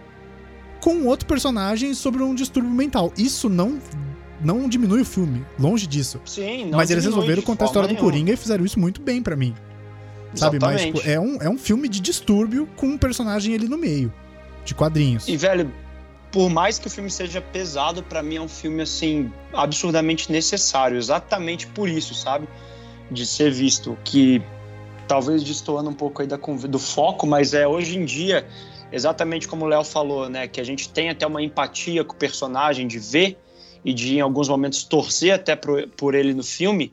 com 0.81 0.93
um 0.93 1.07
outro 1.07 1.27
personagem 1.27 1.93
sobre 1.93 2.23
um 2.23 2.33
distúrbio 2.33 2.71
mental. 2.71 3.11
Isso 3.17 3.49
não. 3.49 3.79
Não 4.41 4.69
diminui 4.69 5.01
o 5.01 5.05
filme, 5.05 5.45
longe 5.59 5.85
disso. 5.85 6.21
Sim, 6.25 6.65
não 6.65 6.77
Mas 6.77 6.89
eles 6.89 7.03
resolveram 7.03 7.41
contar 7.41 7.65
a 7.65 7.67
história 7.67 7.87
do 7.87 7.93
nenhuma. 7.93 8.11
Coringa 8.11 8.33
e 8.33 8.37
fizeram 8.37 8.63
isso 8.63 8.79
muito 8.79 9.01
bem 9.01 9.21
pra 9.21 9.35
mim. 9.35 9.53
Sabe? 10.33 10.59
Mas 10.59 10.81
tipo, 10.81 11.01
é, 11.05 11.19
um, 11.19 11.41
é 11.41 11.49
um 11.49 11.57
filme 11.57 11.89
de 11.89 11.99
distúrbio 11.99 12.67
com 12.75 12.87
um 12.87 12.97
personagem 12.97 13.53
ali 13.55 13.67
no 13.67 13.77
meio. 13.77 14.13
De 14.63 14.75
quadrinhos. 14.75 15.27
E, 15.27 15.35
velho, 15.35 15.71
por 16.31 16.49
mais 16.49 16.77
que 16.77 16.87
o 16.87 16.89
filme 16.89 17.09
seja 17.09 17.41
pesado, 17.41 18.03
pra 18.03 18.21
mim 18.21 18.35
é 18.35 18.41
um 18.41 18.47
filme, 18.47 18.81
assim, 18.81 19.31
absurdamente 19.53 20.31
necessário. 20.31 20.97
Exatamente 20.97 21.67
por 21.67 21.89
isso, 21.89 22.13
sabe? 22.13 22.47
De 23.09 23.25
ser 23.25 23.51
visto. 23.51 23.97
Que 24.03 24.41
talvez 25.07 25.43
destoando 25.43 25.89
um 25.89 25.93
pouco 25.93 26.21
aí 26.21 26.27
da, 26.27 26.37
do 26.37 26.79
foco, 26.79 27.25
mas 27.25 27.53
é 27.53 27.67
hoje 27.67 27.97
em 27.97 28.05
dia, 28.05 28.45
exatamente 28.91 29.47
como 29.47 29.65
o 29.65 29.67
Léo 29.67 29.83
falou, 29.83 30.29
né? 30.29 30.47
Que 30.47 30.61
a 30.61 30.63
gente 30.63 30.87
tem 30.87 31.09
até 31.09 31.25
uma 31.25 31.41
empatia 31.41 32.03
com 32.03 32.13
o 32.13 32.17
personagem, 32.17 32.87
de 32.87 32.99
ver 32.99 33.37
e 33.83 33.93
de, 33.93 34.15
em 34.17 34.21
alguns 34.21 34.47
momentos, 34.49 34.83
torcer 34.83 35.33
até 35.33 35.55
por, 35.55 35.87
por 35.89 36.15
ele 36.15 36.33
no 36.33 36.43
filme. 36.43 36.91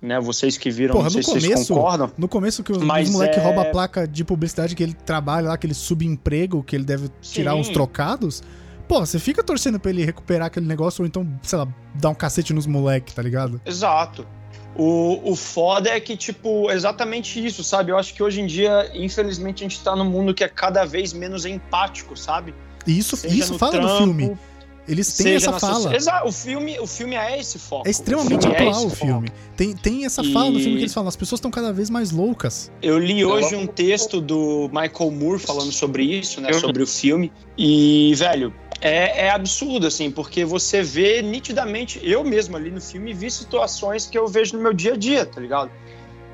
Né? 0.00 0.18
Vocês 0.18 0.58
que 0.58 0.68
viram, 0.70 0.94
Porra, 0.94 1.04
não 1.04 1.10
sei 1.10 1.18
no 1.20 1.24
se 1.24 1.30
vocês 1.32 1.52
começo- 1.52 1.74
concordam. 1.74 2.10
No 2.18 2.26
começo 2.28 2.62
que 2.64 2.72
os, 2.72 2.78
Mas 2.78 3.08
os 3.08 3.14
moleques 3.14 3.38
é- 3.38 3.42
roubam 3.42 3.62
a 3.62 3.66
placa 3.70 4.06
de 4.08 4.24
publicidade 4.24 4.74
que 4.74 4.82
ele 4.82 4.94
trabalha 4.94 5.48
lá, 5.48 5.54
aquele 5.54 5.74
subemprego 5.74 6.62
que 6.64 6.74
ele 6.74 6.84
deve 6.84 7.08
tirar 7.20 7.52
Sim. 7.54 7.60
uns 7.60 7.68
trocados. 7.68 8.42
Pô, 8.88 8.98
você 9.06 9.18
fica 9.20 9.44
torcendo 9.44 9.78
pra 9.78 9.90
ele 9.90 10.04
recuperar 10.04 10.48
aquele 10.48 10.66
negócio 10.66 11.02
ou 11.02 11.06
então, 11.06 11.26
sei 11.42 11.56
lá, 11.58 11.68
dar 11.94 12.08
um 12.10 12.14
cacete 12.14 12.52
nos 12.52 12.66
moleques, 12.66 13.14
tá 13.14 13.22
ligado? 13.22 13.60
Exato. 13.64 14.26
O, 14.74 15.30
o 15.30 15.36
foda 15.36 15.90
é 15.90 16.00
que, 16.00 16.16
tipo, 16.16 16.70
exatamente 16.70 17.44
isso, 17.44 17.62
sabe? 17.62 17.92
Eu 17.92 17.98
acho 17.98 18.12
que 18.12 18.22
hoje 18.22 18.40
em 18.40 18.46
dia, 18.46 18.90
infelizmente, 18.94 19.62
a 19.64 19.68
gente 19.68 19.80
tá 19.84 19.94
num 19.94 20.04
mundo 20.04 20.34
que 20.34 20.42
é 20.42 20.48
cada 20.48 20.84
vez 20.84 21.12
menos 21.12 21.44
empático, 21.44 22.16
sabe? 22.16 22.54
E 22.86 22.98
isso, 22.98 23.16
Seja 23.16 23.34
isso 23.34 23.56
fala 23.58 23.74
no 23.76 23.80
trampo, 23.86 23.96
filme. 23.98 24.38
Eles 24.86 25.16
têm 25.16 25.26
seja 25.26 25.50
essa 25.50 25.60
fala. 25.60 25.94
Exato, 25.94 26.28
o 26.28 26.32
filme, 26.32 26.78
o 26.80 26.86
filme 26.86 27.14
é 27.14 27.38
esse 27.38 27.58
foco. 27.58 27.86
É 27.86 27.90
extremamente 27.90 28.38
O 28.38 28.40
filme 28.40 28.56
é 28.56 28.68
atual 28.68 28.86
esse 28.86 28.86
o 28.86 28.96
filme. 28.96 29.28
Tem, 29.56 29.74
tem 29.74 30.04
essa 30.04 30.24
fala 30.24 30.50
no 30.50 30.58
filme 30.58 30.76
que 30.76 30.82
eles 30.82 30.94
falam, 30.94 31.08
as 31.08 31.16
pessoas 31.16 31.38
estão 31.38 31.50
cada 31.50 31.72
vez 31.72 31.88
mais 31.88 32.10
loucas. 32.10 32.70
Eu 32.82 32.98
li 32.98 33.24
hoje 33.24 33.54
um 33.54 33.66
texto 33.66 34.20
do 34.20 34.68
Michael 34.72 35.10
Moore 35.12 35.38
falando 35.38 35.70
sobre 35.70 36.02
isso, 36.02 36.40
né? 36.40 36.52
Sobre 36.54 36.82
o 36.82 36.86
filme. 36.86 37.32
E, 37.56 38.12
velho, 38.16 38.52
é, 38.80 39.26
é 39.26 39.30
absurdo, 39.30 39.86
assim, 39.86 40.10
porque 40.10 40.44
você 40.44 40.82
vê 40.82 41.22
nitidamente. 41.22 42.00
Eu 42.02 42.24
mesmo 42.24 42.56
ali 42.56 42.70
no 42.70 42.80
filme 42.80 43.14
vi 43.14 43.30
situações 43.30 44.06
que 44.06 44.18
eu 44.18 44.26
vejo 44.26 44.56
no 44.56 44.62
meu 44.62 44.72
dia 44.72 44.94
a 44.94 44.96
dia, 44.96 45.24
tá 45.24 45.40
ligado? 45.40 45.70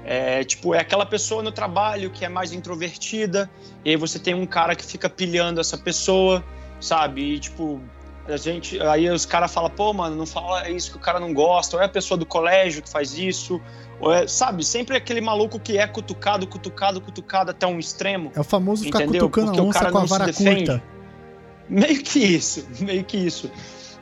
É, 0.05 0.43
tipo, 0.43 0.75
é 0.75 0.81
aquela 0.81 1.05
pessoa 1.05 1.43
no 1.43 1.53
trabalho 1.53 2.09
que 2.09 2.25
é 2.25 2.31
mais 2.31 2.51
introvertida, 2.55 3.51
e 3.85 3.91
aí 3.91 3.97
você 3.97 4.19
tem 4.19 4.33
um 4.33 4.47
cara 4.47 4.75
que 4.75 4.83
fica 4.83 5.11
pilhando 5.11 5.61
essa 5.61 5.77
pessoa, 5.77 6.43
sabe? 6.81 7.35
E, 7.35 7.39
tipo, 7.39 7.79
a 8.33 8.37
gente. 8.37 8.81
Aí 8.81 9.09
os 9.11 9.25
caras 9.25 9.53
falam, 9.53 9.71
pô, 9.71 9.93
mano, 9.93 10.17
não 10.17 10.27
fala 10.27 10.69
isso 10.71 10.91
que 10.91 10.97
o 10.97 11.01
cara 11.01 11.19
não 11.19 11.33
gosta, 11.33 11.77
ou 11.77 11.83
é 11.83 11.87
a 11.87 11.89
pessoa 11.89 12.17
do 12.19 12.27
colégio 12.27 12.83
que 12.83 12.89
faz 12.89 13.17
isso, 13.17 13.61
ou 14.01 14.13
é, 14.13 14.27
sabe, 14.27 14.65
sempre 14.65 14.97
aquele 14.97 15.21
maluco 15.21 15.59
que 15.59 15.79
é 15.79 15.87
cutucado, 15.87 16.47
cutucado, 16.47 17.01
cutucado 17.01 17.51
até 17.51 17.67
um 17.67 17.79
extremo. 17.79 18.33
É 18.35 18.41
o 18.41 18.45
famoso 18.45 18.85
ficar 18.85 19.03
Entendeu? 19.03 19.23
cutucando 19.23 19.47
Porque 19.47 19.61
a 19.61 19.63
o 19.63 19.69
onça 19.69 19.79
cara 19.79 19.93
com 19.93 19.99
a 19.99 20.05
vara 20.05 20.33
curta. 20.33 20.83
Meio 21.69 22.03
que 22.03 22.19
isso, 22.19 22.67
meio 22.81 23.05
que 23.05 23.17
isso. 23.17 23.51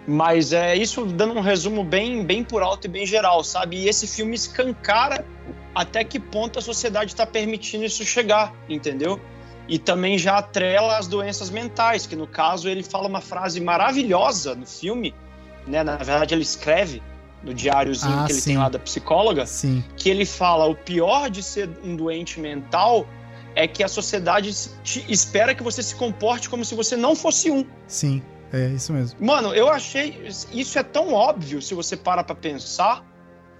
Mas 0.06 0.52
é 0.52 0.76
isso 0.76 1.04
dando 1.04 1.34
um 1.34 1.40
resumo 1.40 1.82
bem, 1.82 2.24
bem 2.24 2.44
por 2.44 2.62
alto 2.62 2.86
e 2.86 2.88
bem 2.88 3.04
geral, 3.04 3.42
sabe? 3.42 3.76
E 3.76 3.88
esse 3.88 4.06
filme 4.06 4.36
escancara 4.36 5.26
até 5.74 6.04
que 6.04 6.20
ponto 6.20 6.58
a 6.58 6.62
sociedade 6.62 7.12
está 7.12 7.26
permitindo 7.26 7.84
isso 7.84 8.04
chegar, 8.04 8.54
entendeu? 8.68 9.20
E 9.68 9.78
também 9.78 10.16
já 10.16 10.38
atrela 10.38 10.96
as 10.96 11.06
doenças 11.08 11.50
mentais, 11.50 12.06
que 12.06 12.14
no 12.14 12.26
caso 12.26 12.68
ele 12.68 12.82
fala 12.82 13.08
uma 13.08 13.20
frase 13.20 13.60
maravilhosa 13.60 14.54
no 14.54 14.66
filme, 14.66 15.14
né? 15.66 15.82
Na 15.82 15.96
verdade 15.96 16.34
ele 16.34 16.42
escreve 16.42 17.02
no 17.42 17.52
diáriozinho 17.52 18.20
Ah, 18.20 18.24
que 18.26 18.32
ele 18.32 18.40
sim. 18.40 18.50
tem 18.50 18.58
lá 18.58 18.68
da 18.68 18.78
psicóloga, 18.78 19.44
Sim. 19.46 19.84
que 19.96 20.08
ele 20.08 20.24
fala 20.24 20.66
o 20.66 20.74
pior 20.74 21.28
de 21.30 21.42
ser 21.42 21.68
um 21.84 21.94
doente 21.96 22.40
mental 22.40 23.06
é 23.54 23.66
que 23.66 23.82
a 23.82 23.88
sociedade 23.88 24.50
espera 25.08 25.54
que 25.54 25.62
você 25.62 25.82
se 25.82 25.94
comporte 25.94 26.48
como 26.48 26.64
se 26.64 26.74
você 26.74 26.96
não 26.96 27.14
fosse 27.16 27.50
um. 27.50 27.64
Sim. 27.86 28.22
É 28.52 28.68
isso 28.68 28.92
mesmo. 28.92 29.18
Mano, 29.24 29.52
eu 29.54 29.68
achei 29.68 30.28
isso 30.52 30.78
é 30.78 30.82
tão 30.82 31.12
óbvio 31.12 31.60
se 31.60 31.74
você 31.74 31.96
para 31.96 32.22
pra 32.22 32.34
pensar, 32.34 33.04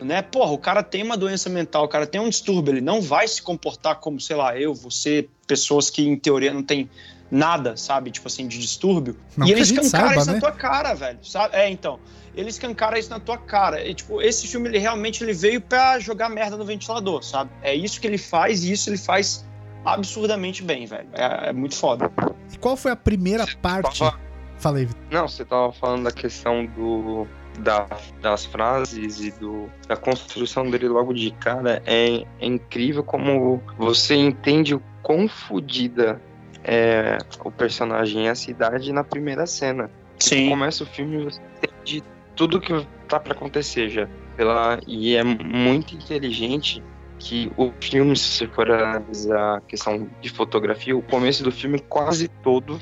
né? 0.01 0.23
Porra, 0.23 0.53
o 0.53 0.59
cara 0.59 0.83
tem 0.83 1.03
uma 1.03 1.17
doença 1.17 1.49
mental, 1.49 1.85
o 1.85 1.89
cara 1.89 2.07
tem 2.07 2.21
um 2.21 2.29
distúrbio, 2.29 2.75
ele 2.75 2.81
não 2.81 3.01
vai 3.01 3.27
se 3.27 3.41
comportar 3.43 3.97
como, 3.97 4.21
sei 4.21 4.37
lá, 4.37 4.59
eu, 4.59 4.75
você, 4.75 5.29
pessoas 5.47 5.91
que 5.91 6.07
em 6.07 6.17
teoria 6.17 6.53
não 6.53 6.63
tem 6.63 6.89
nada, 7.31 7.77
sabe, 7.77 8.11
tipo 8.11 8.29
assim, 8.29 8.47
de 8.47 8.59
distúrbio. 8.59 9.17
Não 9.37 9.47
e 9.47 9.49
que 9.49 9.55
ele 9.55 9.63
a 9.63 9.65
gente 9.65 9.81
escancara 9.81 10.09
saiba, 10.09 10.21
isso 10.21 10.31
né? 10.31 10.35
na 10.35 10.41
tua 10.41 10.53
cara, 10.53 10.95
velho, 10.95 11.19
sabe? 11.23 11.57
É, 11.57 11.69
então, 11.71 11.99
ele 12.37 12.49
escancara 12.51 12.99
isso 12.99 13.11
na 13.11 13.19
tua 13.19 13.39
cara. 13.39 13.85
E, 13.85 13.95
tipo, 13.95 14.21
esse 14.23 14.47
filme, 14.47 14.69
ele 14.69 14.79
realmente 14.79 15.25
ele 15.25 15.33
veio 15.33 15.61
pra 15.61 15.99
jogar 15.99 16.29
merda 16.29 16.57
no 16.57 16.65
ventilador, 16.65 17.23
sabe? 17.25 17.51
É 17.63 17.75
isso 17.75 18.01
que 18.01 18.07
ele 18.07 18.19
faz 18.19 18.65
e 18.65 18.73
isso 18.73 18.91
ele 18.91 18.99
faz 18.99 19.45
absurdamente 19.85 20.63
bem, 20.63 20.87
velho. 20.87 21.09
É, 21.13 21.49
é 21.49 21.53
muito 21.53 21.75
foda. 21.77 22.11
E 22.53 22.59
qual 22.59 22.77
foi 22.77 22.91
a 22.91 22.97
primeira 22.97 23.47
parte? 23.63 23.99
Tava- 23.99 24.21
Falei, 24.59 24.87
Vitor. 24.87 25.03
Não, 25.11 25.29
você 25.29 25.45
tava 25.45 25.71
falando 25.73 26.05
da 26.05 26.11
questão 26.13 26.65
do 26.65 27.27
da, 27.59 27.87
das 28.21 28.45
frases 28.45 29.21
e 29.21 29.31
do, 29.33 29.69
da 29.89 29.97
construção 29.97 30.71
dele 30.71 30.89
logo 30.89 31.13
de 31.13 31.31
cara. 31.33 31.83
É, 31.87 32.25
é 32.41 32.47
incrível 32.47 33.03
como 33.03 33.63
você 33.79 34.15
entende 34.15 34.75
o 34.75 34.83
quão 35.03 35.29
fodida 35.29 36.21
é 36.65 37.19
o 37.45 37.51
personagem 37.51 38.27
e 38.27 38.29
a 38.29 38.35
cidade 38.35 38.93
na 38.93 39.05
primeira 39.05 39.47
cena. 39.47 39.91
Sim. 40.19 40.49
Começa 40.49 40.83
o 40.83 40.87
filme 40.87 41.17
e 41.21 41.25
você 41.25 41.41
entende 41.63 42.03
tudo 42.35 42.61
que 42.61 42.73
tá 43.09 43.21
pra 43.21 43.33
acontecer 43.33 43.89
já. 43.89 44.09
Pela, 44.37 44.79
e 44.87 45.15
é 45.15 45.25
muito 45.25 45.95
inteligente 45.95 46.83
que 47.19 47.51
o 47.57 47.73
filme, 47.81 48.15
se 48.17 48.25
você 48.25 48.47
for 48.49 48.71
analisar 48.71 49.59
a 49.59 49.61
questão 49.63 50.09
de 50.21 50.29
fotografia, 50.29 50.97
o 50.97 51.03
começo 51.03 51.43
do 51.43 51.51
filme 51.51 51.79
quase 51.79 52.29
todo 52.43 52.79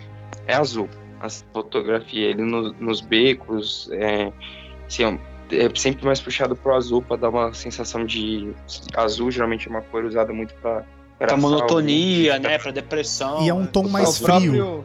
é 0.47 0.55
azul. 0.55 0.89
A 1.20 1.29
fotografia, 1.29 2.29
ele 2.31 2.43
no- 2.43 2.72
nos 2.72 3.01
becos, 3.01 3.89
é, 3.93 4.33
assim, 4.87 5.18
é 5.51 5.68
sempre 5.74 6.05
mais 6.07 6.20
puxado 6.20 6.57
pro 6.57 6.74
azul 6.74 7.03
para 7.03 7.16
dar 7.16 7.28
uma 7.30 7.53
sensação 7.53 8.05
de 8.05 8.53
azul, 8.97 9.30
geralmente 9.30 9.68
é 9.68 9.70
uma 9.70 9.82
cor 9.82 10.05
usada 10.05 10.32
muito 10.32 10.55
para 10.55 10.85
Pra 11.18 11.37
monotonia, 11.37 12.39
né? 12.39 12.59
Pra 12.59 12.72
depressão. 12.72 13.43
E 13.45 13.49
é 13.49 13.55
um 13.55 13.64
tom 13.66 13.89
mais 13.89 14.18
próprio... 14.18 14.51
frio. 14.51 14.85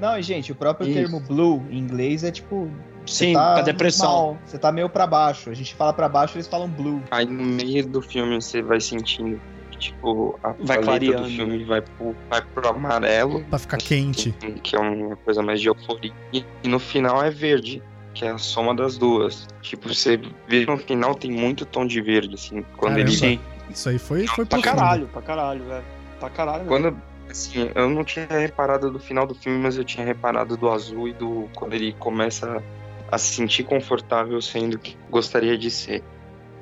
Não, 0.00 0.18
e 0.18 0.22
gente, 0.22 0.52
o 0.52 0.54
próprio 0.54 0.88
Isso. 0.88 0.98
termo 0.98 1.20
blue 1.20 1.62
em 1.70 1.78
inglês 1.78 2.22
é 2.24 2.30
tipo. 2.30 2.70
Sim, 3.06 3.32
tá 3.32 3.54
pra 3.54 3.62
depressão. 3.62 4.38
você 4.44 4.58
tá 4.58 4.70
meio 4.70 4.88
pra 4.88 5.06
baixo. 5.06 5.50
A 5.50 5.54
gente 5.54 5.74
fala 5.74 5.92
pra 5.92 6.08
baixo, 6.08 6.36
eles 6.36 6.46
falam 6.46 6.68
blue. 6.68 7.02
Aí 7.10 7.24
no 7.26 7.42
meio 7.42 7.86
do 7.86 8.00
filme 8.02 8.40
você 8.40 8.62
vai 8.62 8.78
sentindo 8.80 9.40
que, 9.70 9.78
tipo, 9.78 10.38
a 10.42 10.48
Vai 10.60 10.82
paleta 10.82 10.82
clareando. 10.84 11.22
do 11.22 11.28
filme 11.28 11.64
vai 11.64 11.80
pro, 11.80 12.14
vai 12.28 12.42
pro 12.42 12.68
amarelo, 12.68 13.42
Pra 13.48 13.58
ficar 13.58 13.78
quente. 13.78 14.32
que 14.62 14.76
é 14.76 14.78
uma 14.78 15.16
coisa 15.16 15.42
mais 15.42 15.60
de 15.60 15.68
euforia. 15.68 16.12
E 16.32 16.44
no 16.68 16.78
final 16.78 17.22
é 17.22 17.30
verde, 17.30 17.82
que 18.20 18.26
é 18.26 18.30
a 18.32 18.36
soma 18.38 18.74
das 18.74 18.98
duas. 18.98 19.48
Tipo, 19.62 19.88
você 19.88 20.18
vê 20.46 20.64
que 20.66 20.70
no 20.70 20.76
final 20.76 21.14
tem 21.14 21.30
muito 21.30 21.64
tom 21.64 21.86
de 21.86 22.02
verde, 22.02 22.34
assim, 22.34 22.62
quando 22.76 22.92
Caramba. 22.92 23.00
ele 23.00 23.10
Sim. 23.16 23.40
Isso 23.70 23.88
aí 23.88 23.98
foi, 23.98 24.26
foi 24.26 24.44
Pra 24.44 24.58
profundo. 24.60 24.76
caralho, 24.78 25.06
pra 25.08 25.22
caralho, 25.22 25.64
velho. 25.64 25.84
Pra 26.18 26.28
caralho. 26.28 26.66
Quando, 26.66 27.02
assim, 27.30 27.70
eu 27.74 27.88
não 27.88 28.04
tinha 28.04 28.26
reparado 28.26 28.90
do 28.90 28.98
final 28.98 29.26
do 29.26 29.34
filme, 29.34 29.58
mas 29.58 29.78
eu 29.78 29.84
tinha 29.84 30.04
reparado 30.04 30.54
do 30.54 30.68
azul 30.70 31.08
e 31.08 31.14
do 31.14 31.48
quando 31.54 31.72
ele 31.72 31.94
começa 31.94 32.62
a 33.10 33.16
se 33.16 33.32
sentir 33.36 33.64
confortável 33.64 34.38
sendo 34.42 34.78
que 34.78 34.98
gostaria 35.08 35.56
de 35.56 35.70
ser. 35.70 36.04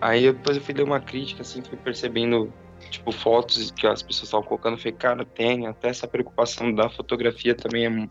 Aí 0.01 0.27
eu- 0.27 0.35
depois 0.35 0.57
eu 0.59 0.63
fui 0.63 0.75
ler 0.75 0.85
uma 0.85 1.01
crítica, 1.01 1.43
assim, 1.43 1.61
fui 1.61 1.77
percebendo, 1.77 2.53
tipo, 2.89 3.11
fotos 3.11 3.73
que 3.73 3.85
as 3.85 4.01
pessoas 4.01 4.29
estavam 4.29 4.47
colocando, 4.47 4.75
eu 4.75 4.79
falei, 4.79 4.93
cara, 4.93 5.25
tem 5.25 5.67
até 5.67 5.89
essa 5.89 6.07
preocupação 6.07 6.73
da 6.73 6.89
fotografia 6.89 7.53
também 7.57 7.85
é, 7.87 8.09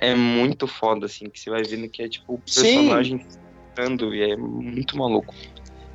é 0.00 0.14
muito 0.14 0.66
foda, 0.66 1.06
assim, 1.06 1.28
que 1.28 1.38
você 1.38 1.50
vai 1.50 1.62
vendo 1.62 1.88
que 1.88 2.02
é, 2.02 2.08
tipo, 2.08 2.34
o 2.34 2.38
personagem 2.38 3.18
ficando 3.70 4.14
e 4.14 4.32
é 4.32 4.36
muito 4.36 4.96
maluco. 4.96 5.34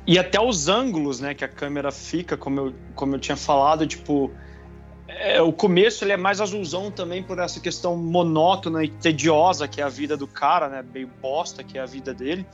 E 0.06 0.16
até 0.18 0.40
os 0.40 0.68
ângulos, 0.68 1.18
né, 1.18 1.34
que 1.34 1.44
a 1.44 1.48
câmera 1.48 1.90
fica, 1.90 2.36
como 2.36 2.60
eu, 2.60 2.74
como 2.94 3.16
eu 3.16 3.18
tinha 3.18 3.36
falado, 3.36 3.84
tipo. 3.84 4.30
é, 5.08 5.42
o 5.42 5.52
começo 5.52 6.04
ele 6.04 6.12
é 6.12 6.16
mais 6.16 6.40
azulzão 6.40 6.90
também 6.90 7.22
por 7.22 7.40
essa 7.40 7.58
questão 7.58 7.96
monótona 7.96 8.84
e 8.84 8.88
tediosa 8.88 9.66
que 9.66 9.80
é 9.80 9.84
a 9.84 9.88
vida 9.88 10.16
do 10.16 10.28
cara, 10.28 10.68
né? 10.68 10.84
Meio 10.94 11.10
bosta 11.20 11.64
que 11.64 11.76
é 11.76 11.80
a 11.80 11.86
vida 11.86 12.14
dele. 12.14 12.46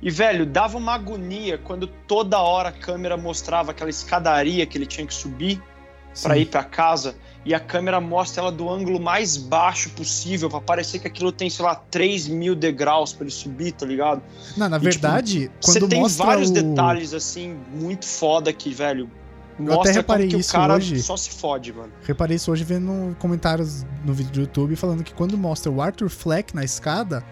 E, 0.00 0.10
velho, 0.10 0.46
dava 0.46 0.78
uma 0.78 0.94
agonia 0.94 1.58
quando 1.58 1.86
toda 1.86 2.40
hora 2.40 2.70
a 2.70 2.72
câmera 2.72 3.16
mostrava 3.16 3.72
aquela 3.72 3.90
escadaria 3.90 4.64
que 4.64 4.78
ele 4.78 4.86
tinha 4.86 5.06
que 5.06 5.14
subir 5.14 5.62
para 6.22 6.38
ir 6.38 6.46
para 6.46 6.64
casa 6.64 7.14
e 7.46 7.54
a 7.54 7.60
câmera 7.60 8.00
mostra 8.00 8.42
ela 8.42 8.52
do 8.52 8.68
ângulo 8.68 9.00
mais 9.00 9.36
baixo 9.36 9.88
possível 9.90 10.50
para 10.50 10.60
parecer 10.60 10.98
que 10.98 11.06
aquilo 11.06 11.30
tem, 11.30 11.48
sei 11.48 11.64
lá, 11.64 11.76
3 11.76 12.26
mil 12.26 12.54
degraus 12.56 13.12
para 13.12 13.22
ele 13.24 13.30
subir, 13.32 13.70
tá 13.72 13.86
ligado? 13.86 14.20
Não, 14.56 14.68
na 14.68 14.76
E, 14.76 14.80
tipo, 14.80 14.90
verdade, 14.92 15.50
Você 15.60 15.78
quando 15.78 15.88
tem 15.88 16.00
mostra 16.00 16.26
vários 16.26 16.50
o... 16.50 16.52
detalhes, 16.52 17.14
assim, 17.14 17.56
muito 17.72 18.04
foda 18.04 18.52
que, 18.52 18.74
velho. 18.74 19.08
até 19.54 19.62
Mostra 19.62 19.92
reparei 19.92 20.26
como 20.26 20.30
que 20.30 20.36
o 20.36 20.40
isso 20.40 20.52
cara 20.52 20.74
hoje. 20.74 21.00
só 21.00 21.16
se 21.16 21.30
fode, 21.30 21.72
mano. 21.72 21.92
Reparei 22.02 22.36
isso 22.36 22.50
hoje 22.50 22.64
vendo 22.64 23.16
comentários 23.20 23.86
no 24.04 24.12
vídeo 24.12 24.32
do 24.32 24.40
YouTube 24.40 24.74
falando 24.76 25.04
que 25.04 25.14
quando 25.14 25.38
mostra 25.38 25.70
o 25.70 25.80
Arthur 25.80 26.10
Fleck 26.10 26.52
na 26.54 26.64
escada, 26.64 27.24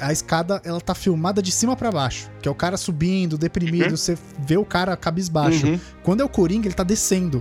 a 0.00 0.12
escada 0.12 0.60
ela 0.64 0.80
tá 0.80 0.94
filmada 0.96 1.40
de 1.40 1.52
cima 1.52 1.76
pra 1.76 1.92
baixo, 1.92 2.28
que 2.42 2.48
é 2.48 2.50
o 2.50 2.54
cara 2.56 2.76
subindo, 2.76 3.38
deprimido, 3.38 3.90
Uhum. 3.92 3.96
você 3.96 4.18
vê 4.40 4.56
o 4.56 4.64
cara 4.64 4.96
cabisbaixo. 4.96 5.64
Uhum. 5.66 5.80
Quando 6.02 6.20
é 6.22 6.24
o 6.24 6.28
Coringa, 6.28 6.66
ele 6.66 6.74
tá 6.74 6.82
descendo. 6.82 7.40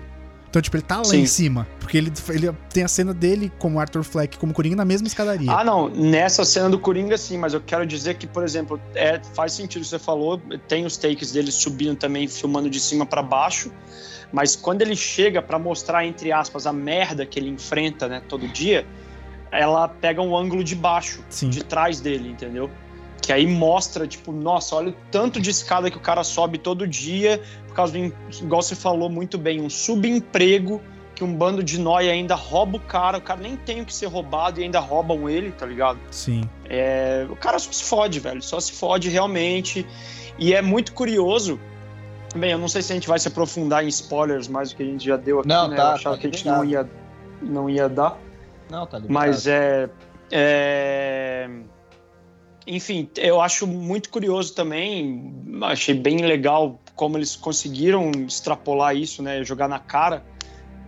Então, 0.54 0.62
tipo, 0.62 0.78
ele 0.78 0.84
tá 0.84 0.98
lá 0.98 1.06
Sim. 1.06 1.22
em 1.22 1.26
cima, 1.26 1.68
porque 1.80 1.98
ele, 1.98 2.14
ele 2.30 2.54
tem 2.72 2.84
a 2.84 2.88
cena 2.88 3.12
dele 3.12 3.52
como 3.58 3.80
Arthur 3.80 4.04
Fleck, 4.04 4.38
como 4.38 4.54
Coringa 4.54 4.76
na 4.76 4.86
mesma 4.86 5.08
escadaria. 5.08 5.52
Ah, 5.52 5.64
não, 5.64 5.90
nessa 5.90 6.46
cena 6.46 6.70
do 6.70 6.78
Coringa, 6.78 7.18
sim, 7.18 7.40
mas 7.40 7.56
eu 7.56 7.60
quero 7.60 7.88
dizer 7.88 8.14
que, 8.20 8.28
por 8.28 8.44
exemplo, 8.44 8.80
é, 8.94 9.20
faz 9.34 9.54
sentido 9.54 9.82
o 9.82 9.84
que 9.84 9.90
você 9.90 9.98
falou, 9.98 10.40
tem 10.68 10.86
os 10.86 10.96
takes 10.96 11.32
dele 11.32 11.52
subindo 11.52 11.96
também, 11.96 12.28
filmando 12.28 12.70
de 12.70 12.80
cima 12.80 13.04
pra 13.04 13.24
baixo, 13.24 13.72
mas 14.32 14.56
quando 14.56 14.84
ele 14.84 14.96
chega 14.96 15.42
pra 15.42 15.58
mostrar, 15.58 16.06
entre 16.06 16.32
aspas, 16.32 16.68
a 16.68 16.72
merda 16.72 17.26
que 17.26 17.40
ele 17.40 17.50
enfrenta, 17.50 18.08
né, 18.08 18.22
todo 18.30 18.48
dia, 18.48 18.86
ela 19.52 19.88
pega 19.88 20.22
um 20.22 20.38
ângulo 20.38 20.64
de 20.64 20.76
baixo, 20.76 21.24
Sim. 21.32 21.50
de 21.50 21.64
trás 21.64 22.00
dele, 22.00 22.30
entendeu? 22.30 22.70
Que 23.24 23.32
aí 23.32 23.48
mostra, 23.48 24.06
tipo, 24.06 24.34
nossa, 24.34 24.76
olha 24.76 24.90
o 24.90 24.96
tanto 25.10 25.40
de 25.40 25.50
escada 25.50 25.90
que 25.90 25.96
o 25.96 26.02
cara 26.02 26.24
sobe 26.26 26.58
todo 26.58 26.86
dia, 26.86 27.42
por 27.68 27.74
causa 27.74 27.94
do, 27.94 28.14
igual 28.42 28.62
você 28.62 28.76
falou 28.76 29.10
muito 29.10 29.38
bem, 29.38 29.62
um 29.62 29.70
subemprego 29.70 30.82
que 31.16 31.24
um 31.24 31.34
bando 31.34 31.64
de 31.64 31.80
nóia 31.80 32.12
ainda 32.12 32.36
rouba 32.36 32.78
o 32.78 32.80
cara, 32.82 33.20
o 33.20 33.22
cara 33.22 33.40
nem 33.40 33.56
tem 33.56 33.80
o 33.82 33.86
que 33.86 33.94
ser 33.94 34.08
roubado 34.08 34.60
e 34.60 34.64
ainda 34.64 34.80
roubam 34.80 35.30
ele, 35.30 35.52
tá 35.52 35.66
ligado? 35.66 35.98
Sim. 36.12 36.44
É, 36.66 37.26
o 37.30 37.36
cara 37.36 37.58
só 37.60 37.72
se 37.72 37.84
fode, 37.86 38.20
velho, 38.20 38.42
só 38.42 38.60
se 38.60 38.74
fode 38.74 39.10
realmente. 39.10 39.88
E 40.38 40.54
é 40.54 40.62
muito 40.62 40.94
curioso 40.94 41.60
Bem, 42.36 42.52
eu 42.52 42.58
não 42.58 42.68
sei 42.68 42.82
se 42.82 42.92
a 42.92 42.96
gente 42.96 43.08
vai 43.08 43.20
se 43.20 43.28
aprofundar 43.28 43.84
em 43.84 43.88
spoilers 43.88 44.48
mais 44.48 44.72
do 44.72 44.78
que 44.78 44.84
a 44.84 44.86
gente 44.86 45.06
já 45.06 45.18
deu 45.18 45.40
aqui, 45.40 45.48
Não, 45.48 45.68
né? 45.68 45.76
tá, 45.76 45.84
eu 45.84 45.88
achava 45.90 46.16
tá 46.16 46.22
que 46.22 46.28
a 46.28 46.32
gente 46.32 46.48
não 46.48 46.66
ia, 46.66 46.90
não 47.42 47.70
ia 47.70 47.88
dar. 47.88 48.18
Não, 48.70 48.88
tá 48.88 48.98
liberado. 48.98 49.14
Mas 49.14 49.46
é, 49.46 49.90
é. 50.32 51.48
Enfim, 52.66 53.10
eu 53.18 53.42
acho 53.42 53.68
muito 53.68 54.10
curioso 54.10 54.54
também. 54.54 55.34
Achei 55.64 55.94
bem 55.94 56.18
legal 56.18 56.80
como 56.96 57.18
eles 57.18 57.36
conseguiram 57.36 58.12
extrapolar 58.26 58.96
isso, 58.96 59.22
né? 59.22 59.44
Jogar 59.44 59.68
na 59.68 59.80
cara. 59.80 60.24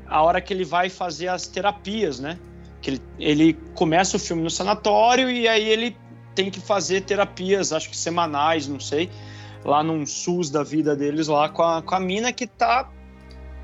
A 0.08 0.22
hora 0.22 0.40
que 0.40 0.54
ele 0.54 0.64
vai 0.64 0.90
fazer 0.90 1.28
as 1.28 1.48
terapias, 1.48 2.20
né? 2.20 2.38
Que 2.82 2.92
ele, 2.92 3.02
ele 3.20 3.54
começa 3.74 4.18
o 4.18 4.20
filme 4.20 4.44
no 4.44 4.50
sanatório 4.50 5.30
e 5.30 5.48
aí 5.48 5.68
ele 5.68 5.98
tem 6.36 6.52
que 6.52 6.60
fazer 6.60 7.02
terapias, 7.02 7.72
acho 7.72 7.90
que 7.90 7.98
semanais, 7.98 8.68
não 8.68 8.80
sei, 8.80 9.10
lá 9.64 9.82
num 9.82 10.06
SUS 10.06 10.50
da 10.50 10.64
vida 10.64 10.96
deles 10.96 11.28
lá 11.28 11.48
com 11.50 11.64
a, 11.64 11.82
com 11.82 11.96
a 11.96 12.00
mina 12.00 12.32
que 12.34 12.46
tá 12.46 12.90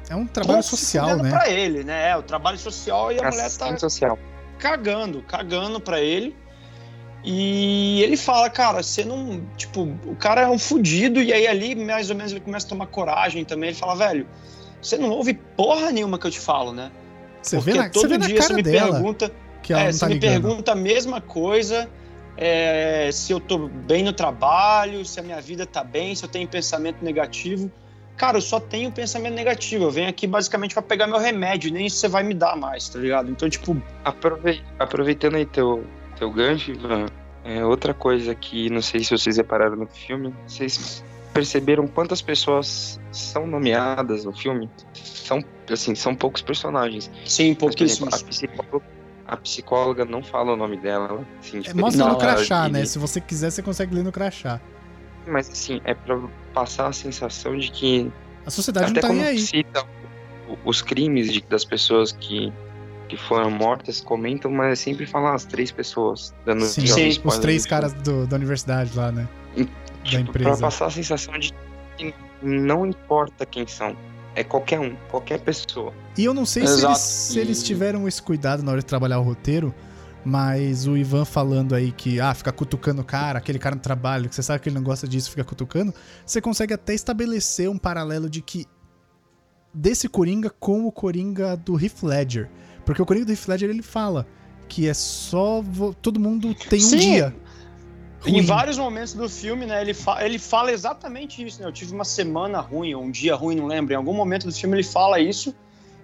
É 0.09 0.16
um 0.16 0.26
trabalho 0.26 0.64
social, 0.64 1.18
né? 1.18 1.30
pra 1.30 1.49
ele, 1.49 1.84
né? 1.84 2.09
É, 2.09 2.18
o 2.18 2.24
trabalho 2.24 2.57
social 2.57 3.12
e 3.12 3.20
a 3.20 3.30
mulher 3.30 3.51
tá 3.51 3.78
social. 3.78 4.18
cagando, 4.57 5.22
cagando 5.24 5.80
pra 5.80 6.01
ele. 6.01 6.36
E 7.24 8.01
ele 8.01 8.17
fala, 8.17 8.49
cara, 8.49 8.82
você 8.82 9.05
não. 9.05 9.43
Tipo, 9.55 9.84
o 10.05 10.15
cara 10.15 10.41
é 10.41 10.47
um 10.47 10.57
fudido, 10.57 11.22
e 11.22 11.32
aí 11.32 11.47
ali, 11.47 11.76
mais 11.76 12.09
ou 12.09 12.15
menos, 12.15 12.32
ele 12.32 12.41
começa 12.41 12.65
a 12.65 12.69
tomar 12.69 12.88
coragem 12.88 13.45
também. 13.45 13.69
Ele 13.69 13.78
fala, 13.78 13.95
velho, 13.95 14.28
você 14.82 14.97
não 14.97 15.09
ouve 15.11 15.34
porra 15.36 15.91
nenhuma 15.91 16.17
que 16.17 16.26
eu 16.26 16.32
te 16.32 16.39
falo, 16.39 16.74
né? 16.74 16.91
Você 17.41 17.57
Porque 17.57 17.72
vê 17.74 17.78
na, 17.78 17.89
todo 17.89 18.01
você 18.01 18.07
vê 18.07 18.17
na 18.17 18.26
dia 18.28 18.36
você 18.41 18.47
cara 18.47 18.53
me 18.55 18.63
dela 18.63 18.91
pergunta. 18.93 19.32
que 19.61 19.74
ela 19.74 19.82
é, 19.84 19.86
não 19.86 19.93
você 19.93 19.99
tá 19.99 20.07
me 20.07 20.13
ligando. 20.15 20.32
pergunta 20.41 20.72
a 20.72 20.76
mesma 20.76 21.22
coisa. 21.22 21.89
é, 22.38 23.09
se 23.11 23.32
eu 23.32 23.39
tô 23.39 23.67
bem 23.67 24.03
no 24.03 24.13
trabalho, 24.13 25.05
se 25.05 25.19
a 25.19 25.24
minha 25.24 25.39
vida 25.41 25.65
tá 25.65 25.84
bem, 25.84 26.15
se 26.15 26.24
eu 26.24 26.30
tenho 26.30 26.47
pensamento 26.47 27.03
negativo. 27.03 27.72
Cara, 28.17 28.38
eu 28.38 28.41
só 28.41 28.59
tenho 28.59 28.91
pensamento 28.91 29.34
negativo. 29.34 29.86
Eu 29.86 29.91
venho 29.91 30.09
aqui 30.09 30.26
basicamente 30.28 30.74
pra 30.74 30.82
pegar 30.82 31.05
meu 31.07 31.19
remédio, 31.19 31.72
nem 31.72 31.86
isso 31.86 31.97
você 31.97 32.07
vai 32.07 32.24
me 32.24 32.34
dar 32.34 32.55
mais, 32.55 32.89
tá 32.89 32.97
ligado? 32.99 33.30
Então, 33.30 33.47
tipo, 33.49 33.80
Aprove- 34.03 34.61
Aproveitando 34.80 35.36
aí 35.36 35.45
teu, 35.45 35.84
teu 36.22 36.30
gancho, 36.32 36.69
Ivan, 36.72 37.07
é, 37.43 37.65
outra 37.65 37.95
coisa 37.95 38.36
que 38.36 38.69
não 38.69 38.80
sei 38.82 39.03
se 39.03 39.09
vocês 39.09 39.38
repararam 39.38 39.76
no 39.76 39.88
filme, 39.88 40.32
vocês 40.45 41.03
perceberam 41.34 41.88
quantas 41.88 42.22
pessoas 42.22 42.99
são 43.11 43.47
nomeadas 43.47 44.24
no 44.24 44.32
filme? 44.32 44.69
São, 44.93 45.43
assim, 45.67 45.95
são 45.95 46.15
poucos 46.15 46.43
personagens. 46.43 47.09
sim, 47.26 47.49
Mas, 47.49 47.57
por 47.57 47.84
exemplo, 47.84 48.09
pouquíssimos. 48.09 48.13
a, 48.13 48.26
psicóloga, 48.26 48.86
a 49.28 49.38
psicóloga 49.38 50.05
não 50.05 50.22
fala 50.22 50.53
o 50.53 50.55
nome 50.55 50.78
dela. 50.78 51.26
Assim, 51.39 51.57
É, 51.57 51.61
tipo, 51.61 51.80
Mostra 51.80 52.05
Não, 52.05 52.11
no 52.13 52.19
crachá, 52.19 52.69
né? 52.69 52.86
Se 52.86 52.99
você 52.99 53.19
quiser, 53.19 53.49
você 53.49 53.63
consegue 53.63 53.95
ler 53.95 54.03
no 54.03 54.11
crachá. 54.11 54.61
Mas 55.26 55.49
assim, 55.49 55.82
é 55.86 55.95
pra 55.95 56.19
passar 56.53 56.88
a 56.88 56.93
sensação 56.93 57.57
de 57.57 57.72
que 57.72 58.11
A 58.45 58.51
sociedade 58.51 58.91
até 58.91 58.93
não 58.95 59.01
tá 59.01 59.07
quando 59.07 59.17
nem 59.19 59.28
aí. 59.28 59.39
cita 59.39 59.84
o- 60.47 60.57
os 60.69 60.82
crimes 60.84 61.32
de- 61.34 61.41
das 61.49 61.65
pessoas 61.65 62.11
que, 62.11 62.51
que 63.12 63.18
foram 63.18 63.51
mortas, 63.51 63.99
comentam, 63.99 64.49
mas 64.49 64.80
sempre 64.80 65.05
falam 65.05 65.34
as 65.34 65.43
três 65.43 65.70
pessoas, 65.70 66.34
dando 66.45 66.64
Sim, 66.64 66.88
Sim, 66.88 67.22
os 67.26 67.38
três 67.39 67.66
caras 67.66 67.91
do- 67.91 68.26
da 68.26 68.38
universidade 68.38 68.95
lá, 68.95 69.12
né? 69.12 69.28
da 69.53 69.66
Tipo, 70.05 70.30
empresa. 70.30 70.49
Pra 70.51 70.57
passar 70.62 70.86
a 70.86 70.89
sensação 70.91 71.38
de 71.38 71.53
que 71.97 72.14
não 72.41 72.86
importa 72.86 73.45
quem 73.45 73.68
são, 73.68 73.97
é 74.34 74.45
qualquer 74.45 74.80
um, 74.80 74.95
qualquer 75.09 75.41
pessoa. 75.41 75.93
E 76.18 76.24
eu 76.24 76.34
não 76.34 76.45
sei 76.45 76.66
se 76.66 76.86
eles, 76.86 76.97
se 76.99 77.38
eles 77.39 77.62
tiveram 77.64 78.07
esse 78.07 78.22
cuidado 78.22 78.64
na 78.64 78.72
hora 78.72 78.80
de 78.80 78.86
trabalhar 78.88 79.20
o 79.20 79.24
roteiro, 79.24 79.76
mas 80.24 80.88
o 80.88 80.95
Ivan 80.95 81.26
falando 81.26 81.76
aí 81.76 81.91
que, 81.91 82.18
ah, 82.22 82.34
fica 82.34 82.51
cutucando 82.53 83.01
o 83.01 83.05
cara, 83.05 83.39
aquele 83.39 83.59
cara 83.59 83.76
no 83.76 83.82
trabalho, 83.82 84.30
que 84.30 84.36
você 84.36 84.41
sabe 84.41 84.64
que 84.64 84.70
ele 84.70 84.76
não 84.76 84.84
gosta 84.84 85.05
disso, 85.05 85.30
fica 85.30 85.43
cutucando, 85.43 85.93
você 86.26 86.39
consegue 86.39 86.74
até 86.74 86.93
estabelecer 86.93 87.70
um 87.70 87.78
paralelo 87.78 88.30
de 88.30 88.41
que 88.41 88.66
desse 89.74 90.07
Coringa 90.07 90.49
com 90.49 90.86
o 90.88 90.91
Coringa 90.93 91.57
do 91.57 91.78
Heath 91.78 92.03
Ledger. 92.03 92.49
Porque 92.86 93.01
o 93.01 93.05
Coringa 93.05 93.25
do 93.25 93.32
Heath 93.32 93.47
Ledger, 93.47 93.69
ele 93.69 93.82
fala 93.82 94.25
que 94.67 94.88
é 94.88 94.93
só... 94.93 95.61
vo- 95.61 95.93
Todo 95.93 96.19
mundo 96.19 96.53
tem 96.53 96.79
um 96.79 96.84
Sim. 96.84 96.97
dia. 96.97 97.36
Em 98.25 98.34
ruim. 98.34 98.41
vários 98.43 98.77
momentos 98.77 99.13
do 99.13 99.27
filme, 99.27 99.65
né, 99.65 99.82
ele, 99.82 99.93
fa 99.95 100.23
ele 100.23 100.38
fala 100.38 100.71
exatamente 100.71 101.43
isso, 101.43 101.59
né? 101.59 101.67
Eu 101.67 101.71
tive 101.71 101.91
uma 101.93 102.05
semana 102.05 102.59
ruim, 102.59 102.93
ou 102.93 103.03
um 103.03 103.09
dia 103.09 103.34
ruim, 103.36 103.55
não 103.55 103.65
lembro. 103.65 103.93
Em 103.93 103.95
algum 103.95 104.13
momento 104.13 104.45
do 104.45 104.53
filme 104.53 104.75
ele 104.75 104.84
fala 104.84 105.19
isso, 105.19 105.55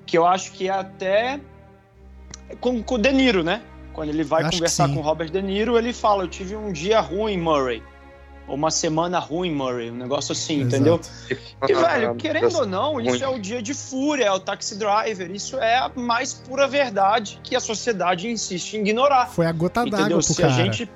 que 0.05 0.17
eu 0.17 0.25
acho 0.25 0.51
que 0.53 0.67
é 0.67 0.71
até 0.71 1.39
com, 2.59 2.81
com 2.81 2.95
o 2.95 2.97
De 2.97 3.11
Niro, 3.11 3.43
né? 3.43 3.61
Quando 3.93 4.09
ele 4.09 4.23
vai 4.23 4.43
Acho 4.43 4.53
conversar 4.57 4.89
com 4.89 4.95
o 4.99 5.01
Robert 5.01 5.29
De 5.29 5.41
Niro, 5.41 5.77
ele 5.77 5.93
fala: 5.93 6.23
Eu 6.23 6.27
tive 6.27 6.55
um 6.55 6.71
dia 6.71 6.99
ruim, 6.99 7.37
Murray. 7.37 7.83
Ou 8.47 8.55
uma 8.55 8.71
semana 8.71 9.19
ruim, 9.19 9.51
Murray. 9.53 9.91
Um 9.91 9.95
negócio 9.95 10.31
assim, 10.31 10.61
entendeu? 10.61 10.95
Exato. 11.29 11.41
E, 11.69 11.73
Ah, 11.73 11.87
velho, 11.87 12.15
querendo 12.15 12.55
ou 12.59 12.65
não, 12.65 12.99
isso 13.01 13.21
é 13.23 13.27
o 13.27 13.37
dia 13.37 13.61
de 13.61 13.73
fúria, 13.73 14.25
é 14.25 14.31
o 14.31 14.39
taxi 14.39 14.77
driver. 14.77 15.29
Isso 15.29 15.57
é 15.57 15.77
a 15.77 15.91
mais 15.95 16.33
pura 16.33 16.65
verdade 16.67 17.39
que 17.43 17.55
a 17.55 17.59
sociedade 17.59 18.29
insiste 18.29 18.75
em 18.75 18.79
ignorar. 18.81 19.27
Foi 19.27 19.45
a 19.45 19.51
gota 19.51 19.83
d'água 19.83 19.99
Entendeu? 19.99 20.17
pro 20.19 20.23
Se 20.33 20.41
cara. 20.41 20.53
a, 20.53 20.55
gente, 20.55 20.89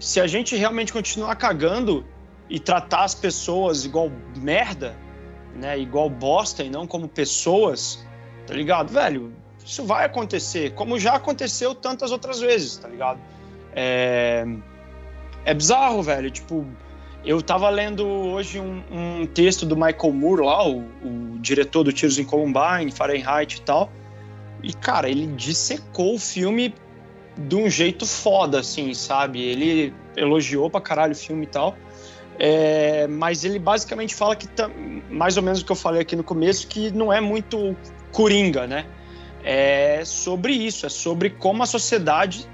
se 0.00 0.20
a 0.20 0.26
gente 0.26 0.56
realmente 0.56 0.92
continuar 0.92 1.36
cagando 1.36 2.04
e 2.50 2.58
tratar 2.58 3.04
as 3.04 3.14
pessoas 3.14 3.84
igual 3.84 4.10
merda, 4.36 4.96
né? 5.54 5.78
Igual 5.78 6.10
bosta 6.10 6.64
e 6.64 6.70
não 6.70 6.88
como 6.88 7.06
pessoas, 7.08 8.04
tá 8.48 8.54
ligado? 8.54 8.92
Velho, 8.92 9.32
isso 9.64 9.84
vai 9.84 10.04
acontecer, 10.04 10.72
como 10.74 10.98
já 10.98 11.14
aconteceu 11.14 11.72
tantas 11.74 12.10
outras 12.10 12.40
vezes, 12.40 12.76
tá 12.76 12.88
ligado? 12.88 13.20
É, 13.72 14.44
é 15.44 15.54
bizarro, 15.54 16.02
velho. 16.02 16.30
Tipo, 16.30 16.66
eu 17.26 17.42
tava 17.42 17.68
lendo 17.68 18.06
hoje 18.06 18.60
um, 18.60 18.82
um 18.90 19.26
texto 19.26 19.66
do 19.66 19.74
Michael 19.74 20.12
Moore 20.12 20.42
lá, 20.42 20.66
o, 20.66 20.84
o 21.02 21.38
diretor 21.40 21.82
do 21.82 21.92
Tiros 21.92 22.18
em 22.18 22.24
Columbine, 22.24 22.92
Fahrenheit 22.92 23.56
e 23.56 23.60
tal. 23.62 23.90
E, 24.62 24.72
cara, 24.72 25.10
ele 25.10 25.26
dissecou 25.26 26.14
o 26.14 26.18
filme 26.18 26.72
de 27.36 27.56
um 27.56 27.68
jeito 27.68 28.06
foda, 28.06 28.60
assim, 28.60 28.94
sabe? 28.94 29.42
Ele 29.42 29.92
elogiou 30.16 30.70
pra 30.70 30.80
caralho 30.80 31.12
o 31.12 31.16
filme 31.16 31.44
e 31.44 31.48
tal. 31.48 31.76
É, 32.38 33.06
mas 33.08 33.44
ele 33.44 33.58
basicamente 33.58 34.14
fala 34.14 34.36
que, 34.36 34.48
mais 35.10 35.36
ou 35.36 35.42
menos 35.42 35.62
o 35.62 35.64
que 35.64 35.72
eu 35.72 35.76
falei 35.76 36.02
aqui 36.02 36.14
no 36.14 36.24
começo, 36.24 36.68
que 36.68 36.92
não 36.92 37.12
é 37.12 37.20
muito 37.20 37.76
coringa, 38.12 38.66
né? 38.68 38.86
É 39.42 40.02
sobre 40.04 40.52
isso, 40.52 40.86
é 40.86 40.88
sobre 40.88 41.30
como 41.30 41.62
a 41.62 41.66
sociedade 41.66 42.48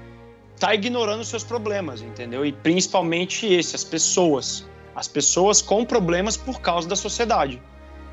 tá 0.59 0.73
ignorando 0.73 1.23
seus 1.23 1.43
problemas, 1.43 2.01
entendeu? 2.01 2.45
E 2.45 2.51
principalmente 2.51 3.45
esse, 3.45 3.75
as 3.75 3.83
pessoas. 3.83 4.67
As 4.95 5.07
pessoas 5.07 5.61
com 5.61 5.83
problemas 5.83 6.37
por 6.37 6.61
causa 6.61 6.87
da 6.87 6.95
sociedade, 6.95 7.59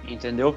entendeu? 0.08 0.56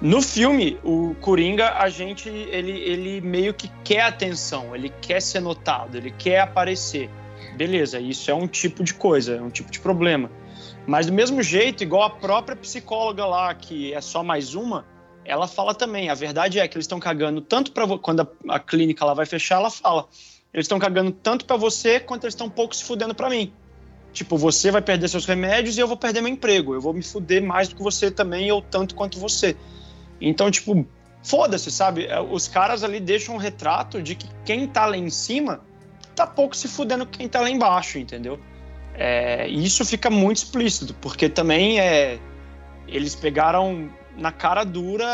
No 0.00 0.20
filme, 0.20 0.78
o 0.84 1.14
Coringa, 1.20 1.74
a 1.78 1.88
gente, 1.88 2.28
ele, 2.28 2.70
ele 2.70 3.20
meio 3.20 3.54
que 3.54 3.68
quer 3.82 4.02
atenção, 4.02 4.76
ele 4.76 4.92
quer 5.00 5.20
ser 5.20 5.40
notado, 5.40 5.96
ele 5.96 6.10
quer 6.10 6.40
aparecer. 6.40 7.10
Beleza, 7.56 7.98
isso 7.98 8.30
é 8.30 8.34
um 8.34 8.46
tipo 8.46 8.84
de 8.84 8.92
coisa, 8.94 9.36
é 9.36 9.40
um 9.40 9.48
tipo 9.48 9.70
de 9.70 9.80
problema. 9.80 10.30
Mas 10.86 11.06
do 11.06 11.12
mesmo 11.12 11.42
jeito, 11.42 11.82
igual 11.82 12.02
a 12.02 12.10
própria 12.10 12.54
psicóloga 12.54 13.24
lá, 13.24 13.54
que 13.54 13.92
é 13.92 14.00
só 14.00 14.22
mais 14.22 14.54
uma, 14.54 14.84
ela 15.24 15.48
fala 15.48 15.74
também. 15.74 16.08
A 16.08 16.14
verdade 16.14 16.60
é 16.60 16.68
que 16.68 16.76
eles 16.76 16.84
estão 16.84 17.00
cagando 17.00 17.40
tanto 17.40 17.72
para 17.72 17.86
quando 17.98 18.20
a, 18.20 18.54
a 18.54 18.58
clínica 18.60 19.04
lá 19.04 19.14
vai 19.14 19.26
fechar, 19.26 19.56
ela 19.56 19.70
fala. 19.70 20.06
Eles 20.56 20.64
estão 20.64 20.78
cagando 20.78 21.12
tanto 21.12 21.44
para 21.44 21.58
você 21.58 22.00
quanto 22.00 22.24
eles 22.24 22.32
estão 22.32 22.46
um 22.46 22.50
pouco 22.50 22.74
se 22.74 22.82
fudendo 22.82 23.14
para 23.14 23.28
mim. 23.28 23.52
Tipo, 24.10 24.38
você 24.38 24.70
vai 24.70 24.80
perder 24.80 25.06
seus 25.06 25.26
remédios 25.26 25.76
e 25.76 25.80
eu 25.80 25.86
vou 25.86 25.98
perder 25.98 26.22
meu 26.22 26.32
emprego. 26.32 26.72
Eu 26.72 26.80
vou 26.80 26.94
me 26.94 27.02
fuder 27.02 27.42
mais 27.42 27.68
do 27.68 27.76
que 27.76 27.82
você 27.82 28.10
também, 28.10 28.50
ou 28.50 28.62
tanto 28.62 28.94
quanto 28.94 29.18
você. 29.18 29.54
Então, 30.18 30.50
tipo, 30.50 30.86
foda-se, 31.22 31.70
sabe? 31.70 32.06
É, 32.06 32.18
Os 32.18 32.48
caras 32.48 32.82
ali 32.82 33.00
deixam 33.00 33.34
um 33.34 33.38
retrato 33.38 34.00
de 34.02 34.14
que 34.14 34.26
quem 34.46 34.66
tá 34.66 34.86
lá 34.86 34.96
em 34.96 35.10
cima 35.10 35.60
tá 36.14 36.26
pouco 36.26 36.56
se 36.56 36.68
fudendo 36.68 37.04
com 37.04 37.12
quem 37.12 37.28
tá 37.28 37.42
lá 37.42 37.50
embaixo, 37.50 37.98
entendeu? 37.98 38.40
É, 38.94 39.46
isso 39.46 39.84
fica 39.84 40.08
muito 40.08 40.38
explícito, 40.38 40.94
porque 41.02 41.28
também 41.28 41.78
é, 41.78 42.18
eles 42.88 43.14
pegaram 43.14 43.90
na 44.16 44.32
cara 44.32 44.64
dura, 44.64 45.04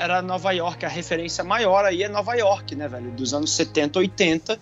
era 0.00 0.22
Nova 0.22 0.52
York, 0.52 0.86
a 0.86 0.88
referência 0.88 1.42
maior 1.42 1.84
aí 1.84 2.04
é 2.04 2.08
Nova 2.08 2.34
York, 2.34 2.76
né, 2.76 2.86
velho? 2.86 3.10
Dos 3.10 3.34
anos 3.34 3.50
70, 3.50 3.98
80, 3.98 4.60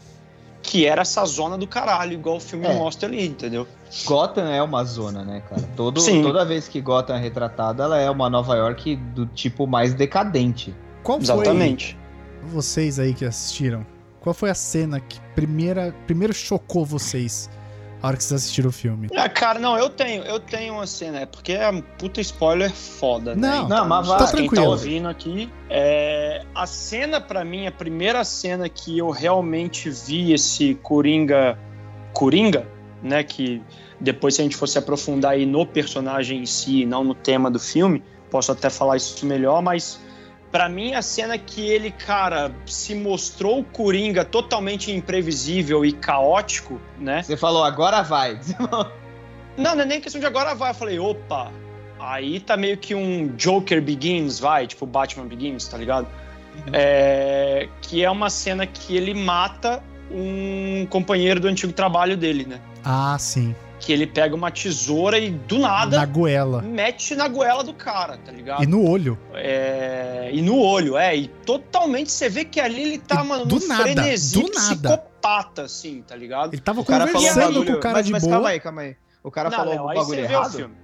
que 0.63 0.87
era 0.87 1.03
essa 1.03 1.25
zona 1.25 1.57
do 1.57 1.67
caralho, 1.67 2.13
igual 2.13 2.37
o 2.37 2.41
filme 2.41 2.67
É. 2.67 2.75
mostra 2.75 3.09
ali, 3.09 3.27
entendeu? 3.27 3.67
Gotham 4.05 4.47
é 4.49 4.63
uma 4.63 4.85
zona, 4.85 5.25
né, 5.25 5.43
cara? 5.49 5.63
Todo, 5.77 6.01
Sim. 6.01 6.23
toda 6.23 6.45
vez 6.45 6.69
que 6.69 6.81
Gotham 6.81 7.17
é 7.17 7.19
retratada, 7.19 7.83
ela 7.85 7.99
é 7.99 8.11
uma 8.11 8.31
Nova 8.31 8.55
York 8.57 8.95
do 8.97 9.27
tipo 9.27 9.67
mais 9.67 9.95
decadente. 9.95 10.75
Qual 11.03 11.19
foi, 11.19 11.25
Exatamente. 11.25 11.99
vocês 12.45 12.99
aí 12.99 13.15
que 13.15 13.25
assistiram, 13.25 13.85
qual 14.21 14.35
foi 14.35 14.51
a 14.51 14.55
cena 14.55 15.01
que 15.01 15.19
primeira, 15.35 15.95
primeiro 16.07 16.33
chocou 16.35 16.85
vocês 16.85 17.49
a 18.03 18.07
hora 18.07 18.17
que 18.17 18.25
vocês 18.25 18.41
assistiram 18.41 18.71
o 18.71 18.73
filme? 18.73 19.09
Ah, 19.15 19.29
cara, 19.29 19.59
não, 19.59 19.77
eu 19.79 19.91
tenho, 19.91 20.23
eu 20.25 20.41
tenho 20.41 20.75
uma 20.75 20.87
cena, 20.87 21.21
é 21.21 21.27
porque 21.27 21.53
é 21.53 21.69
um 21.69 21.81
puta 21.81 22.21
spoiler 22.21 22.71
foda, 22.73 23.35
né? 23.35 23.49
Não, 23.49 23.69
não, 23.69 23.89
mas 23.89 24.07
sei 24.07 24.17
vai. 24.17 24.27
se 24.27 24.37
Quem 24.37 24.45
tá 24.47 24.51
Tranquilo. 24.55 24.71
ouvindo 24.71 25.09
aqui, 25.09 25.53
é, 25.69 26.45
a 26.55 26.67
cena 26.67 27.21
pra 27.21 27.45
mim, 27.45 27.67
a 27.67 27.73
primeira 27.73 28.25
cena 28.25 28.69
que 28.69 28.97
eu 28.99 29.11
realmente 29.11 29.91
vi 29.91 30.33
esse 30.33 30.75
Coringa, 30.77 31.59
Coringa, 32.13 32.67
né, 33.03 33.23
que 33.23 33.63
depois 34.01 34.35
se 34.35 34.41
a 34.41 34.45
gente 34.45 34.57
fosse 34.57 34.79
aprofundar 34.79 35.33
aí 35.33 35.45
no 35.45 35.67
personagem 35.67 36.41
em 36.41 36.47
si, 36.47 36.87
não 36.87 37.05
no 37.05 37.15
tema 37.15 37.51
do 37.51 37.59
filme, 37.59 38.03
posso 38.31 38.51
até 38.53 38.71
falar 38.71 38.97
isso 38.97 39.27
melhor, 39.27 39.61
mas 39.63 40.01
para 40.51 40.69
mim 40.69 40.95
a 40.95 41.03
cena 41.03 41.39
que 41.39 41.69
ele, 41.69 41.91
cara, 41.91 42.53
se 42.67 42.95
mostrou 42.95 43.61
o 43.61 43.65
Coringa 43.65 44.25
totalmente 44.25 44.91
imprevisível 44.91 45.85
e 45.85 45.93
caótico, 45.93 46.81
né? 46.99 47.23
Você 47.23 47.37
falou, 47.37 47.65
agora 47.65 48.03
vai. 48.03 48.39
Não, 49.57 49.75
não 49.75 49.83
é 49.83 49.85
nem 49.85 50.01
questão 50.01 50.21
de 50.21 50.27
agora 50.27 50.55
vai. 50.55 50.71
Eu 50.71 50.75
falei, 50.75 50.99
opa, 50.99 51.53
aí 51.99 52.41
tá 52.41 52.57
meio 52.57 52.79
que 52.79 52.95
um 52.95 53.29
Joker 53.37 53.83
Begins, 53.83 54.39
vai, 54.39 54.67
tipo 54.67 54.87
Batman 54.87 55.27
Begins, 55.27 55.67
tá 55.69 55.77
ligado? 55.77 56.07
Uhum. 56.55 56.73
É, 56.73 57.69
que 57.83 58.03
é 58.03 58.11
uma 58.11 58.31
cena 58.31 58.67
que 58.67 58.97
ele 58.97 59.13
mata 59.13 59.83
um 60.11 60.87
companheiro 60.89 61.41
do 61.41 61.49
antigo 61.49 61.73
trabalho 61.73 62.17
dele, 62.17 62.47
né? 62.47 62.61
Ah, 62.85 63.17
sim. 63.19 63.55
Que 63.81 63.93
ele 63.95 64.07
pega 64.07 64.35
uma 64.37 64.51
tesoura 64.51 65.19
e 65.19 65.31
do 65.31 65.59
nada. 65.59 65.97
Na 65.97 66.05
goela. 66.05 66.61
Mete 66.61 67.15
na 67.17 67.27
goela 67.27 67.65
do 67.65 67.73
cara, 67.73 68.19
tá 68.19 68.31
ligado? 68.31 68.63
E 68.63 68.67
no 68.67 68.87
olho. 68.87 69.19
É, 69.35 70.29
e 70.33 70.43
no 70.43 70.59
olho, 70.59 70.97
é. 70.99 71.17
E 71.17 71.29
totalmente 71.29 72.13
você 72.13 72.29
vê 72.29 72.45
que 72.45 72.61
ali 72.61 72.83
ele 72.83 72.99
tá, 72.99 73.25
E 73.25 73.27
mano, 73.27 73.47
do 73.47 73.59
num 73.59 73.67
nada, 73.67 73.83
frenesi 73.83 74.35
do 74.39 74.49
nada. 74.53 74.59
psicopata, 74.99 75.63
assim, 75.63 76.03
tá 76.07 76.15
ligado? 76.15 76.53
Ele 76.53 76.61
tava 76.61 76.81
O 76.81 76.85
cara 76.85 77.07
falou 77.07 77.21
conversando 77.27 77.55
bagulho- 77.55 77.73
com 77.73 77.79
o 77.79 77.81
cara 77.81 77.95
mas, 77.95 78.07
de 78.07 78.13
mas 78.13 78.23
boa. 78.23 78.33
calma 78.35 78.49
aí, 78.51 78.61
calma 78.61 78.83
aí. 78.83 78.97
O 79.25 79.31
cara 79.31 79.49
Não, 79.51 79.57
falou 79.57 79.73
Léo, 79.75 79.85
um 79.85 79.89
aí 79.89 79.97
bagulho 79.97 80.21
o 80.21 80.25
errado? 80.25 80.53
filme. 80.53 80.75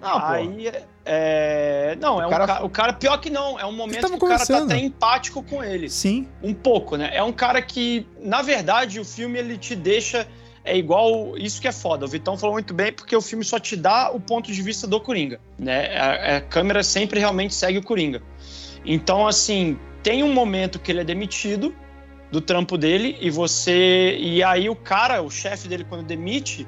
Não. 0.00 0.26
Aí, 0.26 0.72
é... 1.04 1.96
Não, 2.00 2.20
é 2.22 2.26
um 2.26 2.30
cara- 2.30 2.46
cara... 2.46 2.64
o 2.64 2.70
cara... 2.70 2.92
Pior 2.94 3.18
que 3.18 3.30
não, 3.30 3.60
é 3.60 3.64
um 3.66 3.72
momento 3.72 4.08
que 4.08 4.14
o 4.14 4.18
cara 4.18 4.44
tá 4.46 4.58
até 4.64 4.76
empático 4.78 5.42
com 5.42 5.62
ele. 5.62 5.88
Sim. 5.90 6.26
Um 6.42 6.54
pouco, 6.54 6.96
né? 6.96 7.10
É 7.12 7.22
um 7.22 7.32
cara 7.32 7.60
que, 7.62 8.06
na 8.20 8.42
verdade, 8.42 8.98
o 8.98 9.04
filme 9.04 9.38
ele 9.38 9.56
te 9.56 9.76
deixa... 9.76 10.26
É 10.64 10.76
igual... 10.76 11.36
Isso 11.36 11.60
que 11.60 11.68
é 11.68 11.72
foda. 11.72 12.04
O 12.04 12.08
Vitão 12.08 12.36
falou 12.36 12.54
muito 12.54 12.74
bem, 12.74 12.92
porque 12.92 13.14
o 13.16 13.20
filme 13.20 13.44
só 13.44 13.58
te 13.58 13.76
dá 13.76 14.10
o 14.10 14.20
ponto 14.20 14.52
de 14.52 14.62
vista 14.62 14.86
do 14.86 15.00
Coringa, 15.00 15.40
né? 15.58 15.96
A, 15.96 16.36
a 16.36 16.40
câmera 16.40 16.82
sempre 16.82 17.18
realmente 17.18 17.54
segue 17.54 17.78
o 17.78 17.82
Coringa. 17.82 18.22
Então, 18.84 19.26
assim, 19.26 19.78
tem 20.02 20.22
um 20.22 20.32
momento 20.32 20.78
que 20.78 20.92
ele 20.92 21.00
é 21.00 21.04
demitido 21.04 21.74
do 22.30 22.40
trampo 22.40 22.76
dele 22.78 23.16
e 23.20 23.30
você... 23.30 24.16
E 24.18 24.42
aí 24.42 24.68
o 24.68 24.76
cara, 24.76 25.22
o 25.22 25.30
chefe 25.30 25.68
dele, 25.68 25.84
quando 25.88 26.04
demite 26.04 26.66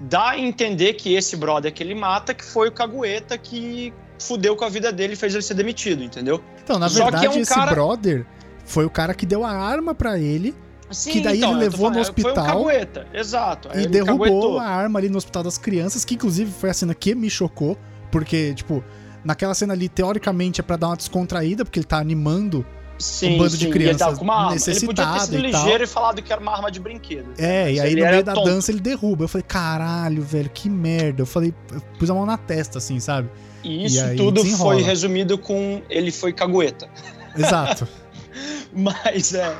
dá 0.00 0.30
a 0.30 0.38
entender 0.38 0.94
que 0.94 1.14
esse 1.14 1.36
brother 1.36 1.72
que 1.72 1.82
ele 1.82 1.94
mata, 1.94 2.34
que 2.34 2.44
foi 2.44 2.68
o 2.68 2.72
Cagueta 2.72 3.38
que 3.38 3.92
fudeu 4.18 4.56
com 4.56 4.64
a 4.64 4.68
vida 4.68 4.90
dele 4.90 5.12
e 5.12 5.16
fez 5.16 5.34
ele 5.34 5.42
ser 5.42 5.54
demitido, 5.54 6.02
entendeu? 6.02 6.42
Então, 6.62 6.78
na 6.78 6.88
Só 6.88 6.94
que 6.96 7.00
é 7.02 7.04
verdade, 7.10 7.38
um 7.38 7.40
esse 7.42 7.54
cara- 7.54 7.70
brother 7.72 8.26
foi 8.64 8.84
o 8.84 8.90
cara 8.90 9.14
que 9.14 9.26
deu 9.26 9.44
a 9.44 9.50
arma 9.50 9.94
pra 9.94 10.18
ele 10.18 10.54
Sim, 10.92 11.12
Que 11.12 11.20
daí 11.20 11.38
ele 11.38 11.44
eu 11.44 11.50
tô 11.50 11.56
levou 11.56 11.88
no 11.88 11.94
Foi 11.94 12.02
hospital 12.02 12.64
Cagueta, 12.64 13.06
exato. 13.12 13.68
E 13.74 13.78
ele 13.78 13.86
derrubou 13.88 14.18
caguetou. 14.18 14.58
a 14.58 14.64
arma 14.66 14.98
ali 14.98 15.08
no 15.08 15.16
Hospital 15.18 15.42
das 15.42 15.58
Crianças, 15.58 16.04
que 16.04 16.14
inclusive 16.14 16.50
foi 16.52 16.70
a 16.70 16.74
cena 16.74 16.94
que 16.94 17.14
me 17.14 17.28
chocou, 17.30 17.76
porque, 18.10 18.52
tipo, 18.54 18.84
naquela 19.24 19.54
cena 19.54 19.72
ali, 19.72 19.88
teoricamente, 19.88 20.60
é 20.60 20.64
pra 20.64 20.76
dar 20.76 20.88
uma 20.88 20.96
descontraída, 20.96 21.64
porque 21.64 21.78
ele 21.78 21.86
tá 21.86 21.98
animando. 21.98 22.64
Sim, 22.98 23.34
um 23.34 23.38
bando 23.38 23.50
de 23.50 23.56
sim, 23.56 23.64
e 23.64 23.66
ele 23.66 23.72
crianças 23.72 23.98
tava 23.98 24.16
com 24.16 24.22
uma 24.24 24.34
arma. 24.34 24.56
Ele 24.64 24.80
podia 24.86 25.06
ter 25.12 25.20
sido 25.20 25.34
e 25.38 25.50
ligeiro 25.50 25.82
e 25.82 25.86
falado 25.88 26.22
que 26.22 26.32
era 26.32 26.40
uma 26.40 26.52
arma 26.52 26.70
de 26.70 26.78
brinquedo. 26.78 27.32
É, 27.36 27.72
e 27.72 27.76
Mas 27.76 27.84
aí 27.84 27.92
ele 27.92 28.04
no 28.04 28.10
meio 28.10 28.22
da 28.22 28.34
tonto. 28.34 28.44
dança 28.48 28.70
ele 28.70 28.80
derruba. 28.80 29.24
Eu 29.24 29.28
falei, 29.28 29.44
caralho, 29.48 30.22
velho, 30.22 30.48
que 30.50 30.70
merda. 30.70 31.22
Eu 31.22 31.26
falei, 31.26 31.52
eu 31.72 31.80
pus 31.98 32.08
a 32.10 32.14
mão 32.14 32.24
na 32.24 32.36
testa, 32.36 32.78
assim, 32.78 33.00
sabe? 33.00 33.28
E 33.64 33.86
isso 33.86 34.04
aí 34.04 34.16
tudo 34.16 34.42
desenrola. 34.42 34.74
foi 34.74 34.82
resumido 34.82 35.36
com 35.36 35.82
ele 35.88 36.12
foi 36.12 36.32
cagueta. 36.32 36.88
Exato. 37.36 37.88
Mas 38.72 39.34
é. 39.34 39.52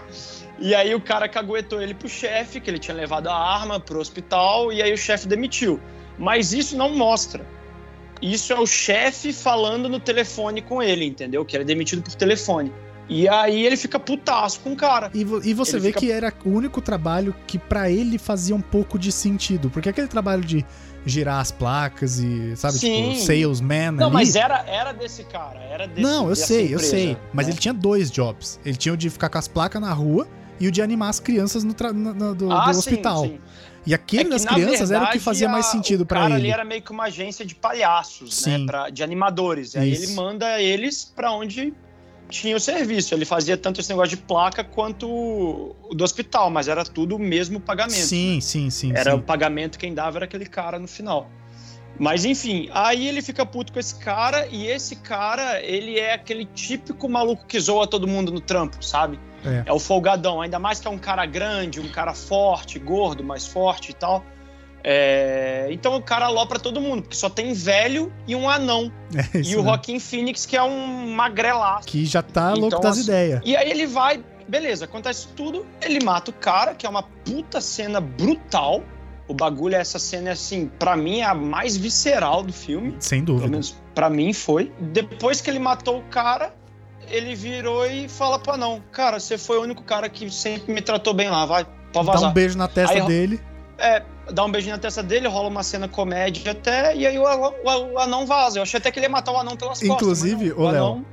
E 0.62 0.74
aí 0.74 0.94
o 0.94 1.00
cara 1.00 1.28
caguetou 1.28 1.82
ele 1.82 1.92
pro 1.92 2.08
chefe, 2.08 2.60
que 2.60 2.70
ele 2.70 2.78
tinha 2.78 2.96
levado 2.96 3.26
a 3.28 3.34
arma 3.34 3.80
pro 3.80 3.98
hospital, 3.98 4.72
e 4.72 4.80
aí 4.80 4.92
o 4.92 4.96
chefe 4.96 5.26
demitiu. 5.26 5.80
Mas 6.18 6.52
isso 6.52 6.76
não 6.76 6.94
mostra. 6.94 7.44
Isso 8.20 8.52
é 8.52 8.58
o 8.58 8.66
chefe 8.66 9.32
falando 9.32 9.88
no 9.88 9.98
telefone 9.98 10.62
com 10.62 10.80
ele, 10.80 11.04
entendeu? 11.04 11.44
Que 11.44 11.56
ele 11.56 11.64
é 11.64 11.66
demitido 11.66 12.00
por 12.02 12.14
telefone. 12.14 12.72
E 13.08 13.28
aí 13.28 13.66
ele 13.66 13.76
fica 13.76 13.98
putaço 13.98 14.60
com 14.60 14.72
o 14.72 14.76
cara. 14.76 15.10
E, 15.12 15.24
vo- 15.24 15.40
e 15.44 15.52
você 15.52 15.72
Ele 15.76 15.80
vê 15.82 15.88
fica- 15.88 16.00
que 16.00 16.12
era 16.12 16.32
o 16.44 16.48
único 16.50 16.80
trabalho 16.80 17.34
que 17.48 17.58
pra 17.58 17.90
ele 17.90 18.16
fazia 18.16 18.54
um 18.54 18.60
pouco 18.60 18.96
de 18.96 19.10
sentido. 19.10 19.68
Porque 19.68 19.88
aquele 19.88 20.06
trabalho 20.06 20.42
de 20.44 20.64
girar 21.04 21.40
as 21.40 21.50
placas 21.50 22.20
e, 22.20 22.54
sabe, 22.56 22.74
Sim. 22.78 23.10
tipo, 23.14 23.26
salesman 23.26 23.90
Não, 23.90 24.04
ali. 24.06 24.14
mas 24.14 24.36
era, 24.36 24.64
era 24.68 24.92
desse 24.92 25.24
cara, 25.24 25.58
era 25.58 25.88
desse 25.88 26.00
Não, 26.00 26.28
eu 26.28 26.36
sei, 26.36 26.60
eu 26.60 26.64
empresa, 26.74 26.86
sei. 26.90 27.16
Mas 27.32 27.46
né? 27.48 27.52
ele 27.52 27.58
tinha 27.60 27.74
dois 27.74 28.08
jobs. 28.08 28.60
Ele 28.64 28.76
tinha 28.76 28.94
o 28.94 28.96
de 28.96 29.10
ficar 29.10 29.28
com 29.28 29.38
as 29.38 29.48
placas 29.48 29.82
na 29.82 29.92
rua 29.92 30.28
e 30.61 30.68
o 30.68 30.70
de 30.70 30.80
animar 30.82 31.09
as 31.09 31.20
crianças 31.20 31.64
no 31.64 31.74
na- 31.94 32.14
na- 32.14 32.32
do, 32.32 32.50
Ah, 32.53 32.66
do 32.66 32.72
sim, 32.74 32.78
hospital. 32.78 33.24
sim. 33.24 33.38
E 33.84 33.92
aquele 33.92 34.22
É 34.22 34.24
que, 34.24 34.30
das 34.30 34.44
crianças 34.44 34.90
era 34.92 35.00
o 35.00 35.07
que 35.07 35.12
verdade, 35.12 35.18
fazia 35.20 35.48
mais 35.48 35.66
sentido 35.66 36.03
o 36.03 36.07
pra 36.07 36.20
cara 36.20 36.34
ele. 36.34 36.42
ali 36.44 36.50
era 36.53 36.64
meio 36.64 36.80
que 36.82 36.92
uma 36.92 37.05
agência 37.05 37.44
de 37.44 37.55
palhaços, 37.55 38.34
Sim. 38.36 38.59
né? 38.59 38.66
pra- 38.66 38.90
de 38.90 39.03
animadores. 39.03 39.74
Aí 39.74 39.92
ele 39.92 40.14
manda 40.14 40.61
eles 40.62 41.05
pra 41.05 41.32
onde 41.32 41.74
tinha 42.28 42.57
o 42.57 42.61
serviço. 42.61 43.12
Ele 43.12 43.24
fazia 43.24 43.57
tanto 43.57 43.80
esse 43.80 43.88
negócio 43.90 44.16
de 44.16 44.22
placa 44.22 44.62
quanto 44.62 45.09
o 45.09 45.76
o 45.90 45.94
do 45.94 46.05
hospital, 46.05 46.48
mas 46.48 46.68
era 46.68 46.84
tudo 46.84 47.16
o 47.16 47.18
mesmo 47.18 47.59
pagamento. 47.61 48.07
Sim, 48.07 48.40
sim, 48.40 48.70
sim. 48.70 48.92
Era 48.94 49.11
sim. 49.11 49.16
o 49.18 49.20
pagamento 49.22 49.78
quem 49.78 49.92
dava 49.92 50.18
era 50.18 50.24
aquele 50.26 50.46
cara 50.46 50.78
no 50.78 50.86
final. 50.88 51.28
Mas 51.99 52.24
enfim, 52.24 52.68
aí 52.72 53.07
ele 53.07 53.22
fica 53.22 53.45
puto 53.45 53.72
com 53.72 53.78
esse 53.78 53.95
cara 53.97 54.47
e 54.51 54.66
esse 54.66 54.97
cara, 54.97 55.61
ele 55.62 55.99
é 55.99 56.14
aquele 56.14 56.45
típico 56.47 57.09
maluco 57.09 57.45
que 57.47 57.61
zoa 57.61 57.86
todo 57.86 58.09
mundo 58.09 58.32
no 58.32 58.40
trampo, 58.40 58.82
sabe? 58.84 59.18
É. 59.45 59.72
o 59.72 59.78
folgadão, 59.80 60.40
ainda 60.40 60.59
mais 60.61 60.78
que 60.78 60.86
é 60.86 60.90
um 60.90 60.99
cara 60.99 61.26
grande, 61.26 61.80
um 61.80 61.88
cara 61.88 62.14
forte, 62.14 62.78
gordo, 62.78 63.24
mais 63.24 63.47
forte 63.47 63.90
e 63.90 63.95
tal. 63.95 64.24
É, 64.84 65.68
Então 65.70 65.97
o 65.97 66.03
cara 66.03 66.26
alopra 66.26 66.59
todo 66.59 66.80
mundo, 66.80 67.03
porque 67.03 67.16
só 67.16 67.28
tem 67.30 67.53
velho 67.53 68.12
e 68.26 68.34
um 68.34 68.49
anão. 68.49 68.90
É 69.14 69.20
isso 69.20 69.51
e 69.51 69.55
o 69.55 69.59
mesmo. 69.59 69.62
Joaquim 69.64 69.99
Phoenix, 69.99 70.47
que 70.47 70.57
é 70.57 70.62
um 70.62 71.12
magrelaço. 71.14 71.86
Que 71.86 72.05
já 72.07 72.22
tá 72.22 72.51
louco 72.51 72.66
Então, 72.68 72.80
das 72.80 72.99
assim, 72.99 73.05
ideias. 73.05 73.40
E 73.45 73.55
aí 73.55 73.70
ele 73.70 73.86
vai, 73.86 74.22
beleza, 74.49 74.86
acontece 74.86 75.28
tudo, 75.36 75.66
ele 75.82 76.03
mata 76.03 76.30
o 76.30 76.34
cara, 76.34 76.74
que 76.74 76.86
é 76.86 76.88
uma 76.88 77.03
puta 77.03 77.61
cena 77.61 78.01
brutal. 78.01 78.82
O 79.32 79.34
bagulho, 79.34 79.74
essa 79.74 79.98
cena, 79.98 80.28
é, 80.28 80.32
assim, 80.32 80.70
pra 80.78 80.96
mim 80.96 81.20
é 81.20 81.24
a 81.24 81.34
mais 81.34 81.76
visceral 81.76 82.42
do 82.42 82.52
filme. 82.52 82.94
Sem 83.00 83.24
Pelo 83.24 83.38
dúvida. 83.38 83.50
menos 83.50 83.74
pra 83.94 84.10
mim 84.10 84.32
foi. 84.32 84.70
Depois 84.78 85.40
que 85.40 85.48
ele 85.48 85.58
matou 85.58 85.98
o 85.98 86.02
cara, 86.04 86.54
ele 87.08 87.34
virou 87.34 87.86
e 87.86 88.08
fala 88.08 88.38
pro 88.38 88.52
anão: 88.52 88.82
Cara, 88.92 89.18
você 89.18 89.38
foi 89.38 89.58
o 89.58 89.62
único 89.62 89.82
cara 89.82 90.08
que 90.08 90.30
sempre 90.30 90.72
me 90.72 90.82
tratou 90.82 91.14
bem 91.14 91.30
lá, 91.30 91.46
vai, 91.46 91.64
pode 91.92 92.06
Dá 92.06 92.12
vazar. 92.12 92.30
um 92.30 92.32
beijo 92.32 92.58
na 92.58 92.68
testa 92.68 92.94
Aí, 92.94 93.02
dele. 93.06 93.40
É, 93.78 94.02
dá 94.30 94.44
um 94.44 94.50
beijinho 94.52 94.74
na 94.76 94.80
testa 94.80 95.02
dele, 95.02 95.26
rola 95.26 95.48
uma 95.48 95.62
cena 95.62 95.88
comédia 95.88 96.52
até, 96.52 96.94
e 96.94 97.06
aí 97.06 97.18
o, 97.18 97.22
o- 97.24 97.92
o 97.94 97.98
anão 97.98 98.26
vaza. 98.26 98.58
Eu 98.58 98.62
achei 98.62 98.78
até 98.78 98.90
que 98.92 98.98
ele 98.98 99.06
ia 99.06 99.10
matar 99.10 99.32
o 99.32 99.36
anão 99.38 99.56
pelas 99.56 99.78
costas. 99.80 99.88
Inclusive, 99.88 100.50
não, 100.50 100.56
ô, 100.58 100.60
o 100.60 100.70
Léo, 100.70 100.84
anão- 100.84 101.04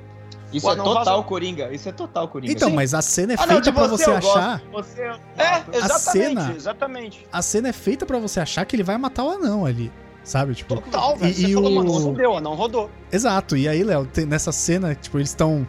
Isso 0.52 0.70
é 0.70 0.76
total 0.76 0.94
vazou. 1.06 1.24
Coringa. 1.24 1.72
Isso 1.74 1.88
é 1.88 1.92
total 1.92 2.28
Coringa. 2.28 2.52
Então, 2.54 2.70
Sim. 2.70 2.76
mas 2.76 2.94
a 2.94 3.02
cena 3.02 3.34
é 3.34 3.36
Ah, 3.40 3.46
feita 3.48 3.62
de 3.62 3.72
pra 3.72 3.88
você 3.88 4.04
você 4.06 4.12
achar. 4.12 4.62
Você 4.72 5.02
É, 5.02 5.64
exatamente, 5.78 6.02
cena- 6.12 6.54
exatamente. 6.56 7.28
A 7.32 7.42
cena 7.42 7.70
é 7.70 7.74
feita 7.74 8.06
pra 8.06 8.18
você 8.20 8.40
achar 8.40 8.66
que 8.66 8.76
ele 8.76 8.84
vai 8.84 8.98
matar 8.98 9.24
o 9.24 9.30
anão 9.30 9.66
ali. 9.66 9.92
Sabe? 10.24 10.54
Tipo. 10.54 10.76
Total, 10.76 11.16
velho. 11.18 11.32
E- 11.32 11.34
Você 11.34 11.48
e 11.48 11.54
falou, 11.54 11.72
o- 11.72 11.76
mano, 11.76 12.32
o 12.34 12.38
anão 12.38 12.54
rodou. 12.56 12.90
Exato. 13.12 13.56
E 13.58 13.68
aí, 13.68 13.84
Léo, 13.84 14.08
nessa 14.28 14.52
cena, 14.52 14.94
tipo, 14.94 15.18
eles 15.18 15.30
estão 15.30 15.68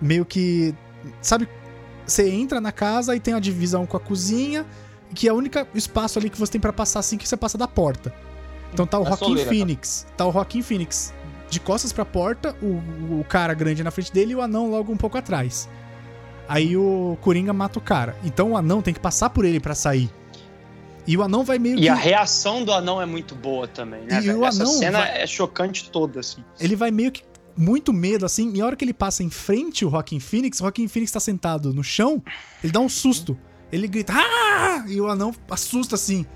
meio 0.00 0.24
que. 0.24 0.74
Sabe? 1.22 1.48
Você 2.04 2.28
entra 2.30 2.60
na 2.60 2.72
casa 2.72 3.14
e 3.16 3.20
tem 3.20 3.32
a 3.34 3.38
divisão 3.40 3.86
com 3.86 3.96
a 3.96 4.00
cozinha, 4.00 4.66
que 5.14 5.28
é 5.28 5.32
o 5.32 5.36
único 5.36 5.58
espaço 5.74 6.18
ali 6.18 6.28
que 6.28 6.38
você 6.38 6.52
tem 6.52 6.60
pra 6.60 6.72
passar 6.72 7.00
assim 7.00 7.16
que 7.16 7.26
você 7.28 7.36
passa 7.36 7.56
da 7.56 7.66
porta. 7.68 8.12
Então 8.72 8.86
tá 8.86 8.98
o 8.98 9.04
Joaquim 9.04 9.24
soleira, 9.24 9.44
tá? 9.50 9.54
Phoenix. 9.56 10.06
Tá 10.16 10.26
o 10.26 10.32
Joaquim 10.32 10.62
Phoenix 10.62 11.14
de 11.50 11.60
costas 11.60 11.92
pra 11.92 12.04
porta, 12.04 12.56
o, 12.62 13.20
o 13.20 13.24
cara 13.28 13.54
grande 13.54 13.82
na 13.84 13.90
frente 13.90 14.12
dele 14.12 14.32
e 14.32 14.34
o 14.34 14.40
anão 14.42 14.68
logo 14.70 14.92
um 14.92 14.96
pouco 14.96 15.16
atrás. 15.16 15.68
Aí 16.48 16.76
o 16.76 17.16
Coringa 17.20 17.52
mata 17.52 17.78
o 17.78 17.82
cara. 17.82 18.16
Então 18.24 18.52
o 18.52 18.56
anão 18.56 18.80
tem 18.82 18.94
que 18.94 19.00
passar 19.00 19.30
por 19.30 19.44
ele 19.44 19.58
pra 19.60 19.74
sair. 19.74 20.10
E 21.06 21.16
o 21.16 21.22
anão 21.22 21.44
vai 21.44 21.58
meio 21.58 21.76
E 21.76 21.82
que. 21.82 21.88
a 21.88 21.94
reação 21.94 22.64
do 22.64 22.72
anão 22.72 23.00
é 23.00 23.06
muito 23.06 23.34
boa 23.34 23.68
também, 23.68 24.02
né? 24.02 24.18
E 24.18 24.20
velho? 24.26 24.40
o 24.40 24.44
Essa 24.46 24.62
anão 24.62 24.72
cena 24.72 24.98
vai- 25.00 25.22
é 25.22 25.26
chocante 25.26 25.88
toda, 25.90 26.18
assim. 26.20 26.42
ele 26.60 26.74
vai 26.74 26.90
meio 26.90 27.12
que 27.12 27.22
muito 27.56 27.92
medo, 27.92 28.26
assim, 28.26 28.52
e 28.54 28.60
a 28.60 28.66
hora 28.66 28.76
que 28.76 28.84
ele 28.84 28.92
passa 28.92 29.22
em 29.22 29.30
frente 29.30 29.84
o 29.84 29.90
Joaquim 29.90 30.20
Phoenix, 30.20 30.58
o 30.58 30.64
Joaquim 30.64 30.86
Phoenix 30.88 31.10
tá 31.12 31.20
sentado 31.20 31.72
no 31.72 31.82
chão, 31.82 32.22
ele 32.62 32.72
dá 32.72 32.80
um 32.80 32.88
susto. 32.88 33.38
Ele 33.72 33.88
grita, 33.88 34.12
ah! 34.14 34.84
E 34.88 35.00
o 35.00 35.08
anão 35.08 35.32
assusta 35.50 35.94
assim. 35.94 36.26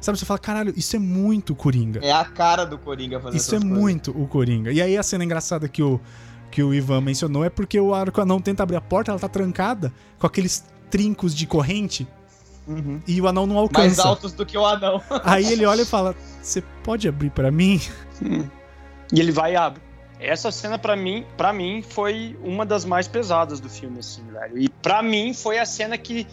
Sabe, 0.00 0.16
você 0.18 0.24
fala, 0.24 0.38
caralho, 0.38 0.72
isso 0.76 0.94
é 0.94 0.98
muito 0.98 1.54
Coringa. 1.54 2.00
É 2.02 2.12
a 2.12 2.24
cara 2.24 2.64
do 2.64 2.78
Coringa 2.78 3.18
fazer 3.20 3.36
Isso 3.36 3.54
é 3.54 3.56
essas 3.56 3.68
coisas. 3.68 3.82
muito 3.82 4.10
o 4.12 4.26
Coringa. 4.28 4.70
E 4.72 4.80
aí 4.80 4.96
a 4.96 5.02
cena 5.02 5.24
engraçada 5.24 5.68
que 5.68 5.82
o, 5.82 6.00
que 6.50 6.62
o 6.62 6.72
Ivan 6.72 7.00
mencionou 7.00 7.44
é 7.44 7.50
porque 7.50 7.80
o 7.80 7.88
hora 7.88 8.12
que 8.12 8.18
o 8.20 8.22
anão 8.22 8.40
tenta 8.40 8.62
abrir 8.62 8.76
a 8.76 8.80
porta, 8.80 9.10
ela 9.10 9.18
tá 9.18 9.28
trancada 9.28 9.92
com 10.18 10.26
aqueles 10.26 10.64
trincos 10.90 11.34
de 11.34 11.46
corrente 11.46 12.06
Uhum. 12.66 13.00
e 13.08 13.18
o 13.18 13.26
anão 13.26 13.46
não 13.46 13.54
Mais 13.54 13.64
alcança. 13.66 14.06
altos 14.06 14.32
do 14.34 14.44
que 14.44 14.56
o 14.58 14.64
anão. 14.66 15.00
Aí 15.24 15.50
ele 15.50 15.64
olha 15.64 15.80
e 15.80 15.86
fala, 15.86 16.14
você 16.42 16.62
pode 16.84 17.08
abrir 17.08 17.30
pra 17.30 17.50
mim? 17.50 17.80
E 19.12 19.18
ele 19.20 19.32
vai 19.32 19.54
e 19.54 19.56
abre. 19.56 19.80
Essa 20.20 20.50
cena, 20.50 20.78
pra 20.78 20.94
mim, 20.94 21.24
para 21.36 21.52
mim, 21.52 21.80
foi 21.80 22.36
uma 22.42 22.66
das 22.66 22.84
mais 22.84 23.08
pesadas 23.08 23.58
do 23.60 23.70
filme, 23.70 24.00
assim, 24.00 24.22
velho. 24.30 24.58
E 24.58 24.68
pra 24.68 25.02
mim 25.02 25.32
foi 25.32 25.58
a 25.58 25.64
cena 25.64 25.96
que, 25.96 26.26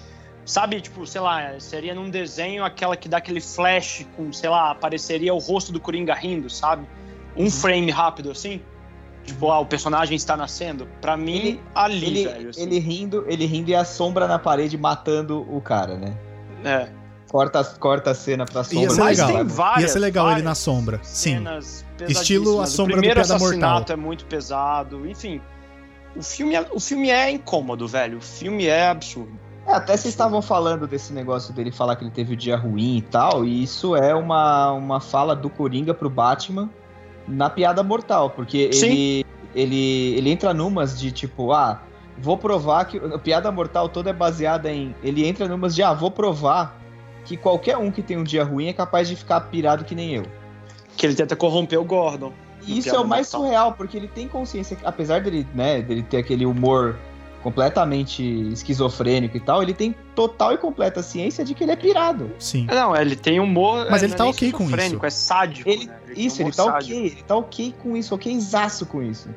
sabe, 0.45 0.79
tipo, 0.79 1.05
sei 1.07 1.19
lá, 1.21 1.59
seria 1.59 1.93
num 1.95 2.09
desenho 2.09 2.63
aquela 2.63 2.95
que 2.95 3.09
dá 3.09 3.17
aquele 3.17 3.41
flash 3.41 4.05
com, 4.15 4.31
sei 4.31 4.49
lá, 4.49 4.71
apareceria 4.71 5.33
o 5.33 5.37
rosto 5.39 5.71
do 5.71 5.79
Coringa 5.79 6.13
rindo, 6.13 6.49
sabe? 6.49 6.87
Um 7.35 7.49
frame 7.51 7.91
rápido 7.91 8.31
assim. 8.31 8.61
Tipo, 9.25 9.49
ah, 9.51 9.59
o 9.59 9.65
personagem 9.65 10.15
está 10.15 10.37
nascendo. 10.37 10.87
Pra 11.01 11.17
mim, 11.17 11.37
Ele- 11.37 11.61
ali, 11.73 12.05
Ele, 12.05 12.23
velho. 12.27 12.49
assim. 12.51 12.61
ele 12.61 12.79
rindo, 12.79 13.25
ele 13.27 13.45
rindo 13.45 13.71
e 13.71 13.75
a 13.75 13.83
sombra 13.83 14.27
na 14.27 14.37
parede 14.37 14.77
matando 14.77 15.41
o 15.51 15.59
cara, 15.59 15.97
né? 15.97 16.15
É. 16.63 16.89
Corta, 17.27 17.63
corta 17.63 18.11
a 18.11 18.15
cena 18.15 18.45
pra 18.45 18.63
sombra. 18.63 18.83
Ia 18.83 18.89
ser 18.91 18.99
Mas 19.01 19.17
legal. 19.17 19.33
tem 19.33 19.43
várias, 19.47 19.81
Ia 19.81 19.87
ser 19.89 19.99
legal 19.99 20.31
ele 20.31 20.41
na 20.43 20.53
sombra. 20.55 20.99
Sim. 21.03 21.37
cenas 21.37 21.83
Estilo 22.07 22.61
a 22.61 22.67
sombra 22.67 22.93
O 22.93 22.97
do 22.97 23.01
Piada 23.01 23.21
assassinato 23.21 23.73
Mortal. 23.73 23.93
é 23.93 23.95
muito 23.95 24.25
pesado. 24.25 25.07
Enfim, 25.09 25.41
o 26.15 26.21
filme 26.21 26.53
é, 26.55 26.65
o 26.71 26.79
filme 26.79 27.09
é 27.09 27.31
incômodo, 27.31 27.87
velho. 27.87 28.19
O 28.19 28.21
filme 28.21 28.67
é 28.67 28.87
absurdo. 28.89 29.37
É, 29.65 29.73
até 29.73 29.97
vocês 29.97 30.13
estavam 30.13 30.41
falando 30.41 30.85
desse 30.87 31.11
negócio 31.11 31.53
dele 31.53 31.71
falar 31.71 31.95
que 31.95 32.03
ele 32.03 32.11
teve 32.11 32.33
o 32.33 32.37
dia 32.37 32.55
ruim 32.55 32.97
e 32.97 33.01
tal, 33.01 33.43
e 33.43 33.63
isso 33.63 33.95
é 33.95 34.13
uma, 34.13 34.71
uma 34.71 34.99
fala 34.99 35.35
do 35.35 35.49
Coringa 35.49 35.93
pro 35.93 36.09
Batman 36.09 36.69
na 37.27 37.49
piada 37.49 37.81
mortal, 37.81 38.29
porque 38.29 38.71
Sim. 38.71 38.85
ele, 38.85 39.25
ele, 39.55 40.15
ele 40.17 40.29
entra 40.29 40.53
numas 40.53 40.99
de 40.99 41.11
tipo, 41.11 41.51
ah, 41.51 41.81
vou 42.17 42.37
provar 42.37 42.85
que. 42.85 42.97
A 42.97 43.17
piada 43.17 43.51
mortal 43.51 43.89
toda 43.89 44.09
é 44.09 44.13
baseada 44.13 44.71
em. 44.71 44.95
Ele 45.03 45.25
entra 45.25 45.47
numas 45.47 45.73
de, 45.75 45.83
ah, 45.83 45.93
vou 45.93 46.11
provar 46.11 46.79
que 47.23 47.35
qualquer 47.35 47.77
um 47.77 47.91
que 47.91 48.03
tem 48.03 48.17
um 48.17 48.23
dia 48.23 48.43
ruim 48.43 48.67
é 48.67 48.73
capaz 48.73 49.07
de 49.07 49.15
ficar 49.15 49.41
pirado 49.41 49.83
que 49.83 49.95
nem 49.95 50.13
eu. 50.13 50.25
Que 50.95 51.07
ele 51.07 51.15
tenta 51.15 51.35
corromper 51.35 51.79
o 51.79 51.83
Gordon. 51.83 52.31
E 52.67 52.77
isso 52.77 52.95
é 52.95 52.99
o 52.99 53.05
mais 53.05 53.31
mortal. 53.31 53.41
surreal, 53.41 53.73
porque 53.73 53.97
ele 53.97 54.07
tem 54.07 54.27
consciência, 54.27 54.77
apesar 54.83 55.21
dele, 55.21 55.45
né, 55.53 55.81
dele 55.81 56.01
ter 56.03 56.17
aquele 56.17 56.45
humor 56.45 56.95
completamente 57.45 58.23
esquizofrênico 58.51 59.37
e 59.37 59.39
tal, 59.39 59.61
ele 59.61 59.73
tem 59.73 59.95
total 60.15 60.53
e 60.53 60.57
completa 60.57 61.03
ciência 61.03 61.45
de 61.45 61.53
que 61.53 61.63
ele 61.63 61.71
é 61.71 61.75
pirado. 61.75 62.31
Sim. 62.39 62.65
Não, 62.65 62.95
ele 62.95 63.15
tem 63.15 63.39
humor. 63.39 63.85
Mas 63.89 64.01
é, 64.01 64.07
ele 64.07 64.15
tá 64.15 64.23
é 64.23 64.25
nem 64.25 64.31
ok 64.33 64.51
com 64.51 64.63
esquizofrênico, 64.63 64.95
isso. 64.97 65.05
É 65.05 65.09
sádico. 65.11 65.69
Ele- 65.69 65.85
né? 65.85 65.93
tem 66.07 66.25
Isso, 66.25 66.41
ele 66.41 66.51
tá 66.51 66.63
sádico. 66.63 66.93
ok, 66.97 67.05
ele 67.05 67.23
tá 67.23 67.35
ok 67.35 67.75
com 67.83 67.95
isso, 67.95 68.15
okzaço 68.15 68.85
com 68.87 69.01
isso. 69.03 69.29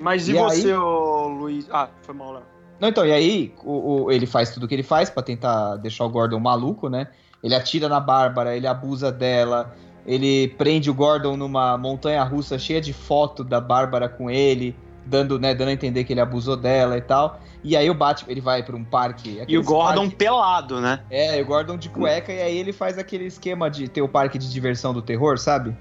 Mas 0.00 0.28
e, 0.28 0.32
E 0.32 0.34
você, 0.34 0.68
aí- 0.68 0.74
ô, 0.74 1.28
Luiz? 1.28 1.68
Ah, 1.70 1.88
foi 2.00 2.14
mal, 2.14 2.32
Léo. 2.32 2.42
Não, 2.80 2.88
então, 2.88 3.04
e 3.06 3.12
aí 3.12 3.54
o, 3.62 4.04
o- 4.04 4.10
ele 4.10 4.24
faz 4.26 4.50
tudo 4.50 4.64
o 4.64 4.68
que 4.68 4.74
ele 4.74 4.82
faz 4.82 5.10
pra 5.10 5.22
tentar 5.22 5.76
deixar 5.76 6.04
o 6.06 6.08
Gordon 6.08 6.40
maluco, 6.40 6.88
né? 6.88 7.08
Ele 7.44 7.54
atira 7.54 7.86
na 7.88 8.00
Bárbara, 8.00 8.56
ele 8.56 8.66
abusa 8.66 9.12
dela, 9.12 9.76
ele 10.06 10.48
prende 10.56 10.90
o 10.90 10.94
Gordon 10.94 11.36
numa 11.36 11.76
montanha 11.76 12.24
russa 12.24 12.58
cheia 12.58 12.80
de 12.80 12.92
foto 12.94 13.44
da 13.44 13.60
Bárbara 13.60 14.08
com 14.08 14.30
ele, 14.30 14.74
dando, 15.04 15.38
né, 15.38 15.54
dando 15.54 15.68
a 15.68 15.72
entender 15.72 16.04
que 16.04 16.12
ele 16.12 16.20
abusou 16.20 16.56
dela 16.56 16.96
e 16.96 17.00
tal. 17.00 17.40
E 17.64 17.76
aí 17.76 17.88
o 17.90 17.94
Batman, 17.94 18.30
ele 18.32 18.40
vai 18.40 18.62
pra 18.62 18.76
um 18.76 18.84
parque. 18.84 19.42
E 19.46 19.58
o 19.58 19.62
Gordon 19.62 20.02
parque- 20.02 20.16
pelado, 20.16 20.80
né? 20.80 21.00
É, 21.10 21.40
o 21.40 21.44
Gordon 21.46 21.76
de 21.76 21.88
cueca, 21.88 22.32
e 22.32 22.40
aí 22.42 22.56
ele 22.58 22.72
faz 22.72 22.98
aquele 22.98 23.24
esquema 23.26 23.70
de 23.70 23.88
ter 23.88 24.02
o 24.02 24.08
parque 24.08 24.38
de 24.38 24.50
diversão 24.50 24.92
do 24.92 25.02
terror, 25.02 25.38
sabe? 25.38 25.76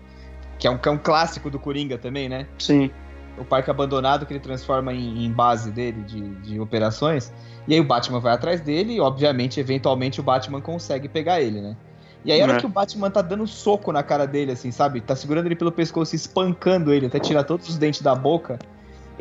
Que 0.60 0.68
é 0.68 0.70
um, 0.72 0.78
que 0.78 0.88
é 0.88 0.92
um 0.92 0.98
clássico 0.98 1.50
do 1.50 1.58
Coringa 1.60 1.98
também, 1.98 2.30
né? 2.30 2.46
Sim. 2.60 2.92
o 3.38 3.46
parque 3.46 3.72
abandonado 3.72 4.26
que 4.26 4.34
ele 4.34 4.40
transforma 4.40 4.94
em, 4.94 5.26
em 5.26 5.32
base 5.32 5.72
dele 5.72 6.02
de, 6.04 6.22
de 6.42 6.60
operações. 6.60 7.34
E 7.68 7.74
aí 7.74 7.80
o 7.80 7.84
Batman 7.84 8.20
vai 8.20 8.34
atrás 8.34 8.62
dele 8.62 8.94
e, 8.96 9.00
obviamente, 9.00 9.60
eventualmente 9.60 10.20
o 10.20 10.24
Batman 10.24 10.62
consegue 10.62 11.08
pegar 11.08 11.42
ele, 11.42 11.62
né? 11.62 11.76
E 12.24 12.32
aí 12.32 12.40
a 12.40 12.44
hora 12.44 12.54
É. 12.58 12.60
que 12.60 12.66
o 12.68 12.70
Batman 12.70 13.10
tá 13.10 13.22
dando 13.24 13.48
soco 13.48 13.92
na 13.92 14.04
cara 14.04 14.28
dele, 14.28 14.52
assim, 14.52 14.70
sabe? 14.70 15.02
Tá 15.02 15.16
segurando 15.16 15.48
ele 15.48 15.56
pelo 15.56 15.72
pescoço, 15.72 16.14
espancando 16.16 16.94
ele, 16.94 17.08
até 17.08 17.18
tirar 17.20 17.44
todos 17.44 17.68
os 17.70 17.78
dentes 17.80 18.02
da 18.02 18.14
boca. 18.14 18.60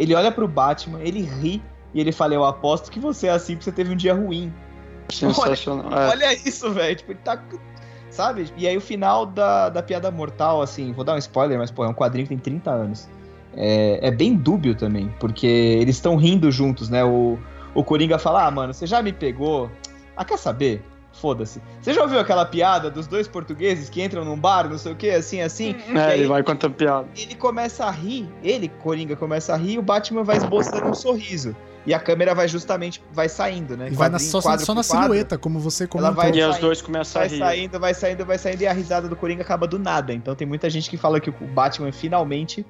Ele 0.00 0.14
olha 0.14 0.32
pro 0.32 0.48
Batman, 0.48 0.98
ele 1.02 1.20
ri 1.20 1.62
e 1.92 2.00
ele 2.00 2.10
fala: 2.10 2.32
Eu 2.32 2.42
aposto 2.42 2.90
que 2.90 2.98
você 2.98 3.26
é 3.26 3.32
assim 3.32 3.52
porque 3.52 3.64
você 3.64 3.72
teve 3.72 3.92
um 3.92 3.96
dia 3.96 4.14
ruim. 4.14 4.50
Sensacional. 5.10 5.92
É. 5.92 6.08
Olha 6.08 6.32
isso, 6.32 6.72
velho. 6.72 6.96
Tipo, 6.96 7.12
ele 7.12 7.20
tá. 7.22 7.38
Sabe? 8.08 8.50
E 8.56 8.66
aí 8.66 8.74
o 8.76 8.80
final 8.80 9.26
da, 9.26 9.68
da 9.68 9.82
piada 9.82 10.10
mortal, 10.10 10.62
assim, 10.62 10.90
vou 10.92 11.04
dar 11.04 11.14
um 11.14 11.18
spoiler, 11.18 11.58
mas, 11.58 11.70
pô, 11.70 11.84
é 11.84 11.88
um 11.88 11.94
quadrinho 11.94 12.26
que 12.26 12.34
tem 12.34 12.38
30 12.38 12.70
anos. 12.70 13.08
É, 13.54 14.08
é 14.08 14.10
bem 14.10 14.34
dúbio 14.34 14.74
também, 14.74 15.14
porque 15.20 15.46
eles 15.46 15.96
estão 15.96 16.16
rindo 16.16 16.50
juntos, 16.50 16.88
né? 16.88 17.04
O, 17.04 17.38
o 17.74 17.84
Coringa 17.84 18.18
fala, 18.18 18.46
ah, 18.46 18.50
mano, 18.50 18.72
você 18.72 18.86
já 18.86 19.02
me 19.02 19.12
pegou. 19.12 19.70
Ah, 20.16 20.24
quer 20.24 20.38
saber? 20.38 20.82
Foda-se. 21.20 21.60
Você 21.82 21.92
já 21.92 22.02
ouviu 22.02 22.18
aquela 22.18 22.46
piada 22.46 22.90
dos 22.90 23.06
dois 23.06 23.28
portugueses 23.28 23.90
que 23.90 24.02
entram 24.02 24.24
num 24.24 24.38
bar, 24.38 24.68
não 24.70 24.78
sei 24.78 24.92
o 24.92 24.96
que, 24.96 25.10
assim, 25.10 25.42
assim? 25.42 25.76
E 25.88 25.98
É, 25.98 26.16
ele 26.16 26.26
vai 26.26 26.42
contando 26.42 26.74
piada. 26.74 27.06
ele 27.16 27.34
começa 27.34 27.84
a 27.84 27.90
rir, 27.90 28.26
ele, 28.42 28.68
Coringa, 28.82 29.14
começa 29.16 29.52
a 29.52 29.56
rir 29.56 29.72
e 29.74 29.78
o 29.78 29.82
Batman 29.82 30.24
vai 30.24 30.38
esboçando 30.38 30.86
um 30.86 30.94
sorriso. 30.94 31.54
E 31.86 31.94
a 31.94 31.98
câmera 31.98 32.34
vai 32.34 32.46
justamente, 32.46 33.02
vai 33.12 33.26
saindo, 33.28 33.74
né? 33.76 33.88
E 33.90 33.94
vai 33.94 34.08
na- 34.10 34.18
só, 34.18 34.40
quadro 34.42 34.64
só 34.66 34.74
na 34.74 34.82
quadro. 34.84 35.02
silhueta, 35.08 35.38
como 35.38 35.58
você 35.58 35.84
Ela 35.84 35.90
comentou. 35.90 36.14
vai- 36.14 36.32
E 36.32 36.42
os 36.44 36.58
dois 36.58 36.82
começam 36.82 37.20
a 37.22 37.24
Vai 37.24 37.34
rir. 37.34 37.38
saindo, 37.38 37.80
vai 37.80 37.94
saindo, 37.94 38.24
vai 38.26 38.38
saindo, 38.38 38.62
e 38.62 38.66
a 38.66 38.72
risada 38.72 39.08
do 39.08 39.16
Coringa 39.16 39.42
acaba 39.42 39.66
do 39.66 39.78
nada. 39.78 40.12
Então 40.12 40.34
tem 40.34 40.46
muita 40.46 40.68
gente 40.68 40.90
que 40.90 40.96
fala 40.98 41.18
que 41.20 41.30
o 41.30 41.32
Batman 41.54 41.90
finalmente. 41.90 42.64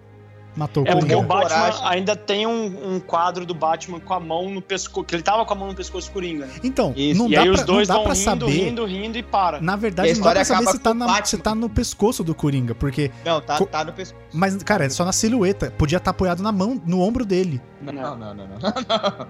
Matou 0.56 0.82
o 0.82 0.86
É 0.88 0.92
porque 0.92 1.14
Coringa. 1.14 1.18
o 1.18 1.22
Batman 1.28 1.48
Coragem. 1.60 1.80
ainda 1.84 2.16
tem 2.16 2.46
um, 2.46 2.94
um 2.94 3.00
quadro 3.00 3.46
do 3.46 3.54
Batman 3.54 4.00
com 4.00 4.12
a 4.14 4.20
mão 4.20 4.50
no 4.50 4.60
pescoço. 4.60 5.04
Que 5.04 5.14
ele 5.14 5.22
tava 5.22 5.44
com 5.46 5.52
a 5.52 5.56
mão 5.56 5.68
no 5.68 5.74
pescoço 5.74 6.08
do 6.08 6.12
Coringa, 6.12 6.46
né? 6.46 6.52
Então, 6.64 6.92
Isso. 6.96 7.18
não 7.22 7.28
e 7.30 7.34
dá 7.34 7.40
aí 7.42 7.46
pra, 7.48 7.54
os 7.54 7.64
dois 7.64 7.88
não 7.88 7.94
dá 7.94 7.98
vão 7.98 8.04
pra 8.04 8.14
rindo, 8.14 8.24
saber. 8.46 8.50
rindo, 8.64 8.84
rindo 8.84 9.18
e 9.18 9.22
para. 9.22 9.60
Na 9.60 9.76
verdade, 9.76 10.12
não 10.14 10.20
dá 10.24 10.32
pra 10.32 10.44
saber 10.44 10.66
se 10.68 10.78
tá, 10.80 10.92
na- 10.94 11.24
se 11.24 11.38
tá 11.38 11.54
no 11.54 11.68
pescoço 11.68 12.24
do 12.24 12.34
Coringa, 12.34 12.74
porque. 12.74 13.10
Não, 13.24 13.40
tá, 13.40 13.56
Co- 13.58 13.66
tá 13.66 13.84
no 13.84 13.92
pescoço. 13.92 14.20
Mas, 14.32 14.56
cara, 14.62 14.84
é 14.84 14.88
só 14.90 15.04
na 15.04 15.12
silhueta. 15.12 15.72
Podia 15.78 15.98
estar 15.98 16.10
apoiado 16.10 16.42
na 16.42 16.50
mão, 16.52 16.80
no 16.84 17.00
ombro 17.00 17.24
dele. 17.24 17.60
Não, 17.80 17.92
não, 17.92 18.16
não, 18.16 18.34
não. 18.34 18.46
não. 18.58 19.26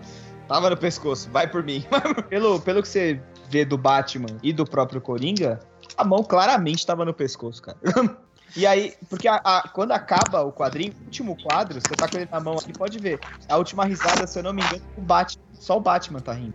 Tava 0.48 0.68
no 0.70 0.76
pescoço, 0.76 1.28
vai 1.30 1.46
por 1.46 1.62
mim. 1.62 1.84
pelo, 2.28 2.58
pelo 2.60 2.82
que 2.82 2.88
você 2.88 3.20
vê 3.48 3.64
do 3.64 3.78
Batman 3.78 4.26
e 4.42 4.52
do 4.52 4.64
próprio 4.64 5.00
Coringa, 5.00 5.60
a 5.96 6.02
mão 6.04 6.24
claramente 6.24 6.84
tava 6.84 7.04
no 7.04 7.14
pescoço, 7.14 7.62
cara. 7.62 7.76
E 8.57 8.66
aí, 8.66 8.94
porque 9.09 9.28
a- 9.28 9.40
a- 9.44 9.68
quando 9.72 9.92
acaba 9.92 10.42
o 10.42 10.53
quadrinho, 10.53 10.92
o 11.01 11.05
último 11.05 11.36
quadro, 11.42 11.80
você 11.80 11.94
tá 11.94 12.09
com 12.09 12.16
ele 12.16 12.28
na 12.30 12.40
mão 12.40 12.59
aqui, 12.59 12.72
pode 12.72 12.98
ver. 12.98 13.20
A 13.48 13.57
última 13.57 13.84
risada, 13.84 14.26
se 14.26 14.38
eu 14.38 14.42
não 14.42 14.53
me 14.53 14.62
engano, 14.62 14.82
o 14.96 15.01
Batman. 15.01 15.42
Só 15.53 15.76
o 15.76 15.80
Batman 15.80 16.20
tá 16.20 16.32
rindo. 16.32 16.55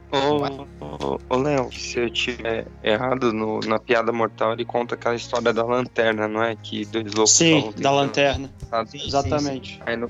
Ô, 1.29 1.37
Léo, 1.37 1.71
se 1.71 1.99
eu 1.99 2.09
tiver 2.09 2.65
errado 2.83 3.31
no- 3.31 3.59
na 3.61 3.79
piada 3.79 4.11
mortal, 4.11 4.53
ele 4.53 4.65
conta 4.65 4.95
aquela 4.95 5.15
história 5.15 5.53
da 5.53 5.63
lanterna, 5.63 6.27
não 6.27 6.41
é? 6.43 6.55
Que 6.55 6.85
dois 6.85 7.13
loucos 7.13 7.31
Sim, 7.31 7.71
da 7.77 7.91
lanterna. 7.91 8.49
Sim, 8.87 8.97
sim, 8.99 9.07
Exatamente. 9.07 9.79
Aí 9.85 9.95
no, 9.95 10.09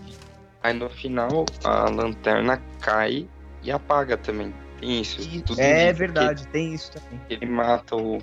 aí 0.63 0.73
no 0.73 0.89
final, 0.89 1.45
a 1.63 1.89
lanterna 1.89 2.61
cai 2.79 3.27
e 3.61 3.71
apaga 3.71 4.15
também. 4.17 4.53
Tem 4.79 5.01
isso. 5.01 5.21
sim. 5.21 5.41
tudo 5.41 5.59
É 5.59 5.91
verdade, 5.91 6.47
tem 6.47 6.73
isso 6.73 6.91
também. 6.91 7.19
Ele 7.29 7.45
mata 7.45 7.95
o, 7.95 8.17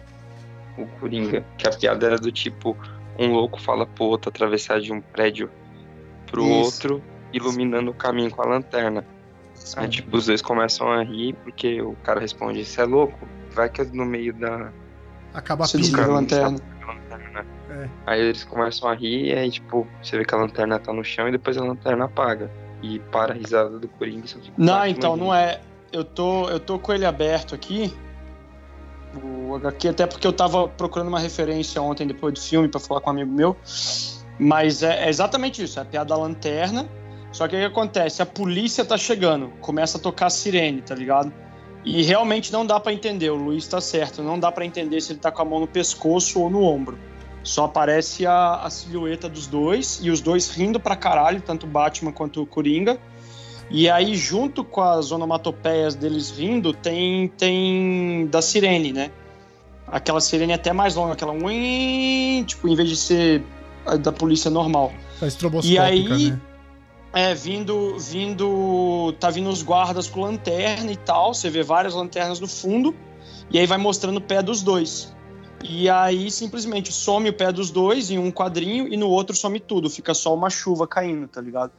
o 0.79 0.87
Coringa. 0.99 1.45
Que 1.59 1.67
a 1.67 1.71
piada 1.71 2.07
era 2.07 2.17
do 2.17 2.33
tipo: 2.33 2.77
um 3.19 3.33
louco 3.33 3.61
fala 3.61 3.87
pro 3.87 4.05
outro 4.05 4.31
atravessar 4.31 4.81
de 4.81 4.93
um 4.93 5.01
prédio 5.01 5.51
pro 6.27 6.43
Isso. 6.43 6.53
outro, 6.65 7.03
iluminando 7.33 7.91
o 7.91 7.95
caminho 7.95 8.31
com 8.31 8.43
a 8.43 8.47
lanterna. 8.47 9.05
Aí, 9.77 9.89
tipo, 9.89 10.17
os 10.17 10.27
dois 10.27 10.43
começam 10.43 10.91
a 10.91 11.03
rir 11.03 11.35
porque 11.45 11.81
o 11.81 11.95
cara 12.03 12.21
responde: 12.21 12.65
Você 12.65 12.81
é 12.81 12.85
louco? 12.85 13.29
Vai 13.53 13.69
que 13.69 13.83
é 13.83 13.85
no 13.85 14.05
meio 14.05 14.33
da, 14.35 14.73
Acaba 15.35 15.65
a 15.65 15.69
pilha. 15.69 15.81
desliga 15.81 16.03
a 16.03 16.07
caminho, 16.07 16.21
lanterna. 16.21 16.59
lanterna. 16.87 17.47
É. 17.71 17.89
Aí 18.07 18.21
eles 18.21 18.45
começam 18.45 18.89
a 18.89 18.95
rir 18.95 19.29
e 19.29 19.33
aí, 19.33 19.51
tipo, 19.51 19.87
você 20.03 20.19
vê 20.19 20.25
que 20.25 20.35
a 20.35 20.39
lanterna 20.39 20.79
tá 20.79 20.93
no 20.93 21.05
chão 21.05 21.29
e 21.29 21.33
depois 21.33 21.57
a 21.57 21.65
lanterna 21.65 22.05
apaga. 22.05 22.51
E 22.83 22.99
para 22.99 23.33
a 23.33 23.37
risada 23.37 23.79
do 23.79 23.87
Coringa 23.87 24.27
e 24.27 24.53
Não, 24.59 24.85
então, 24.87 25.17
não 25.17 25.33
é. 25.33 25.61
Eu 25.93 26.05
tô, 26.05 26.49
eu 26.49 26.59
tô 26.59 26.79
com 26.79 26.93
ele 26.93 27.07
aberto 27.07 27.55
aqui. 27.55 27.95
O 29.15 29.55
HQ, 29.57 29.89
até 29.89 30.07
porque 30.07 30.27
eu 30.27 30.33
tava 30.33 30.67
procurando 30.69 31.09
uma 31.09 31.19
referência 31.19 31.81
ontem 31.83 32.07
depois 32.07 32.33
do 32.33 32.41
filme 32.41 32.69
pra 32.69 32.81
falar 32.81 33.01
com 33.01 33.11
um 33.11 33.13
amigo 33.13 33.31
meu. 33.31 33.57
Mas 34.39 34.83
é, 34.83 35.05
é 35.05 35.09
exatamente 35.09 35.63
isso, 35.63 35.79
é 35.79 35.83
a 35.83 35.85
piada 35.85 36.09
da 36.09 36.17
lanterna. 36.17 36.89
Só 37.31 37.49
que 37.49 37.57
o 37.57 37.59
que 37.59 37.65
acontece? 37.65 38.23
A 38.23 38.27
polícia 38.27 38.85
tá 38.85 38.97
chegando, 38.97 39.49
começa 39.61 39.99
a 39.99 40.01
tocar 40.01 40.27
a 40.27 40.31
sirene, 40.31 40.83
tá 40.83 40.95
ligado? 40.95 41.33
E 41.85 42.03
realmente 42.03 42.53
não 42.53 42.65
dá 42.65 42.79
pra 42.79 42.93
entender, 42.93 43.31
o 43.31 43.35
Luiz 43.35 43.67
tá 43.67 43.81
certo, 43.81 44.23
não 44.23 44.39
dá 44.39 44.53
pra 44.53 44.65
entender 44.65 45.01
se 45.01 45.13
ele 45.13 45.19
tá 45.19 45.33
com 45.33 45.43
a 45.43 45.45
mão 45.45 45.61
no 45.61 45.67
pescoço 45.67 46.41
ou 46.41 46.49
no 46.49 46.63
ombro. 46.63 46.99
Só 47.43 47.65
aparece 47.65 48.25
a, 48.25 48.57
a 48.57 48.71
silhueta 48.71 49.29
dos 49.29 49.49
dois 49.49 49.99
e 50.01 50.11
os 50.11 50.21
dois 50.21 50.49
rindo 50.51 50.79
pra 50.79 50.95
caralho, 50.95 51.41
tanto 51.41 51.67
o 51.67 51.69
Batman 51.69 52.13
quanto 52.13 52.43
o 52.43 52.47
Coringa. 52.47 53.01
E 53.73 53.89
aí, 53.89 54.15
junto 54.15 54.63
com 54.63 54.83
as 54.83 55.11
onomatopeias 55.11 55.95
deles 55.95 56.31
rindo, 56.31 56.75
tem, 56.75 57.27
tem 57.29 58.27
da 58.27 58.43
sirene, 58.43 58.93
né? 58.93 59.11
Aquela 59.87 60.21
sirene 60.21 60.53
até 60.53 60.73
mais 60.73 60.95
longa, 60.95 61.15
aquela 61.15 61.33
uim, 61.33 62.45
tipo, 62.47 62.69
em 62.69 62.75
vez 62.77 62.91
de 62.91 62.97
ser 62.97 63.43
a 63.87 63.97
da 63.97 64.13
polícia 64.13 64.51
normal. 64.51 64.93
Estroboscópica, 65.23 65.73
E 65.73 65.79
aí- 65.79 66.31
né? 66.31 66.41
É, 67.15 67.35
vindo, 67.35 67.99
vindo, 67.99 69.13
tá 69.21 69.29
vindo 69.29 69.51
os 69.51 69.63
guardas 69.63 70.09
com 70.09 70.23
lanterna 70.23 70.91
e 70.91 70.97
tal, 70.97 71.35
você 71.35 71.51
vê 71.51 71.63
várias 71.63 71.93
lanternas 71.93 72.41
no 72.41 72.49
fundo, 72.49 72.95
e 73.51 73.59
aí 73.59 73.67
vai 73.67 73.77
mostrando 73.77 74.17
o 74.17 74.21
pé 74.21 74.43
dos 74.43 74.63
dois. 74.63 75.15
E 75.63 75.91
aí 75.91 76.31
simplesmente 76.31 76.91
some 76.91 77.29
o 77.29 77.33
pé 77.33 77.53
dos 77.53 77.71
dois 77.71 78.11
em 78.11 78.19
um 78.19 78.31
quadrinho 78.31 78.89
e 78.89 78.97
no 78.97 79.09
outro 79.09 79.37
some 79.37 79.61
tudo, 79.61 79.91
fica 79.91 80.15
só 80.15 80.35
uma 80.35 80.49
chuva 80.49 80.87
caindo, 80.87 81.29
tá 81.29 81.39
ligado? 81.41 81.73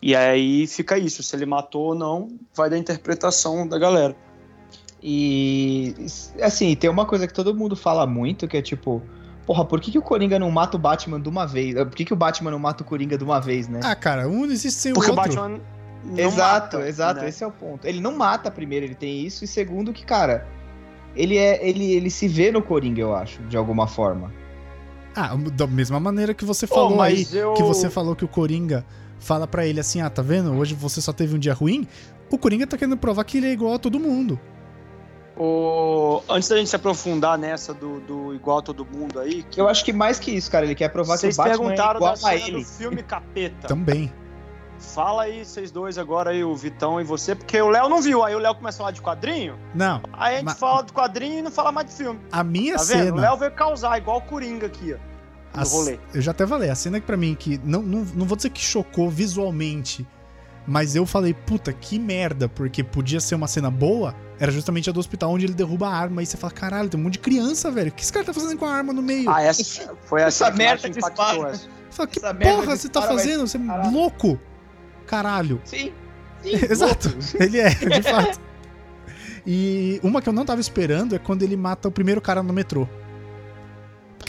E 0.00 0.14
aí 0.14 0.66
fica 0.66 0.96
isso, 0.96 1.22
se 1.22 1.34
ele 1.34 1.44
matou 1.46 1.88
ou 1.88 1.94
não, 1.94 2.28
vai 2.54 2.70
da 2.70 2.78
interpretação 2.78 3.66
da 3.66 3.78
galera. 3.78 4.14
E 5.02 5.94
assim, 6.42 6.74
tem 6.74 6.90
uma 6.90 7.06
coisa 7.06 7.26
que 7.26 7.32
todo 7.32 7.54
mundo 7.54 7.76
fala 7.76 8.06
muito, 8.06 8.48
que 8.48 8.56
é 8.56 8.62
tipo, 8.62 9.02
porra, 9.46 9.64
por 9.64 9.80
que, 9.80 9.90
que 9.92 9.98
o 9.98 10.02
Coringa 10.02 10.38
não 10.38 10.50
mata 10.50 10.76
o 10.76 10.80
Batman 10.80 11.20
de 11.20 11.28
uma 11.28 11.46
vez? 11.46 11.74
Por 11.74 11.90
que, 11.94 12.04
que 12.04 12.12
o 12.12 12.16
Batman 12.16 12.50
não 12.50 12.58
mata 12.58 12.82
o 12.82 12.86
Coringa 12.86 13.16
de 13.16 13.24
uma 13.24 13.40
vez, 13.40 13.68
né? 13.68 13.80
Ah, 13.82 13.94
cara, 13.94 14.28
um 14.28 14.46
não 14.46 14.52
existe 14.52 14.80
sem 14.80 14.92
Porque 14.92 15.10
o 15.10 15.14
o 15.14 15.16
outro. 15.16 15.34
Batman. 15.34 15.60
não 16.04 16.18
exato, 16.18 16.76
mata, 16.78 16.88
exato, 16.88 17.20
né? 17.20 17.28
esse 17.28 17.42
é 17.44 17.46
o 17.46 17.52
ponto. 17.52 17.86
Ele 17.86 18.00
não 18.00 18.16
mata 18.16 18.50
primeiro, 18.50 18.86
ele 18.86 18.94
tem 18.94 19.24
isso, 19.24 19.44
e 19.44 19.46
segundo 19.46 19.92
que, 19.92 20.04
cara, 20.04 20.46
ele 21.14 21.36
é. 21.36 21.66
Ele, 21.66 21.92
ele 21.92 22.10
se 22.10 22.26
vê 22.26 22.50
no 22.50 22.62
Coringa, 22.62 23.00
eu 23.00 23.14
acho, 23.14 23.40
de 23.42 23.56
alguma 23.56 23.86
forma. 23.86 24.32
Ah, 25.14 25.34
da 25.54 25.66
mesma 25.66 25.98
maneira 25.98 26.32
que 26.34 26.44
você 26.44 26.66
falou 26.66 27.00
aí, 27.02 27.14
mas 27.18 27.34
eu- 27.34 27.54
que 27.54 27.62
você 27.62 27.88
falou 27.90 28.14
que 28.14 28.24
o 28.24 28.28
Coringa 28.28 28.84
fala 29.18 29.46
pra 29.46 29.66
ele 29.66 29.80
assim, 29.80 30.00
ah, 30.00 30.08
tá 30.10 30.22
vendo? 30.22 30.52
Hoje 30.54 30.74
você 30.74 31.00
só 31.00 31.12
teve 31.12 31.34
um 31.34 31.38
dia 31.38 31.54
ruim. 31.54 31.86
O 32.30 32.38
Coringa 32.38 32.66
tá 32.66 32.76
querendo 32.76 32.96
provar 32.96 33.24
que 33.24 33.38
ele 33.38 33.48
é 33.48 33.52
igual 33.52 33.74
a 33.74 33.78
todo 33.78 33.98
mundo. 33.98 34.38
O... 35.36 36.20
Antes 36.28 36.48
da 36.48 36.56
gente 36.56 36.68
se 36.68 36.74
aprofundar 36.76 37.38
nessa 37.38 37.72
do, 37.72 38.00
do 38.00 38.34
igual 38.34 38.58
a 38.58 38.62
todo 38.62 38.84
mundo 38.84 39.20
aí, 39.20 39.44
que 39.44 39.60
Eu 39.60 39.68
acho 39.68 39.84
que 39.84 39.92
mais 39.92 40.18
que 40.18 40.32
isso, 40.32 40.50
cara, 40.50 40.64
ele 40.66 40.74
quer 40.74 40.88
provar 40.88 41.16
vocês 41.16 41.36
que 41.36 41.40
o 41.40 41.44
Batman 41.44 41.54
é 41.54 41.58
perguntaram 41.68 41.96
igual 42.00 42.12
da 42.12 42.18
a 42.18 42.32
cena 42.32 42.34
ele. 42.48 42.58
do 42.58 42.64
filme 42.64 43.02
Capeta. 43.04 43.68
Também. 43.68 44.12
Fala 44.80 45.24
aí, 45.24 45.44
vocês 45.44 45.70
dois 45.70 45.96
agora 45.98 46.30
aí, 46.30 46.42
o 46.44 46.54
Vitão 46.54 47.00
e 47.00 47.04
você, 47.04 47.34
porque 47.34 47.60
o 47.60 47.68
Léo 47.68 47.88
não 47.88 48.00
viu. 48.00 48.24
Aí 48.24 48.34
o 48.34 48.38
Léo 48.38 48.54
começa 48.54 48.76
a 48.76 48.78
falar 48.78 48.90
de 48.92 49.00
quadrinho, 49.02 49.56
Não, 49.74 50.00
aí 50.12 50.34
a 50.34 50.36
gente 50.38 50.46
Mas- 50.46 50.58
fala 50.58 50.82
do 50.82 50.92
quadrinho 50.92 51.38
e 51.38 51.42
não 51.42 51.50
fala 51.50 51.70
mais 51.72 51.86
de 51.88 51.92
filme. 51.94 52.20
a 52.32 52.42
minha 52.44 52.76
Tá 52.76 52.82
vendo? 52.84 53.00
O 53.00 53.04
cena. 53.06 53.20
Léo 53.20 53.36
veio 53.36 53.52
causar, 53.52 53.96
igual 53.98 54.18
o 54.18 54.22
Coringa 54.22 54.66
aqui, 54.66 54.94
ó. 54.94 55.07
No 55.56 55.64
rolê. 55.64 55.98
eu 56.14 56.20
já 56.20 56.30
até 56.30 56.46
falei, 56.46 56.70
a 56.70 56.74
cena 56.74 57.00
que 57.00 57.06
pra 57.06 57.16
mim 57.16 57.34
que 57.34 57.60
não, 57.64 57.82
não, 57.82 58.04
não 58.14 58.26
vou 58.26 58.36
dizer 58.36 58.50
que 58.50 58.60
chocou 58.60 59.10
visualmente, 59.10 60.06
mas 60.66 60.94
eu 60.94 61.06
falei, 61.06 61.32
puta, 61.32 61.72
que 61.72 61.98
merda, 61.98 62.48
porque 62.48 62.84
podia 62.84 63.20
ser 63.20 63.34
uma 63.34 63.48
cena 63.48 63.70
boa, 63.70 64.14
era 64.38 64.52
justamente 64.52 64.90
a 64.90 64.92
do 64.92 65.00
hospital 65.00 65.32
onde 65.32 65.46
ele 65.46 65.54
derruba 65.54 65.88
a 65.88 65.94
arma. 65.94 66.20
Aí 66.20 66.26
você 66.26 66.36
fala, 66.36 66.52
caralho, 66.52 66.88
tem 66.90 67.00
um 67.00 67.04
monte 67.04 67.14
de 67.14 67.18
criança, 67.20 67.70
velho. 67.70 67.88
O 67.88 67.92
que 67.92 68.02
esse 68.02 68.12
cara 68.12 68.26
tá 68.26 68.34
fazendo 68.34 68.58
com 68.58 68.66
a 68.66 68.72
arma 68.72 68.92
no 68.92 69.00
meio? 69.02 69.30
Ah, 69.30 69.42
essa 69.42 69.94
foi 70.04 70.20
essa, 70.20 70.44
Essa 70.44 70.52
que 70.52 70.58
merda 70.58 70.90
de 70.90 70.98
impactou 70.98 71.46
essa. 71.48 71.68
Fala, 71.90 72.06
que 72.06 72.18
essa 72.18 72.34
porra 72.34 72.76
você 72.76 72.88
tá 72.88 73.00
fazendo? 73.02 73.46
Você 73.46 73.56
é 73.56 73.60
Caralho. 73.60 73.90
louco. 73.92 74.38
Caralho. 75.06 75.60
Sim. 75.64 75.90
sim 76.42 76.50
Exato. 76.70 77.08
louco. 77.08 77.42
Ele 77.42 77.58
é, 77.58 77.70
de 77.70 78.02
fato. 78.02 78.38
E 79.46 79.98
uma 80.02 80.20
que 80.20 80.28
eu 80.28 80.32
não 80.34 80.44
tava 80.44 80.60
esperando 80.60 81.14
é 81.14 81.18
quando 81.18 81.42
ele 81.42 81.56
mata 81.56 81.88
o 81.88 81.90
primeiro 81.90 82.20
cara 82.20 82.42
no 82.42 82.52
metrô. 82.52 82.86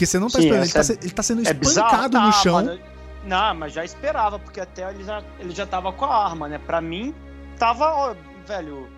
Porque 0.00 0.06
você 0.06 0.18
não 0.18 0.28
tá 0.28 0.38
Sim, 0.38 0.46
esperando, 0.46 0.64
ele 0.64 0.72
tá, 0.72 0.94
ele 1.02 1.10
tá 1.10 1.22
sendo 1.22 1.46
É 1.46 1.52
bizarro, 1.52 1.86
espancado 1.88 2.12
tá, 2.16 2.26
no 2.26 2.32
chão. 2.32 2.52
mano. 2.54 2.80
Não, 3.26 3.54
mas 3.54 3.74
já 3.74 3.84
esperava, 3.84 4.38
porque 4.38 4.58
até 4.58 4.88
ele 4.88 5.04
já, 5.04 5.22
ele 5.38 5.54
já 5.54 5.66
tava 5.66 5.92
com 5.92 6.06
a 6.06 6.24
arma, 6.24 6.48
né? 6.48 6.56
Pra 6.58 6.80
mim, 6.80 7.14
tava, 7.58 7.84
ó, 7.92 8.14
velho. 8.48 8.88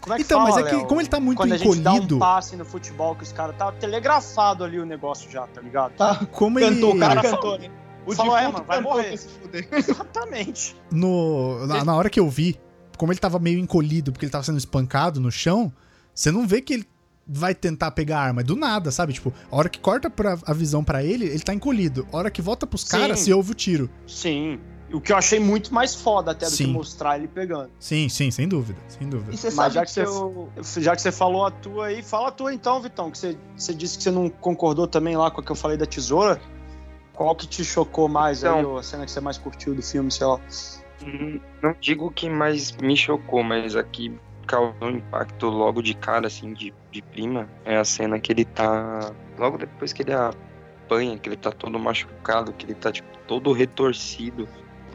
Como 0.00 0.14
é 0.14 0.18
que 0.18 0.22
Então, 0.22 0.38
fala, 0.46 0.50
mas 0.54 0.64
é 0.64 0.68
que, 0.70 0.76
Léo? 0.76 0.86
como 0.86 1.00
ele 1.00 1.08
tá 1.08 1.18
muito 1.18 1.38
Quando 1.38 1.52
a 1.52 1.56
gente 1.56 1.80
dá 1.80 1.90
encolhido, 1.94 2.14
um 2.14 2.18
passe 2.20 2.54
no 2.54 2.64
futebol 2.64 3.16
que 3.16 3.24
os 3.24 3.32
caras 3.32 3.56
tá 3.56 3.72
telegrafado 3.72 4.62
ali 4.62 4.78
o 4.78 4.86
negócio 4.86 5.28
já, 5.32 5.48
tá 5.48 5.60
ligado? 5.60 5.94
Tá. 5.96 6.24
como 6.30 6.60
ele. 6.60 6.76
Cantou, 6.76 6.94
o 6.94 6.98
cara 7.00 7.20
Ele- 7.20 7.30
cantou, 7.30 7.58
né? 7.58 7.68
O 8.06 8.14
Falou, 8.14 8.36
é, 8.38 8.46
mano, 8.46 8.64
vai 8.64 8.80
morrer. 8.80 9.08
pra 9.08 9.16
se 9.16 9.28
fuder. 9.28 9.68
Exatamente. 9.72 10.76
no, 10.92 11.66
na, 11.66 11.84
na 11.84 11.94
hora 11.96 12.08
que 12.08 12.20
eu 12.20 12.28
vi, 12.30 12.56
como 12.96 13.10
ele 13.12 13.18
tava 13.18 13.40
meio 13.40 13.58
encolhido, 13.58 14.12
porque 14.12 14.24
ele 14.26 14.30
tava 14.32 14.44
sendo 14.44 14.58
espancado 14.58 15.18
no 15.20 15.30
chão, 15.32 15.72
você 16.14 16.30
não 16.30 16.46
vê 16.46 16.60
que 16.60 16.72
ele 16.72 16.86
vai 17.32 17.54
tentar 17.54 17.90
pegar 17.92 18.18
a 18.18 18.22
arma, 18.22 18.40
é 18.42 18.44
do 18.44 18.54
nada, 18.54 18.90
sabe? 18.90 19.12
Tipo, 19.12 19.32
a 19.50 19.56
hora 19.56 19.68
que 19.68 19.78
corta 19.80 20.10
pra, 20.10 20.38
a 20.46 20.52
visão 20.52 20.84
pra 20.84 21.02
ele, 21.02 21.24
ele 21.26 21.40
tá 21.40 21.54
encolhido. 21.54 22.06
A 22.12 22.16
hora 22.18 22.30
que 22.30 22.42
volta 22.42 22.66
pros 22.66 22.84
caras, 22.84 23.20
se 23.20 23.32
ouve 23.32 23.52
o 23.52 23.54
tiro. 23.54 23.88
Sim. 24.06 24.60
O 24.92 25.00
que 25.00 25.10
eu 25.10 25.16
achei 25.16 25.40
muito 25.40 25.72
mais 25.72 25.94
foda 25.94 26.32
até 26.32 26.44
do 26.44 26.52
Sim. 26.52 26.66
que 26.66 26.70
mostrar 26.72 27.16
ele 27.16 27.26
pegando. 27.26 27.70
Sim, 27.80 28.10
sim, 28.10 28.30
sem 28.30 28.46
dúvida, 28.46 28.78
sem 28.88 29.08
dúvida. 29.08 29.32
E 29.32 29.38
você 29.38 29.46
Mas 29.46 29.54
sabe 29.54 29.74
já 29.74 29.80
que, 29.80 29.86
que 29.86 29.92
você- 29.94 30.02
eu... 30.04 30.82
Já 30.82 30.94
que 30.94 31.00
você 31.00 31.10
falou 31.10 31.46
a 31.46 31.50
tua 31.50 31.86
aí, 31.86 32.02
fala 32.02 32.28
a 32.28 32.30
tua 32.30 32.52
então, 32.52 32.78
Vitão, 32.82 33.10
que 33.10 33.16
você, 33.16 33.34
você 33.56 33.72
disse 33.72 33.96
que 33.96 34.04
você 34.04 34.10
não 34.10 34.28
concordou 34.28 34.86
também 34.86 35.16
lá 35.16 35.30
com 35.30 35.40
a 35.40 35.44
que 35.44 35.50
eu 35.50 35.56
falei 35.56 35.78
da 35.78 35.86
tesoura. 35.86 36.38
Qual 37.14 37.34
que 37.34 37.46
te 37.46 37.64
chocou 37.64 38.06
mais 38.08 38.44
aí, 38.44 38.50
Então. 38.50 38.72
ou 38.72 38.78
a 38.78 38.82
cena 38.82 39.06
que 39.06 39.10
você 39.10 39.20
mais 39.20 39.38
curtiu 39.38 39.74
do 39.74 39.82
filme, 39.82 40.10
sei 40.10 40.26
lá? 40.26 40.38
Hum, 41.02 41.40
Não 41.62 41.74
digo 41.80 42.10
que 42.10 42.28
mais 42.28 42.72
me 42.72 42.94
chocou, 42.96 43.42
mas 43.42 43.74
aqui 43.74 44.14
causou 44.52 44.74
um 44.82 44.96
impacto 44.96 45.46
logo 45.48 45.82
de 45.82 45.94
cara, 45.94 46.26
assim, 46.26 46.52
de, 46.52 46.74
de 46.90 47.00
prima, 47.00 47.48
é 47.64 47.78
a 47.78 47.84
cena 47.84 48.20
que 48.20 48.30
ele 48.30 48.44
tá. 48.44 49.10
Logo 49.38 49.56
depois 49.56 49.94
que 49.94 50.02
ele 50.02 50.12
apanha, 50.12 51.18
que 51.18 51.26
ele 51.28 51.36
tá 51.36 51.50
todo 51.50 51.78
machucado, 51.78 52.52
que 52.52 52.66
ele 52.66 52.74
tá, 52.74 52.92
tipo, 52.92 53.08
todo 53.26 53.50
retorcido, 53.52 54.46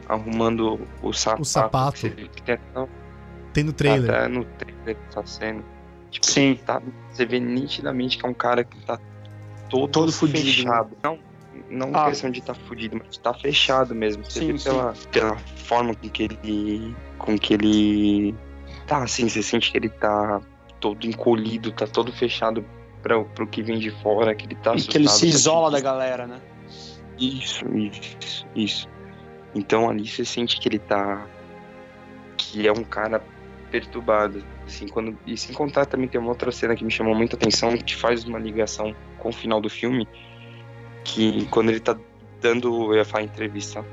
arrumando 0.08 0.80
o 1.02 1.12
sapato. 1.12 1.44
sapato. 1.44 2.00
que 2.00 2.28
que 2.28 2.42
tem 2.42 2.54
até- 2.54 2.88
Tem 3.52 3.64
no 3.64 3.72
trailer. 3.72 4.08
Até 4.14 4.28
no 4.28 4.44
trailer 4.44 4.96
essa 5.08 5.26
cena. 5.26 5.64
Tipo, 6.10 6.26
Sim. 6.26 6.58
tá- 6.64 6.80
você 7.10 7.26
vê 7.26 7.40
nitidamente 7.40 8.16
que 8.16 8.24
é 8.24 8.28
um 8.28 8.34
cara 8.34 8.62
que 8.62 8.78
tá 8.86 8.98
todo, 9.68 9.90
Todo 9.90 10.12
fudido, 10.12 10.38
fechado. 10.38 10.96
Não, 11.02 11.18
não 11.68 11.90
Ah. 11.92 12.06
questão 12.06 12.30
de 12.30 12.38
estar 12.38 12.54
tá 12.54 12.60
fudido, 12.60 13.00
mas 13.04 13.18
tá 13.18 13.34
fechado 13.34 13.92
mesmo. 13.94 14.24
Você 14.24 14.38
Sim, 14.38 14.52
vê 14.52 14.58
sim. 14.58 14.70
pela, 14.70 14.94
pela 15.10 15.36
forma 15.36 15.94
com 15.96 16.08
que 16.08 16.22
ele. 16.22 16.96
com 17.18 17.36
que 17.36 17.54
ele. 17.54 18.34
Tá 18.88 19.04
assim, 19.04 19.28
você 19.28 19.42
sente 19.42 19.70
que 19.70 19.78
ele 19.78 19.88
tá 19.88 20.40
todo 20.80 21.06
encolhido, 21.06 21.70
tá 21.70 21.86
todo 21.86 22.12
fechado 22.12 22.64
pra, 23.02 23.22
pro 23.22 23.46
que 23.46 23.62
vem 23.62 23.78
de 23.78 23.90
fora, 23.90 24.34
que 24.34 24.46
ele 24.46 24.56
tá 24.56 24.74
E 24.74 24.82
que 24.82 24.96
ele 24.96 25.08
se 25.08 25.28
isola 25.28 25.70
da 25.70 25.78
galera, 25.78 26.26
né? 26.26 26.40
isso, 27.18 27.64
isso, 27.76 28.46
isso. 28.54 28.88
Então 29.54 29.90
ali 29.90 30.06
você 30.06 30.24
sente 30.24 30.58
que 30.58 30.68
ele 30.68 30.78
tá. 30.78 31.26
que 32.36 32.66
é 32.66 32.72
um 32.72 32.84
cara 32.84 33.22
perturbado. 33.70 34.42
Assim, 34.66 34.86
quando, 34.86 35.18
e 35.26 35.36
sem 35.36 35.54
contar 35.54 35.86
também 35.86 36.08
tem 36.08 36.20
uma 36.20 36.30
outra 36.30 36.52
cena 36.52 36.76
que 36.76 36.84
me 36.84 36.90
chamou 36.90 37.14
muita 37.14 37.36
atenção, 37.36 37.76
que 37.76 37.96
faz 37.96 38.24
uma 38.24 38.38
ligação 38.38 38.94
com 39.18 39.30
o 39.30 39.32
final 39.32 39.60
do 39.60 39.68
filme, 39.68 40.06
que 41.04 41.46
quando 41.46 41.70
ele 41.70 41.80
tá 41.80 41.96
dando, 42.40 42.92
eu 42.92 42.98
ia 42.98 43.04
falar 43.04 43.24
entrevista, 43.24 43.84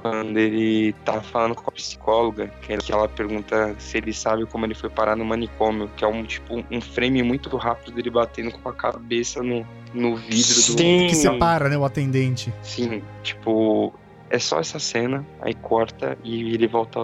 quando 0.00 0.36
ele 0.38 0.92
tá 1.04 1.20
falando 1.22 1.54
com 1.54 1.68
a 1.68 1.72
psicóloga, 1.72 2.48
que 2.62 2.72
ela- 2.72 2.82
que 2.82 2.92
ela 2.92 3.08
pergunta 3.08 3.74
se 3.78 3.98
ele 3.98 4.12
sabe 4.12 4.46
como 4.46 4.64
ele 4.64 4.74
foi 4.74 4.90
parar 4.90 5.16
no 5.16 5.24
manicômio, 5.24 5.88
que 5.96 6.04
é 6.04 6.08
um 6.08 6.24
tipo 6.24 6.64
um 6.70 6.80
frame 6.80 7.22
muito 7.22 7.54
rápido 7.56 7.94
dele 7.94 8.10
batendo 8.10 8.50
com 8.52 8.68
a 8.68 8.72
cabeça 8.72 9.42
no, 9.42 9.66
no 9.94 10.16
vidro 10.16 10.54
do, 10.54 10.78
Sim. 10.78 11.06
Que 11.08 11.14
separa, 11.14 11.68
né, 11.68 11.76
o 11.76 11.84
atendente. 11.84 12.52
Sim, 12.62 13.02
tipo, 13.22 13.92
é 14.30 14.38
só 14.38 14.60
essa 14.60 14.78
cena, 14.78 15.26
aí 15.40 15.54
corta 15.54 16.16
e 16.24 16.54
ele 16.54 16.66
volta 16.66 16.98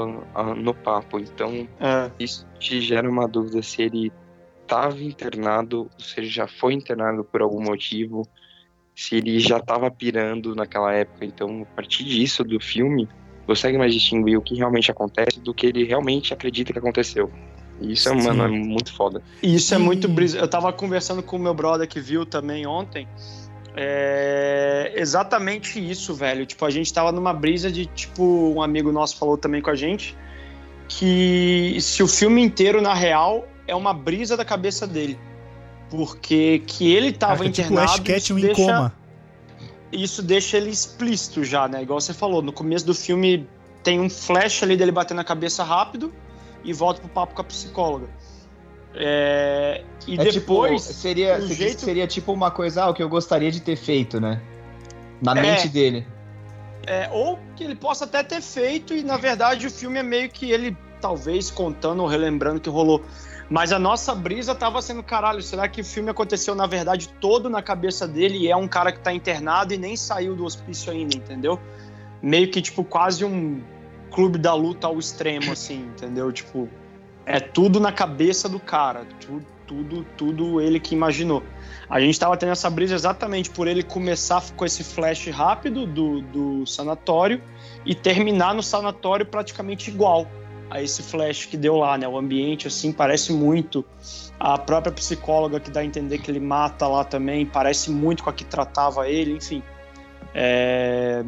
no 0.56 0.72
papo. 0.74 1.18
Então, 1.18 1.68
É. 1.80 2.10
isso 2.18 2.46
te 2.58 2.80
gera 2.80 3.08
uma 3.08 3.26
dúvida 3.28 3.62
se 3.62 3.82
ele 3.82 4.12
estava 4.62 5.00
internado, 5.02 5.90
se 5.98 6.18
ele 6.20 6.28
já 6.28 6.48
foi 6.48 6.74
internado 6.74 7.22
por 7.24 7.40
algum 7.42 7.62
motivo, 7.62 8.26
se 8.96 9.16
ele 9.16 9.38
já 9.38 9.58
estava 9.58 9.90
pirando 9.90 10.54
naquela 10.54 10.92
época. 10.92 11.24
Então, 11.24 11.62
a 11.70 11.76
partir 11.76 12.02
disso 12.02 12.42
do 12.42 12.58
filme, 12.58 13.06
consegue 13.46 13.76
mais 13.76 13.92
distinguir 13.92 14.38
o 14.38 14.42
que 14.42 14.56
realmente 14.56 14.90
acontece 14.90 15.38
do 15.38 15.52
que 15.52 15.66
ele 15.66 15.84
realmente 15.84 16.32
acredita 16.32 16.72
que 16.72 16.78
aconteceu. 16.78 17.30
E 17.78 17.92
isso, 17.92 18.08
é, 18.08 18.18
Sim. 18.18 18.26
mano, 18.26 18.44
é 18.44 18.48
muito 18.48 18.92
foda. 18.94 19.22
E 19.42 19.54
isso 19.54 19.74
é 19.74 19.78
muito 19.78 20.08
brisa. 20.08 20.38
Eu 20.38 20.48
tava 20.48 20.72
conversando 20.72 21.22
com 21.22 21.36
o 21.36 21.38
meu 21.38 21.52
brother 21.52 21.86
que 21.86 22.00
viu 22.00 22.24
também 22.24 22.66
ontem. 22.66 23.06
É 23.76 24.94
exatamente 24.96 25.78
isso, 25.78 26.14
velho. 26.14 26.46
Tipo, 26.46 26.64
a 26.64 26.70
gente 26.70 26.90
tava 26.90 27.12
numa 27.12 27.34
brisa 27.34 27.70
de, 27.70 27.84
tipo, 27.84 28.24
um 28.24 28.62
amigo 28.62 28.90
nosso 28.90 29.18
falou 29.18 29.36
também 29.36 29.60
com 29.60 29.68
a 29.68 29.74
gente 29.74 30.16
que 30.88 31.76
se 31.80 32.02
o 32.02 32.08
filme 32.08 32.40
inteiro, 32.42 32.80
na 32.80 32.94
real, 32.94 33.46
é 33.66 33.74
uma 33.74 33.92
brisa 33.92 34.36
da 34.36 34.44
cabeça 34.44 34.86
dele. 34.86 35.18
Porque 35.90 36.60
que 36.66 36.92
ele 36.92 37.12
tava 37.12 37.36
Caraca, 37.38 37.50
tipo 37.52 37.66
internado. 37.68 37.92
Ash 37.92 38.00
Ketchum 38.00 38.38
isso 38.38 38.46
em 38.46 38.54
deixa- 38.54 38.62
coma. 38.72 38.92
isso 39.92 40.22
deixa 40.22 40.56
ele 40.56 40.70
explícito 40.70 41.44
já, 41.44 41.68
né? 41.68 41.82
Igual 41.82 42.00
você 42.00 42.12
falou, 42.12 42.42
no 42.42 42.52
começo 42.52 42.84
do 42.84 42.94
filme 42.94 43.48
tem 43.82 44.00
um 44.00 44.10
flash 44.10 44.62
ali 44.62 44.76
dele 44.76 44.90
batendo 44.90 45.20
a 45.20 45.24
cabeça 45.24 45.62
rápido 45.62 46.12
e 46.64 46.72
volta 46.72 47.00
pro 47.00 47.08
papo 47.08 47.34
com 47.34 47.40
a 47.40 47.44
psicóloga. 47.44 48.08
É, 48.94 49.82
E 50.06 50.14
É 50.14 50.24
depois. 50.24 50.82
tipo, 50.82 50.94
seria, 50.94 51.40
jeito- 51.40 51.80
seria 51.82 52.06
tipo 52.06 52.32
uma 52.32 52.50
coisa, 52.50 52.84
ah, 52.84 52.90
o 52.90 52.94
que 52.94 53.02
eu 53.02 53.08
gostaria 53.08 53.50
de 53.50 53.60
ter 53.60 53.74
feito, 53.76 54.20
né? 54.20 54.40
Na 55.20 55.32
É. 55.32 55.42
mente 55.42 55.68
dele. 55.68 56.06
É, 56.86 57.08
ou 57.12 57.38
que 57.56 57.64
ele 57.64 57.74
possa 57.74 58.04
até 58.04 58.22
ter 58.22 58.40
feito, 58.40 58.94
e 58.94 59.02
na 59.02 59.16
verdade 59.16 59.66
o 59.66 59.70
filme 59.70 59.98
é 59.98 60.02
meio 60.04 60.28
que 60.30 60.50
ele, 60.50 60.76
talvez, 61.00 61.50
contando 61.50 62.02
ou 62.02 62.08
relembrando 62.08 62.60
que 62.60 62.70
rolou. 62.70 63.02
Mas 63.48 63.72
a 63.72 63.78
nossa 63.78 64.14
brisa 64.14 64.54
tava 64.54 64.82
sendo, 64.82 65.02
caralho, 65.02 65.40
será 65.40 65.68
que 65.68 65.80
o 65.80 65.84
filme 65.84 66.10
aconteceu, 66.10 66.54
na 66.54 66.66
verdade, 66.66 67.08
todo 67.20 67.48
na 67.48 67.62
cabeça 67.62 68.06
dele 68.06 68.38
e 68.38 68.50
é 68.50 68.56
um 68.56 68.66
cara 68.66 68.90
que 68.90 68.98
tá 68.98 69.12
internado 69.12 69.72
e 69.72 69.78
nem 69.78 69.96
saiu 69.96 70.34
do 70.34 70.44
hospício 70.44 70.92
ainda, 70.92 71.16
entendeu? 71.16 71.60
Meio 72.20 72.50
que, 72.50 72.60
tipo, 72.60 72.82
quase 72.82 73.24
um 73.24 73.62
clube 74.10 74.38
da 74.38 74.52
luta 74.52 74.88
ao 74.88 74.98
extremo, 74.98 75.52
assim, 75.52 75.82
entendeu? 75.94 76.32
Tipo, 76.32 76.68
é 77.24 77.38
tudo 77.38 77.78
na 77.78 77.92
cabeça 77.92 78.48
do 78.48 78.58
cara, 78.58 79.06
tudo, 79.20 79.46
tudo, 79.64 80.06
tudo 80.16 80.60
ele 80.60 80.80
que 80.80 80.94
imaginou. 80.94 81.42
A 81.88 82.00
gente 82.00 82.18
tava 82.18 82.36
tendo 82.36 82.50
essa 82.50 82.68
brisa 82.68 82.96
exatamente 82.96 83.48
por 83.50 83.68
ele 83.68 83.84
começar 83.84 84.42
com 84.56 84.64
esse 84.64 84.82
flash 84.82 85.28
rápido 85.28 85.86
do, 85.86 86.20
do 86.20 86.66
sanatório 86.66 87.40
e 87.84 87.94
terminar 87.94 88.54
no 88.54 88.62
sanatório 88.62 89.24
praticamente 89.24 89.88
igual 89.88 90.26
a 90.70 90.82
esse 90.82 91.02
flash 91.02 91.46
que 91.46 91.56
deu 91.56 91.76
lá, 91.76 91.96
né? 91.96 92.06
O 92.08 92.16
ambiente, 92.18 92.66
assim, 92.66 92.92
parece 92.92 93.32
muito 93.32 93.84
A 94.38 94.58
própria 94.58 94.92
psicóloga 94.92 95.58
que 95.58 95.70
dá 95.70 95.80
a 95.80 95.84
entender 95.84 96.18
que 96.18 96.30
ele 96.30 96.40
mata 96.40 96.86
lá 96.86 97.04
também 97.04 97.46
parece 97.46 97.90
muito 97.90 98.22
com 98.22 98.28
a 98.28 98.32
que 98.32 98.44
tratava 98.44 99.08
ele, 99.08 99.32
enfim. 99.32 99.62
É... 100.34 101.24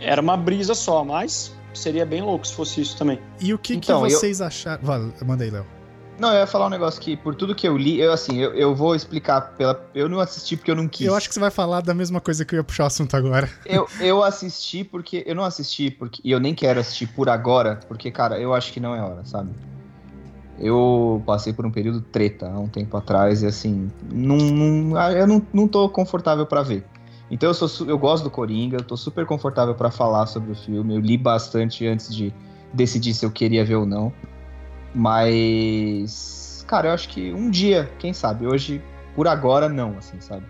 Era 0.00 0.20
uma 0.22 0.36
brisa 0.36 0.74
só, 0.74 1.04
mas 1.04 1.52
seria 1.72 2.06
bem 2.06 2.22
louco 2.22 2.46
se 2.46 2.54
fosse 2.54 2.80
isso 2.80 2.96
também. 2.96 3.18
E 3.40 3.52
o 3.52 3.58
que, 3.58 3.74
Então, 3.74 4.02
que 4.06 4.12
eu- 4.12 4.18
vocês 4.18 4.40
acharam? 4.40 4.80
Vale, 4.84 5.12
manda 5.24 5.42
aí, 5.42 5.50
Léo. 5.50 5.66
Não, 6.18 6.32
eu 6.32 6.38
ia 6.38 6.46
falar 6.46 6.66
um 6.66 6.70
negócio 6.70 7.00
que, 7.00 7.16
por 7.16 7.34
tudo 7.34 7.54
que 7.54 7.66
eu 7.66 7.76
li, 7.76 8.00
eu 8.00 8.12
assim, 8.12 8.38
eu, 8.38 8.54
eu 8.54 8.74
vou 8.74 8.94
explicar 8.94 9.40
pela. 9.56 9.84
Eu 9.94 10.08
não 10.08 10.20
assisti 10.20 10.56
porque 10.56 10.70
eu 10.70 10.76
não 10.76 10.86
quis. 10.86 11.06
Eu 11.06 11.14
acho 11.14 11.28
que 11.28 11.34
você 11.34 11.40
vai 11.40 11.50
falar 11.50 11.80
da 11.80 11.92
mesma 11.92 12.20
coisa 12.20 12.44
que 12.44 12.54
eu 12.54 12.58
ia 12.58 12.64
puxar 12.64 12.84
o 12.84 12.86
assunto 12.86 13.16
agora. 13.16 13.50
Eu, 13.66 13.88
eu 14.00 14.22
assisti 14.22 14.84
porque. 14.84 15.24
Eu 15.26 15.34
não 15.34 15.44
assisti 15.44 15.90
porque. 15.90 16.20
E 16.24 16.30
eu 16.30 16.38
nem 16.38 16.54
quero 16.54 16.78
assistir 16.78 17.08
por 17.08 17.28
agora, 17.28 17.80
porque, 17.88 18.10
cara, 18.10 18.38
eu 18.38 18.54
acho 18.54 18.72
que 18.72 18.78
não 18.78 18.94
é 18.94 19.00
hora, 19.00 19.24
sabe? 19.24 19.50
Eu 20.58 21.20
passei 21.26 21.52
por 21.52 21.66
um 21.66 21.70
período 21.70 22.00
treta 22.00 22.48
há 22.48 22.60
um 22.60 22.68
tempo 22.68 22.96
atrás 22.96 23.42
e 23.42 23.46
assim. 23.46 23.90
Não, 24.12 24.36
não, 24.36 24.96
ah, 24.96 25.12
eu 25.12 25.26
não, 25.26 25.44
não 25.52 25.66
tô 25.66 25.88
confortável 25.88 26.46
pra 26.46 26.62
ver. 26.62 26.86
Então 27.28 27.48
eu, 27.50 27.54
sou, 27.54 27.88
eu 27.88 27.98
gosto 27.98 28.22
do 28.22 28.30
Coringa, 28.30 28.76
eu 28.76 28.84
tô 28.84 28.96
super 28.96 29.26
confortável 29.26 29.74
pra 29.74 29.90
falar 29.90 30.26
sobre 30.26 30.52
o 30.52 30.54
filme. 30.54 30.94
Eu 30.94 31.00
li 31.00 31.18
bastante 31.18 31.84
antes 31.86 32.14
de 32.14 32.32
decidir 32.72 33.14
se 33.14 33.26
eu 33.26 33.30
queria 33.32 33.64
ver 33.64 33.74
ou 33.74 33.86
não. 33.86 34.12
Mas. 34.94 36.64
Cara, 36.66 36.88
eu 36.88 36.92
acho 36.92 37.08
que 37.08 37.32
um 37.32 37.50
dia, 37.50 37.90
quem 37.98 38.12
sabe? 38.12 38.46
Hoje, 38.46 38.82
por 39.14 39.28
agora, 39.28 39.68
não, 39.68 39.96
assim, 39.98 40.20
sabe? 40.20 40.46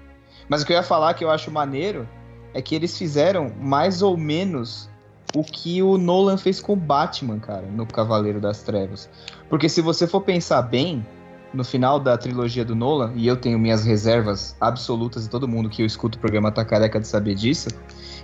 Mas 0.48 0.62
o 0.62 0.66
que 0.66 0.72
eu 0.72 0.76
ia 0.76 0.82
falar 0.82 1.14
que 1.14 1.24
eu 1.24 1.30
acho 1.30 1.50
maneiro 1.50 2.08
é 2.52 2.62
que 2.62 2.74
eles 2.74 2.96
fizeram 2.96 3.52
mais 3.60 4.02
ou 4.02 4.16
menos 4.16 4.88
o 5.34 5.42
que 5.42 5.82
o 5.82 5.98
Nolan 5.98 6.36
fez 6.36 6.60
com 6.60 6.74
o 6.74 6.76
Batman, 6.76 7.40
cara, 7.40 7.66
no 7.66 7.84
Cavaleiro 7.84 8.40
das 8.40 8.62
Trevas. 8.62 9.10
Porque 9.48 9.68
se 9.68 9.80
você 9.80 10.06
for 10.06 10.20
pensar 10.20 10.62
bem, 10.62 11.04
no 11.52 11.64
final 11.64 11.98
da 11.98 12.16
trilogia 12.16 12.64
do 12.64 12.74
Nolan, 12.74 13.12
e 13.16 13.26
eu 13.26 13.36
tenho 13.36 13.58
minhas 13.58 13.84
reservas 13.84 14.56
absolutas, 14.60 15.26
e 15.26 15.30
todo 15.30 15.48
mundo 15.48 15.68
que 15.68 15.82
eu 15.82 15.86
escuto 15.86 16.18
o 16.18 16.20
programa 16.20 16.52
tá 16.52 16.64
careca 16.64 17.00
de 17.00 17.06
saber 17.06 17.34
disso, 17.34 17.68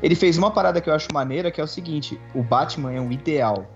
ele 0.02 0.14
fez 0.14 0.38
uma 0.38 0.50
parada 0.50 0.80
que 0.80 0.88
eu 0.88 0.94
acho 0.94 1.08
maneira, 1.12 1.50
que 1.50 1.60
é 1.60 1.64
o 1.64 1.68
seguinte, 1.68 2.20
o 2.34 2.42
Batman 2.42 2.92
é 2.92 3.00
um 3.00 3.10
ideal. 3.10 3.66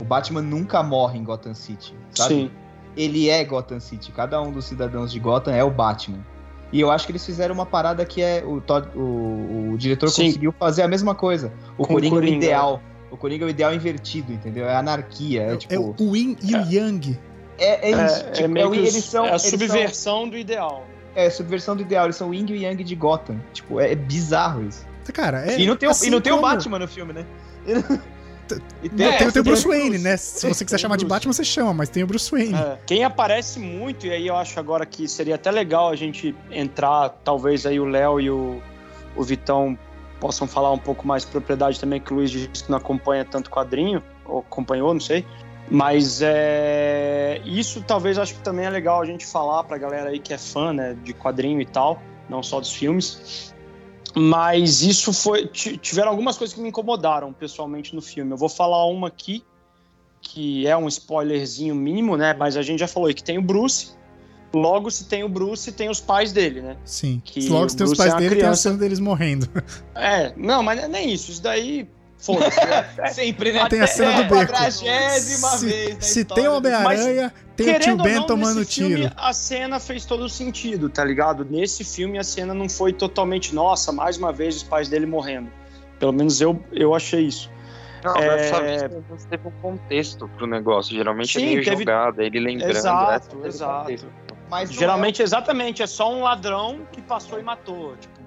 O 0.00 0.04
Batman 0.04 0.42
nunca 0.42 0.82
morre 0.82 1.18
em 1.18 1.24
Gotham 1.24 1.54
City, 1.54 1.94
sabe? 2.12 2.34
Sim. 2.34 2.50
ele 2.96 3.28
é 3.28 3.44
Gotham 3.44 3.78
City. 3.80 4.10
Cada 4.12 4.40
um 4.40 4.50
dos 4.50 4.64
cidadãos 4.64 5.12
de 5.12 5.20
Gotham 5.20 5.52
é 5.52 5.62
o 5.62 5.70
Batman. 5.70 6.18
E 6.72 6.80
eu 6.80 6.90
acho 6.90 7.04
que 7.06 7.12
eles 7.12 7.24
fizeram 7.26 7.54
uma 7.54 7.66
parada 7.66 8.04
que 8.04 8.22
é. 8.22 8.42
O, 8.46 8.60
Todd- 8.60 8.88
o, 8.96 9.72
o 9.72 9.76
diretor 9.78 10.08
Sim. 10.08 10.26
conseguiu 10.26 10.52
fazer 10.58 10.82
a 10.82 10.88
mesma 10.88 11.14
coisa. 11.14 11.52
O 11.76 11.84
Com 11.84 11.94
o 11.94 11.96
Coringa, 11.96 12.06
é 12.06 12.18
o 12.18 12.20
Coringa. 12.20 12.36
ideal. 12.36 12.82
O 13.10 13.16
Coringa 13.16 13.44
é 13.44 13.46
o 13.46 13.50
ideal 13.50 13.74
invertido, 13.74 14.32
entendeu? 14.32 14.66
É 14.68 14.76
anarquia. 14.76 15.42
É, 15.42 15.56
tipo. 15.56 15.74
é 15.74 15.78
o 15.78 16.16
Yin 16.16 16.36
e 16.42 16.54
o 16.54 16.60
Yang. 16.72 17.18
É, 17.58 17.90
é 17.90 18.06
isso. 18.06 18.24
É, 18.26 18.30
tipo, 18.30 18.44
é 18.44 18.48
meio 18.48 18.64
é 18.64 18.68
o- 18.68 18.70
que 18.70 18.78
eles 18.78 19.04
são. 19.04 19.24
é 19.24 19.28
a 19.28 19.30
eles 19.32 19.42
são- 19.42 19.50
subversão 19.58 20.28
do 20.28 20.38
ideal. 20.38 20.86
é, 21.16 21.28
subversão 21.28 21.74
do 21.74 21.82
ideal. 21.82 22.04
Eles 22.06 22.14
são 22.16 22.30
o 22.30 22.34
Yin 22.34 22.46
e 22.48 22.52
o 22.52 22.56
Yang 22.56 22.84
de 22.84 22.94
Gotham. 22.94 23.40
Tipo, 23.52 23.80
é, 23.80 23.90
é 23.92 23.94
bizarro 23.96 24.62
isso. 24.64 24.86
Cara, 25.12 25.44
é. 25.50 25.58
e 25.58 25.66
não 25.66 25.74
tem, 25.76 25.88
o- 25.88 25.90
assim 25.90 26.06
e 26.06 26.10
não 26.10 26.20
tem 26.20 26.32
o 26.32 26.36
como- 26.36 26.48
Batman 26.48 26.78
no 26.78 26.86
filme, 26.86 27.12
né? 27.12 27.26
Tem, 28.96 29.06
É, 29.06 29.30
tem 29.30 29.40
o 29.40 29.44
Bruce 29.44 29.62
tem- 29.68 29.72
Wayne, 29.72 29.98
né? 29.98 30.16
Se 30.16 30.46
você 30.48 30.64
quiser 30.64 30.76
Tem 30.76 30.82
chamar 30.82 30.96
de 30.96 31.04
Bruce. 31.04 31.16
Batman, 31.16 31.32
você 31.32 31.44
chama, 31.44 31.74
mas 31.74 31.88
tem 31.88 32.02
o 32.02 32.06
Bruce 32.06 32.30
Wayne. 32.30 32.54
É, 32.54 32.78
Quem 32.86 33.04
aparece 33.04 33.58
muito, 33.58 34.06
e 34.06 34.10
aí 34.10 34.26
eu 34.26 34.36
acho 34.36 34.58
agora 34.58 34.84
que 34.86 35.06
seria 35.08 35.34
até 35.36 35.50
legal 35.50 35.90
a 35.90 35.96
gente 35.96 36.34
entrar, 36.50 37.10
talvez 37.24 37.66
aí 37.66 37.78
o 37.78 37.84
Léo 37.84 38.20
e 38.20 38.30
o, 38.30 38.62
o 39.16 39.22
Vitão 39.22 39.78
possam 40.18 40.46
falar 40.46 40.70
um 40.72 40.78
pouco 40.78 41.06
mais 41.06 41.24
de 41.24 41.30
propriedade 41.30 41.78
também, 41.80 42.00
que 42.00 42.12
o 42.12 42.16
Luiz 42.16 42.30
disse 42.30 42.64
que 42.64 42.70
não 42.70 42.78
acompanha 42.78 43.24
tanto 43.24 43.50
quadrinho, 43.50 44.02
ou 44.26 44.40
acompanhou, 44.40 44.92
não 44.92 45.00
sei. 45.00 45.24
Mas 45.70 46.20
é, 46.22 47.40
isso 47.44 47.82
talvez 47.86 48.18
acho 48.18 48.34
que 48.34 48.40
também 48.40 48.66
é 48.66 48.70
legal 48.70 49.00
a 49.00 49.06
gente 49.06 49.24
falar 49.24 49.62
pra 49.64 49.78
galera 49.78 50.10
aí 50.10 50.18
que 50.18 50.34
é 50.34 50.38
fã 50.38 50.72
né, 50.72 50.96
de 51.04 51.14
quadrinho 51.14 51.60
e 51.60 51.64
tal, 51.66 52.02
não 52.28 52.42
só 52.42 52.58
dos 52.60 52.72
filmes. 52.72 53.54
Mas 54.14 54.82
isso 54.82 55.12
foi. 55.12 55.46
ti- 55.46 55.76
Tiveram 55.76 56.10
algumas 56.10 56.36
coisas 56.36 56.54
que 56.54 56.60
me 56.60 56.68
incomodaram 56.68 57.32
pessoalmente 57.32 57.94
no 57.94 58.02
filme. 58.02 58.32
Eu 58.32 58.36
vou 58.36 58.48
falar 58.48 58.84
uma 58.86 59.08
aqui, 59.08 59.44
que 60.20 60.66
é 60.66 60.76
um 60.76 60.88
spoilerzinho 60.88 61.74
mínimo, 61.74 62.16
né? 62.16 62.34
Mas 62.34 62.56
a 62.56 62.62
gente 62.62 62.80
já 62.80 62.88
falou 62.88 63.06
aí 63.08 63.14
que 63.14 63.22
tem 63.24 63.38
o 63.38 63.42
Bruce. 63.42 63.92
Logo, 64.52 64.90
se 64.90 65.04
tem 65.04 65.22
o 65.22 65.28
Bruce, 65.28 65.70
tem 65.70 65.88
os 65.88 66.00
pais 66.00 66.32
dele, 66.32 66.60
né? 66.60 66.76
Sim. 66.84 67.22
Que 67.24 67.48
Logo, 67.48 67.66
o 67.66 67.70
se 67.70 67.76
tem 67.76 67.86
os 67.86 67.96
pais 67.96 68.12
é 68.12 68.16
dele, 68.16 68.28
tem 68.30 68.38
a 68.38 68.40
criança. 68.46 68.62
cena 68.62 68.76
deles 68.78 68.98
morrendo. 68.98 69.48
É, 69.94 70.32
não, 70.36 70.60
mas 70.62 70.80
é 70.82 70.88
nem 70.88 71.12
isso. 71.12 71.30
Isso 71.30 71.40
daí. 71.42 71.88
Foda-se. 72.20 72.60
né? 72.64 73.08
Sempre, 73.12 73.52
né? 73.52 73.66
Tem 73.68 73.80
a 73.80 73.86
cena 73.86 74.12
do 74.22 74.34
É, 74.34 74.40
beco. 74.46 74.70
se 74.72 74.84
vez. 74.84 75.40
na 75.40 75.48
se 76.00 76.20
história 76.20 76.42
tem 76.44 76.48
Homem-Aranha, 76.48 77.32
tem 77.56 77.76
o 77.76 77.80
tio 77.80 77.96
Ben 77.96 78.14
não, 78.16 78.26
tomando 78.26 78.58
nesse 78.60 78.70
tiro. 78.70 78.88
Filme, 78.88 79.12
a 79.16 79.32
cena 79.32 79.80
fez 79.80 80.04
todo 80.04 80.28
sentido, 80.28 80.88
tá 80.90 81.04
ligado? 81.04 81.44
Nesse 81.48 81.82
filme 81.84 82.18
a 82.18 82.24
cena 82.24 82.52
não 82.52 82.68
foi 82.68 82.92
totalmente, 82.92 83.54
nossa, 83.54 83.90
mais 83.92 84.16
uma 84.18 84.32
vez 84.32 84.56
os 84.56 84.62
pais 84.62 84.88
dele 84.88 85.06
morrendo. 85.06 85.50
Pelo 85.98 86.12
menos 86.12 86.40
eu, 86.40 86.62
eu 86.72 86.94
achei 86.94 87.22
isso. 87.26 87.50
Não, 88.04 88.16
É. 88.16 88.36
dessa 88.36 88.60
vez 88.62 88.82
teve 89.28 89.48
um 89.48 89.50
contexto 89.62 90.26
pro 90.36 90.46
negócio. 90.46 90.94
Geralmente 90.96 91.38
Sim, 91.38 91.42
é 91.42 91.46
meio 91.46 91.64
teve- 91.64 91.76
jogado, 91.78 92.20
ele 92.20 92.40
lembrando. 92.40 92.70
Exato, 92.76 93.36
teve 93.36 93.48
exato. 93.48 93.80
contexto. 93.82 94.08
Mas 94.48 94.70
não 94.70 94.76
Geralmente, 94.78 95.22
exatamente, 95.22 95.82
é 95.82 95.86
só 95.86 96.12
um 96.12 96.22
ladrão 96.22 96.80
que 96.92 97.00
passou 97.02 97.38
e 97.38 97.42
matou. 97.42 97.94
Tipo, 98.00 98.19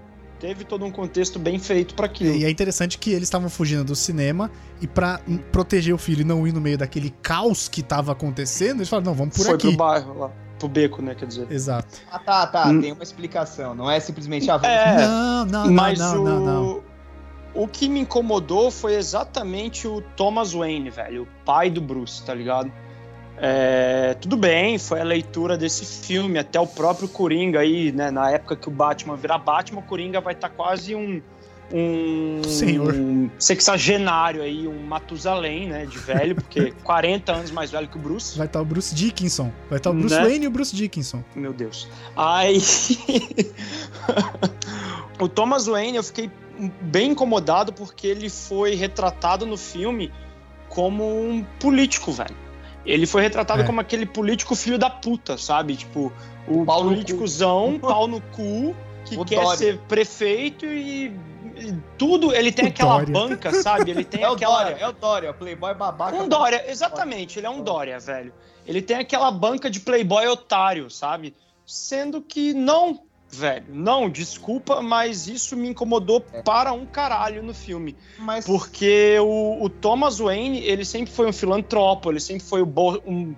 teve 0.43 0.65
todo 0.65 0.83
um 0.83 0.91
contexto 0.91 1.39
bem 1.39 1.57
feito 1.57 1.95
pra 1.95 2.05
aquilo. 2.05 2.35
E 2.35 2.43
é 2.43 2.49
interessante 2.49 2.97
que 2.97 3.11
eles 3.11 3.23
estavam 3.23 3.49
fugindo 3.49 3.85
do 3.85 3.95
cinema 3.95 4.51
e 4.81 4.85
pra 4.85 5.21
hum, 5.25 5.37
proteger 5.37 5.95
o 5.95 5.97
filho 5.97 6.19
e 6.19 6.23
não 6.25 6.45
ir 6.45 6.51
no 6.51 6.59
meio 6.59 6.77
daquele 6.77 7.11
caos 7.21 7.69
que 7.69 7.81
tava 7.81 8.11
acontecendo, 8.11 8.79
eles 8.79 8.89
falaram, 8.89 9.11
não, 9.11 9.13
vamos 9.13 9.37
por 9.37 9.45
Foi 9.45 9.55
aqui. 9.55 9.69
pro 9.69 9.77
bairro 9.77 10.19
lá, 10.19 10.31
pro 10.59 10.67
beco, 10.67 11.01
né, 11.01 11.15
quer 11.15 11.27
dizer. 11.27 11.49
Exato. 11.49 11.97
Ah, 12.11 12.19
tá, 12.19 12.45
tá. 12.45 12.67
Hum. 12.67 12.81
Tem 12.81 12.91
uma 12.91 13.03
explicação. 13.03 13.73
Não 13.73 13.89
é 13.89 14.01
simplesmente 14.01 14.51
a 14.51 14.57
vamos 14.57 14.75
É, 14.75 14.97
não, 14.97 15.45
não, 15.45 15.65
não, 15.65 15.73
Mas 15.73 15.97
não, 15.97 16.21
o... 16.21 16.25
não, 16.25 16.39
não. 16.41 16.83
o 17.55 17.65
que 17.65 17.87
me 17.87 18.01
incomodou 18.01 18.69
foi 18.69 18.95
exatamente 18.95 19.87
o 19.87 20.01
Thomas 20.17 20.51
Wayne, 20.51 20.89
velho, 20.89 21.23
o 21.23 21.27
pai 21.45 21.69
do 21.69 21.79
Bruce, 21.79 22.21
tá 22.21 22.33
ligado? 22.33 22.69
É, 23.45 24.13
tudo 24.21 24.37
bem, 24.37 24.79
foi 24.79 25.01
a 25.01 25.03
leitura 25.03 25.57
desse 25.57 25.83
filme, 25.83 26.39
até 26.39 26.57
o 26.61 26.65
próprio 26.65 27.09
Coringa 27.09 27.59
aí, 27.59 27.91
né? 27.91 28.09
Na 28.09 28.31
época 28.31 28.55
que 28.55 28.69
o 28.69 28.71
Batman 28.71 29.17
virar 29.17 29.37
Batman, 29.37 29.81
o 29.81 29.83
Coringa 29.83 30.21
vai 30.21 30.33
estar 30.33 30.47
quase 30.47 30.95
um. 30.95 31.21
Um 31.75 32.41
Senhor. 32.45 32.93
um 32.93 33.29
sexagenário 33.37 34.41
aí, 34.41 34.65
um 34.65 34.83
Matusalém, 34.83 35.67
né? 35.67 35.85
De 35.85 35.97
velho, 35.97 36.35
porque 36.35 36.71
40 36.85 37.33
anos 37.33 37.51
mais 37.51 37.69
velho 37.69 37.85
que 37.89 37.97
o 37.97 37.99
Bruce. 37.99 38.37
Vai 38.37 38.47
estar 38.47 38.61
o 38.61 38.65
Bruce 38.65 38.95
Dickinson. 38.95 39.51
Vai 39.69 39.77
estar 39.77 39.89
o 39.89 39.93
Bruce 39.93 40.15
Né? 40.15 40.21
Wayne 40.21 40.45
e 40.45 40.47
o 40.47 40.51
Bruce 40.51 40.73
Dickinson. 40.73 41.21
Meu 41.35 41.51
Deus. 41.51 41.89
Aí. 42.15 42.61
o 45.19 45.27
Thomas 45.27 45.65
Wayne, 45.65 45.97
eu 45.97 46.03
fiquei 46.03 46.31
bem 46.79 47.11
incomodado 47.11 47.73
porque 47.73 48.07
ele 48.07 48.29
foi 48.29 48.75
retratado 48.75 49.45
no 49.45 49.57
filme 49.57 50.13
como 50.69 51.03
um 51.03 51.43
político, 51.59 52.11
velho. 52.13 52.42
Ele 52.85 53.05
foi 53.05 53.21
retratado 53.21 53.61
É. 53.61 53.65
como 53.65 53.79
aquele 53.79 54.05
político 54.05 54.55
filho 54.55 54.77
da 54.77 54.89
puta, 54.89 55.37
sabe? 55.37 55.75
Tipo, 55.75 56.11
o 56.47 56.65
Pau 56.65 56.83
no 56.83 56.89
políticozão, 56.89 57.79
pau 57.79 58.07
no 58.07 58.19
cu, 58.19 58.75
que 59.05 59.17
O 59.17 59.23
quer 59.25 59.41
Dória. 59.41 59.57
ser 59.57 59.77
prefeito 59.87 60.65
e. 60.65 61.07
e 61.55 61.73
Tudo, 61.97 62.33
ele 62.33 62.51
tem 62.51 62.65
O 62.65 62.67
aquela 62.69 62.97
Dória. 62.99 63.13
banca, 63.13 63.53
sabe? 63.53 63.91
Ele 63.91 64.03
tem 64.03 64.21
É 64.23 64.29
o 64.29 64.33
aquela. 64.33 64.63
Dória, 64.63 64.75
é 64.79 64.87
o 64.87 64.91
Dória, 64.91 65.31
o 65.31 65.33
Playboy 65.33 65.73
babaca. 65.73 66.17
Um 66.17 66.27
Dória, 66.27 66.69
exatamente, 66.69 67.39
ele 67.39 67.47
é 67.47 67.49
um 67.49 67.61
Dória, 67.61 67.99
velho. 67.99 68.33
Ele 68.65 68.81
tem 68.81 68.97
aquela 68.97 69.29
banca 69.31 69.69
de 69.69 69.79
playboy 69.81 70.25
otário, 70.27 70.89
sabe? 70.89 71.33
Sendo 71.65 72.21
que 72.21 72.53
não, 72.53 73.01
velho, 73.33 73.65
não, 73.69 74.09
desculpa, 74.09 74.81
mas 74.81 75.27
isso 75.27 75.55
me 75.57 75.69
incomodou 75.69 76.23
É. 76.33 76.41
para 76.41 76.71
um 76.73 76.85
caralho 76.85 77.41
no 77.43 77.53
filme. 77.53 77.95
Mas 78.19 78.45
Porque 78.45 79.17
o, 79.19 79.63
o 79.63 79.69
Thomas 79.69 80.19
Wayne, 80.19 80.59
ele 80.59 80.85
sempre 80.85 81.11
foi 81.11 81.27
um 81.27 81.33
filantropo, 81.33 82.11
ele 82.11 82.19
sempre 82.19 82.43
foi 82.43 82.61
um... 82.61 83.35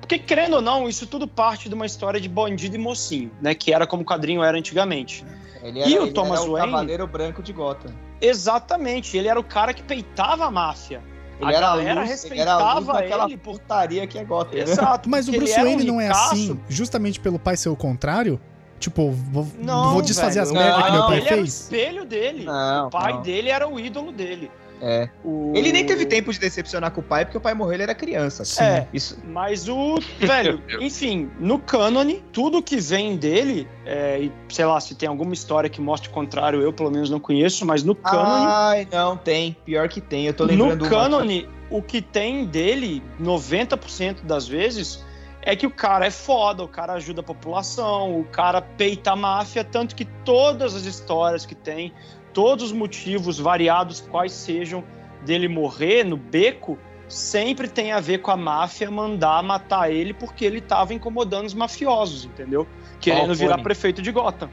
Porque, 0.00 0.18
querendo 0.18 0.56
ou 0.56 0.62
não, 0.62 0.88
isso 0.88 1.06
tudo 1.06 1.28
parte 1.28 1.68
de 1.68 1.74
uma 1.74 1.84
história 1.84 2.18
de 2.20 2.28
bandido 2.28 2.76
e 2.76 2.78
mocinho, 2.78 3.30
né? 3.42 3.54
Que 3.54 3.74
era 3.74 3.86
como 3.86 4.02
o 4.02 4.06
quadrinho 4.06 4.42
era 4.42 4.56
antigamente. 4.56 5.24
ele 5.62 5.80
e 5.80 5.98
o 5.98 6.04
ele 6.04 6.12
Thomas 6.12 6.40
era 6.40 6.48
o 6.48 6.52
Wayne? 6.52 6.70
Cavaleiro 6.70 7.06
Branco 7.06 7.42
de 7.42 7.52
Gotham. 7.52 7.92
Exatamente, 8.20 9.16
ele 9.16 9.28
era 9.28 9.38
o 9.38 9.44
cara 9.44 9.74
que 9.74 9.82
peitava 9.82 10.46
a 10.46 10.50
máfia. 10.50 11.02
Ele 11.40 11.50
a 11.50 11.56
era 11.56 11.66
galera 11.68 12.00
luz, 12.00 12.24
ele 12.24 12.40
era 12.40 12.52
a 12.52 12.74
luz 12.74 12.86
respeitava 12.86 13.04
ele 13.04 13.36
por 13.36 13.52
putaria 13.60 14.06
que 14.06 14.18
é 14.18 14.24
Gotham. 14.24 14.58
Exato. 14.58 15.08
Mas 15.08 15.28
o 15.28 15.32
Bruce 15.32 15.52
ele 15.52 15.60
era 15.60 15.68
um 15.68 15.72
Wayne 15.74 15.84
não 15.84 16.00
é 16.00 16.08
assim, 16.08 16.58
justamente 16.68 17.20
pelo 17.20 17.38
pai 17.38 17.56
ser 17.56 17.68
o 17.68 17.76
contrário? 17.76 18.40
Tipo, 18.78 19.10
vou, 19.10 19.46
Não, 19.58 19.92
vou 19.92 20.02
desfazer 20.02 20.40
velho, 20.40 20.46
as 20.46 20.52
merdas 20.52 20.84
que 20.84 20.92
meu 20.92 21.06
pai 21.06 21.16
ele 21.18 21.26
era 21.26 21.34
o 21.34 21.38
fez? 21.40 21.48
espelho 21.60 22.04
dele. 22.04 22.44
Não, 22.44 22.86
o 22.86 22.90
pai 22.90 23.12
não. 23.14 23.22
dele 23.22 23.48
era 23.48 23.68
o 23.68 23.78
ídolo 23.80 24.12
dele. 24.12 24.50
É. 24.80 25.08
O- 25.24 25.52
Ele 25.56 25.72
nem 25.72 25.84
teve 25.84 26.06
tempo 26.06 26.32
de 26.32 26.38
decepcionar 26.38 26.92
com 26.92 27.00
o 27.00 27.02
pai, 27.02 27.24
porque 27.24 27.36
o 27.36 27.40
pai 27.40 27.52
morreu, 27.52 27.74
ele 27.74 27.82
era 27.82 27.94
criança. 27.96 28.44
Sim. 28.44 28.62
É, 28.62 28.86
Isso, 28.92 29.18
mas 29.26 29.68
o. 29.68 29.98
Velho, 30.20 30.62
enfim, 30.80 31.28
no 31.40 31.58
cânone, 31.58 32.22
tudo 32.32 32.62
que 32.62 32.76
vem 32.76 33.16
dele, 33.16 33.66
é, 33.84 34.20
e 34.20 34.32
sei 34.48 34.64
lá, 34.64 34.78
se 34.78 34.94
tem 34.94 35.08
alguma 35.08 35.34
história 35.34 35.68
que 35.68 35.80
mostre 35.80 36.08
o 36.08 36.12
contrário, 36.12 36.62
eu 36.62 36.72
pelo 36.72 36.92
menos 36.92 37.10
não 37.10 37.18
conheço, 37.18 37.66
mas 37.66 37.82
no 37.82 37.92
cânone. 37.92 38.46
Ai, 38.46 38.88
não, 38.92 39.16
tem. 39.16 39.56
Pior 39.64 39.88
que 39.88 40.00
tem. 40.00 40.26
Eu 40.26 40.32
tô 40.34 40.44
no 40.44 40.50
lembrando 40.50 40.82
uma 40.82 40.88
cânone, 40.90 41.48
o 41.68 41.82
que 41.82 42.00
tem 42.00 42.44
dele, 42.44 43.02
90% 43.20 44.22
das 44.22 44.46
vezes, 44.46 45.02
é 45.42 45.56
que 45.56 45.66
o 45.66 45.70
cara 45.70 46.06
é 46.06 46.10
foda, 46.10 46.62
o 46.62 46.68
cara 46.68 46.94
ajuda 46.94 47.20
a 47.20 47.24
população, 47.24 48.20
o 48.20 48.24
cara 48.24 48.60
peita 48.60 49.12
a 49.12 49.16
máfia, 49.16 49.64
tanto 49.64 49.94
que 49.94 50.04
todas 50.04 50.74
as 50.74 50.84
histórias 50.84 51.46
que 51.46 51.54
tem, 51.54 51.92
todos 52.32 52.66
os 52.66 52.72
motivos 52.72 53.38
variados 53.38 54.00
quais 54.00 54.32
sejam 54.32 54.84
dele 55.24 55.48
morrer 55.48 56.04
no 56.04 56.16
beco, 56.16 56.78
sempre 57.08 57.66
tem 57.66 57.92
a 57.92 58.00
ver 58.00 58.18
com 58.18 58.30
a 58.30 58.36
máfia 58.36 58.90
mandar 58.90 59.42
matar 59.42 59.90
ele 59.90 60.12
porque 60.12 60.44
ele 60.44 60.60
tava 60.60 60.92
incomodando 60.92 61.46
os 61.46 61.54
mafiosos, 61.54 62.26
entendeu? 62.26 62.66
Querendo 63.00 63.28
Falcone. 63.28 63.38
virar 63.38 63.58
prefeito 63.62 64.02
de 64.02 64.12
Gotham. 64.12 64.50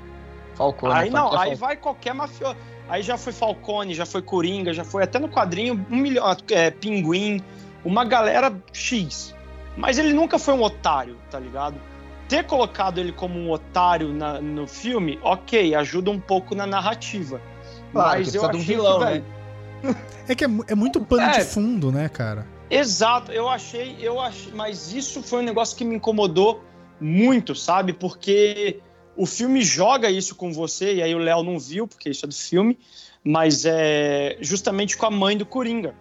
Falcone. 0.54 0.94
Aí 0.94 1.10
não, 1.10 1.30
Falcone. 1.30 1.50
aí 1.50 1.56
vai 1.56 1.76
qualquer 1.76 2.14
mafioso. 2.14 2.56
Aí 2.88 3.02
já 3.02 3.18
foi 3.18 3.34
Falcone, 3.34 3.94
já 3.94 4.06
foi 4.06 4.22
Coringa, 4.22 4.72
já 4.72 4.86
foi 4.86 5.04
até 5.04 5.20
no 5.20 5.28
quadrinho 5.28 5.86
um 5.90 5.98
milhão, 5.98 6.26
é, 6.52 6.72
Pinguim, 6.72 7.42
uma 7.84 8.06
galera 8.06 8.56
X. 8.72 9.35
Mas 9.78 9.98
ele 9.98 10.14
nunca 10.14 10.40
foi 10.40 10.54
um 10.54 10.62
otário, 10.64 11.18
tá 11.30 11.40
ligado? 11.40 11.76
Ter 12.28 12.44
colocado 12.46 13.00
ele 13.00 13.12
como 13.12 13.38
um 13.38 13.52
otário 13.52 14.14
na- 14.14 14.42
no 14.42 14.68
filme, 14.68 15.20
ok, 15.22 15.76
ajuda 15.76 16.10
um 16.10 16.20
pouco 16.20 16.56
na 16.56 16.66
narrativa. 16.66 17.42
Claro, 17.92 18.20
mas 18.20 18.34
eu 18.34 18.50
de 18.50 18.58
um 18.58 18.60
vilão, 18.60 19.00
que, 19.00 19.06
né? 19.06 19.24
É 20.28 20.34
que 20.36 20.44
é, 20.46 20.48
é 20.68 20.76
muito 20.76 21.00
pano 21.02 21.22
É. 21.24 21.40
de 21.40 21.46
fundo, 21.46 21.92
né, 21.92 22.10
cara? 22.10 22.48
Exato, 22.70 23.32
eu 23.32 23.48
achei, 23.48 23.96
eu 24.02 24.20
achei, 24.20 24.52
mas 24.54 24.92
isso 24.92 25.22
foi 25.22 25.42
um 25.42 25.46
negócio 25.46 25.78
que 25.78 25.86
me 25.86 25.96
incomodou 25.96 26.64
muito, 27.00 27.54
sabe? 27.54 27.94
Porque 27.94 28.80
o 29.16 29.26
filme 29.28 29.62
joga 29.62 30.10
isso 30.10 30.36
com 30.36 30.52
você, 30.52 30.96
e 30.96 31.04
aí 31.04 31.14
o 31.14 31.20
Léo 31.20 31.44
não 31.44 31.60
viu, 31.60 31.88
porque 31.88 32.10
isso 32.10 32.26
é 32.26 32.28
do 32.28 32.34
filme, 32.34 32.80
mas 33.24 33.66
é 33.66 34.38
justamente 34.42 34.98
com 34.98 35.06
a 35.06 35.12
mãe 35.12 35.38
do 35.38 35.46
Coringa. 35.46 35.94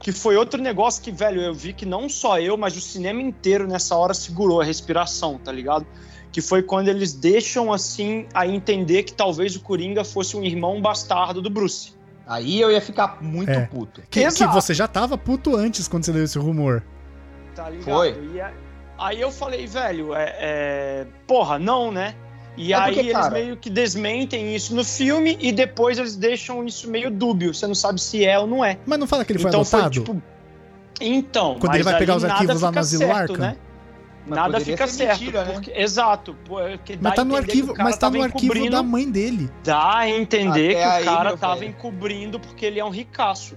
Que 0.00 0.12
foi 0.12 0.36
outro 0.36 0.62
negócio 0.62 1.02
que, 1.02 1.10
velho, 1.10 1.40
eu 1.40 1.52
vi 1.52 1.72
que 1.72 1.84
não 1.84 2.08
só 2.08 2.38
eu, 2.40 2.56
mas 2.56 2.76
o 2.76 2.80
cinema 2.80 3.20
inteiro 3.20 3.66
nessa 3.66 3.96
hora 3.96 4.14
segurou 4.14 4.60
a 4.60 4.64
respiração, 4.64 5.38
tá 5.38 5.50
ligado? 5.50 5.84
Que 6.30 6.40
foi 6.40 6.62
quando 6.62 6.88
eles 6.88 7.12
deixam, 7.12 7.72
assim, 7.72 8.26
a 8.32 8.46
entender 8.46 9.02
que 9.02 9.12
talvez 9.12 9.56
o 9.56 9.60
Coringa 9.60 10.04
fosse 10.04 10.36
um 10.36 10.44
irmão 10.44 10.80
bastardo 10.80 11.42
do 11.42 11.50
Bruce. 11.50 11.92
Aí 12.26 12.60
eu 12.60 12.70
ia 12.70 12.80
ficar 12.80 13.20
muito 13.22 13.50
É. 13.50 13.66
puto. 13.66 14.02
Que, 14.10 14.28
que 14.30 14.46
você 14.46 14.72
já 14.74 14.86
tava 14.86 15.16
puto 15.18 15.56
antes 15.56 15.88
quando 15.88 16.04
você 16.04 16.12
leu 16.12 16.24
esse 16.24 16.38
rumor. 16.38 16.84
Tá 17.54 17.68
ligado? 17.70 17.84
Foi. 17.86 18.30
E 18.34 18.40
a- 18.40 18.52
aí 18.98 19.20
eu 19.20 19.32
falei, 19.32 19.66
velho, 19.66 20.14
é, 20.14 20.36
é, 20.38 21.06
porra, 21.26 21.58
não, 21.58 21.90
né? 21.90 22.14
E 22.60 22.72
É 22.72 22.76
aí 22.76 22.84
porque, 22.86 23.00
eles 23.00 23.12
cara- 23.12 23.30
meio 23.30 23.56
que 23.56 23.70
desmentem 23.70 24.54
isso 24.54 24.74
no 24.74 24.84
filme 24.84 25.38
e 25.40 25.52
depois 25.52 25.96
eles 25.98 26.16
deixam 26.16 26.64
isso 26.66 26.90
meio 26.90 27.10
dúbio. 27.10 27.54
Você 27.54 27.66
não 27.66 27.74
sabe 27.74 28.00
se 28.00 28.24
é 28.24 28.38
ou 28.38 28.46
não 28.48 28.64
é. 28.64 28.78
Mas 28.84 28.98
não 28.98 29.06
fala 29.06 29.24
que 29.24 29.32
ele 29.32 29.38
foi 29.38 29.48
então 29.50 29.60
adotado? 29.60 29.90
tipo. 29.90 30.20
Então, 31.00 31.56
Quando 31.60 31.74
ele 31.76 31.84
vai 31.84 31.96
pegar 31.98 32.16
os 32.16 32.24
arquivos 32.24 32.60
lá 32.60 32.72
no 32.72 32.78
Asilo 32.80 33.02
certo, 33.04 33.16
Arkham? 33.32 33.36
né? 33.38 33.56
Mas 34.26 34.36
Nada 34.38 34.60
fica 34.60 34.86
ser 34.86 34.92
certo. 35.06 35.20
mentira, 35.20 35.44
né? 35.44 35.52
porque- 35.54 35.70
Exato. 35.70 36.36
porque 36.44 36.98
mas 37.00 37.14
tá 37.14 37.24
no 37.24 37.36
arquivo, 37.36 37.74
mas 37.78 37.96
tá 37.96 38.10
no 38.10 38.22
arquivo 38.22 38.52
encobrindo- 38.52 38.76
da 38.76 38.82
mãe 38.82 39.10
dele. 39.10 39.48
Dá 39.64 39.98
a 39.98 40.08
entender 40.10 40.72
Até 40.72 40.74
que 40.74 40.82
aí, 40.84 41.02
o 41.02 41.06
cara 41.06 41.36
tava 41.36 41.56
velho. 41.60 41.70
encobrindo 41.70 42.38
porque 42.40 42.66
ele 42.66 42.78
é 42.80 42.84
um 42.84 42.90
ricaço. 42.90 43.56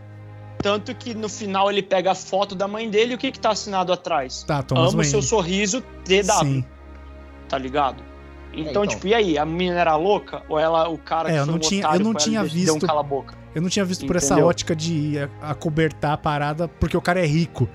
Tanto 0.61 0.93
que 0.95 1.13
no 1.15 1.27
final 1.27 1.69
ele 1.71 1.81
pega 1.81 2.11
a 2.11 2.15
foto 2.15 2.53
da 2.55 2.67
mãe 2.67 2.87
dele 2.89 3.13
e 3.13 3.15
o 3.15 3.17
que 3.17 3.31
que 3.31 3.39
tá 3.39 3.49
assinado 3.49 3.91
atrás? 3.91 4.43
Tá, 4.43 4.61
Thomas 4.61 4.89
Amo 4.89 4.97
Wayne. 4.97 5.09
seu 5.11 5.21
sorriso, 5.21 5.81
TW, 6.05 6.23
Sim. 6.39 6.65
tá 7.49 7.57
ligado? 7.57 8.01
Então, 8.53 8.83
então. 8.83 8.87
tipo, 8.87 9.07
e 9.07 9.13
aí? 9.13 9.37
A 9.37 9.45
menina 9.45 9.79
era 9.79 9.95
louca? 9.95 10.43
Ou 10.49 10.59
ela, 10.59 10.89
o 10.89 10.97
cara 10.97 11.29
É, 11.29 11.33
que 11.33 11.39
eu 11.39 11.45
não 11.45 11.55
um 11.55 11.59
tinha- 11.59 11.85
eu 11.93 11.99
não 11.99 12.13
tinha 12.13 12.41
deu- 12.43 12.49
Deu 12.49 12.59
um 12.73 12.75
visto- 12.75 12.87
cala-boca. 12.87 13.35
Eu 13.55 13.61
não 13.61 13.69
tinha 13.69 13.83
visto 13.85 14.05
por 14.05 14.15
essa 14.15 14.33
Entendeu? 14.33 14.47
ótica 14.47 14.75
de 14.75 15.17
a- 15.41 15.51
acobertar 15.51 16.13
a 16.13 16.17
parada 16.17 16.67
porque 16.67 16.95
o 16.95 17.01
cara 17.01 17.19
é 17.19 17.25
rico. 17.25 17.67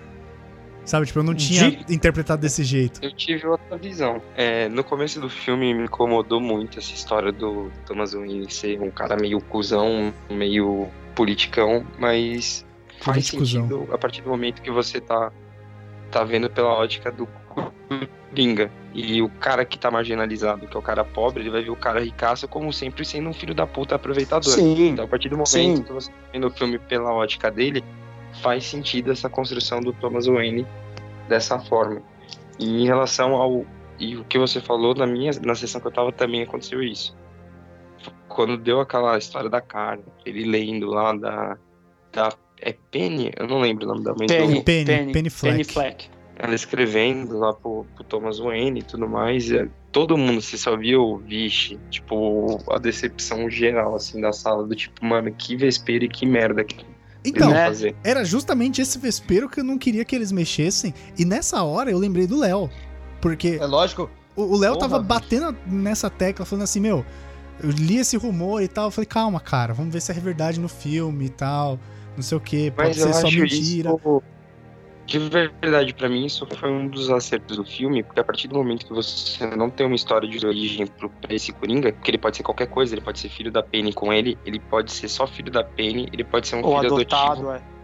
Sabe, 0.85 1.05
tipo, 1.07 1.19
eu 1.19 1.25
não 1.25 1.35
tinha 1.35 1.69
De- 1.71 1.93
interpretado 1.95 2.41
desse 2.41 2.63
jeito. 2.63 3.01
Eu 3.03 3.11
tive 3.13 3.45
outra 3.47 3.77
visão. 3.77 4.23
É, 4.37 4.69
no 4.69 4.85
começo 4.85 5.21
do 5.21 5.29
filme 5.29 5.75
me 5.75 5.85
incomodou 5.85 6.41
muito 6.41 6.79
essa 6.79 6.93
história 6.95 7.33
do 7.33 7.73
Thomas 7.85 8.13
Wayne 8.13 8.49
ser 8.51 8.81
um 8.81 8.91
cara 8.91 9.17
meio 9.17 9.41
cuzão, 9.41 10.15
meio 10.31 10.87
politicão, 11.17 11.85
mas 11.99 12.65
faz 13.01 13.31
Politicuzão. 13.31 13.63
sentido 13.69 13.89
a 13.93 13.99
partir 13.99 14.23
do 14.23 14.29
momento 14.31 14.63
que 14.63 14.71
você 14.71 15.01
tá, 15.01 15.33
tá 16.11 16.25
vendo 16.25 16.49
pela 16.51 16.73
ótica 16.73 17.11
do 17.11 17.29
Coringa. 18.31 18.71
E 18.95 19.21
o 19.21 19.29
cara 19.29 19.65
que 19.65 19.79
tá 19.79 19.91
marginalizado, 19.91 20.67
que 20.67 20.77
é 20.77 20.81
o 20.81 20.83
cara 20.83 21.05
pobre, 21.05 21.43
ele 21.43 21.51
vai 21.51 21.63
ver 21.63 21.71
o 21.71 21.77
cara 21.77 22.01
ricaço 22.01 22.49
como 22.49 22.73
sempre 22.73 23.05
sendo 23.05 23.29
um 23.29 23.33
filho 23.33 23.55
da 23.55 23.67
puta 23.67 23.95
aproveitador. 23.95 24.53
Sim. 24.53 24.89
Então, 24.89 25.05
a 25.05 25.09
partir 25.09 25.29
do 25.29 25.37
momento 25.37 25.49
Sim. 25.49 25.83
que 25.83 25.93
você 25.93 26.11
tá 26.11 26.17
vendo 26.33 26.47
o 26.47 26.51
filme 26.51 26.79
pela 26.79 27.13
ótica 27.13 27.51
dele, 27.51 27.85
faz 28.43 28.65
sentido 28.65 29.13
essa 29.13 29.29
construção 29.29 29.81
do 29.81 29.93
Thomas 29.93 30.27
Wayne 30.27 30.67
dessa 31.29 31.59
forma. 31.59 32.03
E 32.59 32.83
em 32.83 32.87
relação 32.87 33.35
ao 33.35 33.65
e 33.99 34.17
o 34.17 34.25
que 34.25 34.39
você 34.39 34.61
falou 34.61 34.95
na 34.95 35.07
minha 35.07 35.31
na 35.43 35.55
sessão 35.55 35.81
que 35.81 35.87
eu 35.87 35.93
tava 35.93 36.13
também 36.13 36.43
aconteceu 36.43 36.83
isso. 36.83 37.17
Quando 38.29 38.57
deu 38.57 38.81
aquela 38.81 39.17
história 39.17 39.49
da 39.49 39.61
carne, 39.61 40.05
ele 40.25 40.45
lendo 40.45 40.87
lá 40.87 41.13
da 41.15 41.59
da 42.13 42.33
é 42.61 42.75
Penny, 42.91 43.31
eu 43.37 43.47
não 43.47 43.61
lembro 43.61 43.85
o 43.85 43.89
nome 43.89 44.03
da 44.05 44.15
mãe 44.15 44.27
Penny, 44.27 44.55
do 44.55 44.63
Penny, 44.63 44.85
Penny, 44.87 45.13
Penny 45.13 45.31
Fleck. 45.31 45.53
Penny 45.57 45.65
Fleck. 45.65 46.09
ela 46.39 46.55
escrevendo 46.55 47.39
lá 47.39 47.53
pro, 47.53 47.87
pro 47.95 48.05
Thomas 48.05 48.39
Wayne 48.39 48.81
e 48.81 48.83
tudo 48.83 49.09
mais, 49.09 49.51
é, 49.51 49.69
todo 49.93 50.17
mundo 50.17 50.41
se 50.43 50.59
só 50.59 50.77
viu, 50.77 51.19
vixe, 51.27 51.79
tipo, 51.91 52.59
a 52.71 52.79
decepção 52.79 53.49
geral, 53.51 53.95
assim, 53.95 54.21
da 54.21 54.33
sala, 54.33 54.67
do 54.67 54.75
tipo, 54.75 55.05
mano, 55.05 55.31
que 55.33 55.57
vespeiro 55.57 56.05
e 56.05 56.09
que 56.09 56.27
merda 56.27 56.63
que 56.65 56.77
eles 56.77 56.87
Então, 57.25 57.49
vão 57.49 57.57
fazer. 57.57 57.95
era 58.05 58.25
justamente 58.25 58.81
esse 58.83 58.99
vespeiro 58.99 59.49
que 59.49 59.61
eu 59.61 59.65
não 59.65 59.79
queria 59.79 60.05
que 60.05 60.15
eles 60.15 60.31
mexessem. 60.33 60.93
E 61.19 61.25
nessa 61.25 61.63
hora 61.63 61.91
eu 61.91 61.99
lembrei 61.99 62.27
do 62.27 62.39
Léo. 62.39 62.71
Porque 63.21 63.59
É 63.61 63.67
lógico. 63.67 64.11
o 64.37 64.57
Léo 64.57 64.77
tava 64.77 64.99
bicho. 64.99 65.09
batendo 65.09 65.57
nessa 65.67 66.09
tecla, 66.11 66.45
falando 66.45 66.65
assim, 66.65 66.81
meu, 66.81 67.05
eu 67.63 67.71
li 67.71 67.97
esse 67.97 68.17
rumor 68.19 68.63
e 68.63 68.69
tal. 68.69 68.85
Eu 68.87 68.91
falei, 68.91 69.07
calma, 69.07 69.41
cara, 69.41 69.73
vamos 69.73 69.93
ver 69.93 70.01
se 70.03 70.13
é 70.13 70.15
verdade 70.15 70.61
no 70.61 70.69
filme 70.69 71.25
e 71.25 71.29
tal. 71.31 71.81
Não 72.17 72.23
sei 72.23 72.39
o 72.39 72.41
que, 72.41 72.71
pode 72.71 72.89
Mas 72.89 72.99
eu 72.99 73.07
ser 73.09 73.13
só 73.21 73.27
acho 73.27 73.39
mentira. 73.41 73.91
isso, 73.91 74.23
de 75.07 75.19
verdade, 75.21 75.95
pra 75.95 76.09
mim, 76.09 76.25
isso 76.27 76.45
foi 76.59 76.69
um 76.71 76.89
dos 76.89 77.11
acertos 77.11 77.57
do 77.57 77.65
filme, 77.65 78.03
porque 78.03 78.19
a 78.19 78.25
partir 78.25 78.49
do 78.49 78.57
momento 78.57 78.85
que 78.87 78.93
você 78.93 79.47
não 79.57 79.71
tem 79.71 79.87
uma 79.87 79.95
história 79.95 80.29
de 80.29 80.45
origem 80.45 80.85
pro, 80.87 81.09
pra 81.09 81.33
esse 81.33 81.53
Coringa, 81.53 81.93
que 81.93 82.11
ele 82.11 82.19
pode 82.19 82.37
ser 82.39 82.43
qualquer 82.43 82.67
coisa, 82.67 82.93
ele 82.95 83.03
pode 83.03 83.21
ser 83.21 83.29
filho 83.29 83.53
da 83.53 83.63
Penny 83.63 83.93
com 83.93 84.13
ele, 84.13 84.37
ele 84.45 84.59
pode 84.59 84.91
ser 84.91 85.07
só 85.09 85.25
filho 85.27 85.53
da 85.53 85.63
Penny, 85.63 86.09
ele 86.13 86.25
pode 86.25 86.49
ser 86.49 86.57
um 86.57 86.65
Ou 86.65 86.77
filho 86.81 86.93
adotado, 86.95 87.49
adotivo. 87.49 87.51
é. 87.53 87.77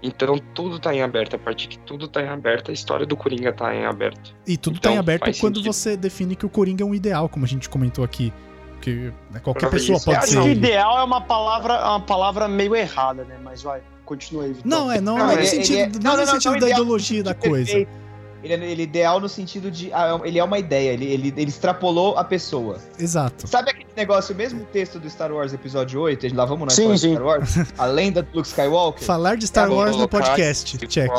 Então 0.00 0.38
tudo 0.54 0.78
tá 0.78 0.94
em 0.94 1.02
aberto. 1.02 1.34
A 1.34 1.38
partir 1.38 1.68
que 1.68 1.78
tudo 1.80 2.06
tá 2.08 2.22
em 2.22 2.28
aberto, 2.28 2.70
a 2.70 2.74
história 2.74 3.04
do 3.04 3.16
Coringa 3.16 3.52
tá 3.52 3.74
em 3.74 3.84
aberto. 3.84 4.34
E 4.46 4.56
tudo 4.56 4.76
Então, 4.78 4.92
tá 4.92 4.96
em 4.96 4.98
aberto 4.98 5.24
quando 5.40 5.56
sentido. 5.56 5.72
você 5.72 5.96
define 5.96 6.36
que 6.36 6.46
o 6.46 6.48
Coringa 6.48 6.82
é 6.84 6.86
um 6.86 6.94
ideal, 6.94 7.28
como 7.28 7.44
a 7.44 7.48
gente 7.48 7.68
comentou 7.68 8.04
aqui. 8.04 8.32
Que 8.80 9.12
né, 9.30 9.40
qualquer 9.42 9.68
pessoa 9.70 9.98
é 9.98 10.04
pode 10.04 10.16
acho 10.18 10.26
ser. 10.28 10.40
que 10.42 10.48
ele. 10.48 10.52
ideal 10.60 10.98
é 10.98 11.04
uma 11.04 11.20
palavra, 11.20 11.74
é 11.74 11.84
uma 11.84 12.00
palavra 12.00 12.48
meio 12.48 12.74
errada, 12.76 13.24
né? 13.24 13.36
Mas 13.42 13.62
vai, 13.62 13.80
continua 14.04 14.44
aí, 14.44 14.52
Vitor. 14.52 14.70
Não, 14.70 14.90
é, 14.90 15.00
não, 15.00 15.18
Não, 15.18 15.30
é 15.30 15.34
no 15.34 15.40
ele- 15.40 15.46
sentido, 15.46 15.72
ele 15.74 15.82
é- 15.82 15.86
não, 15.86 16.00
não, 16.00 16.12
é 16.12 16.24
no 16.24 16.30
sentido 16.32 16.52
não, 16.52 16.60
da 16.60 16.70
ideologia 16.70 17.22
da 17.22 17.34
coisa. 17.34 17.66
perfeito. 17.66 18.08
Ele 18.40 18.54
é 18.54 18.70
ele 18.70 18.82
é 18.82 18.84
ideal 18.84 19.18
no 19.18 19.28
sentido 19.28 19.68
de. 19.68 19.92
ah, 19.92 20.20
ele 20.22 20.38
é 20.38 20.44
uma 20.44 20.60
ideia, 20.60 20.92
ele, 20.92 21.06
ele, 21.06 21.34
ele 21.36 21.48
extrapolou 21.50 22.16
a 22.16 22.22
pessoa. 22.22 22.78
Exato. 22.96 23.48
Sabe 23.48 23.70
aquele 23.72 23.88
negócio, 23.96 24.32
o 24.32 24.38
mesmo 24.38 24.64
texto 24.66 25.00
do 25.00 25.10
Star 25.10 25.32
Wars 25.32 25.52
Episódio 25.52 26.00
8? 26.00 26.32
Lá 26.36 26.44
vamos 26.44 26.66
nós 26.66 26.74
Sim, 26.74 26.96
sim. 26.96 27.14
Star 27.14 27.26
Wars? 27.26 27.56
A 27.76 27.84
lenda 27.86 28.22
do 28.22 28.28
Luke 28.36 28.46
Skywalker? 28.46 29.02
Falar 29.04 29.36
de 29.36 29.44
Star 29.48 29.68
É, 29.68 29.74
Wars 29.74 29.96
no 29.96 30.06
podcast. 30.08 30.78
tipo, 30.78 30.86
Check. 30.86 31.10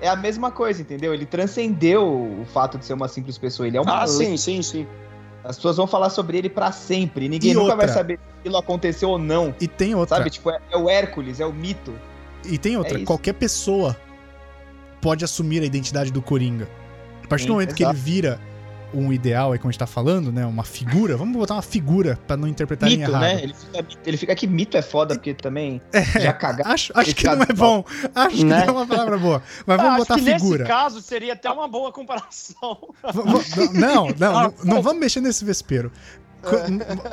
É 0.00 0.08
a 0.08 0.16
mesma 0.16 0.50
coisa, 0.50 0.82
entendeu? 0.82 1.14
Ele 1.14 1.24
transcendeu 1.24 2.04
o 2.04 2.44
fato 2.52 2.76
de 2.76 2.84
ser 2.84 2.92
uma 2.94 3.06
simples 3.06 3.38
pessoa. 3.38 3.66
Ele 3.68 3.76
é 3.76 3.80
uma 3.80 3.92
Ah, 3.92 4.04
lenda. 4.04 4.08
sim, 4.18 4.36
sim, 4.36 4.62
sim. 4.62 4.86
As 5.44 5.56
pessoas 5.56 5.76
vão 5.76 5.86
falar 5.86 6.08
sobre 6.08 6.38
ele 6.38 6.48
pra 6.48 6.72
sempre. 6.72 7.28
Ninguém 7.28 7.50
E 7.50 7.54
nunca 7.54 7.72
outra? 7.72 7.86
vai 7.86 7.88
saber 7.94 8.18
se 8.18 8.38
aquilo 8.40 8.56
aconteceu 8.56 9.10
ou 9.10 9.18
não. 9.18 9.54
E 9.60 9.68
tem 9.68 9.94
outra. 9.94 10.16
Sabe? 10.16 10.30
Tipo, 10.30 10.50
é, 10.50 10.58
é 10.70 10.76
o 10.76 10.88
Hércules, 10.88 11.38
é 11.38 11.46
o 11.46 11.52
mito. 11.52 11.94
E 12.46 12.56
tem 12.56 12.76
outra. 12.78 12.98
É. 12.98 13.04
Qualquer 13.04 13.34
pessoa 13.34 13.94
pode 15.02 15.22
assumir 15.22 15.62
a 15.62 15.66
identidade 15.66 16.10
do 16.10 16.22
Coringa. 16.22 16.66
A 17.22 17.28
partir 17.28 17.44
do 17.44 17.48
Sim, 17.48 17.52
momento 17.52 17.74
que 17.74 17.84
ele 17.84 17.92
vira 17.94 18.40
um 18.94 19.12
ideal, 19.12 19.54
é 19.54 19.58
como 19.58 19.68
a 19.68 19.72
gente 19.72 19.78
tá 19.78 19.86
falando, 19.86 20.30
né? 20.32 20.46
Uma 20.46 20.64
figura. 20.64 21.16
Vamos 21.16 21.36
botar 21.36 21.54
uma 21.54 21.62
figura 21.62 22.18
pra 22.26 22.36
não 22.36 22.46
interpretarem 22.48 22.98
Mito, 22.98 23.10
errado. 23.10 23.22
né? 23.22 23.42
Ele 23.42 23.54
fica, 23.54 23.86
ele 24.06 24.16
fica 24.16 24.34
que 24.34 24.46
mito 24.46 24.76
é 24.76 24.82
foda, 24.82 25.14
porque 25.14 25.34
também 25.34 25.80
É, 25.92 26.02
já 26.20 26.32
cagaram. 26.32 26.70
Acho, 26.70 26.92
acho 26.96 27.10
Ele 27.10 27.14
que 27.14 27.24
não 27.26 27.42
é 27.42 27.52
bom. 27.52 27.84
Acho 28.14 28.36
que 28.36 28.44
Né? 28.44 28.58
não 28.60 28.64
é 28.66 28.70
uma 28.70 28.86
palavra 28.86 29.18
boa. 29.18 29.42
Mas 29.66 29.76
vamos 29.76 29.92
acho 29.92 29.98
botar 30.02 30.14
que 30.14 30.20
figura. 30.24 30.58
nesse 30.64 30.68
caso 30.72 31.00
seria 31.02 31.32
até 31.32 31.50
uma 31.50 31.66
boa 31.68 31.92
comparação. 31.92 32.78
V- 33.12 33.78
Não, 33.78 34.08
não, 34.18 34.38
Ah, 34.38 34.52
não, 34.64 34.74
não 34.76 34.82
vamos 34.82 35.00
mexer 35.00 35.20
nesse 35.20 35.44
vespeiro. 35.44 35.90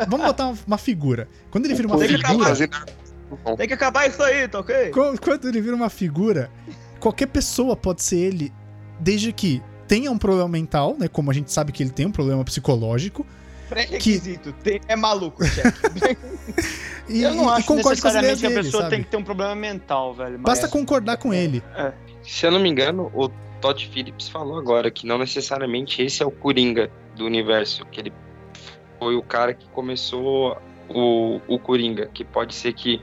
Vamos 0.08 0.26
botar 0.26 0.54
uma- 0.68 0.78
figura. 0.78 1.28
Quando 1.50 1.66
ele 1.66 1.74
vira 1.74 1.88
uma 1.88 1.98
Tem 1.98 2.08
que 2.08 2.18
figura. 2.28 2.56
Tem 3.58 3.68
que 3.68 3.74
acabar 3.74 4.08
isso 4.10 4.22
aí, 4.22 4.48
tá 4.48 4.60
ok? 4.60 4.90
Qu- 4.92 5.18
Quando 5.22 5.48
ele 5.48 5.62
vira 5.62 5.76
uma 5.76 5.90
figura, 5.90 6.50
qualquer 7.00 7.28
pessoa 7.28 7.76
pode 7.78 8.04
ser 8.04 8.18
ele, 8.18 8.52
desde 9.00 9.32
que 9.32 9.62
tenha 9.92 10.10
um 10.10 10.18
problema 10.18 10.48
mental, 10.48 10.96
né? 10.98 11.10
Como 11.10 11.30
a 11.30 11.34
gente 11.34 11.52
sabe 11.52 11.74
que 11.74 11.84
ele 11.84 11.90
tem 11.90 12.06
um 12.06 12.12
problema 12.14 12.46
psicológico. 12.46 13.28
Pré-requisito. 13.68 14.54
Tem- 14.64 14.80
É 14.88 14.96
maluco, 14.96 15.44
chefe. 15.44 15.82
E, 17.10 17.24
eu 17.24 17.34
não 17.34 17.50
acho 17.50 17.66
ideias 17.74 17.86
necessariamente 17.90 18.40
que 18.40 18.46
a 18.46 18.50
dele, 18.50 18.64
pessoa 18.64 18.84
sabe? 18.84 18.96
tem 18.96 19.04
que 19.04 19.10
ter 19.10 19.18
um 19.18 19.24
problema 19.24 19.54
mental, 19.54 20.14
velho. 20.14 20.34
mas- 20.36 20.44
Basta 20.44 20.68
concordar 20.70 21.18
com 21.18 21.34
ele. 21.34 21.62
Se 22.24 22.46
eu 22.46 22.52
não 22.52 22.60
me 22.62 22.70
engano, 22.70 23.12
o 23.14 23.28
Todd 23.60 23.86
Phillips 23.92 24.30
falou 24.30 24.58
agora, 24.58 24.90
que 24.90 25.06
não 25.06 25.18
necessariamente 25.18 26.02
esse 26.02 26.24
é 26.24 26.26
o 26.26 26.32
Coringa 26.32 26.90
do 27.18 27.26
universo, 27.26 27.86
que 27.92 28.00
ele 28.00 28.14
foi 28.98 29.16
o 29.18 29.22
cara 29.24 29.54
que 29.54 29.68
começou 29.70 30.58
o, 30.88 31.42
o 31.50 31.60
Coringa, 31.60 32.06
que 32.14 32.24
pode 32.24 32.56
ser 32.56 32.72
que 32.72 33.02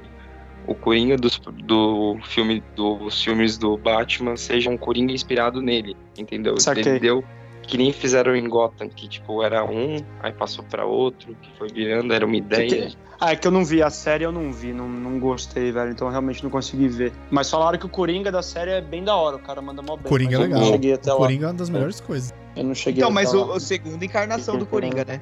o 0.69 0.75
Coringa 0.75 1.17
dos, 1.17 1.41
do 1.65 2.17
filme, 2.25 2.63
dos 2.77 3.23
filmes 3.23 3.57
do 3.59 3.77
Batman 3.77 4.37
seja 4.37 4.71
um 4.71 4.77
Coringa 4.77 5.13
inspirado 5.13 5.61
nele, 5.63 5.97
entendeu? 6.17 6.59
Saquei. 6.61 6.85
Ele 6.85 7.01
deu 7.01 7.25
que 7.63 7.77
nem 7.77 7.93
fizeram 7.93 8.35
em 8.37 8.49
Gotham, 8.49 8.89
que 8.89 9.07
tipo 9.09 9.43
era 9.43 9.63
um, 9.65 9.97
aí 10.23 10.33
passou 10.33 10.65
pra 10.65 10.87
outro, 10.87 11.37
que 11.43 11.51
foi 11.59 11.69
virando, 11.69 12.13
era 12.15 12.25
uma 12.25 12.37
ideia. 12.37 12.91
Ah, 13.21 13.33
é 13.33 13.37
que 13.37 13.47
eu 13.47 13.51
não 13.51 13.65
vi 13.65 13.83
a 13.83 13.91
série, 13.91 14.25
eu 14.25 14.31
não 14.33 14.53
vi, 14.53 14.73
não, 14.73 14.89
não 14.89 15.19
gostei, 15.19 15.71
velho. 15.73 15.91
Então 15.91 16.07
eu 16.07 16.11
realmente 16.13 16.43
não 16.43 16.51
consegui 16.51 16.87
ver. 16.89 17.13
Mas 17.31 17.51
falaram 17.51 17.77
que 17.79 17.85
o 17.85 17.89
Coringa 17.89 18.31
da 18.33 18.43
série 18.43 18.71
é 18.71 18.81
bem 18.81 19.03
da 19.05 19.15
hora, 19.17 19.37
o 19.37 19.39
cara 19.41 19.61
manda 19.61 19.83
mó 19.83 19.97
bem. 19.97 20.05
Coringa 20.05 20.37
é 20.37 20.39
legal. 20.39 20.61
não 20.61 20.67
cheguei 20.69 20.93
até 20.95 21.11
O 21.11 21.15
lá. 21.15 21.21
Coringa 21.21 21.45
é 21.45 21.49
uma 21.49 21.55
das 21.55 21.69
melhores 21.69 22.01
coisas. 22.01 22.33
Eu 22.57 22.65
não 22.65 22.75
cheguei 22.75 23.01
Então, 23.03 23.09
até 23.11 23.15
mas 23.15 23.33
lá. 23.35 23.41
o, 23.45 23.57
o 23.57 23.61
segunda 23.61 24.05
encarnação 24.05 24.57
do 24.57 24.65
Coringa, 24.65 25.05
né? 25.05 25.21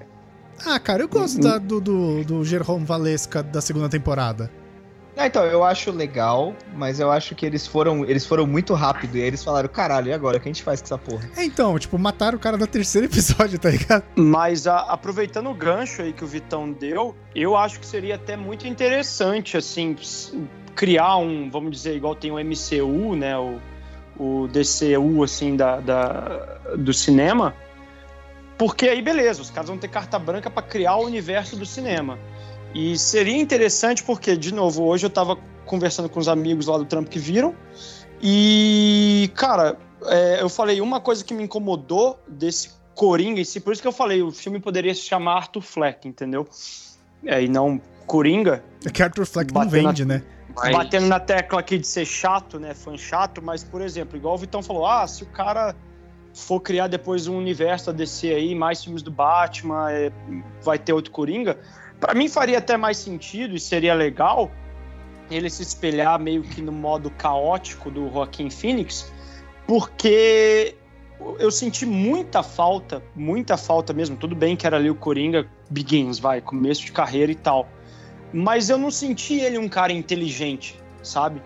Ah, 0.64 0.78
cara, 0.78 1.02
eu 1.02 1.08
gosto 1.08 1.40
da- 1.40 1.58
do, 1.58 1.80
do, 1.80 2.24
do 2.24 2.44
Jerome 2.44 2.84
Valesca 2.84 3.42
da 3.42 3.60
segunda 3.60 3.88
temporada. 3.88 4.50
Ah, 5.18 5.26
então, 5.26 5.44
eu 5.46 5.64
acho 5.64 5.90
legal, 5.90 6.54
mas 6.74 7.00
eu 7.00 7.10
acho 7.10 7.34
que 7.34 7.46
eles 7.46 7.66
foram, 7.66 8.04
eles 8.04 8.26
foram 8.26 8.46
muito 8.46 8.74
rápido 8.74 9.16
e 9.16 9.22
aí 9.22 9.26
eles 9.28 9.42
falaram, 9.42 9.66
caralho, 9.66 10.08
e 10.08 10.12
agora? 10.12 10.36
O 10.36 10.40
que 10.40 10.46
a 10.48 10.52
gente 10.52 10.62
faz 10.62 10.80
com 10.80 10.84
essa 10.86 10.98
porra? 10.98 11.26
É, 11.36 11.42
então, 11.44 11.78
tipo, 11.78 11.98
mataram 11.98 12.36
o 12.36 12.40
cara 12.40 12.58
no 12.58 12.66
terceiro 12.66 13.06
episódio, 13.08 13.58
tá 13.58 13.70
ligado? 13.70 14.04
Mas 14.14 14.66
a- 14.66 14.80
aproveitando 14.82 15.48
o 15.48 15.54
gancho 15.54 16.02
aí 16.02 16.12
que 16.12 16.22
o 16.22 16.26
Vitão 16.26 16.70
deu, 16.70 17.16
eu 17.34 17.56
acho 17.56 17.80
que 17.80 17.86
seria 17.86 18.16
até 18.16 18.36
muito 18.36 18.68
interessante, 18.68 19.56
assim, 19.56 19.96
criar 20.74 21.16
um, 21.16 21.48
vamos 21.50 21.70
dizer, 21.70 21.96
igual 21.96 22.14
tem 22.14 22.30
o 22.30 22.38
MCU, 22.38 23.16
né, 23.16 23.38
o, 23.38 23.58
o 24.18 24.48
DCU, 24.48 25.24
assim, 25.24 25.56
da, 25.56 25.80
da- 25.80 26.58
do 26.76 26.92
cinema, 26.92 27.54
porque 28.58 28.88
aí, 28.88 29.00
beleza, 29.02 29.40
os 29.42 29.50
caras 29.50 29.68
vão 29.68 29.78
ter 29.78 29.88
carta 29.88 30.18
branca 30.18 30.50
para 30.50 30.62
criar 30.62 30.96
o 30.96 31.04
universo 31.04 31.56
do 31.56 31.64
cinema. 31.66 32.18
E 32.76 32.98
seria 32.98 33.34
interessante 33.34 34.04
porque, 34.04 34.36
de 34.36 34.52
novo, 34.52 34.84
hoje 34.84 35.06
eu 35.06 35.10
tava 35.10 35.38
conversando 35.64 36.10
com 36.10 36.20
os 36.20 36.28
amigos 36.28 36.66
lá 36.66 36.76
do 36.76 36.84
trampo 36.84 37.08
que 37.08 37.18
viram, 37.18 37.54
e, 38.20 39.30
cara, 39.34 39.78
é, 40.04 40.42
eu 40.42 40.48
falei, 40.50 40.82
uma 40.82 41.00
coisa 41.00 41.24
que 41.24 41.32
me 41.32 41.42
incomodou 41.42 42.20
desse 42.28 42.70
Coringa 42.94 43.40
em 43.40 43.44
si, 43.44 43.60
por 43.60 43.72
isso 43.72 43.80
que 43.80 43.88
eu 43.88 43.92
falei, 43.92 44.22
o 44.22 44.30
filme 44.30 44.60
poderia 44.60 44.94
se 44.94 45.00
chamar 45.00 45.36
Arthur 45.36 45.62
Fleck, 45.62 46.06
entendeu? 46.06 46.46
É, 47.24 47.42
e 47.42 47.48
não 47.48 47.80
Coringa, 48.06 48.62
É 48.84 48.90
que 48.90 49.02
Arthur 49.02 49.24
Fleck 49.24 49.54
não 49.54 49.64
Bateu 49.64 49.82
na- 49.82 49.88
vende, 49.88 50.04
né? 50.04 50.22
Mas 50.54 50.72
batendo 50.76 51.06
na 51.06 51.20
tecla 51.20 51.60
aqui 51.60 51.78
de 51.78 51.86
ser 51.86 52.04
chato, 52.04 52.58
né, 52.60 52.74
fã 52.74 52.96
chato, 52.96 53.42
mas, 53.42 53.64
por 53.64 53.80
exemplo, 53.80 54.16
igual 54.18 54.34
o 54.34 54.38
Vitão 54.38 54.62
falou, 54.62 54.86
ah, 54.86 55.06
se 55.06 55.22
o 55.22 55.26
cara 55.26 55.74
for 56.34 56.60
criar 56.60 56.88
depois 56.88 57.26
um 57.26 57.36
universo 57.38 57.86
da 57.86 57.92
DC 57.92 58.28
aí, 58.32 58.54
mais 58.54 58.84
filmes 58.84 59.02
do 59.02 59.10
Batman, 59.10 59.90
é, 59.90 60.12
vai 60.62 60.78
ter 60.78 60.92
outro 60.92 61.10
Coringa, 61.10 61.58
pra 62.00 62.14
mim 62.14 62.28
faria 62.28 62.58
até 62.58 62.76
mais 62.76 62.96
sentido 62.98 63.54
e 63.54 63.60
seria 63.60 63.94
legal 63.94 64.50
ele 65.30 65.50
se 65.50 65.62
espelhar 65.62 66.18
meio 66.20 66.42
que 66.42 66.60
no 66.62 66.72
modo 66.72 67.10
caótico 67.10 67.90
do 67.90 68.08
Joaquim 68.10 68.48
Phoenix, 68.48 69.12
porque 69.66 70.74
eu 71.38 71.50
senti 71.50 71.84
muita 71.84 72.42
falta, 72.42 73.02
muita 73.14 73.56
falta 73.56 73.92
mesmo. 73.92 74.16
Tudo 74.16 74.36
bem 74.36 74.54
que 74.54 74.66
era 74.66 74.76
ali 74.76 74.90
o 74.90 74.94
Coringa 74.94 75.48
Begins, 75.68 76.18
vai, 76.18 76.40
começo 76.40 76.84
de 76.84 76.92
carreira 76.92 77.32
e 77.32 77.34
tal. 77.34 77.68
Mas 78.32 78.68
eu 78.70 78.78
não 78.78 78.90
senti 78.90 79.40
ele 79.40 79.58
um 79.58 79.68
cara 79.68 79.92
inteligente, 79.92 80.78
sabe? 81.02 81.40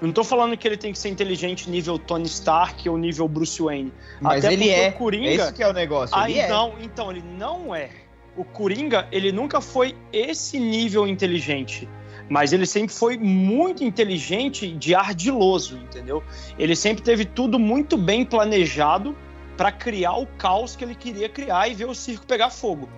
Não 0.00 0.12
tô 0.12 0.22
falando 0.22 0.56
que 0.56 0.68
ele 0.68 0.76
tem 0.76 0.92
que 0.92 0.98
ser 0.98 1.08
inteligente 1.08 1.68
nível 1.68 1.98
Tony 1.98 2.26
Stark 2.26 2.88
ou 2.88 2.96
nível 2.96 3.26
Bruce 3.26 3.60
Wayne. 3.60 3.92
Mas 4.20 4.44
Até 4.44 4.54
ele 4.54 4.64
porque 4.66 4.80
é. 4.80 4.88
o 4.88 4.92
Coringa- 4.92 5.28
É 5.28 5.34
isso 5.34 5.52
que 5.54 5.62
é 5.62 5.68
o 5.68 5.72
negócio. 5.72 6.16
Ah, 6.16 6.30
ele 6.30 6.38
é. 6.38 6.44
então, 6.44 6.74
então, 6.80 7.10
ele 7.10 7.22
não 7.36 7.74
é. 7.74 7.90
O 8.38 8.44
Coringa, 8.44 9.06
ele 9.12 9.32
nunca 9.32 9.60
foi 9.60 9.96
esse 10.12 10.58
nível 10.60 11.06
inteligente. 11.08 11.88
Mas 12.30 12.52
ele 12.52 12.66
sempre 12.66 12.94
foi 12.94 13.16
muito 13.16 13.82
inteligente 13.82 14.68
de 14.70 14.94
ardiloso, 14.94 15.76
entendeu? 15.76 16.22
Ele 16.58 16.76
sempre 16.76 17.02
teve 17.02 17.24
tudo 17.24 17.58
muito 17.58 17.96
bem 17.98 18.24
planejado 18.24 19.16
para 19.56 19.72
criar 19.72 20.12
o 20.16 20.26
caos 20.26 20.76
que 20.76 20.84
ele 20.84 20.94
queria 20.94 21.28
criar 21.28 21.66
e 21.68 21.74
ver 21.74 21.86
o 21.86 21.94
circo 21.94 22.24
pegar 22.26 22.50
fogo. 22.50 22.88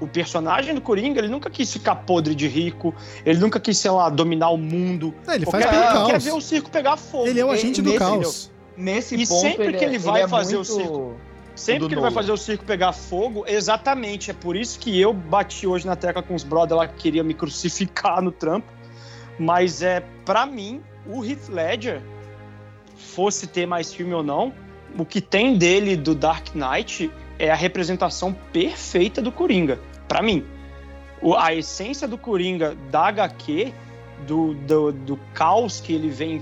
O 0.00 0.06
personagem 0.08 0.74
do 0.74 0.80
Coringa, 0.80 1.20
ele 1.20 1.28
nunca 1.28 1.48
quis 1.50 1.72
ficar 1.72 1.94
podre 1.96 2.34
de 2.34 2.48
rico, 2.48 2.92
ele 3.24 3.38
nunca 3.38 3.60
quis, 3.60 3.78
sei 3.78 3.90
lá, 3.90 4.08
dominar 4.08 4.50
o 4.50 4.56
mundo. 4.56 5.14
É, 5.28 5.34
ele 5.36 5.44
O 5.46 5.50
faz 5.50 5.64
pelo 5.64 5.80
quer 5.82 5.92
caos. 5.92 6.24
ver 6.24 6.32
o 6.32 6.40
circo 6.40 6.70
pegar 6.70 6.96
fogo. 6.96 7.26
Ele 7.28 7.38
é 7.40 7.44
o 7.44 7.50
agente 7.52 7.80
do 7.80 7.90
nesse- 7.90 7.98
caos. 7.98 8.50
Nesse 8.76 9.14
E 9.16 9.26
ponto, 9.26 9.40
sempre 9.40 9.72
que 9.74 9.84
é- 9.84 9.88
ele 9.88 9.98
vai 9.98 10.22
é 10.22 10.28
fazer 10.28 10.54
o 10.56 10.58
muito- 10.58 10.72
circo. 10.74 11.14
Sempre 11.58 11.88
que 11.88 11.94
ele 11.94 12.00
vai 12.00 12.10
Nolan. 12.10 12.22
fazer 12.22 12.32
o 12.32 12.36
circo 12.36 12.64
pegar 12.64 12.92
fogo, 12.92 13.44
exatamente. 13.46 14.30
É 14.30 14.34
por 14.34 14.56
isso 14.56 14.78
que 14.78 14.98
eu 14.98 15.12
bati 15.12 15.66
hoje 15.66 15.86
na 15.86 15.96
tecla 15.96 16.22
com 16.22 16.34
os 16.34 16.44
brothers 16.44 16.78
lá 16.78 16.86
que 16.86 16.94
queriam 16.94 17.24
me 17.24 17.34
crucificar 17.34 18.22
no 18.22 18.30
trampo. 18.30 18.72
Mas 19.38 19.82
é, 19.82 20.00
para 20.24 20.46
mim, 20.46 20.80
o 21.06 21.24
Heath 21.24 21.48
Ledger, 21.48 22.00
fosse 22.96 23.46
ter 23.46 23.66
mais 23.66 23.92
filme 23.92 24.12
ou 24.14 24.22
não, 24.22 24.52
o 24.96 25.04
que 25.04 25.20
tem 25.20 25.56
dele 25.56 25.96
do 25.96 26.14
Dark 26.14 26.54
Knight 26.54 27.10
é 27.38 27.50
a 27.50 27.54
representação 27.54 28.32
perfeita 28.52 29.22
do 29.22 29.30
Coringa, 29.30 29.78
Pra 30.06 30.22
mim. 30.22 30.44
A 31.36 31.52
essência 31.52 32.06
do 32.06 32.16
Coringa 32.16 32.76
da 32.90 33.08
HQ, 33.08 33.74
do, 34.26 34.54
do, 34.54 34.92
do 34.92 35.16
caos 35.34 35.80
que 35.80 35.92
ele 35.92 36.08
vem 36.08 36.40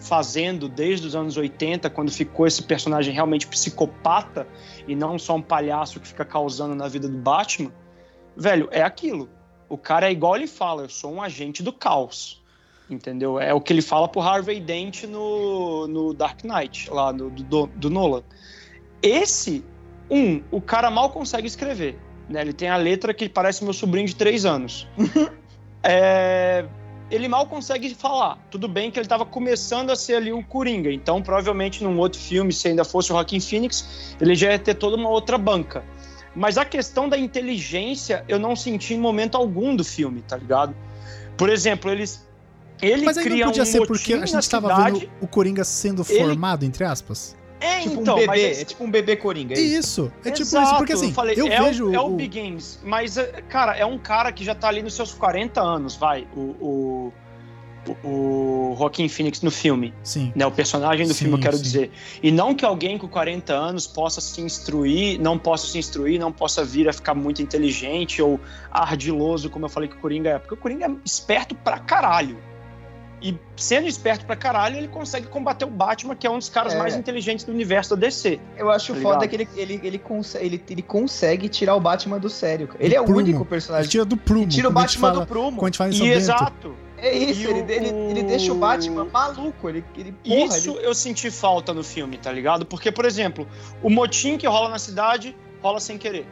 fazendo 0.00 0.68
desde 0.68 1.06
os 1.06 1.14
anos 1.14 1.36
80, 1.36 1.90
quando 1.90 2.10
ficou 2.10 2.46
esse 2.46 2.62
personagem 2.62 3.12
realmente 3.12 3.46
psicopata 3.46 4.46
e 4.86 4.94
não 4.94 5.18
só 5.18 5.36
um 5.36 5.42
palhaço 5.42 6.00
que 6.00 6.08
fica 6.08 6.24
causando 6.24 6.74
na 6.74 6.88
vida 6.88 7.08
do 7.08 7.18
Batman, 7.18 7.72
velho, 8.36 8.68
é 8.70 8.82
aquilo. 8.82 9.28
O 9.68 9.76
cara 9.76 10.08
é 10.08 10.12
igual 10.12 10.36
ele 10.36 10.46
fala, 10.46 10.82
eu 10.82 10.88
sou 10.88 11.12
um 11.12 11.22
agente 11.22 11.62
do 11.62 11.72
caos. 11.72 12.42
Entendeu? 12.88 13.38
É 13.38 13.52
o 13.52 13.60
que 13.60 13.70
ele 13.70 13.82
fala 13.82 14.08
pro 14.08 14.22
Harvey 14.22 14.60
Dent 14.60 15.04
no, 15.04 15.86
no 15.86 16.14
Dark 16.14 16.42
Knight, 16.42 16.90
lá 16.90 17.12
no, 17.12 17.28
do, 17.28 17.66
do 17.66 17.90
Nolan. 17.90 18.22
Esse, 19.02 19.62
um, 20.10 20.42
o 20.50 20.60
cara 20.60 20.90
mal 20.90 21.10
consegue 21.10 21.46
escrever. 21.46 21.98
Né? 22.30 22.40
Ele 22.40 22.54
tem 22.54 22.70
a 22.70 22.76
letra 22.76 23.12
que 23.12 23.28
parece 23.28 23.62
meu 23.62 23.74
sobrinho 23.74 24.06
de 24.06 24.16
três 24.16 24.44
anos. 24.44 24.88
É, 25.80 26.66
ele 27.10 27.28
mal 27.28 27.46
consegue 27.46 27.94
falar. 27.94 28.38
Tudo 28.50 28.68
bem 28.68 28.90
que 28.90 28.98
ele 28.98 29.04
estava 29.06 29.24
começando 29.24 29.90
a 29.90 29.96
ser 29.96 30.14
ali 30.16 30.32
o 30.32 30.42
Coringa, 30.42 30.90
então 30.92 31.22
provavelmente 31.22 31.82
num 31.82 31.98
outro 31.98 32.20
filme, 32.20 32.52
se 32.52 32.68
ainda 32.68 32.84
fosse 32.84 33.10
o 33.10 33.14
Joaquin 33.14 33.40
Phoenix, 33.40 34.16
ele 34.20 34.34
já 34.34 34.50
ia 34.52 34.58
ter 34.58 34.74
toda 34.74 34.96
uma 34.96 35.08
outra 35.08 35.38
banca. 35.38 35.82
Mas 36.36 36.58
a 36.58 36.64
questão 36.64 37.08
da 37.08 37.16
inteligência 37.18 38.24
eu 38.28 38.38
não 38.38 38.54
senti 38.54 38.94
em 38.94 38.98
momento 38.98 39.36
algum 39.36 39.74
do 39.74 39.82
filme, 39.84 40.22
tá 40.22 40.36
ligado? 40.36 40.74
Por 41.36 41.48
exemplo, 41.48 41.90
eles 41.90 42.26
ele 42.80 43.04
Mas 43.04 43.18
aí 43.18 43.24
cria 43.24 43.44
não 43.44 43.46
podia 43.52 43.62
um 43.64 43.66
ser 43.66 43.86
porque 43.86 44.14
a 44.14 44.24
gente 44.26 44.48
tava 44.48 44.68
cidade. 44.68 45.00
vendo 45.00 45.10
o 45.20 45.26
Coringa 45.26 45.64
sendo 45.64 46.04
Ele- 46.08 46.18
formado, 46.20 46.64
entre 46.64 46.84
aspas. 46.84 47.36
É, 47.60 47.80
Tipo 47.80 48.00
então, 48.02 48.14
um 48.16 48.20
bebê, 48.20 48.40
é- 48.42 48.60
é 48.60 48.64
tipo 48.64 48.84
um 48.84 48.90
bebê 48.90 49.16
coringa. 49.16 49.54
é 49.54 49.60
isso? 49.60 49.78
Isso, 49.78 50.12
é 50.24 50.30
tipo 50.30 50.42
Exato, 50.42 50.66
isso, 50.66 50.76
porque 50.76 50.92
assim, 50.92 51.08
eu, 51.08 51.12
falei, 51.12 51.34
eu 51.36 51.46
é, 51.48 51.60
vejo 51.62 51.88
o, 51.90 51.94
é 51.94 52.00
o 52.00 52.06
o- 52.06 52.10
Big 52.16 52.40
Games, 52.40 52.78
mas, 52.84 53.16
é, 53.16 53.26
cara, 53.48 53.76
é 53.76 53.84
um 53.84 53.98
cara 53.98 54.30
que 54.32 54.44
já 54.44 54.54
tá 54.54 54.68
ali 54.68 54.82
nos 54.82 54.94
seus 54.94 55.12
40 55.12 55.60
anos, 55.60 55.96
vai, 55.96 56.26
o, 56.36 56.40
o, 56.40 57.12
o 58.04 58.74
Joaquim 58.78 59.08
Phoenix 59.08 59.40
no 59.42 59.50
filme, 59.50 59.94
Sim. 60.02 60.32
né, 60.36 60.46
o 60.46 60.50
personagem 60.50 61.06
do 61.06 61.14
Sim, 61.14 61.24
filme, 61.24 61.36
eu 61.36 61.40
quero 61.42 61.56
sim. 61.56 61.62
dizer. 61.62 61.90
E 62.22 62.30
não 62.30 62.54
que 62.54 62.64
alguém 62.64 62.98
com 62.98 63.08
40 63.08 63.52
anos 63.54 63.86
possa 63.86 64.20
se 64.20 64.40
instruir, 64.40 65.18
não 65.20 65.38
possa 65.38 65.66
se 65.66 65.78
instruir, 65.78 66.20
não 66.20 66.30
possa 66.32 66.64
vir 66.64 66.88
a 66.88 66.92
ficar 66.92 67.14
muito 67.14 67.40
inteligente 67.42 68.20
ou 68.22 68.38
ardiloso, 68.70 69.48
como 69.50 69.64
eu 69.64 69.70
falei 69.70 69.88
que 69.88 69.96
o 69.96 69.98
Coringa 69.98 70.30
é, 70.30 70.38
porque 70.38 70.54
o 70.54 70.56
Coringa 70.58 70.86
é 70.86 70.90
esperto 71.04 71.54
pra 71.54 71.78
caralho. 71.78 72.38
E 73.20 73.36
sendo 73.56 73.88
esperto 73.88 74.24
pra 74.24 74.36
caralho, 74.36 74.76
ele 74.76 74.86
consegue 74.86 75.26
combater 75.26 75.64
o 75.64 75.70
Batman, 75.70 76.14
que 76.14 76.24
é 76.26 76.30
um 76.30 76.38
dos 76.38 76.48
caras 76.48 76.72
É. 76.74 76.78
mais 76.78 76.94
inteligentes 76.94 77.44
do 77.44 77.50
universo 77.52 77.96
da 77.96 78.06
DC. 78.06 78.38
Eu 78.56 78.70
acho 78.70 78.94
Tá 78.94 79.00
foda 79.00 79.26
que 79.26 79.34
ele, 79.34 79.48
ele, 79.56 79.80
ele, 79.82 79.98
consegue, 79.98 80.44
ele, 80.46 80.64
ele 80.70 80.82
consegue 80.82 81.48
tirar 81.48 81.74
o 81.74 81.80
Batman 81.80 82.18
do 82.20 82.30
sério. 82.30 82.68
cara. 82.68 82.78
Ele 82.84 82.94
é 82.94 83.00
o 83.00 83.04
único 83.10 83.40
Ele 83.40 83.44
personagem. 83.48 83.90
tira 83.90 84.04
do 84.04 84.16
prumo. 84.16 84.46
Tira 84.46 84.68
o 84.68 84.70
Batman 84.72 85.08
fala- 85.08 85.20
do 85.24 85.26
prumo. 85.26 85.56
Quando 85.58 85.64
a 85.64 85.66
gente 85.66 85.78
fala 85.78 85.90
em 85.90 85.92
São 85.94 86.06
E 86.06 86.10
Bento. 86.10 86.18
exato. 86.20 86.76
É 87.00 87.16
isso, 87.16 87.48
ele, 87.48 87.60
o- 87.62 87.70
ele, 87.70 87.88
ele 88.10 88.22
deixa 88.24 88.52
o 88.52 88.56
Batman 88.56 89.04
maluco. 89.04 89.68
Ele, 89.68 89.84
ele, 89.96 90.12
porra, 90.12 90.56
Isso 90.56 90.70
ele- 90.76 90.86
eu 90.86 90.94
senti 90.94 91.28
falta 91.30 91.72
no 91.74 91.82
filme, 91.82 92.18
tá 92.18 92.30
ligado? 92.30 92.64
Porque, 92.66 92.90
por 92.92 93.04
exemplo, 93.04 93.46
o 93.82 93.90
motim 93.90 94.36
que 94.36 94.46
rola 94.46 94.68
na 94.68 94.78
cidade 94.78 95.36
rola 95.60 95.80
sem 95.80 95.98
querer, 95.98 96.24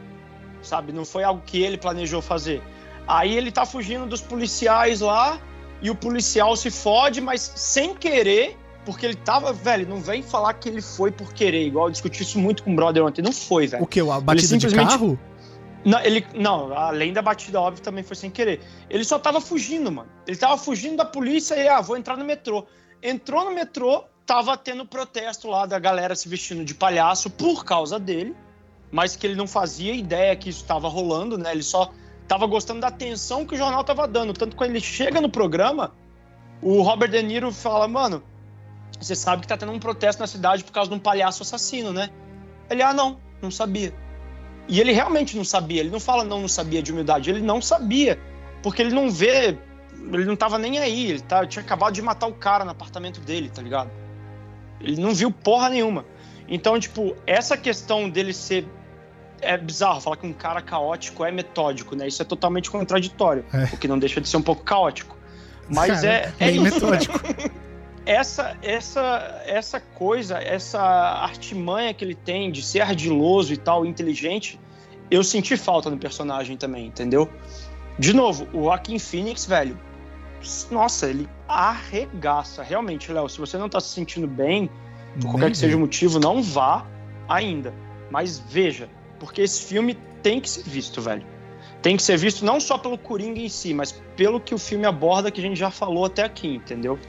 sabe? 0.61 0.91
Não 0.93 1.03
foi 1.05 1.23
algo 1.23 1.41
que 1.45 1.61
ele 1.61 1.77
planejou 1.77 2.21
fazer. 2.21 2.61
Aí 3.07 3.35
ele 3.37 3.51
tá 3.51 3.65
fugindo 3.65 4.05
dos 4.05 4.21
policiais 4.21 4.99
lá 5.01 5.39
e 5.81 5.89
o 5.89 5.95
policial 5.95 6.55
se 6.55 6.71
fode, 6.71 7.21
mas 7.21 7.51
sem 7.55 7.93
querer, 7.95 8.57
porque 8.85 9.05
ele 9.05 9.15
tava, 9.15 9.51
velho, 9.53 9.87
não 9.87 10.01
vem 10.01 10.23
falar 10.23 10.53
que 10.53 10.69
ele 10.69 10.81
foi 10.81 11.11
por 11.11 11.33
querer, 11.33 11.65
igual 11.65 11.87
eu 11.87 11.91
discuti 11.91 12.23
isso 12.23 12.39
muito 12.39 12.63
com 12.63 12.71
o 12.71 12.75
brother 12.75 13.03
ontem. 13.03 13.21
Não 13.21 13.33
foi, 13.33 13.67
velho. 13.67 13.83
O 13.83 13.87
que? 13.87 13.99
A 13.99 14.19
batida 14.19 14.35
de 14.35 14.47
simplesmente- 14.47 14.89
carro? 14.89 15.19
Não, 15.85 16.01
ele, 16.01 16.25
não, 16.35 16.75
além 16.75 17.13
da 17.13 17.21
batida, 17.21 17.61
óbvio, 17.61 17.81
também 17.81 18.03
foi 18.03 18.15
sem 18.15 18.29
querer. 18.29 18.59
Ele 18.89 19.05
só 19.05 19.17
tava 19.17 19.39
fugindo, 19.39 19.91
mano. 19.91 20.09
Ele 20.25 20.35
tava 20.35 20.57
fugindo 20.57 20.97
da 20.97 21.05
polícia 21.05 21.55
e, 21.55 21.67
ah, 21.67 21.79
vou 21.79 21.95
entrar 21.95 22.17
no 22.17 22.25
metrô. 22.25 22.65
Entrou 23.01 23.45
no 23.45 23.51
metrô, 23.51 24.03
tava 24.25 24.57
tendo 24.57 24.85
protesto 24.85 25.47
lá 25.47 25.65
da 25.65 25.79
galera 25.79 26.13
se 26.15 26.27
vestindo 26.27 26.65
de 26.65 26.73
palhaço 26.73 27.29
por 27.29 27.63
causa 27.63 27.97
dele, 27.97 28.35
mas 28.91 29.15
que 29.15 29.25
ele 29.25 29.35
não 29.35 29.47
fazia 29.47 29.93
ideia 29.93 30.35
que 30.35 30.49
isso 30.49 30.61
estava 30.61 30.89
rolando, 30.89 31.37
né? 31.37 31.51
Ele 31.51 31.63
só 31.63 31.91
tava 32.27 32.45
gostando 32.45 32.81
da 32.81 32.87
atenção 32.87 33.45
que 33.45 33.55
o 33.55 33.57
jornal 33.57 33.83
tava 33.83 34.07
dando. 34.07 34.33
Tanto 34.33 34.51
que 34.51 34.57
quando 34.57 34.71
ele 34.71 34.81
chega 34.81 35.21
no 35.21 35.29
programa, 35.29 35.93
o 36.61 36.81
Robert 36.81 37.09
De 37.09 37.21
Niro 37.21 37.51
fala, 37.51 37.87
mano, 37.87 38.23
você 38.99 39.15
sabe 39.15 39.41
que 39.41 39.47
tá 39.47 39.57
tendo 39.57 39.71
um 39.71 39.79
protesto 39.79 40.21
na 40.21 40.27
cidade 40.27 40.63
por 40.63 40.71
causa 40.71 40.89
de 40.89 40.95
um 40.95 40.99
palhaço 40.99 41.43
assassino, 41.43 41.93
né? 41.93 42.09
Ele, 42.69 42.81
ah, 42.81 42.93
não, 42.93 43.19
não 43.41 43.51
sabia. 43.51 43.93
E 44.67 44.81
ele 44.81 44.91
realmente 44.91 45.37
não 45.37 45.45
sabia. 45.45 45.79
Ele 45.79 45.89
não 45.89 45.99
fala 45.99 46.23
não, 46.23 46.41
não 46.41 46.47
sabia 46.47 46.81
de 46.81 46.91
humildade. 46.91 47.29
Ele 47.29 47.41
não 47.41 47.61
sabia. 47.61 48.19
Porque 48.61 48.81
ele 48.81 48.93
não 48.93 49.09
vê. 49.09 49.57
Ele 50.11 50.25
não 50.25 50.35
tava 50.35 50.57
nem 50.57 50.79
aí. 50.79 51.11
Ele 51.11 51.21
tá, 51.21 51.45
tinha 51.45 51.63
acabado 51.63 51.93
de 51.93 52.01
matar 52.01 52.27
o 52.27 52.33
cara 52.33 52.65
no 52.65 52.71
apartamento 52.71 53.21
dele, 53.21 53.49
tá 53.49 53.61
ligado? 53.61 53.89
Ele 54.81 54.99
não 54.99 55.13
viu 55.13 55.31
porra 55.31 55.69
nenhuma. 55.69 56.05
Então, 56.49 56.79
tipo, 56.79 57.15
essa 57.25 57.55
questão 57.55 58.09
dele 58.09 58.33
ser. 58.33 58.67
É 59.41 59.57
bizarro 59.57 60.01
falar 60.01 60.17
que 60.17 60.25
um 60.25 60.33
cara 60.33 60.61
caótico 60.61 61.23
é 61.23 61.31
metódico, 61.31 61.95
né? 61.95 62.07
Isso 62.07 62.21
é 62.21 62.25
totalmente 62.25 62.71
contraditório. 62.71 63.45
É. 63.53 63.65
O 63.73 63.77
que 63.77 63.87
não 63.87 63.99
deixa 63.99 64.19
de 64.19 64.27
ser 64.27 64.37
um 64.37 64.41
pouco 64.41 64.63
caótico. 64.63 65.15
Mas 65.69 66.01
Cara, 66.01 66.07
é, 66.07 66.33
é 66.39 66.45
bem 66.45 66.55
isso. 66.55 66.63
metódico. 66.63 67.19
essa, 68.05 68.57
essa, 68.61 69.43
essa 69.45 69.79
coisa, 69.79 70.37
essa 70.37 70.81
artimanha 70.81 71.93
que 71.93 72.03
ele 72.03 72.15
tem 72.15 72.51
de 72.51 72.63
ser 72.63 72.81
ardiloso 72.81 73.53
e 73.53 73.57
tal, 73.57 73.85
inteligente, 73.85 74.59
eu 75.11 75.23
senti 75.23 75.57
falta 75.57 75.89
no 75.89 75.97
personagem 75.97 76.57
também, 76.57 76.87
entendeu? 76.87 77.29
De 77.99 78.13
novo, 78.13 78.47
o 78.53 78.63
Joaquin 78.63 78.99
Phoenix, 78.99 79.45
velho, 79.45 79.77
nossa, 80.71 81.07
ele 81.07 81.27
arregaça. 81.47 82.63
Realmente, 82.63 83.11
Léo, 83.11 83.27
se 83.27 83.39
você 83.39 83.57
não 83.57 83.67
tá 83.67 83.79
se 83.79 83.89
sentindo 83.89 84.27
bem, 84.27 84.69
por 85.19 85.31
qualquer 85.31 85.51
que 85.51 85.57
seja 85.57 85.75
o 85.75 85.79
motivo, 85.79 86.19
não 86.19 86.41
vá 86.41 86.85
ainda. 87.27 87.73
Mas 88.11 88.39
veja, 88.39 88.89
porque 89.19 89.41
esse 89.41 89.63
filme 89.63 89.97
tem 90.21 90.39
que 90.39 90.49
ser 90.49 90.63
visto, 90.63 91.01
velho. 91.01 91.25
Tem 91.81 91.95
que 91.95 92.03
ser 92.03 92.17
visto 92.17 92.43
não 92.43 92.59
só 92.59 92.77
pelo 92.77 92.97
Coringa 92.97 93.39
em 93.39 93.49
si, 93.49 93.73
mas 93.73 93.91
pelo 94.15 94.39
que 94.39 94.53
o 94.53 94.57
filme 94.57 94.85
aborda, 94.85 95.31
que 95.31 95.39
a 95.39 95.43
gente 95.43 95.57
já 95.57 95.69
falou 95.69 96.05
até 96.05 96.23
aqui, 96.23 96.55
entendeu? 96.55 96.99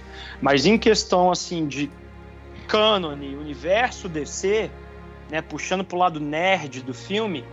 Mas 0.40 0.66
em 0.66 0.78
questão, 0.78 1.30
assim, 1.30 1.66
de 1.66 1.90
cânone, 2.66 3.34
universo 3.34 4.08
DC, 4.08 4.70
né, 5.30 5.40
puxando 5.40 5.82
pro 5.84 5.96
lado 5.96 6.20
nerd 6.20 6.82
do 6.82 6.92
filme, 6.92 7.44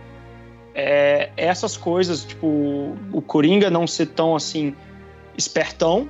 é, 0.74 1.30
essas 1.36 1.76
coisas, 1.76 2.22
tipo, 2.22 2.46
o 3.12 3.22
Coringa 3.22 3.70
não 3.70 3.86
ser 3.86 4.06
tão, 4.06 4.36
assim, 4.36 4.74
espertão, 5.36 6.08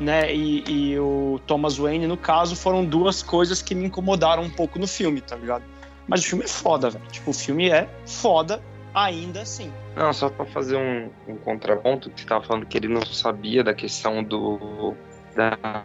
né, 0.00 0.34
e, 0.34 0.64
e 0.68 0.98
o 0.98 1.40
Thomas 1.46 1.76
Wayne, 1.76 2.08
no 2.08 2.16
caso, 2.16 2.56
foram 2.56 2.84
duas 2.84 3.22
coisas 3.22 3.62
que 3.62 3.74
me 3.74 3.86
incomodaram 3.86 4.42
um 4.42 4.50
pouco 4.50 4.78
no 4.78 4.86
filme, 4.88 5.20
tá 5.20 5.36
ligado? 5.36 5.62
Mas 6.10 6.20
o 6.20 6.24
filme 6.26 6.44
é 6.44 6.48
foda, 6.48 6.90
velho. 6.90 7.04
Tipo, 7.10 7.30
o 7.30 7.34
filme 7.34 7.70
é 7.70 7.88
foda 8.04 8.60
ainda 8.92 9.42
assim. 9.42 9.72
Não, 9.96 10.12
só 10.12 10.28
pra 10.28 10.44
fazer 10.44 10.76
um, 10.76 11.10
um 11.28 11.36
contraponto, 11.38 12.10
que 12.10 12.20
você 12.20 12.26
tava 12.26 12.44
falando 12.44 12.66
que 12.66 12.76
ele 12.76 12.88
não 12.88 13.04
sabia 13.06 13.62
da 13.64 13.72
questão 13.72 14.22
do. 14.22 14.94
Da, 15.36 15.84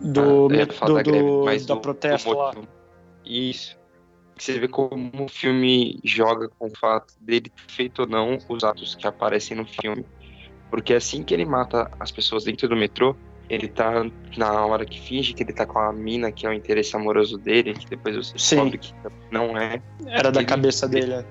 Do, 0.00 0.52
ia 0.52 0.64
do, 0.66 0.94
da 0.94 1.02
greve, 1.02 1.26
do- 1.26 1.42
mas 1.44 1.66
da 1.66 1.74
do- 1.74 1.80
protesto 1.80 2.30
do 2.30 2.36
lá. 2.38 2.54
Isso. 3.24 3.76
Você 4.38 4.58
vê 4.58 4.66
como 4.66 5.10
o 5.24 5.28
filme 5.28 6.00
joga 6.02 6.48
com 6.58 6.66
o 6.66 6.76
fato 6.76 7.14
dele 7.20 7.50
ter 7.50 7.72
feito 7.72 8.00
ou 8.02 8.08
não 8.08 8.38
os 8.48 8.64
atos 8.64 8.94
que 8.94 9.06
aparecem 9.06 9.56
no 9.56 9.66
filme. 9.66 10.04
Porque 10.70 10.94
assim 10.94 11.22
que 11.22 11.34
ele 11.34 11.44
mata 11.44 11.90
as 12.00 12.10
pessoas 12.10 12.44
dentro 12.44 12.66
do 12.66 12.74
metrô, 12.74 13.14
ele 13.54 13.68
tá 13.68 14.04
na 14.36 14.64
hora 14.66 14.84
que 14.86 14.98
finge 15.00 15.34
que 15.34 15.42
ele 15.42 15.52
tá 15.52 15.66
com 15.66 15.78
a 15.78 15.92
mina 15.92 16.32
que 16.32 16.46
é 16.46 16.50
o 16.50 16.52
interesse 16.52 16.96
amoroso 16.96 17.36
dele, 17.38 17.74
que 17.74 17.86
depois 17.86 18.16
você 18.16 18.32
descobre 18.34 18.78
que 18.78 18.94
não 19.30 19.56
é. 19.58 19.80
Era 20.06 20.30
da 20.32 20.40
Ele- 20.40 20.48
cabeça 20.48 20.88
dele. 20.88 21.12
é. 21.12 21.24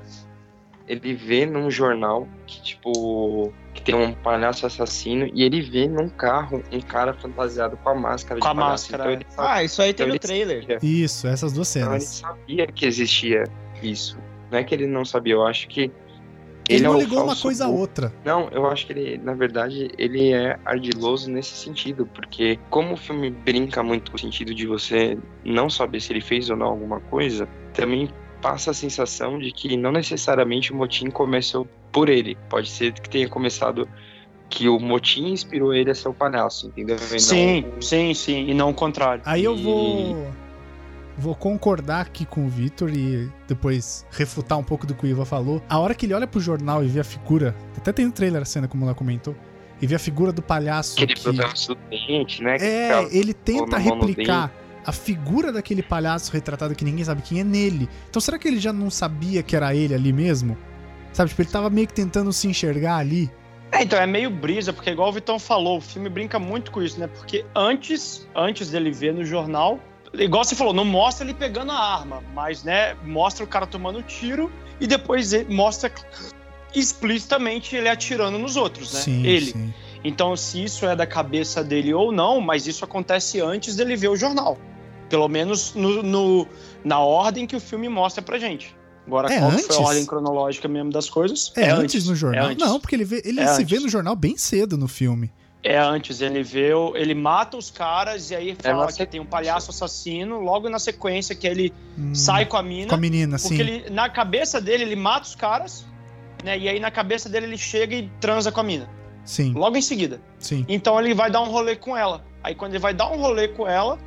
Ele 0.87 1.13
vê 1.13 1.45
num 1.45 1.71
jornal 1.71 2.27
que, 2.45 2.61
tipo, 2.61 3.53
que 3.73 3.81
tem 3.81 3.95
um 3.95 4.13
palhaço 4.13 4.65
assassino 4.65 5.29
e 5.33 5.41
ele 5.43 5.61
vê 5.61 5.87
num 5.87 6.09
carro 6.09 6.61
um 6.71 6.81
cara 6.81 7.13
fantasiado 7.13 7.77
com 7.77 7.89
a 7.89 7.95
máscara 7.95 8.39
Com 8.41 8.45
de 8.47 8.51
a 8.51 8.55
palhaço. 8.55 8.91
máscara, 8.91 9.03
Então 9.03 9.11
é. 9.11 9.15
ele 9.15 9.25
sabe 9.29 9.47
Ah, 9.49 9.63
isso 9.63 9.81
aí 9.81 9.93
tem 9.93 10.03
Então 10.05 10.13
no 10.15 10.19
trailer. 10.19 10.77
Isso, 10.83 11.27
essas 11.27 11.53
duas 11.53 11.73
Então, 11.75 11.91
ele 11.93 12.01
cenas. 12.01 12.15
sabia 12.17 12.67
que 12.67 12.85
existia 12.85 13.43
isso. 13.81 14.17
Não 14.51 14.59
é 14.59 14.63
que 14.65 14.75
ele 14.75 14.85
não 14.85 15.05
sabia, 15.05 15.33
eu 15.35 15.45
acho 15.45 15.67
que. 15.69 15.89
Ele 16.75 16.85
é 16.85 16.87
não 16.87 16.95
o 16.95 16.99
ligou 16.99 17.23
uma 17.23 17.35
coisa 17.35 17.65
a 17.65 17.69
outra. 17.69 18.13
Não, 18.23 18.49
eu 18.49 18.65
acho 18.67 18.85
que 18.85 18.93
ele, 18.93 19.17
na 19.17 19.33
verdade, 19.33 19.91
ele 19.97 20.31
é 20.31 20.57
ardiloso 20.65 21.29
nesse 21.29 21.55
sentido, 21.55 22.05
porque 22.05 22.59
como 22.69 22.93
o 22.93 22.97
filme 22.97 23.29
brinca 23.29 23.83
muito 23.83 24.11
com 24.11 24.17
o 24.17 24.19
sentido 24.19 24.53
de 24.53 24.65
você 24.65 25.17
não 25.43 25.69
saber 25.69 25.99
se 25.99 26.13
ele 26.13 26.21
fez 26.21 26.49
ou 26.49 26.55
não 26.55 26.67
alguma 26.67 26.99
coisa, 26.99 27.47
também 27.73 28.09
passa 28.41 28.71
a 28.71 28.73
sensação 28.73 29.37
de 29.37 29.51
que 29.51 29.77
não 29.77 29.91
necessariamente 29.91 30.73
o 30.73 30.75
motim 30.75 31.09
começou 31.09 31.67
por 31.91 32.09
ele. 32.09 32.37
Pode 32.49 32.69
ser 32.69 32.93
que 32.93 33.09
tenha 33.09 33.29
começado 33.29 33.87
que 34.49 34.67
o 34.67 34.79
motim 34.79 35.31
inspirou 35.31 35.73
ele 35.73 35.91
a 35.91 35.95
ser 35.95 36.09
o 36.09 36.13
palhaço, 36.13 36.67
entendeu? 36.67 36.97
E 36.97 37.13
não 37.13 37.19
Sim, 37.19 37.65
sim, 37.79 38.13
sim. 38.13 38.49
E 38.49 38.53
não 38.53 38.69
o 38.69 38.73
contrário. 38.73 39.23
Aí 39.25 39.43
eu 39.43 39.55
vou. 39.55 40.27
Vou 41.17 41.35
concordar 41.35 42.01
aqui 42.01 42.25
com 42.25 42.45
o 42.45 42.49
Vitor 42.49 42.89
e 42.89 43.29
depois 43.47 44.05
refutar 44.11 44.57
um 44.57 44.63
pouco 44.63 44.87
do 44.87 44.95
que 44.95 45.05
o 45.05 45.07
Iva 45.07 45.25
falou. 45.25 45.61
A 45.69 45.77
hora 45.77 45.93
que 45.93 46.05
ele 46.05 46.13
olha 46.13 46.25
pro 46.25 46.39
jornal 46.39 46.83
e 46.83 46.87
vê 46.87 46.99
a 46.99 47.03
figura, 47.03 47.55
até 47.77 47.91
tem 47.91 48.05
no 48.05 48.11
trailer 48.11 48.41
a 48.41 48.45
cena, 48.45 48.67
como 48.67 48.85
ela 48.85 48.95
comentou, 48.95 49.35
e 49.81 49.87
vê 49.87 49.95
a 49.95 49.99
figura 49.99 50.31
do 50.31 50.41
palhaço. 50.41 50.95
Aquele 50.95 51.15
que... 51.15 51.21
problema 51.21 51.53
do 51.53 51.75
dente, 51.89 52.43
né? 52.43 52.57
que 52.57 52.63
É, 52.63 53.07
ele 53.11 53.33
tenta 53.33 53.77
replicar 53.77 54.51
a 54.85 54.91
figura 54.91 55.51
daquele 55.51 55.83
palhaço 55.83 56.31
retratado 56.31 56.73
que 56.75 56.83
ninguém 56.83 57.03
sabe 57.03 57.21
quem 57.21 57.39
é 57.39 57.43
nele. 57.43 57.89
Então 58.09 58.21
será 58.21 58.39
que 58.39 58.47
ele 58.47 58.59
já 58.59 58.73
não 58.73 58.89
sabia 58.89 59.43
que 59.43 59.55
era 59.55 59.75
ele 59.75 59.93
ali 59.93 60.11
mesmo? 60.11 60.57
Sabe, 61.13 61.29
tipo, 61.29 61.41
ele 61.41 61.49
tava 61.49 61.69
meio 61.69 61.87
que 61.87 61.93
tentando 61.93 62.31
se 62.31 62.47
enxergar 62.47 62.97
ali. 62.97 63.29
É, 63.71 63.83
então 63.83 63.99
é 63.99 64.05
meio 64.05 64.29
brisa, 64.29 64.73
porque 64.73 64.89
igual 64.89 65.09
o 65.09 65.13
Vitão 65.13 65.39
falou, 65.39 65.77
o 65.77 65.81
filme 65.81 66.09
brinca 66.09 66.37
muito 66.39 66.71
com 66.71 66.81
isso, 66.81 66.99
né? 66.99 67.07
Porque 67.07 67.45
antes, 67.55 68.27
antes 68.35 68.71
dele 68.71 68.91
ver 68.91 69.13
no 69.13 69.23
jornal, 69.23 69.79
igual 70.13 70.43
você 70.43 70.55
falou, 70.55 70.73
não 70.73 70.85
mostra 70.85 71.25
ele 71.25 71.33
pegando 71.33 71.71
a 71.71 71.79
arma, 71.79 72.21
mas, 72.33 72.63
né, 72.63 72.95
mostra 73.03 73.43
o 73.43 73.47
cara 73.47 73.65
tomando 73.67 74.01
tiro 74.03 74.51
e 74.79 74.87
depois 74.87 75.33
ele 75.33 75.53
mostra 75.53 75.91
explicitamente 76.73 77.75
ele 77.75 77.89
atirando 77.89 78.37
nos 78.37 78.55
outros, 78.55 78.93
né? 78.93 79.01
Sim, 79.01 79.25
ele. 79.25 79.51
sim. 79.51 79.73
Então, 80.03 80.35
se 80.35 80.63
isso 80.63 80.85
é 80.85 80.95
da 80.95 81.05
cabeça 81.05 81.63
dele 81.63 81.93
ou 81.93 82.11
não, 82.11 82.41
mas 82.41 82.65
isso 82.65 82.83
acontece 82.83 83.39
antes 83.39 83.75
dele 83.75 83.95
ver 83.95 84.07
o 84.07 84.15
jornal. 84.15 84.57
Pelo 85.09 85.27
menos 85.27 85.75
no, 85.75 86.01
no- 86.01 86.47
na 86.83 86.99
ordem 86.99 87.45
que 87.45 87.55
o 87.55 87.59
filme 87.59 87.87
mostra 87.87 88.21
pra 88.21 88.39
gente. 88.39 88.75
Agora, 89.05 89.31
É 89.31 89.39
qual 89.39 89.51
que 89.51 89.57
foi 89.63 89.75
a 89.75 89.79
antes? 89.79 89.87
ordem 89.89 90.05
cronológica 90.05 90.67
mesmo 90.67 90.91
das 90.91 91.09
coisas? 91.09 91.51
É, 91.55 91.69
antes, 91.69 92.07
no 92.07 92.15
jornal? 92.15 92.45
É 92.45 92.51
antes. 92.53 92.65
Não, 92.65 92.79
porque 92.79 92.95
ele, 92.95 93.03
vê, 93.03 93.21
ele 93.25 93.41
É 93.41 93.47
se 93.47 93.63
vê 93.63 93.75
antes. 93.75 93.83
no 93.83 93.89
jornal 93.89 94.15
bem 94.15 94.37
cedo 94.37 94.77
no 94.77 94.87
filme. 94.87 95.31
É 95.63 95.77
antes, 95.77 96.21
ele 96.21 96.41
vê, 96.41 96.71
ele 96.95 97.13
mata 97.13 97.55
os 97.55 97.69
caras 97.69 98.31
e 98.31 98.35
aí 98.35 98.55
fala 98.59 98.85
na 98.87 98.91
que 98.91 99.05
tem 99.05 99.19
um 99.19 99.25
palhaço 99.25 99.69
assassino, 99.69 100.39
logo 100.39 100.67
na 100.69 100.79
sequência 100.79 101.35
que 101.35 101.45
ele 101.45 101.71
Hum, 101.97 102.15
sai 102.15 102.45
com 102.47 102.57
a 102.57 102.63
mina, 102.63 102.89
com 102.89 102.95
a 102.95 102.97
menina, 102.97 103.37
porque 103.37 103.55
sim. 103.55 103.59
ele, 103.61 103.89
na 103.91 104.09
cabeça 104.09 104.59
dele 104.59 104.83
ele 104.83 104.95
mata 104.95 105.27
os 105.27 105.35
caras, 105.35 105.85
né? 106.43 106.57
E 106.57 106.67
aí 106.67 106.79
na 106.79 106.89
cabeça 106.89 107.29
dele 107.29 107.45
ele 107.45 107.57
chega 107.59 107.93
e 107.95 108.09
transa 108.19 108.51
com 108.51 108.59
a 108.59 108.63
mina, 108.63 108.89
Sim, 109.23 109.53
logo 109.53 109.77
em 109.77 109.81
seguida. 109.83 110.19
sim. 110.39 110.65
Então 110.67 110.99
ele 110.99 111.13
vai 111.13 111.29
dar 111.29 111.41
um 111.41 111.49
rolê 111.51 111.75
com 111.75 111.95
ela. 111.95 112.25
Aí 112.43 112.55
quando 112.55 112.71
ele 112.71 112.79
vai 112.79 112.93
dar 112.95 113.11
um 113.11 113.17
rolê 113.17 113.47
com 113.49 113.67
ela, 113.67 113.99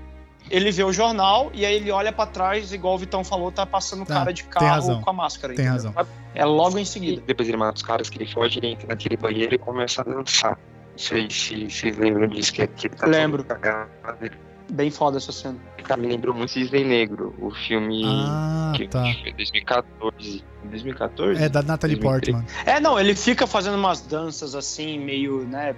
ele 0.50 0.72
vê 0.72 0.82
o 0.82 0.92
jornal 0.92 1.52
e 1.54 1.64
aí 1.64 1.76
ele 1.76 1.90
olha 1.92 2.10
pra 2.12 2.26
trás, 2.26 2.72
igual 2.72 2.94
o 2.96 2.98
Vitão 2.98 3.22
falou, 3.22 3.52
tá 3.52 3.64
passando 3.64 4.02
o 4.02 4.06
Tá, 4.06 4.14
cara 4.14 4.32
de 4.32 4.42
tem 4.42 4.50
carro 4.50 4.66
razão. 4.66 5.00
com 5.02 5.10
a 5.10 5.12
máscara. 5.12 5.54
Tem 5.54 5.64
entendeu? 5.66 5.92
razão. 5.92 6.06
É 6.34 6.44
logo 6.44 6.76
em 6.78 6.82
E 6.82 6.86
seguida. 6.86 7.22
depois 7.24 7.46
ele 7.48 7.56
mata 7.56 7.76
os 7.76 7.82
caras 7.82 8.10
que 8.10 8.18
ele 8.18 8.26
foge, 8.26 8.58
ele 8.58 8.66
entra 8.72 8.88
naquele 8.88 9.16
banheiro 9.16 9.54
e 9.54 9.58
começa 9.58 10.00
a 10.00 10.04
dançar. 10.04 10.58
Não 10.94 10.98
sei 10.98 11.28
se 11.28 11.68
vocês 11.68 11.96
lembram 11.98 12.28
disso, 12.28 12.52
que, 12.52 12.66
que 12.68 12.86
ele 12.86 12.94
tá 12.94 13.06
Lembro. 13.06 13.44
Bem 14.70 14.90
foda 14.90 15.18
essa 15.18 15.32
cena. 15.32 15.58
Tá, 15.86 15.96
me 15.96 16.06
lembrou 16.06 16.34
muito 16.34 16.52
Cisne 16.52 16.82
Negro, 16.82 17.34
o 17.38 17.50
filme 17.50 18.02
Ah, 18.06 18.72
que 18.74 18.88
tá. 18.88 19.02
foi 19.22 19.32
2014. 19.32 20.44
2014? 20.64 21.42
É 21.42 21.48
da 21.48 21.62
Natalie 21.62 21.96
2013. 21.96 22.32
Portman. 22.32 22.44
É, 22.64 22.80
não, 22.80 22.98
ele 22.98 23.14
fica 23.14 23.46
fazendo 23.46 23.76
umas 23.76 24.00
danças 24.00 24.54
assim, 24.54 24.98
meio, 24.98 25.44
né? 25.44 25.76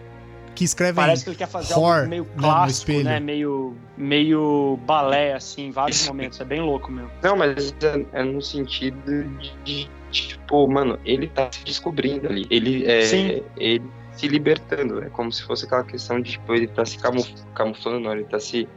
Que 0.55 0.65
escreve 0.65 0.95
Parece 0.95 1.25
que 1.25 1.31
ele 1.31 1.37
quer 1.37 1.49
fazer 1.49 1.75
Whore, 1.75 1.99
algo 1.99 2.09
meio 2.09 2.25
né, 2.25 2.31
clássico, 2.39 2.93
né? 3.03 3.19
Meio, 3.19 3.77
meio 3.97 4.79
balé, 4.87 5.35
assim, 5.35 5.67
em 5.67 5.71
vários 5.73 6.01
Isso. 6.01 6.09
momentos. 6.09 6.41
É 6.41 6.45
bem 6.45 6.61
louco 6.61 6.91
mesmo. 6.91 7.11
Não, 7.23 7.37
mas 7.37 7.75
é, 7.83 8.21
é 8.21 8.23
no 8.23 8.41
sentido 8.41 9.25
de, 9.39 9.53
de, 9.65 9.91
tipo, 10.13 10.69
mano, 10.69 10.99
ele 11.05 11.27
tá 11.27 11.51
se 11.51 11.65
descobrindo 11.65 12.29
ali. 12.29 12.47
Ele 12.49 12.87
é. 12.87 13.03
Sim. 13.03 13.43
Ele 13.57 13.83
se 14.17 14.29
libertando. 14.29 15.03
É 15.03 15.11
como 15.11 15.33
se 15.33 15.43
fosse 15.43 15.67
aquela 15.67 15.85
questão 15.85 16.21
de, 16.21 16.33
tipo, 16.33 16.55
ele 16.55 16.67
tá 16.67 16.85
se 16.85 16.99
camuf 16.99 17.33
camuflando, 17.55 18.01
não, 18.01 18.13
ele 18.13 18.25
tá 18.25 18.41
se 18.41 18.69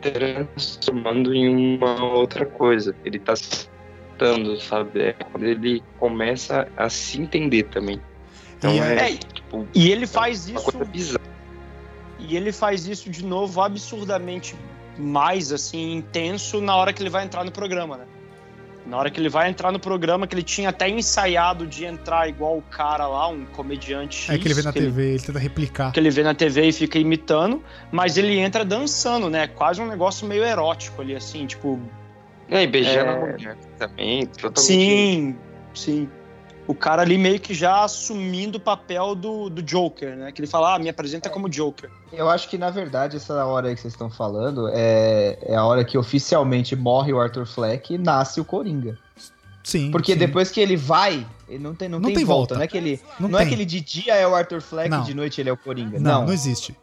transformando 0.00 1.34
em 1.34 1.76
uma 1.76 2.04
outra 2.04 2.46
coisa. 2.46 2.94
Ele 3.04 3.18
tá 3.18 3.36
se 3.36 3.68
adaptando, 4.16 4.60
sabe? 4.60 5.00
É 5.00 5.12
quando 5.12 5.44
ele 5.44 5.82
começa 5.98 6.68
a 6.76 6.88
se 6.88 7.20
entender 7.20 7.64
também. 7.64 8.00
Então 8.58 8.74
E 8.74 8.78
é, 8.80 9.12
é- 9.12 9.16
tipo, 9.16 9.66
E 9.74 9.90
ele 9.90 10.06
faz 10.06 10.48
uma 10.48 10.58
isso. 10.58 10.70
coisa 10.72 10.84
bizarra. 10.90 11.26
E 12.18 12.36
ele 12.36 12.50
faz 12.52 12.86
isso 12.86 13.10
de 13.10 13.24
novo 13.24 13.60
absurdamente 13.60 14.56
mais 14.98 15.52
assim 15.52 15.92
intenso 15.92 16.60
na 16.62 16.74
hora 16.74 16.92
que 16.92 17.02
ele 17.02 17.10
vai 17.10 17.24
entrar 17.24 17.44
no 17.44 17.52
programa, 17.52 17.98
né? 17.98 18.06
Na 18.86 18.96
hora 18.96 19.10
que 19.10 19.18
ele 19.18 19.28
vai 19.28 19.48
entrar 19.48 19.72
no 19.72 19.80
programa, 19.80 20.26
que 20.26 20.34
ele 20.34 20.44
tinha 20.44 20.68
até 20.68 20.88
ensaiado 20.88 21.66
de 21.66 21.84
entrar 21.84 22.28
igual 22.28 22.56
o 22.56 22.62
cara 22.62 23.06
lá, 23.06 23.28
um 23.28 23.44
comediante 23.44 24.16
X. 24.16 24.30
É 24.30 24.38
que 24.38 24.46
ele 24.46 24.54
vê 24.54 24.62
na 24.62 24.72
TV, 24.72 25.02
ele, 25.02 25.10
ele 25.14 25.22
tenta 25.22 25.38
replicar. 25.38 25.92
Que 25.92 25.98
ele 25.98 26.10
vê 26.10 26.22
na 26.22 26.34
TV 26.34 26.68
e 26.68 26.72
fica 26.72 26.98
imitando, 26.98 27.62
mas 27.90 28.16
ele 28.16 28.38
entra 28.38 28.64
dançando, 28.64 29.28
né? 29.28 29.48
Quase 29.48 29.82
um 29.82 29.86
negócio 29.86 30.26
meio 30.26 30.44
erótico 30.44 31.02
ali, 31.02 31.16
assim, 31.16 31.46
tipo. 31.46 31.80
É, 32.48 32.62
e 32.62 32.66
beijando 32.68 33.10
É. 33.10 33.12
a 33.12 33.32
mulher 33.32 33.56
também, 33.76 34.26
totalmente. 34.26 34.60
Sim, 34.60 35.36
sim. 35.74 36.08
O 36.66 36.74
cara 36.74 37.02
ali 37.02 37.16
meio 37.16 37.38
que 37.38 37.54
já 37.54 37.84
assumindo 37.84 38.58
o 38.58 38.60
papel 38.60 39.14
do, 39.14 39.48
do 39.48 39.62
Joker, 39.62 40.16
né? 40.16 40.32
Que 40.32 40.40
ele 40.40 40.48
fala, 40.48 40.74
ah, 40.74 40.78
me 40.78 40.88
apresenta 40.88 41.30
como 41.30 41.48
Joker. 41.48 41.88
Eu 42.12 42.28
acho 42.28 42.48
que, 42.48 42.58
na 42.58 42.70
verdade, 42.70 43.16
essa 43.16 43.44
hora 43.44 43.68
aí 43.68 43.74
que 43.74 43.80
vocês 43.80 43.94
estão 43.94 44.10
falando 44.10 44.68
é, 44.72 45.38
é 45.42 45.54
a 45.54 45.64
hora 45.64 45.84
que 45.84 45.96
oficialmente 45.96 46.74
morre 46.74 47.12
o 47.12 47.20
Arthur 47.20 47.46
Fleck 47.46 47.94
e 47.94 47.98
nasce 47.98 48.40
o 48.40 48.44
Coringa. 48.44 48.98
Sim. 49.62 49.90
Porque 49.90 50.12
sim. 50.12 50.18
depois 50.18 50.50
que 50.50 50.60
ele 50.60 50.76
vai, 50.76 51.26
ele 51.48 51.62
não 51.62 51.74
tem, 51.74 51.88
não 51.88 51.98
Não 51.98 52.06
tem, 52.06 52.16
tem 52.16 52.24
volta. 52.24 52.54
volta. 52.54 52.54
Não, 52.56 52.62
é 52.62 52.66
que 52.68 52.76
ele, 52.76 53.00
Não 53.18 53.28
não, 53.28 53.38
é 53.38 53.46
que 53.46 53.52
ele 53.52 53.64
de 53.64 53.80
dia 53.80 54.14
é 54.14 54.26
o 54.26 54.34
Arthur 54.34 54.60
Fleck 54.60 54.88
Não. 54.88 55.02
e 55.02 55.04
de 55.04 55.14
noite 55.14 55.40
ele 55.40 55.50
é 55.50 55.52
o 55.52 55.56
Coringa. 55.56 55.98
Não, 55.98 56.20
Não, 56.20 56.26
não 56.26 56.32
existe. 56.32 56.76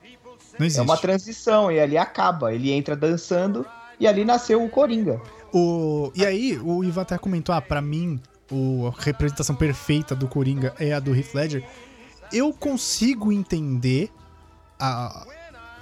Não 0.60 0.65
existe. 0.65 0.80
é 0.80 0.84
uma 0.84 0.97
transição 0.97 1.72
e 1.72 1.80
ali 1.80 1.97
acaba. 1.97 2.53
Ele 2.53 2.72
entra 2.72 2.95
dançando 2.95 3.65
e 3.99 4.07
ali 4.07 4.26
nasceu 4.26 4.64
o 4.64 4.69
Coringa. 4.69 5.22
O... 5.53 6.11
E 6.15 6.26
aí, 6.26 6.60
o 6.61 6.84
Ivan 6.84 7.03
até 7.03 7.18
comentou, 7.18 7.53
ah, 7.53 7.61
pra 7.61 7.81
mim, 7.81 8.19
o... 8.52 8.88
a 8.88 9.02
representação 9.02 9.56
perfeita 9.56 10.15
do 10.15 10.28
Coringa 10.28 10.74
é 10.80 10.94
a 10.94 10.99
do 10.99 11.15
Heath 11.15 11.34
Ledger. 11.34 11.64
Eu 12.32 12.52
consigo 12.53 13.32
entender 13.32 14.10
a, 14.80 15.26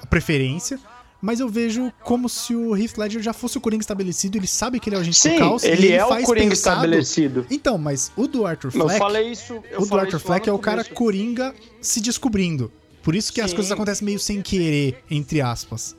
a 0.02 0.06
preferência, 0.06 0.80
mas 1.22 1.40
eu 1.40 1.48
vejo 1.48 1.92
como 2.04 2.28
se 2.28 2.56
o 2.56 2.76
Heath 2.76 2.98
Ledger 2.98 3.22
já 3.22 3.32
fosse 3.34 3.58
o 3.58 3.62
Coringa 3.62 3.82
estabelecido, 3.84 4.38
ele 4.38 4.48
sabe 4.48 4.80
que 4.80 4.90
ele 4.90 4.96
é 4.96 5.00
o 5.00 5.02
agente 5.02 5.20
do 5.20 5.22
Sim, 5.22 5.38
caos, 5.38 5.64
e 5.64 5.68
ele 5.68 5.92
é 5.92 6.04
o 6.04 6.10
Coringa 6.24 6.50
pensado- 6.50 6.76
estabelecido. 6.78 7.46
Então, 7.50 7.78
mas 7.78 8.12
o 8.18 8.28
do 8.28 8.46
Arthur 8.46 8.72
Eu 8.74 8.82
Fleck, 8.86 9.00
falei 9.00 9.32
isso. 9.32 9.64
Eu 9.70 9.82
o 9.82 9.86
do 9.86 9.98
Arthur 9.98 10.20
Fleck 10.20 10.50
é 10.50 10.52
o 10.54 10.60
cara. 10.60 10.84
Coringa 10.84 11.54
se 11.80 12.02
descobrindo. 12.02 12.72
Por 13.04 13.16
isso 13.16 13.32
que 13.34 13.42
as 13.42 13.50
Sim. 13.52 13.56
coisas 13.56 13.72
acontecem 13.72 14.06
meio 14.06 14.20
sem 14.20 14.42
querer, 14.42 15.04
entre 15.10 15.42
aspas. 15.42 15.96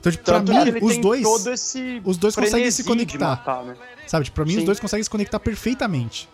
Então, 0.00 0.12
tipo, 0.12 0.24
Tanto 0.24 0.52
pra 0.52 0.64
mim, 0.64 0.78
os 0.82 0.98
dois, 0.98 1.22
todo 1.22 1.50
esse 1.52 2.00
os 2.04 2.16
dois 2.16 2.34
conseguem 2.34 2.70
se 2.70 2.84
conectar. 2.84 3.18
matar, 3.30 3.64
né? 3.64 3.76
sabe? 4.06 4.24
Tipo, 4.26 4.36
pra 4.36 4.44
mim, 4.44 4.52
os 4.54 4.60
Sim. 4.60 4.64
dois 4.66 4.80
conseguem 4.80 5.02
se 5.04 5.10
conectar 5.10 5.38
perfeitamente. 5.40 6.28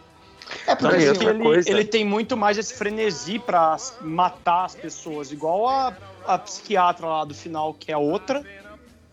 É 0.67 0.75
porque 0.75 0.97
que 0.99 1.03
assim, 1.05 1.09
outra 1.11 1.31
ele, 1.31 1.43
coisa- 1.43 1.71
ele 1.71 1.85
tem 1.85 2.05
muito 2.05 2.37
mais 2.37 2.59
esse 2.59 2.75
frenesi 2.75 3.39
pra 3.39 3.77
matar 4.03 4.67
as 4.67 4.75
pessoas, 4.75 5.33
igual 5.33 5.67
a, 5.67 5.97
a 6.27 6.39
psiquiatra 6.39 7.07
lá 7.07 7.25
do 7.25 7.35
final, 7.35 7.73
que 7.75 7.91
é 7.91 7.97
outra. 7.97 8.45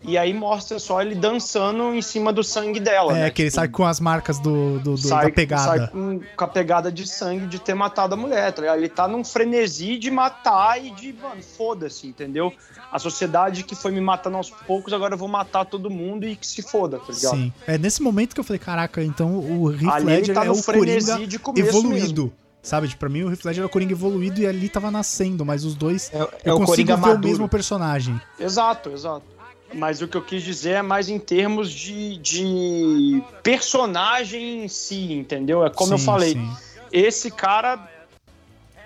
E 0.04 0.18
aí 0.18 0.34
mostra 0.34 0.78
só 0.78 1.00
ele 1.00 1.14
dançando 1.14 1.94
em 1.94 2.02
cima 2.02 2.32
do 2.32 2.42
sangue 2.42 2.80
dela. 2.80 3.16
É, 3.16 3.20
né? 3.22 3.30
que 3.30 3.42
ele 3.42 3.50
Tipo, 3.50 3.60
sai 3.60 3.68
com 3.68 3.84
as 3.86 4.00
marcas 4.00 4.38
do, 4.40 4.78
do- 4.80 4.92
do- 4.92 4.98
sai- 4.98 5.26
da 5.26 5.32
pegada. 5.32 5.62
sai 5.78 5.86
com, 5.88 6.20
com 6.36 6.44
a 6.44 6.48
pegada 6.48 6.90
de 6.90 7.06
sangue 7.06 7.46
de 7.46 7.58
ter 7.60 7.74
matado 7.74 8.14
a 8.14 8.16
mulher, 8.16 8.50
tá 8.52 8.62
ligado? 8.62 8.78
Ele 8.78 8.88
tá 8.88 9.06
num 9.06 9.24
frenesi 9.24 9.96
de 9.98 10.10
matar 10.10 10.82
e 10.84 10.90
de, 10.90 11.12
mano, 11.12 11.40
foda-se, 11.42 12.06
entendeu? 12.06 12.52
A 12.90 12.98
sociedade 12.98 13.62
que 13.62 13.74
foi 13.74 13.90
me 13.92 14.00
matando 14.00 14.36
aos 14.36 14.50
poucos, 14.50 14.92
agora 14.92 15.14
eu 15.14 15.18
vou 15.18 15.28
matar 15.28 15.64
todo 15.64 15.88
mundo 15.88 16.26
e 16.26 16.34
que 16.36 16.46
se 16.46 16.62
foda, 16.62 16.98
tá 16.98 17.12
ligado? 17.12 17.36
Sim. 17.36 17.52
É 17.66 17.78
nesse 17.78 18.02
momento 18.02 18.34
que 18.34 18.40
eu 18.40 18.44
falei, 18.44 18.58
caraca, 18.58 19.02
então 19.02 19.38
o 19.38 19.70
Heath 19.72 20.04
Ledger 20.04 20.34
tá 20.34 20.44
é 20.44 20.48
no 20.48 20.52
o 20.54 20.62
Coringa 20.62 20.84
frenesi 21.00 21.26
de 21.26 21.38
começo 21.38 21.68
evoluído. 21.68 22.22
mesmo. 22.24 22.32
Sabe? 22.62 22.86
Tipo, 22.86 23.00
pra 23.00 23.08
mim 23.08 23.24
o 23.24 23.30
Heath 23.30 23.44
Ledger 23.44 23.62
é 23.64 23.66
o 23.66 23.68
Coringa 23.68 23.92
evoluído 23.92 24.40
e 24.40 24.46
ali 24.46 24.68
tava 24.68 24.88
nascendo, 24.88 25.44
mas 25.44 25.64
os 25.64 25.74
dois 25.74 26.10
é, 26.14 26.18
é 26.18 26.28
eu 26.44 26.54
o 26.56 26.58
consigo 26.64 26.86
ver 26.88 26.94
o 26.94 26.98
maduro. 26.98 27.28
mesmo 27.28 27.48
personagem. 27.48 28.20
Exato, 28.38 28.90
exato. 28.90 29.22
Mas 29.74 30.02
o 30.02 30.08
que 30.08 30.16
eu 30.16 30.22
quis 30.22 30.42
dizer 30.42 30.72
é 30.72 30.82
mais 30.82 31.08
em 31.08 31.18
termos 31.18 31.70
de, 31.70 32.16
de 32.18 33.22
personagem 33.42 34.64
em 34.64 34.68
si, 34.68 35.12
entendeu? 35.12 35.64
É 35.64 35.70
como 35.70 35.94
eu 35.94 35.98
Sim, 35.98 36.04
falei, 36.04 36.32
sim. 36.32 36.56
esse 36.92 37.30
cara 37.30 37.88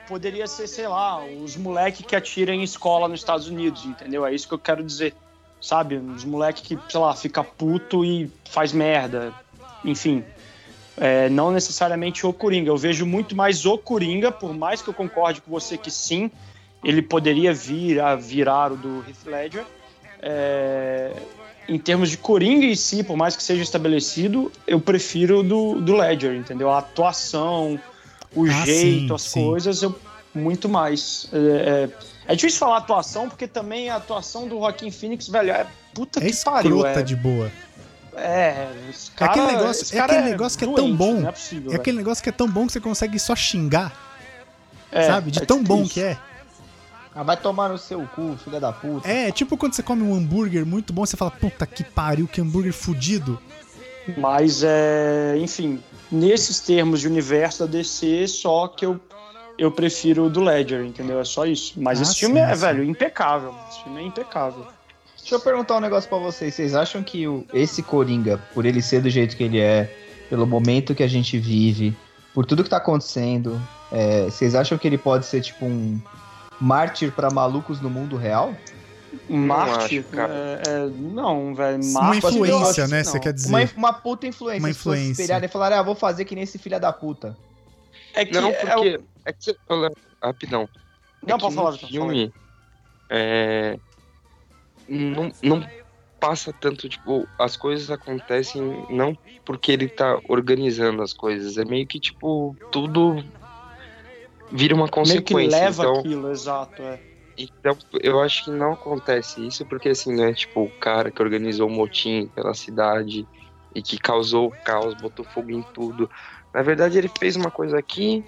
poderia 0.06 0.46
ser, 0.46 0.66
sei 0.68 0.86
lá, 0.86 1.22
os 1.24 1.56
moleque 1.56 2.02
que 2.02 2.14
atiram 2.14 2.54
em 2.54 2.62
escola 2.62 3.08
nos 3.08 3.20
Estados 3.20 3.48
Unidos, 3.48 3.84
entendeu? 3.84 4.24
É 4.24 4.34
isso 4.34 4.46
que 4.48 4.54
eu 4.54 4.58
quero 4.58 4.82
dizer. 4.82 5.14
Sabe? 5.60 5.96
Os 5.96 6.24
moleque 6.24 6.62
que, 6.62 6.78
sei 6.88 7.00
lá, 7.00 7.14
fica 7.14 7.42
puto 7.42 8.04
e 8.04 8.30
faz 8.48 8.72
merda. 8.72 9.32
Enfim. 9.84 10.22
É, 10.96 11.28
não 11.28 11.50
necessariamente 11.50 12.26
o 12.26 12.32
Coringa. 12.32 12.70
Eu 12.70 12.76
vejo 12.76 13.04
muito 13.04 13.34
mais 13.34 13.66
o 13.66 13.76
Coringa, 13.76 14.30
por 14.30 14.54
mais 14.54 14.80
que 14.80 14.88
eu 14.88 14.94
concorde 14.94 15.40
com 15.40 15.50
você 15.50 15.76
que 15.76 15.90
sim, 15.90 16.30
ele 16.84 17.02
poderia 17.02 17.52
vir 17.52 18.00
a 18.00 18.14
virar 18.14 18.72
o 18.72 18.76
do 18.76 19.04
Heath 19.08 19.26
Ledger. 19.26 19.64
É, 20.28 21.12
em 21.69 21.78
termos 21.78 22.11
de 22.11 22.16
Coringa 22.19 22.66
em 22.66 22.74
si, 22.74 23.05
por 23.05 23.16
mais 23.16 23.36
que 23.36 23.43
seja 23.43 23.62
estabelecido, 23.62 24.51
eu 24.66 24.81
prefiro 24.81 25.40
o 25.40 25.43
do, 25.44 25.81
do 25.81 25.94
Ledger, 25.97 26.35
entendeu? 26.35 26.69
A 26.70 26.78
atuação, 26.78 27.78
o 28.35 28.44
Ah, 28.44 28.65
jeito, 28.65 29.09
sim, 29.09 29.15
as 29.15 29.23
sim. 29.23 29.44
coisas, 29.47 29.82
eu 29.82 29.97
muito 30.35 30.69
mais. 30.69 31.28
É, 31.32 31.89
é, 32.27 32.32
é 32.32 32.35
difícil 32.35 32.59
falar 32.59 32.78
atuação, 32.78 33.28
porque 33.28 33.47
também 33.47 33.89
a 33.89 33.97
atuação 33.97 34.48
do 34.48 34.57
Joaquim 34.59 34.90
Phoenix, 34.90 35.28
velho, 35.28 35.51
é 35.53 35.65
puta 35.94 36.19
É 36.19 36.28
que 36.31 36.44
pariu. 36.44 36.85
É, 36.85 37.03
de 37.03 37.15
boa. 37.16 37.51
é, 38.15 38.19
É 38.19 38.65
aquele 39.24 39.47
cara- 39.47 39.47
negócio- 39.53 39.94
é 39.94 39.98
cara 40.01 40.12
aquele 40.12 40.28
negócio 40.31 40.59
que 40.59 40.65
é 40.65 40.66
tão 40.69 40.74
doente, 40.77 40.97
bom. 40.97 41.15
Não 41.20 41.28
é 41.28 41.32
possível, 41.32 41.73
É 41.73 41.77
aquele 41.77 41.97
negócio 41.98 42.23
que 42.23 42.28
é 42.28 42.32
tão 42.32 42.48
bom 42.48 42.66
que 42.66 42.73
você 42.73 42.81
consegue 42.81 43.19
só 43.19 43.35
xingar, 43.36 43.93
É, 44.90 45.03
sabe? 45.07 45.31
De 45.31 45.43
é 45.43 45.47
tão 45.47 45.62
bom 45.62 45.86
que 45.86 46.01
é. 46.03 46.19
Ah, 47.18 47.22
vai 47.22 47.36
tomar 47.36 47.70
no 47.70 47.78
seu 47.78 48.02
cu, 48.14 48.36
filha 48.44 48.60
da 48.60 48.70
puta. 48.72 49.09
É, 49.09 49.30
tipo 49.32 49.56
quando 49.56 49.72
você 49.72 49.82
come 49.82 50.02
um 50.02 50.14
hambúrguer 50.14 50.66
muito 50.66 50.93
bom, 50.93 51.06
você 51.06 51.16
fala, 51.16 51.30
puta 51.30 51.66
que 51.66 51.82
pariu, 51.82 52.28
que 52.28 52.40
hambúrguer 52.43 52.74
fudido. 52.74 53.38
Mas, 54.18 54.62
é, 54.62 55.34
enfim, 55.38 55.80
nesses 56.12 56.60
termos 56.60 57.01
de 57.01 57.09
universo 57.09 57.66
da 57.66 57.72
DC, 57.72 58.28
só 58.28 58.68
que 58.68 58.84
eu, 58.86 59.01
eu 59.59 59.72
prefiro 59.72 60.26
o 60.26 60.30
do 60.30 60.40
Ledger, 60.40 60.84
entendeu? 60.84 61.18
É 61.18 61.24
só 61.24 61.44
isso. 61.47 61.72
Mas 61.76 61.98
Ah, 61.98 62.02
esse 62.02 62.16
filme 62.20 62.36
sim, 62.38 62.44
é, 62.47 62.55
sim. 62.55 62.60
velho, 62.60 62.84
impecável. 62.84 63.55
Esse 63.70 63.82
filme 63.82 64.01
é 64.02 64.05
impecável. 64.06 64.66
Deixa 65.18 65.34
eu 65.34 65.40
perguntar 65.40 65.76
um 65.78 65.80
negócio 65.80 66.09
pra 66.09 66.18
vocês. 66.18 66.55
Vocês 66.55 66.74
acham 66.74 67.02
que 67.02 67.26
o- 67.26 67.44
esse 67.52 67.82
Coringa, 67.82 68.38
por 68.55 68.64
ele 68.64 68.80
ser 68.80 69.01
do 69.02 69.10
jeito 69.10 69.36
que 69.36 69.43
ele 69.43 69.59
é, 69.59 69.93
pelo 70.30 70.47
momento 70.47 70.94
que 70.94 71.02
a 71.02 71.09
gente 71.09 71.36
vive, 71.38 71.97
por 72.32 72.47
tudo 72.47 72.62
que 72.62 72.70
tá 72.70 72.76
acontecendo, 72.76 73.60
é, 73.90 74.24
vocês 74.26 74.55
acham 74.55 74.78
que 74.78 74.86
ele 74.86 74.98
pode 74.98 75.26
ser 75.26 75.40
tipo 75.40 75.64
um 75.64 75.98
mártir 76.61 77.12
pra 77.12 77.31
malucos 77.31 77.81
no 77.81 77.91
mundo 77.91 78.16
real? 78.16 78.55
Cara. 80.11 80.33
é, 80.35 80.62
é, 80.69 80.87
não, 80.89 81.55
velho. 81.55 81.83
Uma 81.83 82.16
influência, 82.16 82.85
acho 82.85 82.93
né? 82.93 83.03
Você 83.05 83.19
quer 83.19 83.33
dizer. 83.33 83.49
Uma, 83.49 83.70
uma 83.77 83.93
puta 83.93 84.27
influência. 84.27 84.61
Uma 84.61 84.70
influência. 84.70 85.23
espelharem 85.23 85.49
e 85.49 85.53
falarem, 85.53 85.78
ah, 85.78 85.83
vou 85.83 85.95
fazer 85.95 86.24
que 86.24 86.35
nem 86.35 86.45
esse 86.45 86.59
filho 86.59 86.78
da 86.78 86.93
puta. 86.93 87.37
É 88.15 88.24
que 88.24 88.33
Não, 88.33 88.51
é 88.51 88.53
o- 88.53 88.70
porque. 88.70 89.01
É 89.24 89.33
que 89.33 89.45
você. 89.45 89.57
Olha, 89.69 89.91
Rapidão. 90.23 90.69
É 91.23 91.31
Não, 91.31 91.39
pode 91.39 91.55
no 91.55 91.62
falar, 91.62 91.78
filme. 91.78 92.33
É, 93.09 93.78
não, 94.89 95.31
não 95.43 95.66
passa 96.19 96.53
tanto, 96.53 96.89
tipo, 96.89 97.27
as 97.39 97.57
coisas 97.57 97.91
acontecem 97.91 98.87
não 98.91 99.16
porque 99.45 99.70
ele 99.70 99.89
tá 99.89 100.19
organizando 100.28 101.03
as 101.03 101.12
coisas, 101.12 101.57
é 101.57 101.65
meio 101.65 101.87
que, 101.87 102.01
tipo, 102.01 102.57
tudo 102.73 103.23
vira 104.51 104.74
uma 104.74 104.85
meio 104.85 104.93
consequência. 104.93 105.59
leva 105.59 105.82
então, 105.82 105.98
aquilo, 106.01 106.31
exato. 106.31 106.82
É. 106.82 107.01
então, 107.36 107.77
eu 108.02 108.20
acho 108.20 108.44
que 108.44 108.51
não 108.51 108.73
acontece 108.73 109.47
isso 109.47 109.64
porque, 109.66 109.90
assim, 109.90 110.14
não 110.14 110.24
é, 110.24 110.32
tipo, 110.32 110.62
o 110.62 110.70
cara 110.78 111.10
que 111.10 111.23
organizou 111.23 111.68
o 111.68 111.73
motim 111.73 112.31
pela 112.35 112.55
cidade 112.55 113.27
e 113.74 113.82
que 113.82 113.98
causou 113.98 114.48
o 114.48 114.51
caos, 114.64 114.94
botou 114.94 115.24
fogo 115.24 115.51
em 115.51 115.62
tudo. 115.74 116.09
Na 116.52 116.62
verdade, 116.62 116.97
ele 116.97 117.10
fez 117.18 117.36
uma 117.36 117.51
coisa 117.51 117.78
aqui, 117.78 118.24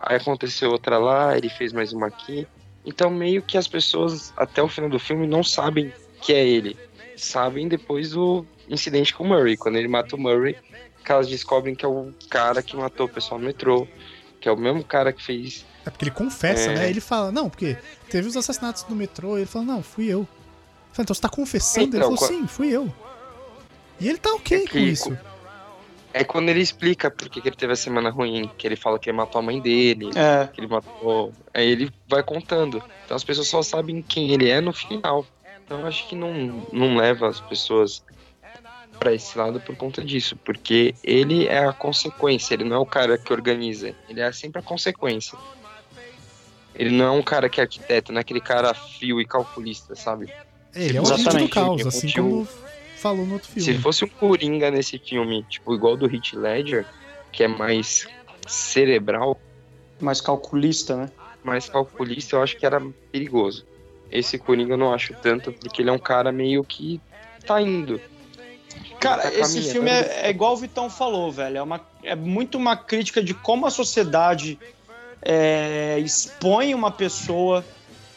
aí 0.00 0.16
aconteceu 0.16 0.70
outra 0.70 0.98
lá, 0.98 1.36
ele 1.36 1.50
fez 1.50 1.72
mais 1.72 1.92
uma 1.92 2.06
aqui. 2.06 2.46
Então, 2.84 3.10
meio 3.10 3.42
que 3.42 3.58
as 3.58 3.68
pessoas, 3.68 4.32
até 4.36 4.62
o 4.62 4.68
final 4.68 4.88
do 4.88 4.98
filme, 4.98 5.26
não 5.26 5.44
sabem 5.44 5.92
que 6.22 6.32
é 6.32 6.46
ele. 6.46 6.76
Sabem 7.16 7.68
depois 7.68 8.12
do 8.12 8.46
incidente 8.68 9.14
com 9.14 9.24
o 9.24 9.26
Murray. 9.26 9.56
Quando 9.56 9.76
ele 9.76 9.88
mata 9.88 10.16
o 10.16 10.18
Murray, 10.18 10.56
que 11.04 11.12
elas 11.12 11.28
descobrem 11.28 11.74
que 11.74 11.84
é 11.84 11.88
o 11.88 12.12
cara 12.30 12.62
que 12.62 12.76
matou 12.76 13.06
o 13.06 13.08
pessoal 13.08 13.38
no 13.38 13.46
metrô, 13.46 13.86
que 14.40 14.48
é 14.48 14.52
o 14.52 14.56
mesmo 14.56 14.82
cara 14.84 15.12
que 15.12 15.22
fez. 15.22 15.64
É 15.86 15.90
porque 15.90 16.04
ele 16.04 16.10
confessa, 16.12 16.70
É. 16.70 16.74
né? 16.74 16.90
Ele 16.90 17.00
fala, 17.00 17.30
não, 17.32 17.48
porque 17.48 17.76
teve 18.10 18.28
os 18.28 18.36
assassinatos 18.36 18.84
no 18.88 18.94
metrô, 18.96 19.36
ele 19.36 19.46
fala, 19.46 19.64
não, 19.64 19.82
fui 19.82 20.06
eu. 20.06 20.20
Eu 20.20 21.02
então 21.02 21.14
você 21.14 21.20
tá 21.20 21.28
confessando? 21.28 21.86
ele 21.96 22.04
Então, 22.04 22.16
falou, 22.16 22.18
qua- 22.18 22.28
sim, 22.28 22.46
fui 22.46 22.68
eu. 22.68 22.92
E 24.00 24.08
ele 24.08 24.18
tá 24.18 24.30
ok 24.34 24.56
É 24.58 24.60
com 24.62 24.66
que- 24.68 24.78
isso. 24.80 25.18
É 26.12 26.24
quando 26.24 26.48
ele 26.48 26.60
explica 26.60 27.10
por 27.10 27.28
que 27.28 27.40
que 27.40 27.48
ele 27.48 27.54
teve 27.56 27.72
a 27.72 27.76
semana 27.76 28.10
ruim, 28.10 28.50
que 28.56 28.66
ele 28.66 28.74
fala 28.76 28.98
que 28.98 29.08
ele 29.10 29.16
matou 29.16 29.38
a 29.38 29.42
mãe 29.42 29.60
dele, 29.60 30.10
É. 30.16 30.46
que 30.48 30.58
ele 30.60 30.66
matou. 30.66 31.32
Aí 31.54 31.68
ele 31.70 31.90
vai 32.08 32.22
contando. 32.22 32.82
Então 33.04 33.16
as 33.16 33.22
pessoas 33.22 33.46
só 33.46 33.62
sabem 33.62 34.02
quem 34.02 34.32
ele 34.32 34.48
é 34.48 34.60
no 34.60 34.72
final. 34.72 35.24
Então 35.64 35.80
eu 35.80 35.86
acho 35.86 36.08
que 36.08 36.16
não, 36.16 36.66
não 36.72 36.96
leva 36.96 37.28
as 37.28 37.40
pessoas 37.40 38.02
pra 38.98 39.14
esse 39.14 39.36
lado 39.38 39.60
por 39.60 39.76
conta 39.76 40.04
disso, 40.04 40.36
porque 40.44 40.94
ele 41.04 41.46
é 41.46 41.64
a 41.64 41.72
consequência, 41.72 42.54
ele 42.54 42.64
não 42.64 42.76
é 42.76 42.78
o 42.80 42.86
cara 42.86 43.16
que 43.16 43.32
organiza, 43.32 43.94
ele 44.08 44.20
é 44.20 44.32
sempre 44.32 44.60
a 44.60 44.62
consequência. 44.62 45.38
Ele 46.74 46.90
não 46.96 47.04
é 47.06 47.10
um 47.10 47.22
cara 47.22 47.48
que 47.48 47.60
é 47.60 47.64
arquiteto, 47.64 48.12
não 48.12 48.18
é 48.18 48.22
aquele 48.22 48.40
cara 48.40 48.72
frio 48.74 49.20
e 49.20 49.26
calculista, 49.26 49.94
sabe? 49.96 50.28
Ele 50.74 50.96
é 50.96 51.00
o 51.00 51.04
Exatamente. 51.04 51.48
do 51.48 51.50
caos, 51.54 51.86
assim 51.86 52.08
um- 52.08 52.12
como 52.12 52.48
falou 52.96 53.26
no 53.26 53.34
outro 53.34 53.50
Se 53.50 53.60
filme. 53.60 53.78
fosse 53.80 54.04
um 54.04 54.08
Coringa 54.08 54.70
nesse 54.70 54.98
filme, 54.98 55.44
tipo, 55.44 55.74
igual 55.74 55.96
do 55.96 56.06
Heath 56.06 56.34
Ledger, 56.34 56.86
que 57.32 57.44
é 57.44 57.48
mais 57.48 58.06
cerebral, 58.46 59.40
Mais 60.00 60.20
calculista, 60.20 60.96
né? 60.96 61.06
mais 61.42 61.68
calculista, 61.68 62.36
eu 62.36 62.42
acho 62.42 62.56
que 62.56 62.66
era 62.66 62.80
perigoso. 63.10 63.64
Esse 64.10 64.38
Coringa 64.38 64.74
eu 64.74 64.78
não 64.78 64.92
acho 64.92 65.14
tanto, 65.20 65.52
porque 65.52 65.82
ele 65.82 65.90
é 65.90 65.92
um 65.92 65.98
cara 65.98 66.30
meio 66.30 66.62
que 66.64 67.00
tá 67.44 67.60
indo. 67.60 68.00
Cara, 69.00 69.28
esse 69.28 69.54
caminhando. 69.54 69.72
filme 69.72 69.90
é, 69.90 70.26
é 70.26 70.30
igual 70.30 70.54
o 70.54 70.56
Vitão 70.56 70.90
falou, 70.90 71.30
velho. 71.30 71.58
É, 71.58 71.62
uma, 71.62 71.80
é 72.02 72.14
muito 72.14 72.58
uma 72.58 72.76
crítica 72.76 73.22
de 73.22 73.34
como 73.34 73.66
a 73.66 73.70
sociedade 73.70 74.58
é, 75.22 75.98
expõe 76.00 76.74
uma 76.74 76.90
pessoa, 76.90 77.64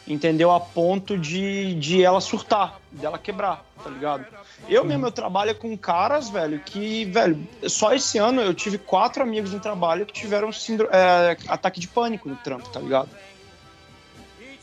entendeu? 0.06 0.50
A 0.50 0.60
ponto 0.60 1.16
de, 1.16 1.74
de 1.74 2.02
ela 2.02 2.20
surtar, 2.20 2.80
dela 2.90 3.18
quebrar, 3.18 3.64
tá 3.82 3.90
ligado? 3.90 4.26
Eu 4.68 4.84
mesmo, 4.84 5.06
eu 5.06 5.12
trabalho 5.12 5.54
com 5.54 5.76
caras, 5.76 6.28
velho, 6.30 6.60
que, 6.60 7.04
velho, 7.06 7.46
só 7.68 7.92
esse 7.92 8.18
ano 8.18 8.40
eu 8.40 8.54
tive 8.54 8.78
quatro 8.78 9.22
amigos 9.22 9.52
no 9.52 9.60
trabalho 9.60 10.06
que 10.06 10.12
tiveram 10.12 10.52
síndro- 10.52 10.88
é, 10.92 11.36
ataque 11.48 11.80
de 11.80 11.88
pânico 11.88 12.28
no 12.28 12.36
trampo, 12.36 12.68
tá 12.68 12.78
ligado? 12.78 13.10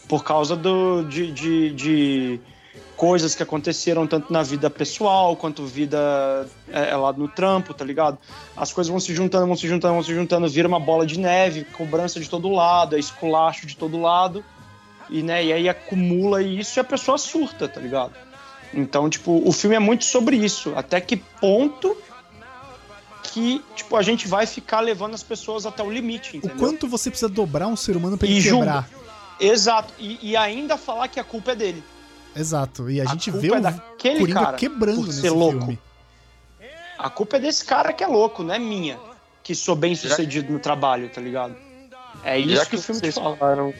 Por 0.08 0.24
causa 0.24 0.56
do, 0.56 1.04
de, 1.04 1.32
de, 1.32 1.70
de 1.72 2.40
coisas 3.00 3.34
que 3.34 3.42
aconteceram 3.42 4.06
tanto 4.06 4.32
na 4.32 4.44
vida 4.44 4.70
pessoal 4.70 5.34
quanto 5.34 5.66
vida 5.66 6.46
é, 6.68 6.94
lá 6.98 7.14
no 7.14 7.30
trampo, 7.30 7.74
tá 7.74 7.86
ligado? 7.86 8.18
As 8.58 8.74
coisas 8.74 8.92
vão 8.92 9.00
se 9.00 9.16
juntando, 9.16 9.48
vão 9.48 9.56
se 9.56 9.66
juntando, 9.70 9.94
vão 9.94 10.04
se 10.04 10.14
juntando, 10.14 10.50
vira 10.50 10.68
uma 10.68 10.82
bola 10.82 11.06
de 11.06 11.18
neve, 11.18 11.64
cobrança 11.64 12.20
de 12.20 12.30
todo 12.30 12.50
lado, 12.50 12.98
é 12.98 13.00
esculacho 13.00 13.66
de 13.66 13.78
todo 13.78 13.98
lado, 14.02 14.44
e, 15.10 15.24
né, 15.24 15.46
e 15.46 15.54
aí 15.54 15.70
acumula 15.70 16.44
isso 16.44 16.78
e 16.78 16.82
a 16.82 16.84
pessoa 16.84 17.18
surta, 17.18 17.70
tá 17.70 17.80
ligado? 17.80 18.12
Então, 18.74 19.10
tipo, 19.10 19.42
o 19.48 19.52
filme 19.54 19.78
é 19.78 19.80
muito 19.80 20.04
sobre 20.04 20.36
isso. 20.36 20.74
Até 20.76 21.00
que 21.00 21.16
ponto 21.16 21.96
que, 23.24 23.64
tipo, 23.78 23.96
a 23.96 24.02
gente 24.02 24.28
vai 24.28 24.46
ficar 24.46 24.82
levando 24.82 25.14
as 25.14 25.24
pessoas 25.24 25.66
até 25.66 25.82
o 25.82 25.90
limite, 25.90 26.34
O 26.34 26.38
entendeu? 26.38 26.58
quanto 26.58 26.86
você 26.86 27.10
precisa 27.10 27.30
dobrar 27.30 27.68
um 27.68 27.78
ser 27.78 27.96
humano 27.96 28.18
pra 28.18 28.28
E 28.28 28.32
ele 28.32 28.42
julga. 28.42 28.66
quebrar. 28.66 28.90
Exato. 29.40 29.94
E, 29.98 30.20
e 30.32 30.36
ainda 30.36 30.78
falar 30.78 31.08
que 31.08 31.18
a 31.18 31.24
culpa 31.24 31.54
é 31.54 31.56
dele. 31.56 31.82
Exato. 32.36 32.90
E 32.90 33.02
a, 33.02 33.06
A 33.06 33.08
gente 33.08 33.32
vê 33.32 33.50
é 33.50 33.58
o 33.58 33.62
daquele 33.62 34.20
Coringa 34.20 34.40
cara 34.40 34.58
quebrando 34.58 34.98
por 35.02 35.08
nesse 35.08 35.22
ser 35.22 35.30
louco. 35.32 35.60
filme. 35.60 35.80
A 36.98 37.10
culpa 37.10 37.38
é 37.38 37.40
desse 37.40 37.66
cara 37.66 37.94
que 37.94 38.04
é 38.04 38.08
louco, 38.08 38.44
não 38.44 38.54
é 38.54 38.60
minha. 38.60 39.00
Que 39.44 39.56
sou 39.56 39.76
bem 39.76 39.96
sucedido 39.96 40.52
no 40.52 40.60
trabalho, 40.60 41.10
tá 41.10 41.22
ligado? 41.22 41.56
É 42.24 42.38
isso 42.38 42.56
Já 42.56 42.66
que, 42.66 42.72
que 42.72 42.76
o 42.76 42.82
filme 42.82 43.00
te 43.02 43.06
vocês 43.06 43.16
fala. 43.16 43.36
falaram 43.38 43.74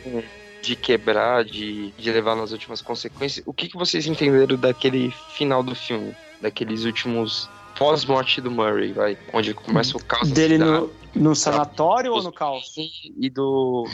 de 0.62 0.76
quebrar, 0.76 1.44
de, 1.44 1.92
de 1.92 2.12
levar 2.12 2.36
nas 2.36 2.52
últimas 2.52 2.82
consequências, 2.82 3.46
o 3.46 3.54
que, 3.54 3.68
que 3.68 3.78
vocês 3.78 4.06
entenderam 4.08 4.56
daquele 4.58 5.12
final 5.34 5.62
do 5.62 5.76
filme? 5.76 6.16
Daqueles 6.42 6.86
últimos 6.86 7.50
pós-morte 7.78 8.40
do 8.42 8.50
Murray, 8.50 8.94
vai? 8.94 9.18
Onde 9.34 9.54
começa 9.54 9.98
o 9.98 10.04
caos 10.04 10.32
Dele 10.32 10.58
no, 10.58 10.90
no 11.14 11.36
sanatório 11.36 12.14
ou 12.14 12.24
no 12.24 12.32
caos? 12.32 12.74
e 12.78 13.30
do 13.30 13.86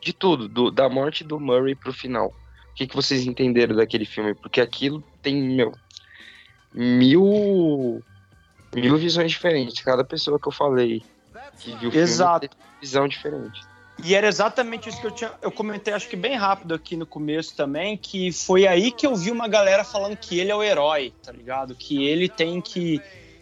de 0.00 0.14
tudo, 0.14 0.48
do- 0.48 0.70
da 0.70 0.88
morte 0.88 1.22
do 1.22 1.38
Murray 1.38 1.74
pro 1.74 1.92
final. 1.92 2.32
O 2.80 2.82
que, 2.82 2.86
que 2.86 2.96
vocês 2.96 3.26
entenderam 3.26 3.76
daquele 3.76 4.06
filme? 4.06 4.34
Porque 4.34 4.58
aquilo 4.58 5.04
tem, 5.20 5.34
meu, 5.34 5.74
mil 6.72 8.02
mil 8.74 8.96
visões 8.96 9.30
diferentes. 9.30 9.82
Cada 9.82 10.02
pessoa 10.02 10.40
que 10.40 10.48
eu 10.48 10.52
falei 10.52 11.02
que 11.58 11.76
viu 11.76 11.90
o 11.90 11.94
Exato. 11.94 12.40
filme 12.40 12.54
tem 12.56 12.66
uma 12.72 12.80
visão 12.80 13.06
diferente. 13.06 13.60
E 14.02 14.14
era 14.14 14.26
exatamente 14.26 14.88
isso 14.88 14.98
que 14.98 15.06
eu 15.06 15.10
tinha. 15.10 15.30
Eu 15.42 15.50
comentei, 15.52 15.92
acho 15.92 16.08
que 16.08 16.16
bem 16.16 16.36
rápido 16.36 16.72
aqui 16.72 16.96
no 16.96 17.04
começo 17.04 17.54
também, 17.54 17.98
que 17.98 18.32
foi 18.32 18.66
aí 18.66 18.90
que 18.90 19.06
eu 19.06 19.14
vi 19.14 19.30
uma 19.30 19.46
galera 19.46 19.84
falando 19.84 20.16
que 20.16 20.40
ele 20.40 20.50
é 20.50 20.56
o 20.56 20.62
herói, 20.62 21.12
tá 21.22 21.32
ligado? 21.32 21.74
Que 21.74 22.06
ele 22.06 22.30
tem 22.30 22.62
que. 22.62 22.98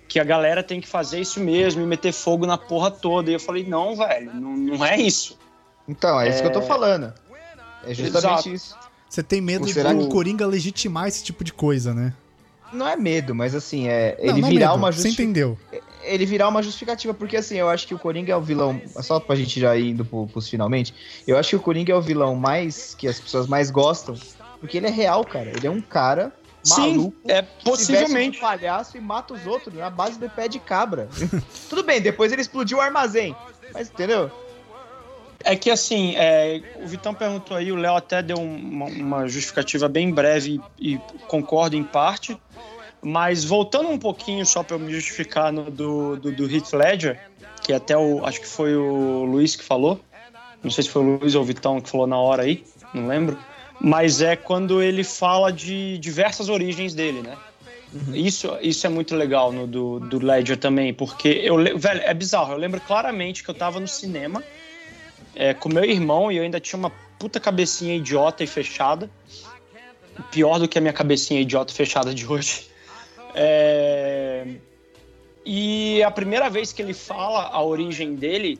Que 0.08 0.18
a 0.18 0.24
galera 0.24 0.64
tem 0.64 0.80
que 0.80 0.88
fazer 0.88 1.20
isso 1.20 1.38
mesmo 1.38 1.80
e 1.80 1.86
meter 1.86 2.12
fogo 2.12 2.44
na 2.44 2.58
porra 2.58 2.90
toda. 2.90 3.30
E 3.30 3.34
eu 3.34 3.40
falei, 3.40 3.62
não, 3.62 3.94
velho, 3.94 4.34
não, 4.34 4.56
não 4.56 4.84
é 4.84 4.98
isso. 4.98 5.38
Então, 5.86 6.20
é 6.20 6.28
isso 6.28 6.40
que 6.40 6.48
eu 6.48 6.52
tô 6.52 6.62
falando. 6.62 7.14
É 7.84 7.94
justamente 7.94 8.48
Exato. 8.48 8.48
isso. 8.48 8.87
Você 9.08 9.22
tem 9.22 9.40
medo 9.40 9.66
do 9.66 9.72
que- 9.72 10.08
Coringa 10.08 10.46
legitimar 10.46 11.08
esse 11.08 11.24
tipo 11.24 11.42
de 11.42 11.52
coisa, 11.52 11.94
né? 11.94 12.12
Não 12.72 12.86
é 12.86 12.96
medo, 12.96 13.34
mas 13.34 13.54
assim, 13.54 13.88
é 13.88 14.14
Não, 14.18 14.24
ele 14.32 14.40
não 14.42 14.48
virar 14.50 14.68
medo, 14.68 14.78
uma 14.78 14.92
Você 14.92 15.08
justi- 15.08 15.22
entendeu. 15.22 15.58
ele 16.02 16.26
virar 16.26 16.48
uma 16.48 16.62
justificativa, 16.62 17.14
porque 17.14 17.38
assim, 17.38 17.56
eu 17.56 17.68
acho 17.70 17.86
que 17.86 17.94
o 17.94 17.98
Coringa 17.98 18.32
é 18.32 18.36
o 18.36 18.42
vilão, 18.42 18.78
só 19.00 19.18
pra 19.18 19.34
gente 19.36 19.58
já 19.58 19.74
ir 19.74 19.90
indo 19.92 20.04
pro, 20.04 20.26
pros 20.26 20.48
finalmente, 20.48 20.94
eu 21.26 21.38
acho 21.38 21.48
que 21.50 21.56
o 21.56 21.60
Coringa 21.60 21.92
é 21.92 21.96
o 21.96 22.02
vilão 22.02 22.34
mais, 22.34 22.94
que 22.94 23.08
as 23.08 23.18
pessoas 23.18 23.46
mais 23.46 23.70
gostam, 23.70 24.14
porque 24.60 24.76
ele 24.76 24.86
é 24.86 24.90
real, 24.90 25.24
cara, 25.24 25.48
ele 25.56 25.66
é 25.66 25.70
um 25.70 25.80
cara 25.80 26.30
maluco, 26.68 27.16
Sim, 27.26 27.32
é 27.32 27.40
possivelmente. 27.40 28.34
de 28.34 28.40
palhaço 28.42 28.98
e 28.98 29.00
mata 29.00 29.32
os 29.32 29.46
outros 29.46 29.74
na 29.74 29.88
base 29.88 30.18
do 30.18 30.28
pé 30.28 30.46
de 30.46 30.58
cabra. 30.58 31.08
Tudo 31.70 31.82
bem, 31.82 32.02
depois 32.02 32.32
ele 32.32 32.42
explodiu 32.42 32.76
o 32.78 32.80
armazém, 32.82 33.34
mas 33.72 33.88
entendeu? 33.88 34.30
É 35.44 35.54
que 35.54 35.70
assim, 35.70 36.14
é, 36.16 36.60
o 36.82 36.86
Vitão 36.86 37.14
perguntou 37.14 37.56
aí, 37.56 37.70
o 37.70 37.76
Léo 37.76 37.94
até 37.94 38.22
deu 38.22 38.38
uma, 38.38 38.86
uma 38.86 39.28
justificativa 39.28 39.88
bem 39.88 40.10
breve 40.10 40.60
e, 40.78 40.94
e 40.94 41.00
concordo 41.26 41.76
em 41.76 41.84
parte. 41.84 42.36
Mas 43.00 43.44
voltando 43.44 43.88
um 43.88 43.98
pouquinho 43.98 44.44
só 44.44 44.62
para 44.62 44.74
eu 44.74 44.80
me 44.80 44.92
justificar 44.92 45.52
no, 45.52 45.70
do, 45.70 46.16
do, 46.16 46.32
do 46.32 46.52
Heath 46.52 46.72
Ledger, 46.72 47.20
que 47.62 47.72
até 47.72 47.96
o. 47.96 48.24
Acho 48.24 48.40
que 48.40 48.46
foi 48.48 48.74
o 48.74 49.24
Luiz 49.24 49.54
que 49.54 49.62
falou. 49.62 50.00
Não 50.62 50.70
sei 50.70 50.82
se 50.82 50.90
foi 50.90 51.02
o 51.02 51.18
Luiz 51.18 51.36
ou 51.36 51.42
o 51.42 51.44
Vitão 51.44 51.80
que 51.80 51.88
falou 51.88 52.08
na 52.08 52.18
hora 52.18 52.42
aí, 52.42 52.64
não 52.92 53.06
lembro. 53.06 53.38
Mas 53.80 54.20
é 54.20 54.34
quando 54.34 54.82
ele 54.82 55.04
fala 55.04 55.52
de 55.52 55.96
diversas 55.98 56.48
origens 56.48 56.94
dele, 56.94 57.22
né? 57.22 57.36
Isso, 58.12 58.54
isso 58.60 58.86
é 58.86 58.90
muito 58.90 59.14
legal 59.14 59.52
no 59.52 59.66
do, 59.66 60.00
do 60.00 60.18
Ledger 60.18 60.58
também, 60.58 60.92
porque 60.92 61.28
eu, 61.28 61.56
velho, 61.78 62.02
é 62.02 62.12
bizarro. 62.12 62.52
Eu 62.52 62.58
lembro 62.58 62.80
claramente 62.80 63.42
que 63.42 63.48
eu 63.48 63.54
tava 63.54 63.78
no 63.78 63.88
cinema 63.88 64.42
é, 65.38 65.54
com 65.54 65.68
meu 65.68 65.84
irmão 65.84 66.32
e 66.32 66.36
eu 66.36 66.42
ainda 66.42 66.58
tinha 66.58 66.76
uma 66.76 66.90
puta 67.16 67.38
cabecinha 67.38 67.94
idiota 67.94 68.42
e 68.42 68.46
fechada. 68.46 69.08
Pior 70.32 70.58
do 70.58 70.66
que 70.66 70.76
a 70.76 70.80
minha 70.80 70.92
cabecinha 70.92 71.40
idiota 71.40 71.72
e 71.72 71.76
fechada 71.76 72.12
de 72.12 72.26
hoje. 72.26 72.66
É, 73.36 74.44
E 75.46 76.02
a 76.02 76.10
primeira 76.10 76.50
vez 76.50 76.72
que 76.72 76.82
ele 76.82 76.92
fala 76.92 77.50
a 77.52 77.62
origem 77.62 78.16
dele, 78.16 78.58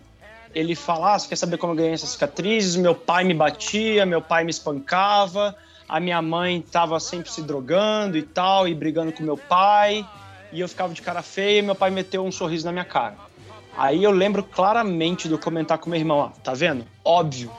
ele 0.54 0.76
fala: 0.76 1.14
ah, 1.14 1.18
você 1.18 1.28
quer 1.28 1.36
saber 1.36 1.58
como 1.58 1.72
eu 1.72 1.76
ganhei 1.76 1.92
essas 1.92 2.10
cicatrizes? 2.10 2.76
Meu 2.76 2.94
pai 2.94 3.24
me 3.24 3.34
batia, 3.34 4.06
meu 4.06 4.22
pai 4.22 4.44
me 4.44 4.50
espancava, 4.50 5.56
a 5.88 5.98
minha 5.98 6.22
mãe 6.22 6.62
tava 6.62 7.00
sempre 7.00 7.30
se 7.30 7.42
drogando 7.42 8.16
e 8.16 8.22
tal, 8.22 8.68
e 8.68 8.74
brigando 8.74 9.12
com 9.12 9.24
meu 9.24 9.36
pai, 9.36 10.06
e 10.52 10.60
eu 10.60 10.68
ficava 10.68 10.94
de 10.94 11.02
cara 11.02 11.22
feia 11.22 11.58
e 11.58 11.62
meu 11.62 11.74
pai 11.74 11.90
meteu 11.90 12.24
um 12.24 12.30
sorriso 12.30 12.64
na 12.64 12.72
minha 12.72 12.84
cara. 12.84 13.27
Aí 13.76 14.02
eu 14.02 14.10
lembro 14.10 14.42
claramente 14.42 15.28
de 15.28 15.34
eu 15.34 15.38
comentar 15.38 15.78
com 15.78 15.88
meu 15.88 15.98
irmão, 15.98 16.20
ah, 16.20 16.32
tá 16.42 16.52
vendo? 16.52 16.84
Óbvio, 17.04 17.50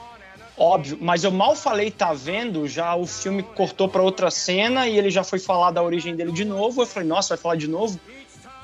óbvio. 0.56 0.98
Mas 1.00 1.24
eu 1.24 1.30
mal 1.30 1.56
falei, 1.56 1.90
tá 1.90 2.12
vendo? 2.12 2.68
Já 2.68 2.94
o 2.94 3.06
filme 3.06 3.42
cortou 3.42 3.88
pra 3.88 4.02
outra 4.02 4.30
cena 4.30 4.86
e 4.86 4.98
ele 4.98 5.10
já 5.10 5.24
foi 5.24 5.38
falar 5.38 5.70
da 5.70 5.82
origem 5.82 6.14
dele 6.14 6.32
de 6.32 6.44
novo. 6.44 6.82
Eu 6.82 6.86
falei, 6.86 7.08
nossa, 7.08 7.34
vai 7.36 7.42
falar 7.42 7.56
de 7.56 7.68
novo? 7.68 7.98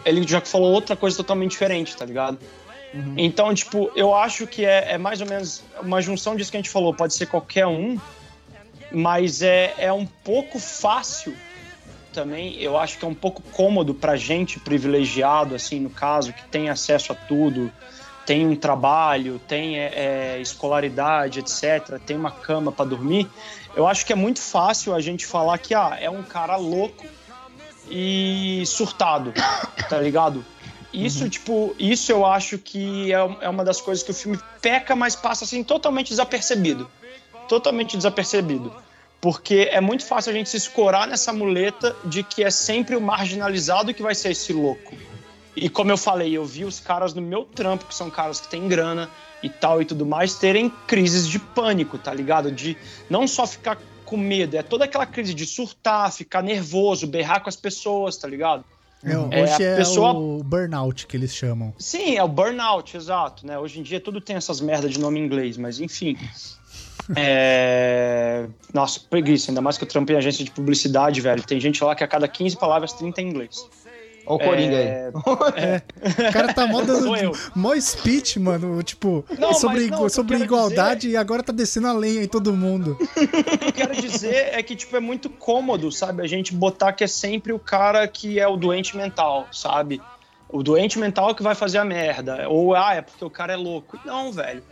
Ele 0.05 0.27
já 0.27 0.41
falou 0.41 0.73
outra 0.73 0.95
coisa 0.95 1.17
totalmente 1.17 1.53
diferente, 1.53 1.97
tá 1.97 2.05
ligado? 2.05 2.39
Então, 3.17 3.53
tipo, 3.55 3.91
eu 3.95 4.15
acho 4.15 4.47
que 4.47 4.65
é, 4.65 4.93
é 4.93 4.99
mais 4.99 5.21
ou 5.21 5.27
menos 5.27 5.63
uma 5.83 6.01
junção 6.01 6.37
disso 6.37 6.51
que 6.51 6.57
a 6.57 6.61
gente 6.61 6.71
falou. 6.71 6.95
Pode 6.95 7.15
ser 7.15 7.27
qualquer 7.27 7.67
um, 7.67 7.99
mas 8.91 9.43
é, 9.43 9.75
é 9.77 9.93
um 9.93 10.07
pouco 10.07 10.59
fácil 10.59 11.37
também. 12.17 12.57
Eu 12.59 12.79
acho 12.79 12.99
que 12.99 13.05
é 13.05 13.09
um 13.09 13.15
pouco 13.15 13.43
cômodo 13.53 13.95
pra 13.95 14.17
gente 14.17 14.59
privilegiado, 14.59 15.55
assim, 15.55 15.79
no 15.79 15.91
caso, 15.91 16.33
que 16.33 16.43
tem 16.45 16.71
acesso 16.71 17.13
a 17.13 17.15
tudo, 17.15 17.71
tem 18.25 18.47
um 18.47 18.57
trabalho, 18.57 19.39
tem 19.47 19.79
é, 19.79 19.93
é, 19.95 20.41
escolaridade, 20.41 21.41
etc., 21.41 22.01
tem 22.05 22.17
uma 22.17 22.31
cama 22.31 22.73
pra 22.73 22.87
dormir. 22.87 23.29
Eu 23.77 23.87
acho 23.87 24.07
que 24.07 24.13
é 24.13 24.17
muito 24.17 24.41
fácil 24.41 24.95
a 24.95 25.01
gente 25.01 25.27
falar 25.27 25.59
que 25.59 25.75
ah, 25.75 25.97
é 26.01 26.09
um 26.09 26.23
cara 26.23 26.57
louco 26.57 27.05
e 27.91 28.65
surtado, 28.67 29.35
tá 29.89 29.99
ligado? 29.99 30.45
Isso, 30.93 31.29
tipo, 31.29 31.77
isso 31.79 32.11
eu 32.11 32.25
acho 32.25 32.57
que 32.57 33.13
é, 33.13 33.19
é 33.43 33.49
uma 33.51 33.63
das 33.63 33.83
coisas 33.83 34.03
que 34.03 34.11
o 34.11 34.15
filme 34.15 34.41
peca, 34.63 34.97
mas 34.97 35.15
passa 35.15 35.45
assim 35.45 35.63
totalmente 35.63 36.09
desapercebido. 36.09 36.89
Totalmente 37.47 37.99
desapercebido. 37.99 38.73
Porque 39.27 39.69
é 39.73 39.81
muito 39.81 40.05
fácil 40.07 40.31
a 40.31 40.35
gente 40.37 40.49
se 40.49 40.57
escorar 40.57 41.09
nessa 41.09 41.33
muleta 41.33 41.97
de 42.05 42.23
que 42.23 42.45
é 42.45 42.51
sempre 42.51 42.95
o 42.95 43.01
marginalizado 43.01 43.93
que 43.93 44.01
vai 44.01 44.15
ser 44.15 44.31
esse 44.31 44.53
louco. 44.53 44.95
E 45.57 45.69
como 45.69 45.91
eu 45.91 45.97
falei, 45.97 46.33
eu 46.37 46.45
vi 46.45 46.65
os 46.65 46.79
caras 46.79 47.13
no 47.13 47.21
meu 47.21 47.45
trampo, 47.45 47.87
que 47.87 47.95
são 47.97 48.09
caras 48.09 48.41
que 48.41 48.47
têm 48.47 48.69
grana 48.69 49.11
e 49.43 49.51
tal 49.51 49.83
e 49.83 49.85
tudo 49.85 50.07
mais, 50.07 50.37
terem 50.37 50.71
crises 50.87 51.27
de 51.27 51.41
pânico, 51.41 51.99
tá 51.99 52.15
ligado? 52.15 52.53
De 52.53 52.77
não 53.11 53.27
só 53.27 53.49
ficar 53.49 53.77
com 54.05 54.17
medo, 54.17 54.57
é 54.57 54.63
toda 54.63 54.85
aquela 54.85 55.05
crise 55.05 55.35
de 55.35 55.45
surtar, 55.45 56.13
ficar 56.13 56.41
nervoso, 56.41 57.05
berrar 57.09 57.41
com 57.43 57.49
as 57.49 57.57
pessoas, 57.57 58.17
tá 58.17 58.29
ligado? 58.29 58.65
É, 59.05 59.11
É, 59.11 59.43
hoje 59.43 59.63
é 59.65 59.77
pessoa- 59.77 60.13
o 60.15 60.41
burnout 60.45 61.05
que 61.09 61.17
eles 61.17 61.35
chamam. 61.35 61.75
Sim, 61.81 62.15
é 62.17 62.23
o 62.23 62.29
burnout, 62.29 62.97
exato, 62.97 63.45
né? 63.45 63.59
Hoje 63.59 63.81
em 63.81 63.83
dia 63.83 63.99
tudo 63.99 64.21
tem 64.21 64.37
essas 64.37 64.61
merdas 64.61 64.93
de 64.93 65.01
nome 65.01 65.19
em 65.19 65.25
inglês, 65.25 65.57
mas 65.57 65.81
enfim. 65.81 66.17
É, 67.15 68.47
Nossa, 68.73 69.01
preguiça, 69.09 69.51
ainda 69.51 69.61
mais 69.61 69.79
que 69.79 69.85
eu 69.85 69.89
trampei 69.89 70.17
em 70.17 70.19
agência 70.19 70.45
de 70.45 70.51
publicidade, 70.51 71.21
velho. 71.21 71.43
Tem 71.43 71.61
gente 71.61 71.83
lá 71.83 71.95
que 71.95 72.03
a 72.03 72.09
cada 72.09 72.27
15 72.27 72.57
palavras, 72.57 72.93
30 72.93 73.21
em 73.21 73.29
inglês. 73.29 73.69
Olha 74.27 74.37
o 74.37 74.39
Coringa 74.39 74.77
É, 74.77 75.07
aí. 75.07 75.83
O 76.29 76.33
cara 76.33 76.53
tá 76.53 76.67
mó 76.67 76.83
dando 76.83 77.33
mó 77.55 77.75
speech, 77.81 78.41
mano, 78.41 78.83
tipo, 78.83 79.25
Não, 79.39 79.55
sobre, 79.55 79.89
não, 79.89 80.09
sobre 80.09 80.37
igualdade 80.39 81.09
e 81.09 81.17
agora 81.17 81.43
tá 81.43 81.53
descendo 81.53 81.87
a 81.87 81.93
lenha 81.93 82.25
em 82.25 82.29
todo 82.29 82.53
mundo. 82.53 82.99
O 83.17 83.59
que 83.59 83.67
eu 83.67 83.73
quero 83.73 83.95
dizer 83.95 84.51
é 84.53 84.63
que, 84.63 84.75
tipo, 84.75 84.97
é 84.97 85.01
muito 85.01 85.31
cômodo, 85.31 85.93
sabe? 85.93 86.23
A 86.23 86.27
gente 86.27 86.53
botar 86.53 86.93
que 86.93 87.05
é 87.05 87.07
sempre 87.07 87.53
o 87.53 87.59
cara 87.59 88.07
que 88.09 88.41
é 88.41 88.47
o 88.49 88.57
doente 88.57 88.97
mental, 88.97 89.47
sabe? 89.53 90.03
O 90.49 90.63
doente 90.63 90.99
mental 90.99 91.35
que 91.35 91.43
vai 91.43 91.55
fazer 91.55 91.79
a 91.79 91.85
merda. 91.85 92.49
Ou, 92.49 92.75
ah, 92.75 92.95
é 92.95 93.03
porque 93.03 93.25
o 93.25 93.31
cara 93.31 93.53
é 93.53 93.57
louco. 93.57 93.99
Não, 94.05 94.33
velho. 94.33 94.63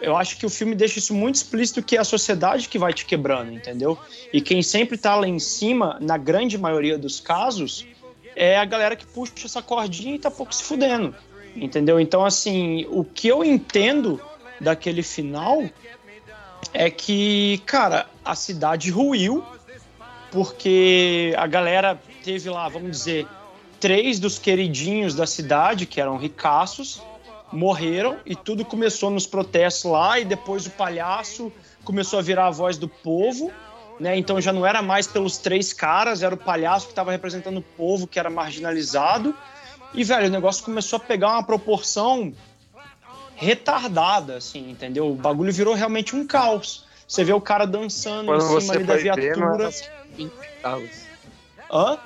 Eu 0.00 0.16
acho 0.16 0.36
que 0.36 0.44
o 0.44 0.50
filme 0.50 0.74
deixa 0.74 0.98
isso 0.98 1.14
muito 1.14 1.36
explícito 1.36 1.82
que 1.82 1.96
é 1.96 2.00
a 2.00 2.04
sociedade 2.04 2.68
que 2.68 2.78
vai 2.78 2.92
te 2.92 3.06
quebrando, 3.06 3.52
entendeu? 3.52 3.98
E 4.32 4.40
quem 4.40 4.62
sempre 4.62 4.98
tá 4.98 5.14
lá 5.14 5.26
em 5.26 5.38
cima, 5.38 5.98
na 6.00 6.18
grande 6.18 6.58
maioria 6.58 6.98
dos 6.98 7.20
casos, 7.20 7.86
é 8.34 8.58
a 8.58 8.64
galera 8.64 8.96
que 8.96 9.06
puxa 9.06 9.32
essa 9.44 9.62
cordinha 9.62 10.16
e 10.16 10.18
tá 10.18 10.30
pouco 10.30 10.54
se 10.54 10.64
fudendo, 10.64 11.14
entendeu? 11.54 12.00
Então, 12.00 12.24
assim, 12.24 12.86
o 12.90 13.04
que 13.04 13.28
eu 13.28 13.44
entendo 13.44 14.20
daquele 14.60 15.02
final 15.02 15.62
é 16.72 16.90
que, 16.90 17.62
cara, 17.66 18.06
a 18.24 18.34
cidade 18.34 18.90
ruiu 18.90 19.44
porque 20.34 21.32
a 21.38 21.46
galera 21.46 22.00
teve 22.24 22.50
lá, 22.50 22.68
vamos 22.68 22.90
dizer, 22.90 23.26
três 23.78 24.18
dos 24.18 24.36
queridinhos 24.36 25.14
da 25.14 25.26
cidade, 25.26 25.86
que 25.86 26.00
eram 26.00 26.16
ricaços, 26.16 27.00
morreram 27.52 28.18
e 28.26 28.34
tudo 28.34 28.64
começou 28.64 29.10
nos 29.10 29.26
protestos 29.26 29.90
lá 29.90 30.18
e 30.18 30.24
depois 30.24 30.66
o 30.66 30.70
palhaço 30.70 31.52
começou 31.84 32.18
a 32.18 32.22
virar 32.22 32.46
a 32.46 32.50
voz 32.50 32.76
do 32.76 32.88
povo, 32.88 33.52
né? 34.00 34.16
Então 34.16 34.40
já 34.40 34.52
não 34.52 34.66
era 34.66 34.82
mais 34.82 35.06
pelos 35.06 35.38
três 35.38 35.72
caras, 35.72 36.22
era 36.22 36.34
o 36.34 36.38
palhaço 36.38 36.86
que 36.86 36.92
estava 36.92 37.12
representando 37.12 37.58
o 37.58 37.62
povo 37.62 38.06
que 38.06 38.18
era 38.18 38.30
marginalizado. 38.30 39.34
E 39.92 40.02
velho, 40.02 40.26
o 40.26 40.30
negócio 40.30 40.64
começou 40.64 40.96
a 40.96 41.00
pegar 41.00 41.30
uma 41.30 41.42
proporção 41.44 42.32
retardada, 43.36 44.36
assim, 44.36 44.70
entendeu? 44.70 45.10
O 45.10 45.14
bagulho 45.14 45.52
virou 45.52 45.74
realmente 45.74 46.16
um 46.16 46.26
caos. 46.26 46.84
Você 47.06 47.22
vê 47.22 47.32
o 47.32 47.40
cara 47.40 47.66
dançando 47.66 48.26
Quando 48.26 48.56
em 48.56 48.60
cima 48.60 48.74
ali 48.74 48.84
da 48.84 48.94
foi 48.94 49.02
ver, 49.02 49.36
não 49.36 49.56
viatura. 49.56 49.64
era 49.64 49.72
só 49.72 49.84
por 49.84 50.16
20 50.16 50.32
centavos. 50.32 50.90
Hã? 51.70 51.98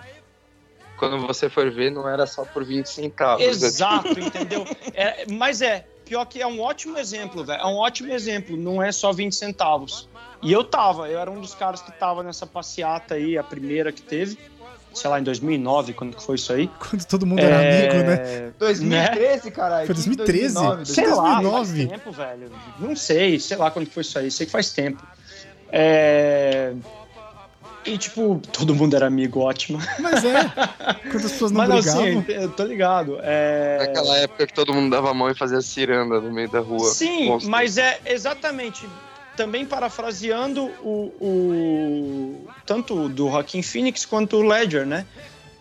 Quando 0.98 1.18
você 1.26 1.48
for 1.48 1.70
ver, 1.70 1.90
não 1.90 2.08
era 2.08 2.26
só 2.26 2.44
por 2.44 2.64
20 2.64 2.86
centavos. 2.86 3.44
Exato, 3.44 4.08
entendeu? 4.18 4.66
É, 4.92 5.24
mas 5.30 5.62
é, 5.62 5.86
pior 6.04 6.24
que 6.24 6.42
é 6.42 6.46
um 6.46 6.60
ótimo 6.60 6.98
exemplo, 6.98 7.44
velho. 7.44 7.60
É 7.60 7.66
um 7.66 7.76
ótimo 7.76 8.12
exemplo, 8.12 8.56
não 8.56 8.82
é 8.82 8.90
só 8.90 9.12
20 9.12 9.34
centavos. 9.34 10.08
E 10.42 10.52
eu 10.52 10.64
tava, 10.64 11.08
eu 11.08 11.18
era 11.18 11.30
um 11.30 11.40
dos 11.40 11.54
caras 11.54 11.80
que 11.82 11.92
tava 11.92 12.22
nessa 12.22 12.46
passeata 12.46 13.14
aí, 13.14 13.36
a 13.36 13.42
primeira 13.42 13.92
que 13.92 14.02
teve, 14.02 14.38
sei 14.94 15.10
lá, 15.10 15.20
em 15.20 15.22
2009, 15.22 15.92
quando 15.92 16.16
que 16.16 16.22
foi 16.22 16.36
isso 16.36 16.52
aí. 16.52 16.68
Quando 16.78 17.04
todo 17.04 17.26
mundo 17.26 17.40
era 17.40 17.58
amigo, 17.58 18.08
né? 18.08 18.14
É, 18.14 18.50
2013, 18.58 19.50
caralho. 19.50 19.86
Foi 19.86 19.94
que 19.94 20.02
2013? 20.02 20.54
2009, 20.54 20.86
Sei 20.86 21.06
lá, 21.06 21.40
2009. 21.40 21.66
faz 21.66 21.88
tempo, 21.90 22.12
velho. 22.12 22.52
Não 22.78 22.96
sei, 22.96 23.38
sei 23.38 23.56
lá 23.56 23.70
quando 23.70 23.86
que 23.86 23.94
foi 23.94 24.02
isso 24.02 24.18
aí, 24.18 24.30
sei 24.30 24.46
que 24.46 24.52
faz 24.52 24.72
tempo. 24.72 25.02
É... 25.70 26.72
E, 27.88 27.98
tipo, 27.98 28.40
todo 28.52 28.74
mundo 28.74 28.94
era 28.94 29.06
amigo, 29.06 29.40
ótimo. 29.40 29.78
Mas 29.98 30.24
é. 30.24 30.44
Quando 31.10 31.24
as 31.26 31.32
pessoas 31.32 31.50
não 31.50 31.58
Mas 31.66 31.68
não, 31.86 32.02
brigavam. 32.02 32.20
assim, 32.20 32.32
eu 32.32 32.48
tô 32.50 32.64
ligado. 32.64 33.18
É... 33.22 33.78
Naquela 33.86 34.16
época 34.18 34.46
que 34.46 34.52
todo 34.52 34.72
mundo 34.74 34.90
dava 34.90 35.10
a 35.10 35.14
mão 35.14 35.30
e 35.30 35.34
fazia 35.34 35.60
ciranda 35.60 36.20
no 36.20 36.30
meio 36.32 36.48
da 36.50 36.60
rua. 36.60 36.90
Sim, 36.90 37.26
Monstro. 37.28 37.50
mas 37.50 37.78
é 37.78 38.00
exatamente. 38.06 38.88
Também 39.36 39.64
parafraseando 39.64 40.64
o, 40.82 41.12
o 41.20 42.48
tanto 42.66 43.08
do 43.08 43.28
Joaquin 43.30 43.62
Phoenix 43.62 44.04
quanto 44.04 44.36
o 44.36 44.42
Ledger, 44.42 44.84
né? 44.84 45.06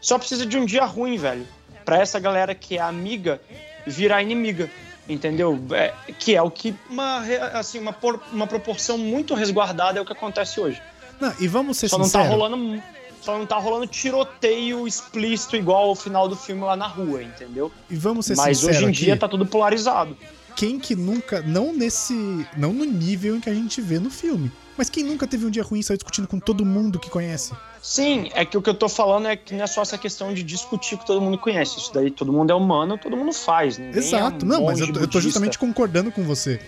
Só 0.02 0.18
precisa 0.18 0.46
de 0.46 0.58
um 0.58 0.66
dia 0.66 0.84
ruim, 0.86 1.18
velho, 1.18 1.46
Pra 1.86 1.98
essa 2.00 2.20
galera 2.20 2.54
que 2.54 2.78
é 2.78 2.82
amiga 2.82 3.40
virar 3.86 4.22
inimiga, 4.22 4.70
entendeu? 5.08 5.58
É, 5.72 5.94
que 6.20 6.36
é 6.36 6.42
o 6.42 6.52
que 6.52 6.76
uma 6.90 7.20
assim 7.54 7.80
uma, 7.80 7.94
por- 7.94 8.20
uma 8.32 8.46
proporção 8.48 8.98
muito 8.98 9.34
resguardada 9.34 9.98
é 9.98 10.02
o 10.02 10.06
que 10.06 10.12
acontece 10.12 10.60
hoje. 10.60 10.82
Não, 11.20 11.34
e 11.40 11.48
vamos 11.48 11.78
ser 11.78 11.90
Só 11.90 11.98
não 11.98 12.06
tá 12.06 12.22
sinceros. 12.22 12.30
rolando 12.30 12.84
só 13.22 13.38
não 13.38 13.46
tá 13.46 13.58
rolando 13.58 13.88
tiroteio 13.88 14.88
explícito 14.88 15.58
igual 15.58 15.90
ao 15.90 15.96
final 15.96 16.30
do 16.30 16.36
filme 16.36 16.62
lá 16.62 16.78
na 16.78 16.88
rua, 16.88 17.22
entendeu? 17.22 17.70
E 17.90 17.96
vamos 17.96 18.26
ser 18.26 18.38
Mas 18.38 18.60
sinceros 18.60 18.78
hoje 18.78 18.86
em 18.86 18.92
dia 18.92 19.18
tá 19.18 19.28
tudo 19.28 19.46
polarizado. 19.46 20.16
Quem 20.56 20.80
que 20.80 20.96
nunca, 20.96 21.42
não 21.42 21.74
nesse, 21.74 22.14
não 22.56 22.72
no 22.72 22.86
nível 22.86 23.36
em 23.36 23.40
que 23.42 23.50
a 23.50 23.54
gente 23.54 23.82
vê 23.82 24.00
no 24.00 24.10
filme, 24.10 24.52
mas 24.78 24.90
quem 24.90 25.04
nunca 25.04 25.28
teve 25.28 25.46
um 25.46 25.50
dia 25.50 25.62
ruim 25.62 25.80
e 25.80 25.84
saiu 25.84 25.98
discutindo 25.98 26.28
com 26.28 26.40
todo 26.40 26.64
mundo 26.66 27.00
que 27.00 27.10
conhece? 27.10 27.54
Sim, 27.82 28.30
é 28.34 28.46
que 28.46 28.58
o 28.58 28.62
que 28.62 28.70
eu 28.70 28.74
tô 28.74 28.88
falando 28.88 29.28
é 29.28 29.36
que 29.36 29.54
não 29.54 29.64
é 29.64 29.68
só 29.68 29.82
essa 29.82 29.98
questão 29.98 30.34
de 30.34 30.44
discutir 30.44 30.98
que 30.98 31.06
todo 31.06 31.20
mundo 31.20 31.38
conhece. 31.38 31.80
Isso 31.80 31.92
daí 31.94 32.10
todo 32.12 32.32
mundo 32.32 32.52
é 32.52 32.56
humano, 32.56 32.98
todo 32.98 33.18
mundo 33.18 33.34
faz. 33.34 33.78
ninguém 33.78 33.98
Exato. 33.98 34.46
é 34.46 34.48
um 34.48 34.50
não, 34.50 34.66
mas 34.66 34.80
eu 34.80 34.94
tô, 34.94 35.00
eu 35.00 35.08
tô 35.08 35.20
justamente 35.20 35.58
concordando 35.58 36.12
com 36.12 36.24
você. 36.24 36.60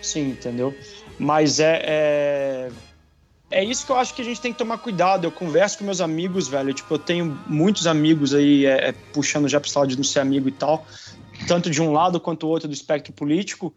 Sim, 0.00 0.30
entendeu? 0.30 0.74
Mas 1.18 1.60
é, 1.60 1.82
é. 1.84 2.70
É 3.50 3.62
isso 3.62 3.86
que 3.86 3.92
eu 3.92 3.96
acho 3.96 4.12
que 4.12 4.22
a 4.22 4.24
gente 4.24 4.40
tem 4.40 4.52
que 4.52 4.58
tomar 4.58 4.78
cuidado. 4.78 5.24
Eu 5.24 5.30
converso 5.30 5.78
com 5.78 5.84
meus 5.84 6.00
amigos, 6.00 6.48
velho. 6.48 6.74
Tipo, 6.74 6.94
eu 6.94 6.98
tenho 6.98 7.38
muitos 7.46 7.86
amigos 7.86 8.34
aí, 8.34 8.66
é, 8.66 8.88
é, 8.88 8.92
puxando 9.12 9.48
já 9.48 9.60
pro 9.60 9.70
lado 9.74 9.88
de 9.88 9.96
não 9.96 10.04
ser 10.04 10.20
amigo 10.20 10.48
e 10.48 10.52
tal. 10.52 10.84
Tanto 11.46 11.70
de 11.70 11.80
um 11.80 11.92
lado 11.92 12.18
quanto 12.18 12.46
o 12.46 12.48
outro 12.48 12.68
do 12.68 12.74
espectro 12.74 13.12
político. 13.12 13.72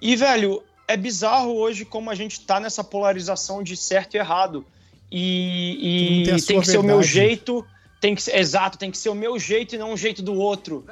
E, 0.00 0.16
velho, 0.16 0.62
é 0.88 0.96
bizarro 0.96 1.54
hoje 1.54 1.84
como 1.84 2.10
a 2.10 2.14
gente 2.14 2.40
tá 2.40 2.58
nessa 2.58 2.82
polarização 2.82 3.62
de 3.62 3.76
certo 3.76 4.14
e 4.14 4.18
errado. 4.18 4.64
E, 5.10 6.22
tem 6.24 6.36
e 6.36 6.38
sua 6.38 6.46
tem 6.46 6.60
que 6.60 6.66
ser 6.66 6.78
o 6.78 6.82
meu 6.82 7.02
jeito. 7.02 7.64
Tem 8.00 8.14
que 8.14 8.22
ser, 8.22 8.36
exato, 8.36 8.78
tem 8.78 8.90
que 8.90 8.98
ser 8.98 9.08
o 9.08 9.14
meu 9.14 9.38
jeito 9.38 9.74
e 9.74 9.78
não 9.78 9.92
o 9.92 9.96
jeito 9.96 10.22
do 10.22 10.34
outro. 10.34 10.84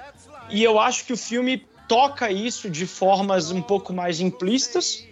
E 0.51 0.63
eu 0.63 0.79
acho 0.79 1.05
que 1.05 1.13
o 1.13 1.17
filme 1.17 1.67
toca 1.89 2.31
isso 2.31 2.71
de 2.71 2.87
formas 2.87 3.51
um 3.51 3.61
pouco 3.61 3.93
mais 3.93 4.21
implícitas, 4.21 5.07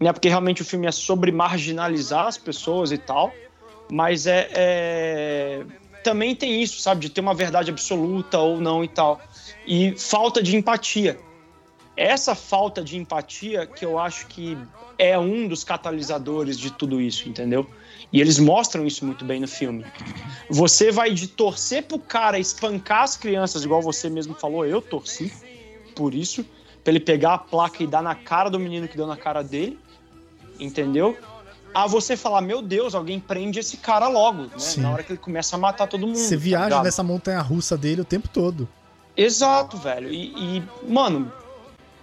né? 0.00 0.12
Porque 0.12 0.28
realmente 0.28 0.62
o 0.62 0.64
filme 0.64 0.86
é 0.86 0.92
sobre 0.92 1.32
marginalizar 1.32 2.26
as 2.26 2.38
pessoas 2.38 2.92
e 2.92 2.98
tal. 2.98 3.32
Mas 3.90 4.26
é, 4.26 4.48
é- 4.52 5.64
também 6.04 6.34
tem 6.34 6.62
isso, 6.62 6.80
sabe, 6.80 7.00
de 7.00 7.10
ter 7.10 7.20
uma 7.20 7.34
verdade 7.34 7.70
absoluta 7.70 8.38
ou 8.38 8.60
não 8.60 8.84
e 8.84 8.88
tal. 8.88 9.20
E 9.66 9.94
falta 9.96 10.42
de 10.42 10.56
empatia. 10.56 11.18
Essa 11.96 12.34
falta 12.34 12.82
de 12.82 12.96
empatia 12.96 13.66
que 13.66 13.84
eu 13.84 13.98
acho 13.98 14.26
que 14.28 14.56
é 14.98 15.18
um 15.18 15.46
dos 15.48 15.64
catalisadores 15.64 16.58
de 16.58 16.72
tudo 16.72 17.00
isso, 17.00 17.28
entendeu? 17.28 17.68
E 18.12 18.20
eles 18.20 18.38
mostram 18.38 18.86
isso 18.86 19.04
muito 19.04 19.24
bem 19.24 19.40
no 19.40 19.48
filme. 19.48 19.84
Você 20.48 20.90
vai 20.90 21.12
de 21.12 21.28
torcer 21.28 21.84
pro 21.84 21.98
cara 21.98 22.38
espancar 22.38 23.02
as 23.02 23.16
crianças, 23.16 23.64
igual 23.64 23.82
você 23.82 24.08
mesmo 24.08 24.34
falou, 24.34 24.64
eu 24.64 24.80
torci 24.80 25.30
por 25.94 26.14
isso, 26.14 26.44
pra 26.82 26.92
ele 26.92 27.00
pegar 27.00 27.34
a 27.34 27.38
placa 27.38 27.82
e 27.82 27.86
dar 27.86 28.02
na 28.02 28.14
cara 28.14 28.48
do 28.48 28.58
menino 28.58 28.88
que 28.88 28.96
deu 28.96 29.06
na 29.06 29.16
cara 29.16 29.42
dele, 29.42 29.78
entendeu? 30.58 31.16
A 31.74 31.86
você 31.86 32.16
falar, 32.16 32.40
meu 32.40 32.62
Deus, 32.62 32.94
alguém 32.94 33.20
prende 33.20 33.58
esse 33.58 33.76
cara 33.76 34.08
logo, 34.08 34.42
né? 34.42 34.50
Na 34.78 34.90
hora 34.90 35.02
que 35.02 35.12
ele 35.12 35.18
começa 35.18 35.56
a 35.56 35.58
matar 35.58 35.86
todo 35.86 36.06
mundo. 36.06 36.16
Você 36.16 36.34
tá 36.34 36.42
viaja 36.42 36.64
ligado? 36.64 36.84
nessa 36.84 37.02
montanha 37.02 37.40
russa 37.40 37.76
dele 37.76 38.00
o 38.00 38.04
tempo 38.04 38.28
todo. 38.28 38.68
Exato, 39.16 39.76
velho. 39.76 40.10
E, 40.12 40.58
e, 40.58 40.62
mano, 40.88 41.30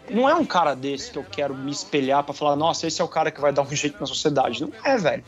não 0.10 0.30
é 0.30 0.36
um 0.36 0.46
cara 0.46 0.76
desse 0.76 1.12
que 1.12 1.18
eu 1.18 1.24
quero 1.24 1.56
me 1.56 1.72
espelhar 1.72 2.24
pra 2.24 2.34
falar, 2.34 2.56
nossa, 2.56 2.86
esse 2.86 3.02
é 3.02 3.04
o 3.04 3.08
cara 3.08 3.32
que 3.32 3.42
vai 3.42 3.52
dar 3.52 3.64
um 3.64 3.76
jeito 3.76 4.00
na 4.00 4.06
sociedade. 4.06 4.62
Não 4.62 4.72
é, 4.84 4.98
velho. 4.98 5.24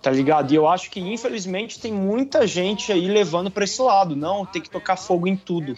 Tá 0.00 0.10
ligado? 0.10 0.52
E 0.52 0.54
eu 0.54 0.68
acho 0.68 0.90
que, 0.90 1.00
infelizmente, 1.00 1.80
tem 1.80 1.92
muita 1.92 2.46
gente 2.46 2.92
aí 2.92 3.08
levando 3.08 3.50
pra 3.50 3.64
esse 3.64 3.80
lado. 3.80 4.14
Não, 4.14 4.44
tem 4.44 4.60
que 4.60 4.68
tocar 4.68 4.96
fogo 4.96 5.26
em 5.26 5.34
tudo. 5.34 5.74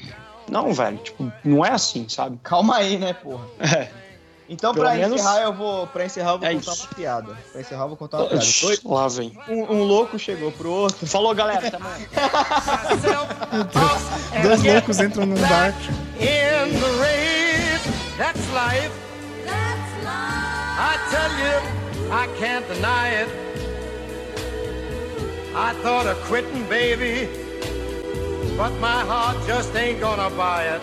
Não, 0.51 0.73
velho, 0.73 0.99
tipo, 0.99 1.33
não 1.45 1.65
é 1.65 1.71
assim, 1.71 2.09
sabe? 2.09 2.39
Calma 2.43 2.77
aí, 2.77 2.99
né, 2.99 3.13
porra? 3.13 3.47
É. 3.61 4.06
Então, 4.49 4.73
Pelo 4.73 4.87
pra 4.87 4.95
menos- 4.95 5.21
encerrar, 5.21 5.41
eu 5.43 5.53
vou. 5.53 5.87
Pra 5.89 6.05
encerrar, 6.05 6.31
eu 6.33 6.39
vou 6.39 6.49
É 6.49 6.55
contar 6.55 6.73
isso. 6.73 6.83
uma 6.87 6.95
piada. 6.95 7.37
Pra 7.53 7.61
encerrar, 7.61 7.83
eu 7.85 7.89
vou 7.89 7.97
contar 7.97 8.19
uma 8.19 8.29
piada. 8.29 8.45
Dois- 8.63 8.81
Lá 8.85 9.09
vem. 9.09 9.37
um, 9.49 9.73
um 9.75 9.83
louco 9.83 10.17
chegou 10.19 10.53
pro 10.53 10.71
outro. 10.71 11.05
Falou, 11.07 11.35
galera. 11.35 11.67
Até 11.67 11.77
amanhã. 11.77 12.07
Dois 14.43 14.63
loucos 14.63 15.01
entram 15.01 15.27
num 15.27 15.35
bar. 15.41 15.75
in 16.21 16.79
the 16.79 16.91
race. 17.01 17.89
That's 18.19 18.41
life. 18.53 18.93
I 20.79 20.99
tell 21.11 21.31
you, 21.39 21.57
I 22.13 22.29
can't 22.39 22.67
deny 22.73 23.09
it. 23.23 23.31
I 25.55 25.73
thought 25.83 26.07
of 26.07 26.19
quitting, 26.29 26.65
baby, 26.69 27.29
but 28.57 28.73
my 28.79 29.01
heart 29.07 29.39
just 29.47 29.75
ain't 29.75 30.01
gonna 30.01 30.29
buy 30.31 30.67
it. 30.77 30.83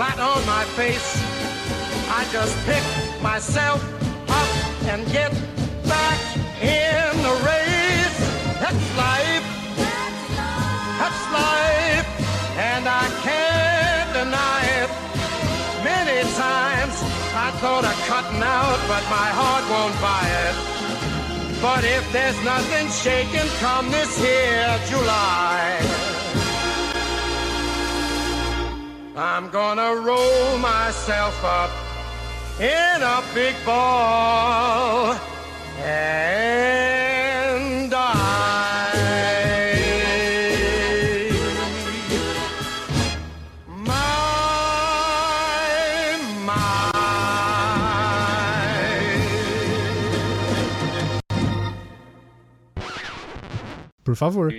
flat 0.00 0.18
on 0.18 0.40
my 0.46 0.64
face, 0.80 1.12
I 2.08 2.24
just 2.32 2.56
pick 2.64 2.84
myself 3.20 3.80
up 4.30 4.50
and 4.88 5.04
get 5.12 5.30
back 5.84 6.20
in 6.56 7.10
the 7.20 7.34
race. 7.44 8.20
That's 8.62 8.86
life. 8.96 9.46
That's 11.00 11.22
life. 11.36 12.08
And 12.72 12.88
I 12.88 13.06
can't 13.28 14.08
deny 14.20 14.62
it. 14.80 14.90
Many 15.84 16.20
times 16.32 16.96
I 17.44 17.48
thought 17.60 17.84
of 17.84 17.96
cutting 18.08 18.40
out, 18.40 18.80
but 18.88 19.04
my 19.18 19.28
heart 19.38 19.64
won't 19.68 19.96
buy 20.00 20.24
it. 20.46 20.56
But 21.60 21.84
if 21.84 22.10
there's 22.10 22.40
nothing 22.42 22.88
shaking 22.88 23.50
come 23.60 23.90
this 23.90 24.16
here 24.16 24.80
July, 24.88 26.19
I'm 29.16 29.50
gonna 29.50 29.96
roll 29.96 30.56
myself 30.58 31.42
up 31.44 31.70
in 32.60 33.02
a 33.02 33.22
big 33.34 33.54
ball 33.64 35.14
and 35.82 36.30
die. 37.90 38.92
My, 43.66 44.06
my. 46.44 46.90
Por 54.04 54.14
favor. 54.14 54.50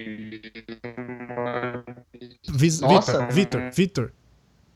Nossa. 2.81 3.27
Vitor, 3.31 3.31
Vitor, 3.31 3.71
Vitor, 3.71 4.11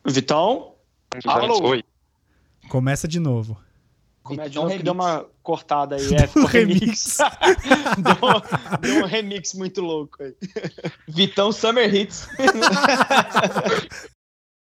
Vitão, 0.06 0.74
Alô? 1.26 1.70
Oi. 1.70 1.84
começa 2.70 3.08
de 3.08 3.20
novo. 3.20 3.58
comédia 4.24 4.62
Vitão 4.62 4.78
que 4.78 4.84
deu 4.84 4.94
uma 4.94 5.26
cortada 5.42 5.96
aí. 5.96 6.02
É, 6.16 6.28
Do 6.28 6.46
remix. 6.46 7.18
remix. 7.18 7.18
deu, 7.98 8.80
deu 8.82 9.04
um 9.04 9.06
remix 9.06 9.54
muito 9.54 9.82
louco 9.82 10.22
aí. 10.24 10.36
Vitão 11.08 11.52
Summer 11.52 11.94
Hits. 11.94 12.28